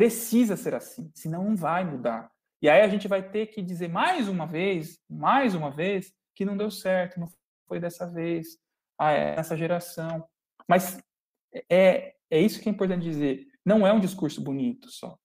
Precisa 0.00 0.56
ser 0.56 0.74
assim, 0.74 1.12
senão 1.14 1.44
não 1.44 1.54
vai 1.54 1.84
mudar. 1.84 2.32
E 2.62 2.70
aí 2.70 2.80
a 2.80 2.88
gente 2.88 3.06
vai 3.06 3.22
ter 3.22 3.48
que 3.48 3.60
dizer 3.60 3.86
mais 3.86 4.28
uma 4.28 4.46
vez, 4.46 4.98
mais 5.06 5.54
uma 5.54 5.70
vez, 5.70 6.10
que 6.34 6.42
não 6.42 6.56
deu 6.56 6.70
certo, 6.70 7.20
não 7.20 7.28
foi 7.68 7.78
dessa 7.78 8.06
vez, 8.06 8.56
ah, 8.98 9.12
é 9.12 9.42
geração. 9.58 10.26
Mas 10.66 10.98
é, 11.70 12.14
é 12.30 12.40
isso 12.40 12.62
que 12.62 12.68
é 12.70 12.72
importante 12.72 13.02
dizer. 13.02 13.46
Não 13.62 13.86
é 13.86 13.92
um 13.92 14.00
discurso 14.00 14.40
bonito 14.40 14.88
só. 14.88 15.18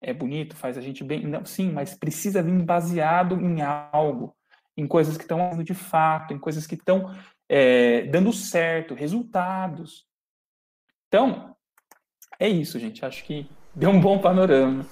É 0.00 0.14
bonito, 0.14 0.54
faz 0.54 0.78
a 0.78 0.80
gente 0.80 1.02
bem. 1.02 1.26
Não, 1.26 1.44
sim, 1.44 1.72
mas 1.72 1.96
precisa 1.96 2.44
vir 2.44 2.64
baseado 2.64 3.40
em 3.40 3.60
algo, 3.60 4.36
em 4.76 4.86
coisas 4.86 5.16
que 5.16 5.24
estão 5.24 5.60
de 5.64 5.74
fato, 5.74 6.32
em 6.32 6.38
coisas 6.38 6.64
que 6.64 6.76
estão 6.76 7.12
é, 7.48 8.02
dando 8.02 8.32
certo, 8.32 8.94
resultados. 8.94 10.06
Então, 11.08 11.56
é 12.38 12.48
isso, 12.48 12.78
gente. 12.78 13.04
Acho 13.04 13.24
que 13.24 13.50
deu 13.74 13.90
um 13.90 14.00
bom 14.00 14.18
panorama. 14.18 14.86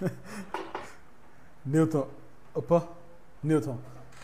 Newton, 1.64 2.06
opa, 2.54 2.86
Newton, 3.42 3.78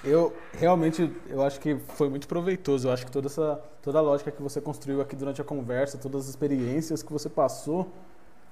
eu 0.05 0.35
realmente 0.53 1.13
eu 1.29 1.43
acho 1.43 1.61
que 1.61 1.77
foi 1.95 2.09
muito 2.09 2.29
proveitoso. 2.29 2.89
Eu 2.89 2.93
acho 2.93 3.07
que 3.07 3.13
toda 3.13 3.27
essa 3.27 3.61
toda 3.83 3.99
a 3.99 4.03
lógica 4.03 4.31
que 4.31 4.43
você 4.43 4.61
construiu 4.61 5.01
aqui 5.01 5.17
durante 5.17 5.41
a 5.41 5.45
conversa, 5.45 5.97
todas 5.97 6.25
as 6.25 6.29
experiências 6.29 7.03
que 7.03 7.13
você 7.13 7.29
passou, 7.29 7.91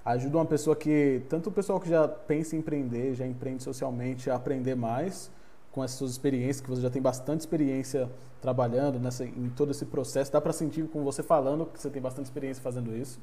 ajuda 0.05 0.39
uma 0.39 0.47
pessoa 0.47 0.75
que 0.75 1.23
tanto 1.29 1.51
o 1.51 1.53
pessoal 1.53 1.81
que 1.81 1.89
já 1.89 2.09
pensa 2.09 2.57
em 2.57 2.61
empreender, 2.61 3.15
já 3.15 3.27
empreende 3.27 3.63
socialmente, 3.63 4.31
a 4.31 4.37
aprender 4.37 4.75
mais 4.75 5.31
com 5.71 5.85
essas 5.85 5.99
suas 5.99 6.13
experiências, 6.13 6.61
que 6.63 6.71
você 6.71 6.81
já 6.81 6.89
tem 6.89 7.03
bastante 7.03 7.41
experiência 7.41 8.11
trabalhando 8.41 8.99
nessa 8.99 9.25
em 9.25 9.51
todo 9.55 9.73
esse 9.73 9.85
processo. 9.85 10.33
Dá 10.33 10.41
para 10.41 10.53
sentir 10.53 10.89
com 10.89 11.05
você 11.05 11.23
falando 11.23 11.67
que 11.67 11.81
você 11.81 11.91
tem 11.91 12.01
bastante 12.01 12.27
experiência 12.27 12.63
fazendo 12.63 12.97
isso 12.97 13.21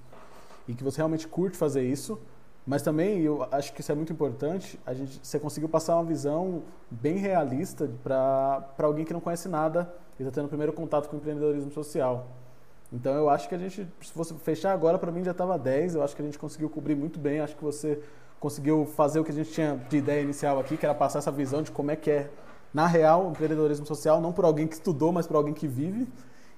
e 0.67 0.73
que 0.73 0.83
você 0.83 0.97
realmente 0.97 1.27
curte 1.27 1.57
fazer 1.57 1.83
isso. 1.83 2.19
Mas 2.65 2.81
também 2.81 3.19
eu 3.21 3.45
acho 3.51 3.73
que 3.73 3.81
isso 3.81 3.91
é 3.91 3.95
muito 3.95 4.13
importante. 4.13 4.79
A 4.85 4.93
gente, 4.93 5.19
você 5.21 5.37
conseguiu 5.39 5.67
passar 5.67 5.95
uma 5.95 6.05
visão 6.05 6.63
bem 6.89 7.17
realista 7.17 7.89
para 8.01 8.65
alguém 8.79 9.03
que 9.03 9.11
não 9.11 9.19
conhece 9.19 9.49
nada 9.49 9.93
e 10.17 10.23
está 10.23 10.33
tendo 10.33 10.45
o 10.45 10.49
primeiro 10.49 10.71
contato 10.71 11.09
com 11.09 11.17
o 11.17 11.19
empreendedorismo 11.19 11.71
social. 11.71 12.27
Então 12.91 13.13
eu 13.15 13.29
acho 13.29 13.49
que 13.49 13.55
a 13.55 13.57
gente, 13.57 13.87
se 14.01 14.13
fosse 14.13 14.33
fechar 14.35 14.71
agora, 14.71 14.97
para 14.97 15.11
mim 15.11 15.23
já 15.23 15.31
estava 15.31 15.57
10. 15.57 15.95
Eu 15.95 16.03
acho 16.03 16.15
que 16.15 16.21
a 16.21 16.25
gente 16.25 16.39
conseguiu 16.39 16.69
cobrir 16.69 16.95
muito 16.95 17.19
bem. 17.19 17.41
Acho 17.41 17.55
que 17.55 17.63
você 17.63 17.99
conseguiu 18.39 18.85
fazer 18.85 19.19
o 19.19 19.23
que 19.23 19.31
a 19.31 19.33
gente 19.33 19.51
tinha 19.51 19.75
de 19.89 19.97
ideia 19.97 20.21
inicial 20.21 20.59
aqui, 20.59 20.77
que 20.77 20.85
era 20.85 20.93
passar 20.93 21.19
essa 21.19 21.31
visão 21.31 21.61
de 21.61 21.71
como 21.71 21.91
é 21.91 21.95
que 21.95 22.11
é, 22.11 22.29
na 22.73 22.87
real, 22.87 23.27
o 23.27 23.31
empreendedorismo 23.31 23.85
social, 23.85 24.21
não 24.21 24.31
por 24.31 24.45
alguém 24.45 24.67
que 24.67 24.75
estudou, 24.75 25.11
mas 25.11 25.25
por 25.25 25.35
alguém 25.35 25.53
que 25.53 25.67
vive. 25.67 26.07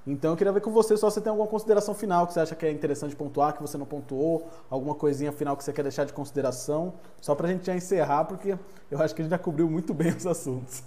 Então 0.08 0.32
eu 0.32 0.38
queria 0.38 0.54
ver 0.54 0.62
com 0.62 0.72
você 0.72 0.96
se 0.96 1.02
você 1.02 1.20
tem 1.20 1.32
alguma 1.32 1.48
consideração 1.48 1.96
final 1.96 2.28
que 2.28 2.34
você 2.34 2.40
acha 2.40 2.56
que 2.56 2.66
é 2.66 2.72
interessante 2.72 3.16
pontuar, 3.16 3.54
que 3.54 3.62
você 3.62 3.76
não 3.78 3.88
pontuou, 3.88 4.48
alguma 4.70 4.94
coisinha 4.94 5.32
final 5.32 5.58
que 5.58 5.64
você 5.64 5.74
quer 5.74 5.82
deixar 5.82 6.06
de 6.06 6.14
consideração, 6.14 6.94
só 7.20 7.34
para 7.34 7.48
a 7.48 7.52
gente 7.52 7.66
já 7.66 7.76
encerrar, 7.76 8.26
porque 8.26 8.58
eu 8.92 9.02
acho 9.02 9.16
que 9.16 9.22
a 9.22 9.24
gente 9.24 9.32
já 9.32 9.40
cobriu 9.40 9.68
muito 9.68 9.94
bem 9.94 10.10
os 10.16 10.28
assuntos. 10.28 10.84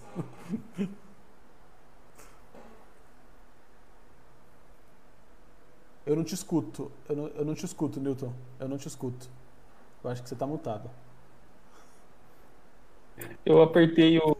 Eu 6.06 6.16
não 6.16 6.24
te 6.24 6.34
escuto, 6.34 6.90
eu 7.08 7.16
não, 7.16 7.26
eu 7.28 7.44
não 7.44 7.54
te 7.54 7.66
escuto, 7.66 8.00
Newton, 8.00 8.32
eu 8.58 8.68
não 8.68 8.78
te 8.78 8.88
escuto. 8.88 9.28
Eu 10.02 10.10
acho 10.10 10.22
que 10.22 10.28
você 10.28 10.34
está 10.34 10.46
mutado. 10.46 10.88
Eu 13.44 13.60
apertei 13.60 14.18
o 14.18 14.36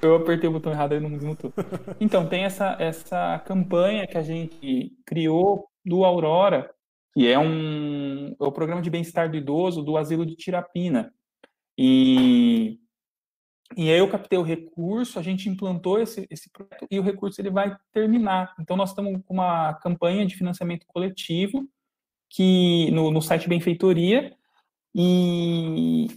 eu 0.00 0.16
apertei 0.16 0.48
o 0.48 0.52
botão 0.52 0.72
errado 0.72 0.94
e 0.94 1.00
não 1.00 1.10
desmutou. 1.10 1.52
Então, 2.00 2.28
tem 2.28 2.44
essa, 2.44 2.76
essa 2.78 3.38
campanha 3.40 4.06
que 4.06 4.16
a 4.16 4.22
gente 4.22 4.92
criou 5.04 5.68
do 5.84 6.04
Aurora, 6.04 6.70
que 7.14 7.26
é 7.26 7.38
um 7.38 8.34
é 8.40 8.44
o 8.44 8.52
programa 8.52 8.82
de 8.82 8.90
bem-estar 8.90 9.30
do 9.30 9.36
idoso 9.36 9.82
do 9.82 9.96
asilo 9.96 10.24
de 10.24 10.36
Tirapina. 10.36 11.12
E, 11.76 12.78
e 13.76 13.90
aí 13.90 13.98
eu 13.98 14.08
captei 14.08 14.38
o 14.38 14.42
recurso, 14.42 15.18
a 15.18 15.22
gente 15.22 15.48
implantou 15.48 16.00
esse, 16.00 16.26
esse 16.30 16.50
projeto 16.50 16.86
e 16.90 16.98
o 16.98 17.02
recurso 17.02 17.40
ele 17.40 17.50
vai 17.50 17.76
terminar. 17.92 18.54
Então, 18.60 18.76
nós 18.76 18.90
estamos 18.90 19.20
com 19.24 19.34
uma 19.34 19.74
campanha 19.74 20.26
de 20.26 20.36
financiamento 20.36 20.86
coletivo 20.86 21.68
que 22.30 22.90
no, 22.90 23.10
no 23.10 23.22
site 23.22 23.48
Benfeitoria, 23.48 24.36
e 24.94 26.08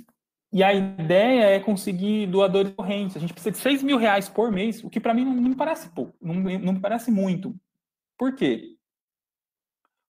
e 0.54 0.64
a 0.64 0.74
ideia 0.74 1.44
é 1.46 1.60
conseguir 1.60 2.28
doadores 2.28 2.74
correntes. 2.74 3.16
A 3.16 3.20
gente 3.20 3.34
precisa 3.34 3.52
de 3.52 3.58
6 3.58 3.84
mil 3.84 3.98
reais 3.98 4.28
por 4.28 4.52
mês, 4.52 4.84
o 4.84 4.90
que 4.90 5.00
para 5.00 5.14
mim 5.14 5.24
não, 5.24 5.34
me 5.34 5.56
parece 5.56 5.90
pouco, 5.90 6.14
não, 6.22 6.36
não, 6.36 6.74
me 6.74 6.80
parece 6.80 7.10
muito. 7.10 7.56
Por 8.18 8.36
quê? 8.36 8.76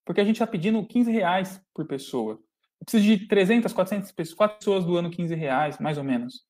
Porque 0.05 0.19
a 0.19 0.25
gente 0.25 0.35
está 0.35 0.45
pedindo 0.45 0.85
15 0.85 1.11
reais 1.11 1.61
por 1.73 1.85
pessoa. 1.85 2.33
Eu 2.79 2.85
preciso 2.85 3.03
de 3.03 3.27
300, 3.27 3.71
400 3.71 4.11
pessoas, 4.11 4.37
4 4.37 4.57
pessoas 4.57 4.85
doando 4.85 5.09
15 5.09 5.33
reais, 5.33 5.79
mais 5.79 5.97
ou 5.97 6.03
menos. 6.03 6.43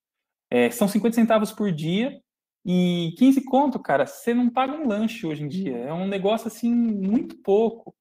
É, 0.49 0.69
são 0.71 0.87
50 0.87 1.15
centavos 1.15 1.51
por 1.51 1.71
dia 1.71 2.19
e 2.65 3.13
15 3.17 3.43
conto, 3.43 3.79
cara, 3.79 4.07
você 4.07 4.33
não 4.33 4.49
paga 4.49 4.73
um 4.73 4.87
lanche 4.87 5.27
hoje 5.27 5.43
em 5.43 5.47
dia. 5.47 5.77
É 5.77 5.93
um 5.93 6.07
negócio 6.07 6.47
assim, 6.47 6.73
muito 6.73 7.37
pouco, 7.37 7.95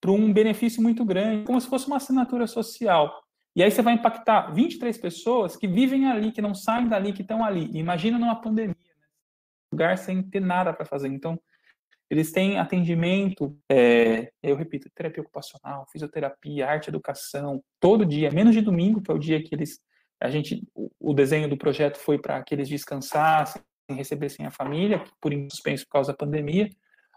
para 0.00 0.10
um 0.10 0.32
benefício 0.32 0.82
muito 0.82 1.04
grande, 1.04 1.44
como 1.44 1.60
se 1.60 1.68
fosse 1.68 1.86
uma 1.86 1.98
assinatura 1.98 2.46
social. 2.46 3.12
E 3.54 3.62
aí 3.62 3.70
você 3.70 3.82
vai 3.82 3.94
impactar 3.94 4.52
23 4.52 4.96
pessoas 4.98 5.56
que 5.56 5.66
vivem 5.66 6.06
ali, 6.06 6.30
que 6.30 6.40
não 6.40 6.54
saem 6.54 6.88
dali, 6.88 7.12
que 7.12 7.22
estão 7.22 7.44
ali. 7.44 7.70
imagina 7.76 8.18
numa 8.18 8.40
pandemia, 8.40 8.74
né? 8.74 9.06
lugar 9.72 9.98
sem 9.98 10.22
ter 10.22 10.40
nada 10.40 10.72
para 10.72 10.84
fazer. 10.84 11.08
Então, 11.08 11.38
eles 12.08 12.32
têm 12.32 12.58
atendimento, 12.58 13.56
é, 13.70 14.32
eu 14.42 14.56
repito, 14.56 14.90
terapia 14.94 15.22
ocupacional, 15.22 15.86
fisioterapia, 15.92 16.68
arte 16.68 16.88
educação, 16.88 17.62
todo 17.78 18.04
dia, 18.04 18.32
menos 18.32 18.54
de 18.54 18.60
domingo, 18.60 19.00
que 19.00 19.10
é 19.10 19.14
o 19.14 19.18
dia 19.18 19.42
que 19.42 19.54
eles, 19.54 19.80
a 20.20 20.28
gente, 20.28 20.66
o, 20.74 20.90
o 20.98 21.14
desenho 21.14 21.48
do 21.48 21.56
projeto 21.56 21.98
foi 21.98 22.18
para 22.18 22.42
que 22.42 22.52
eles 22.52 22.68
descansassem, 22.68 23.62
recebessem 23.88 24.44
a 24.44 24.50
família, 24.50 25.04
por 25.20 25.32
suspenso 25.50 25.84
por 25.84 25.92
causa 25.92 26.12
da 26.12 26.18
pandemia, 26.18 26.68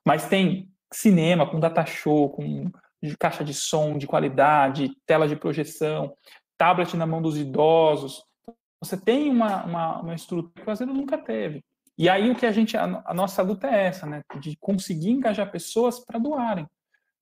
mas 0.06 0.28
tem 0.28 0.70
cinema 0.92 1.50
com 1.50 1.60
data 1.60 1.86
show, 1.86 2.30
com 2.30 2.72
de 3.08 3.18
caixa 3.18 3.44
de 3.44 3.54
som 3.54 3.98
de 3.98 4.08
qualidade, 4.08 4.96
tela 5.06 5.28
de 5.28 5.36
projeção, 5.36 6.16
tablet 6.58 6.96
na 6.96 7.06
mão 7.06 7.22
dos 7.22 7.38
idosos. 7.38 8.24
Você 8.82 8.98
tem 8.98 9.30
uma, 9.30 9.64
uma, 9.66 10.02
uma 10.02 10.16
estrutura 10.16 10.54
que 10.56 10.62
o 10.62 10.66
brasileiro 10.66 11.00
nunca 11.00 11.18
teve. 11.18 11.64
E 11.98 12.10
aí 12.10 12.32
o 12.32 12.36
que 12.36 12.46
a 12.46 12.52
gente, 12.52 12.76
a, 12.78 13.04
a, 13.06 13.14
nossa 13.14 13.42
luta 13.42 13.68
é 13.68 13.86
essa, 13.86 14.06
né? 14.06 14.24
De 14.40 14.56
conseguir 14.58 15.12
engajar 15.12 15.52
pessoas 15.52 16.00
para 16.00 16.18
doarem. 16.18 16.66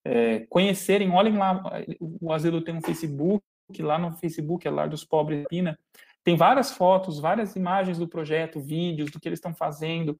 é, 0.05 0.45
conhecerem, 0.49 1.11
olhem 1.11 1.37
lá, 1.37 1.63
o 1.99 2.31
Asilo 2.31 2.61
tem 2.61 2.75
um 2.75 2.81
Facebook, 2.81 3.43
lá 3.79 3.97
no 3.97 4.13
Facebook, 4.13 4.67
é 4.67 4.71
Lar 4.71 4.89
dos 4.89 5.03
Pobres 5.03 5.45
Pina, 5.47 5.77
tem 6.23 6.35
várias 6.35 6.71
fotos, 6.71 7.19
várias 7.19 7.55
imagens 7.55 7.97
do 7.97 8.07
projeto, 8.07 8.59
vídeos 8.59 9.11
do 9.11 9.19
que 9.19 9.27
eles 9.27 9.37
estão 9.37 9.53
fazendo, 9.53 10.19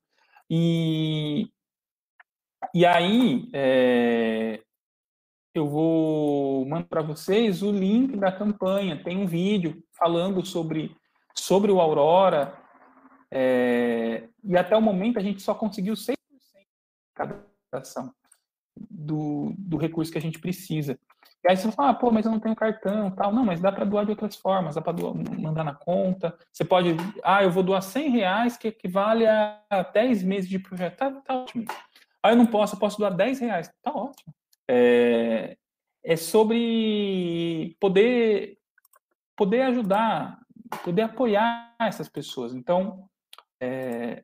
e, 0.50 1.50
e 2.74 2.86
aí 2.86 3.50
é, 3.54 4.62
eu 5.54 5.68
vou 5.68 6.66
mandar 6.66 6.88
para 6.88 7.02
vocês 7.02 7.62
o 7.62 7.72
link 7.72 8.18
da 8.18 8.32
campanha, 8.32 9.04
tem 9.04 9.18
um 9.18 9.28
vídeo 9.28 9.84
falando 9.92 10.46
sobre, 10.46 10.96
sobre 11.36 11.72
o 11.72 11.80
Aurora, 11.80 12.58
é, 13.30 14.28
e 14.44 14.58
até 14.58 14.76
o 14.76 14.82
momento 14.82 15.18
a 15.18 15.22
gente 15.22 15.42
só 15.42 15.54
conseguiu 15.54 15.94
6% 15.94 16.14
de 16.14 16.68
captação 17.14 18.14
do, 18.76 19.54
do 19.58 19.78
recurso 19.78 20.12
que 20.12 20.18
a 20.18 20.22
gente 20.22 20.40
precisa. 20.40 20.98
E 21.44 21.50
aí 21.50 21.58
você 21.58 21.72
fala, 21.72 21.90
ah, 21.90 21.94
pô, 21.94 22.12
mas 22.12 22.26
eu 22.26 22.32
não 22.32 22.40
tenho 22.40 22.56
cartão, 22.56 23.10
tal. 23.12 23.34
Não, 23.34 23.44
mas 23.44 23.60
dá 23.60 23.72
para 23.72 23.86
doar 23.86 24.06
de 24.06 24.12
outras 24.12 24.36
formas, 24.36 24.76
dá 24.76 24.82
para 24.82 24.94
mandar 24.94 25.64
na 25.64 25.74
conta. 25.74 26.38
Você 26.52 26.64
pode, 26.64 26.96
ah, 27.24 27.44
eu 27.44 27.50
vou 27.50 27.64
doar 27.64 27.82
100 27.82 28.10
reais, 28.10 28.58
que 28.58 28.68
equivale 28.68 29.26
a 29.26 29.60
10 29.92 30.24
meses 30.24 30.50
de 30.50 30.60
projeto. 30.60 30.98
Tá, 30.98 31.12
tá 31.12 31.36
ótimo. 31.38 31.66
Ah, 32.22 32.32
eu 32.32 32.36
não 32.36 32.46
posso, 32.46 32.76
eu 32.76 32.80
posso 32.80 33.00
doar 33.00 33.16
10 33.16 33.40
reais. 33.40 33.74
Tá 33.82 33.92
ótimo. 33.92 34.34
É, 34.74 35.58
é 36.02 36.16
sobre 36.16 37.76
poder, 37.78 38.58
poder 39.36 39.64
ajudar, 39.64 40.40
poder 40.82 41.02
apoiar 41.02 41.76
essas 41.78 42.08
pessoas. 42.08 42.54
Então, 42.54 43.06
é, 43.62 44.24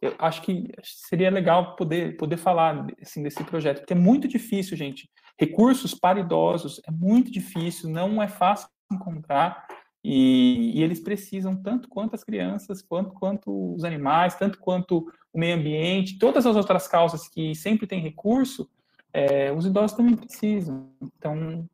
eu 0.00 0.14
acho 0.20 0.42
que 0.42 0.70
seria 0.84 1.30
legal 1.30 1.74
poder, 1.74 2.16
poder 2.16 2.36
falar 2.36 2.86
assim, 3.00 3.24
desse 3.24 3.42
projeto, 3.42 3.80
porque 3.80 3.92
é 3.92 3.96
muito 3.96 4.28
difícil, 4.28 4.76
gente. 4.76 5.10
Recursos 5.38 5.94
para 5.94 6.20
idosos 6.20 6.80
é 6.86 6.90
muito 6.92 7.30
difícil, 7.32 7.90
não 7.90 8.22
é 8.22 8.28
fácil 8.28 8.68
encontrar, 8.90 9.66
e, 10.04 10.78
e, 10.78 10.82
eles 10.82 11.00
precisam 11.00 11.56
tanto 11.56 11.88
quanto 11.88 12.14
as 12.14 12.24
crianças, 12.24 12.82
quanto 12.82 13.14
quanto 13.14 13.74
os 13.74 13.84
animais, 13.84 14.34
tanto 14.34 14.58
quanto 14.58 15.06
o 15.32 15.38
meio 15.38 15.56
ambiente, 15.56 16.18
todas 16.18 16.44
as 16.44 16.56
outras 16.56 16.88
causas 16.88 17.28
que 17.28 17.54
sempre 17.54 17.86
têm 17.86 18.00
recurso, 18.00 18.68
é, 19.12 19.52
os 19.52 19.66
idosos 19.66 19.96
também 19.96 20.16
precisam. 20.16 20.88
Então, 21.00 21.68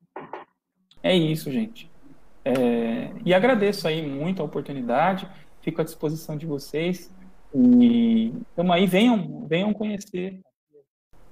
é 1.02 1.14
isso, 1.14 1.50
gente. 1.50 1.90
É, 2.44 3.12
e 3.24 3.34
agradeço 3.34 3.86
aí 3.86 4.06
muito 4.06 4.40
a 4.40 4.44
oportunidade, 4.44 5.28
fico 5.60 5.80
à 5.80 5.84
disposição 5.84 6.36
de 6.36 6.46
vocês. 6.46 7.12
E 7.54 8.32
então 8.52 8.70
aí 8.72 8.86
venham, 8.86 9.46
venham 9.46 9.72
conhecer. 9.72 10.40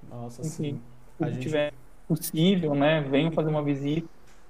Nossa, 0.09 0.41
Enfim, 0.41 0.49
sim. 0.49 0.81
Se 1.17 1.31
gente... 1.31 1.41
tiver 1.41 1.73
possível, 2.07 2.73
né? 2.73 3.01
Venham 3.01 3.31
fazer 3.31 3.49
uma 3.49 3.63
visita. 3.63 4.07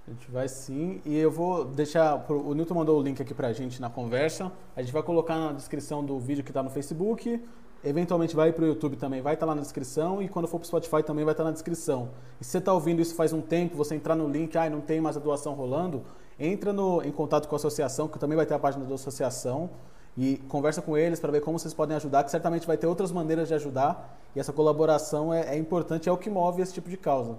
A 0.07 0.11
gente 0.11 0.31
vai 0.31 0.47
sim. 0.47 1.01
E 1.05 1.17
eu 1.17 1.31
vou 1.31 1.65
deixar. 1.65 2.25
O 2.31 2.53
Newton 2.53 2.75
mandou 2.75 2.99
o 2.99 3.03
link 3.03 3.21
aqui 3.21 3.33
pra 3.33 3.51
gente 3.51 3.81
na 3.81 3.89
conversa. 3.89 4.51
A 4.75 4.81
gente 4.81 4.93
vai 4.93 5.03
colocar 5.03 5.35
na 5.35 5.51
descrição 5.51 6.05
do 6.05 6.17
vídeo 6.19 6.43
que 6.43 6.53
tá 6.53 6.63
no 6.63 6.69
Facebook. 6.69 7.41
Eventualmente 7.87 8.35
vai 8.35 8.51
para 8.51 8.63
o 8.63 8.67
YouTube 8.67 8.97
também, 8.97 9.21
vai 9.21 9.33
estar 9.33 9.45
tá 9.45 9.51
lá 9.51 9.55
na 9.55 9.61
descrição. 9.61 10.21
E 10.21 10.27
quando 10.27 10.47
for 10.47 10.59
para 10.59 10.65
o 10.65 10.67
Spotify 10.67 11.03
também 11.03 11.23
vai 11.23 11.33
estar 11.33 11.43
tá 11.43 11.49
na 11.49 11.53
descrição. 11.53 12.09
E 12.39 12.43
se 12.43 12.51
você 12.51 12.57
está 12.57 12.73
ouvindo 12.73 13.01
isso 13.01 13.15
faz 13.15 13.31
um 13.33 13.41
tempo, 13.41 13.75
você 13.75 13.95
entrar 13.95 14.15
no 14.15 14.27
link, 14.27 14.57
ah, 14.57 14.69
não 14.69 14.81
tem 14.81 14.99
mais 14.99 15.15
a 15.15 15.19
doação 15.19 15.53
rolando, 15.53 16.03
entra 16.39 16.73
no, 16.73 17.01
em 17.03 17.11
contato 17.11 17.47
com 17.47 17.55
a 17.55 17.57
associação, 17.57 18.07
que 18.07 18.19
também 18.19 18.35
vai 18.35 18.45
ter 18.45 18.53
a 18.53 18.59
página 18.59 18.85
da 18.85 18.95
associação 18.95 19.69
e 20.17 20.37
conversa 20.49 20.81
com 20.81 20.97
eles 20.97 21.19
para 21.19 21.31
ver 21.31 21.41
como 21.41 21.59
vocês 21.59 21.73
podem 21.73 21.95
ajudar, 21.95 22.23
que 22.23 22.31
certamente 22.31 22.65
vai 22.65 22.75
ter 22.75 22.87
outras 22.87 23.11
maneiras 23.11 23.47
de 23.47 23.53
ajudar 23.53 24.17
e 24.35 24.39
essa 24.39 24.51
colaboração 24.51 25.33
é, 25.33 25.55
é 25.55 25.57
importante, 25.57 26.09
é 26.09 26.11
o 26.11 26.17
que 26.17 26.29
move 26.29 26.61
esse 26.61 26.73
tipo 26.73 26.89
de 26.89 26.97
causa. 26.97 27.37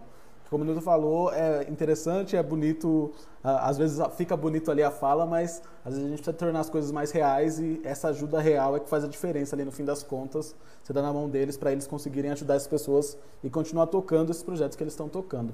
Como 0.51 0.65
o 0.65 0.67
Nilton 0.67 0.81
falou, 0.81 1.31
é 1.33 1.65
interessante, 1.69 2.35
é 2.35 2.43
bonito, 2.43 3.13
às 3.43 3.77
vezes 3.77 4.01
fica 4.17 4.35
bonito 4.35 4.71
ali 4.71 4.83
a 4.83 4.91
fala, 4.91 5.27
mas 5.27 5.63
às 5.85 5.93
vezes 5.93 6.07
a 6.07 6.09
gente 6.09 6.23
precisa 6.23 6.37
tornar 6.37 6.61
as 6.61 6.71
coisas 6.71 6.91
mais 6.91 7.11
reais 7.11 7.59
e 7.59 7.81
essa 7.85 8.09
ajuda 8.09 8.41
real 8.41 8.75
é 8.75 8.81
que 8.81 8.89
faz 8.89 9.05
a 9.05 9.09
diferença 9.09 9.55
ali 9.55 9.65
no 9.65 9.71
fim 9.71 9.85
das 9.85 10.03
contas. 10.03 10.55
Você 10.83 10.93
dá 10.93 11.03
na 11.03 11.13
mão 11.13 11.29
deles 11.29 11.59
para 11.59 11.71
eles 11.71 11.87
conseguirem 11.87 12.31
ajudar 12.31 12.55
as 12.55 12.67
pessoas 12.67 13.19
e 13.45 13.51
continuar 13.51 13.89
tocando 13.89 14.31
esses 14.31 14.43
projetos 14.43 14.75
que 14.75 14.83
eles 14.83 14.95
estão 14.95 15.09
tocando. 15.09 15.53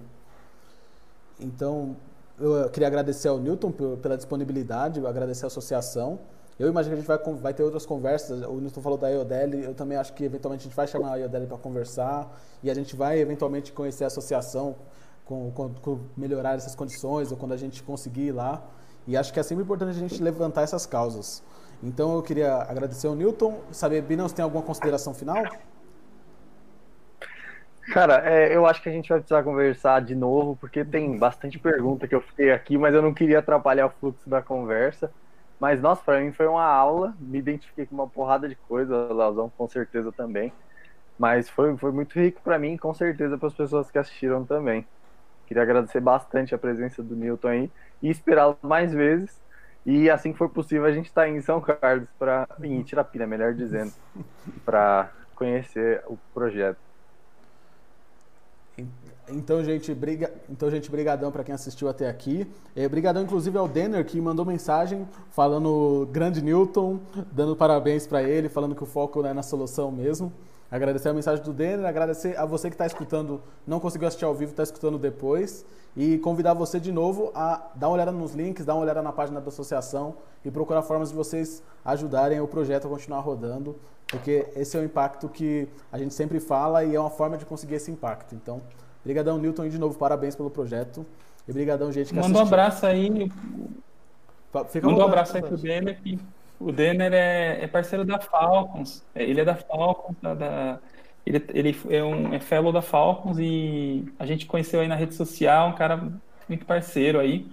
Então, 1.41 1.97
eu 2.39 2.71
queria 2.71 2.87
agradecer 2.87 3.27
ao 3.27 3.39
Newton 3.39 3.73
pela 4.01 4.17
disponibilidade, 4.17 5.05
agradecer 5.05 5.45
à 5.45 5.49
associação. 5.49 6.21
Eu 6.59 6.69
imagino 6.69 6.95
que 6.95 7.01
a 7.01 7.17
gente 7.17 7.25
vai, 7.25 7.35
vai 7.35 7.55
ter 7.55 7.63
outras 7.65 7.85
conversas. 7.85 8.43
O 8.43 8.61
Nilton 8.61 8.81
falou 8.81 8.97
da 8.97 9.09
IODEL, 9.09 9.55
eu 9.55 9.75
também 9.75 9.99
acho 9.99 10.13
que 10.13 10.25
eventualmente 10.25 10.63
a 10.63 10.65
gente 10.65 10.77
vai 10.77 10.87
chamar 10.87 11.15
a 11.15 11.17
IODEL 11.17 11.47
para 11.47 11.59
conversar 11.59 12.31
e 12.63 12.71
a 12.71 12.75
gente 12.75 12.95
vai 12.95 13.19
eventualmente 13.19 13.73
conhecer 13.73 14.05
a 14.05 14.07
associação 14.07 14.77
com, 15.25 15.51
com, 15.51 15.75
com, 15.75 16.01
melhorar 16.17 16.55
essas 16.55 16.75
condições 16.75 17.33
ou 17.33 17.37
quando 17.37 17.53
a 17.53 17.57
gente 17.57 17.83
conseguir 17.83 18.27
ir 18.27 18.33
lá. 18.33 18.63
E 19.07 19.17
acho 19.17 19.33
que 19.33 19.41
é 19.41 19.43
sempre 19.43 19.65
importante 19.65 19.91
a 19.91 20.01
gente 20.01 20.23
levantar 20.23 20.63
essas 20.63 20.87
causas. 20.87 21.43
Então 21.83 22.15
eu 22.15 22.23
queria 22.23 22.55
agradecer 22.55 23.09
ao 23.09 23.17
Newton. 23.17 23.61
Saber, 23.73 24.01
Binão, 24.03 24.29
se 24.29 24.35
tem 24.35 24.45
alguma 24.45 24.63
consideração 24.63 25.13
final? 25.13 25.43
Cara, 27.93 28.23
é, 28.25 28.57
eu 28.57 28.65
acho 28.65 28.81
que 28.81 28.89
a 28.89 28.93
gente 28.93 29.09
vai 29.09 29.19
precisar 29.19 29.43
conversar 29.43 30.01
de 30.01 30.15
novo, 30.15 30.57
porque 30.57 30.85
tem 30.85 31.19
bastante 31.19 31.59
pergunta 31.59 32.09
que 32.09 32.15
eu 32.15 32.21
fiquei 32.21 32.51
aqui, 32.51 32.79
mas 32.79 32.95
eu 32.95 33.03
não 33.03 33.13
queria 33.13 33.41
atrapalhar 33.41 33.87
o 33.87 33.91
fluxo 33.91 34.29
da 34.29 34.41
conversa. 34.41 35.11
Mas, 35.59 35.81
nossa, 35.81 36.03
para 36.03 36.21
mim 36.21 36.33
foi 36.33 36.47
uma 36.47 36.65
aula, 36.65 37.15
me 37.19 37.39
identifiquei 37.39 37.87
com 37.87 37.95
uma 37.95 38.09
porrada 38.09 38.49
de 38.49 38.55
coisa, 38.55 38.95
o 38.95 39.15
Leozão 39.15 39.51
com 39.57 39.69
certeza 39.69 40.13
também. 40.13 40.53
Mas 41.19 41.49
foi, 41.49 41.77
foi 41.77 41.93
muito 41.93 42.19
rico 42.19 42.41
para 42.43 42.59
mim, 42.59 42.77
com 42.77 42.93
certeza 42.93 43.39
para 43.39 43.49
as 43.49 43.55
pessoas 43.55 43.91
que 43.91 43.99
assistiram 43.99 44.45
também. 44.45 44.87
Queria 45.47 45.63
agradecer 45.63 46.01
bastante 46.01 46.55
a 46.55 46.59
presença 46.59 47.03
do 47.03 47.15
Newton 47.15 47.49
aí 47.49 47.71
e 48.03 48.11
esperá-lo 48.11 48.59
mais 48.63 48.93
vezes. 48.93 49.41
E 49.87 50.11
assim 50.11 50.33
que 50.33 50.39
for 50.39 50.49
possível, 50.49 50.87
a 50.87 50.93
gente 50.93 51.07
está 51.07 51.29
em 51.29 51.41
São 51.43 51.61
Carlos, 51.61 52.09
para 52.19 52.49
em 52.63 52.81
Itirapina, 52.81 53.27
melhor 53.27 53.55
dizendo, 53.55 53.93
para 54.65 55.11
conhecer 55.35 56.03
o 56.07 56.17
projeto. 56.33 56.79
Então, 59.29 59.65
gente, 59.65 59.95
briga... 59.95 60.33
então, 60.51 60.71
gente, 60.71 60.91
brigadão 60.91 61.33
para 61.33 61.43
quem 61.43 61.55
assistiu 61.55 61.89
até 61.89 62.09
aqui. 62.09 62.47
É, 62.77 62.89
brigadão, 62.89 63.23
inclusive, 63.23 63.57
ao 63.57 63.67
Denner, 63.67 64.05
que 64.05 64.21
mandou 64.21 64.45
mensagem 64.45 65.09
falando 65.31 66.09
grande 66.13 66.43
Newton, 66.43 67.01
dando 67.33 67.57
parabéns 67.57 68.07
para 68.07 68.23
ele, 68.23 68.49
falando 68.49 68.75
que 68.75 68.83
o 68.83 68.87
foco 68.87 69.25
é 69.25 69.33
na 69.33 69.43
solução 69.43 69.91
mesmo. 69.91 70.33
Agradecer 70.71 71.09
a 71.09 71.15
mensagem 71.15 71.45
do 71.45 71.53
Denner, 71.53 71.87
agradecer 71.87 72.37
a 72.37 72.45
você 72.45 72.69
que 72.69 72.75
está 72.75 72.87
escutando, 72.87 73.41
não 73.67 73.79
conseguiu 73.79 74.09
assistir 74.09 74.25
ao 74.25 74.35
vivo, 74.35 74.51
está 74.51 74.63
escutando 74.63 74.99
depois. 74.99 75.65
E 75.97 76.19
convidar 76.19 76.55
você 76.55 76.81
de 76.81 76.91
novo 76.91 77.31
a 77.35 77.71
dar 77.77 77.87
uma 77.87 77.95
olhada 77.95 78.11
nos 78.11 78.35
links, 78.35 78.65
dar 78.65 78.75
uma 78.75 78.83
olhada 78.83 79.01
na 79.01 79.13
página 79.13 79.41
da 79.41 79.49
associação 79.49 80.17
e 80.45 80.51
procurar 80.51 80.83
formas 80.83 81.11
de 81.11 81.15
vocês 81.15 81.63
ajudarem 81.85 82.41
o 82.41 82.49
projeto 82.49 82.87
a 82.87 82.91
continuar 82.91 83.21
rodando, 83.21 83.77
porque 84.09 84.49
esse 84.57 84.77
é 84.77 84.81
o 84.81 84.85
impacto 84.85 85.29
que 85.29 85.69
a 85.93 85.99
gente 85.99 86.13
sempre 86.13 86.41
fala 86.41 86.83
e 86.83 86.97
é 86.97 87.01
uma 87.01 87.11
forma 87.11 87.39
de 87.39 87.47
conseguir 87.47 87.77
esse 87.77 87.93
impacto. 87.93 88.35
Então, 88.35 88.61
Obrigadão, 89.05 89.37
Newton, 89.37 89.67
e 89.67 89.69
de 89.69 89.79
novo, 89.79 89.99
parabéns 89.99 90.35
pelo 90.35 90.51
projeto. 90.51 91.05
E 91.47 91.51
obrigadão, 91.51 91.93
gente 91.93 92.09
que 92.09 92.15
Manda 92.19 92.39
um 92.39 92.43
abraço 92.43 92.87
aí. 92.87 93.31
Fica 94.71 94.87
Manda 94.87 95.03
um 95.03 95.07
abraço 95.07 95.37
aí 95.37 95.43
pro 95.43 95.59
Denner, 95.59 96.01
que 96.01 96.19
o 96.59 96.73
Denner 96.73 97.13
é, 97.13 97.65
é, 97.65 97.67
parceiro 97.67 98.05
da 98.05 98.19
Falcons. 98.19 99.05
É, 99.15 99.23
ele 99.23 99.43
é 99.43 99.45
da 99.45 99.55
Falcons, 99.55 100.17
da, 100.23 100.35
da, 100.35 100.79
ele, 101.27 101.45
ele 101.53 101.77
é 101.91 102.03
um 102.03 102.33
é 102.33 102.41
fellow 102.41 102.73
da 102.73 102.81
Falcons 102.81 103.39
e 103.39 104.07
a 104.19 104.25
gente 104.25 104.47
conheceu 104.47 104.81
aí 104.81 104.89
na 104.89 104.95
rede 104.95 105.15
social, 105.15 105.69
um 105.69 105.75
cara 105.75 106.11
muito 106.49 106.65
parceiro 106.65 107.21
aí. 107.21 107.47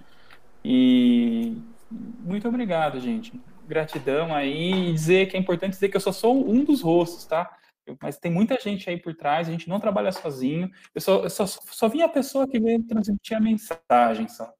E 0.64 1.58
muito 1.90 2.48
obrigado, 2.48 2.98
gente. 2.98 3.38
Gratidão 3.68 4.34
aí 4.34 4.88
e 4.88 4.92
dizer 4.92 5.26
que 5.26 5.36
é 5.36 5.40
importante 5.40 5.72
dizer 5.72 5.90
que 5.90 5.96
eu 5.96 6.00
só 6.00 6.12
sou 6.12 6.48
um 6.48 6.64
dos 6.64 6.80
rostos, 6.80 7.26
tá? 7.26 7.58
Mas 8.00 8.18
tem 8.18 8.30
muita 8.30 8.58
gente 8.60 8.88
aí 8.88 8.96
por 8.96 9.14
trás, 9.14 9.48
a 9.48 9.50
gente 9.50 9.68
não 9.68 9.80
trabalha 9.80 10.12
sozinho. 10.12 10.70
Eu 10.94 11.00
só, 11.00 11.24
eu 11.24 11.30
só, 11.30 11.46
só 11.46 11.88
vi 11.88 12.02
a 12.02 12.08
pessoa 12.08 12.46
que 12.46 12.60
veio 12.60 12.82
transmitir 12.84 13.36
a 13.36 13.40
mensagem, 13.40 14.28
só. 14.28 14.52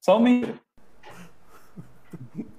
Só 0.00 0.18
o 0.18 0.20
membro. 0.20 0.58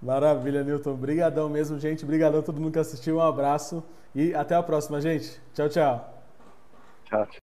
Maravilha, 0.00 0.62
Newton. 0.62 0.92
Obrigadão 0.92 1.48
mesmo, 1.48 1.78
gente. 1.78 2.04
Obrigadão 2.04 2.40
a 2.40 2.42
todo 2.42 2.60
mundo 2.60 2.72
que 2.72 2.78
assistiu. 2.78 3.16
Um 3.16 3.20
abraço 3.20 3.84
e 4.14 4.34
até 4.34 4.54
a 4.54 4.62
próxima, 4.62 5.00
gente. 5.00 5.40
Tchau, 5.52 5.68
tchau. 5.68 6.24
Tchau, 7.04 7.26
tchau. 7.26 7.37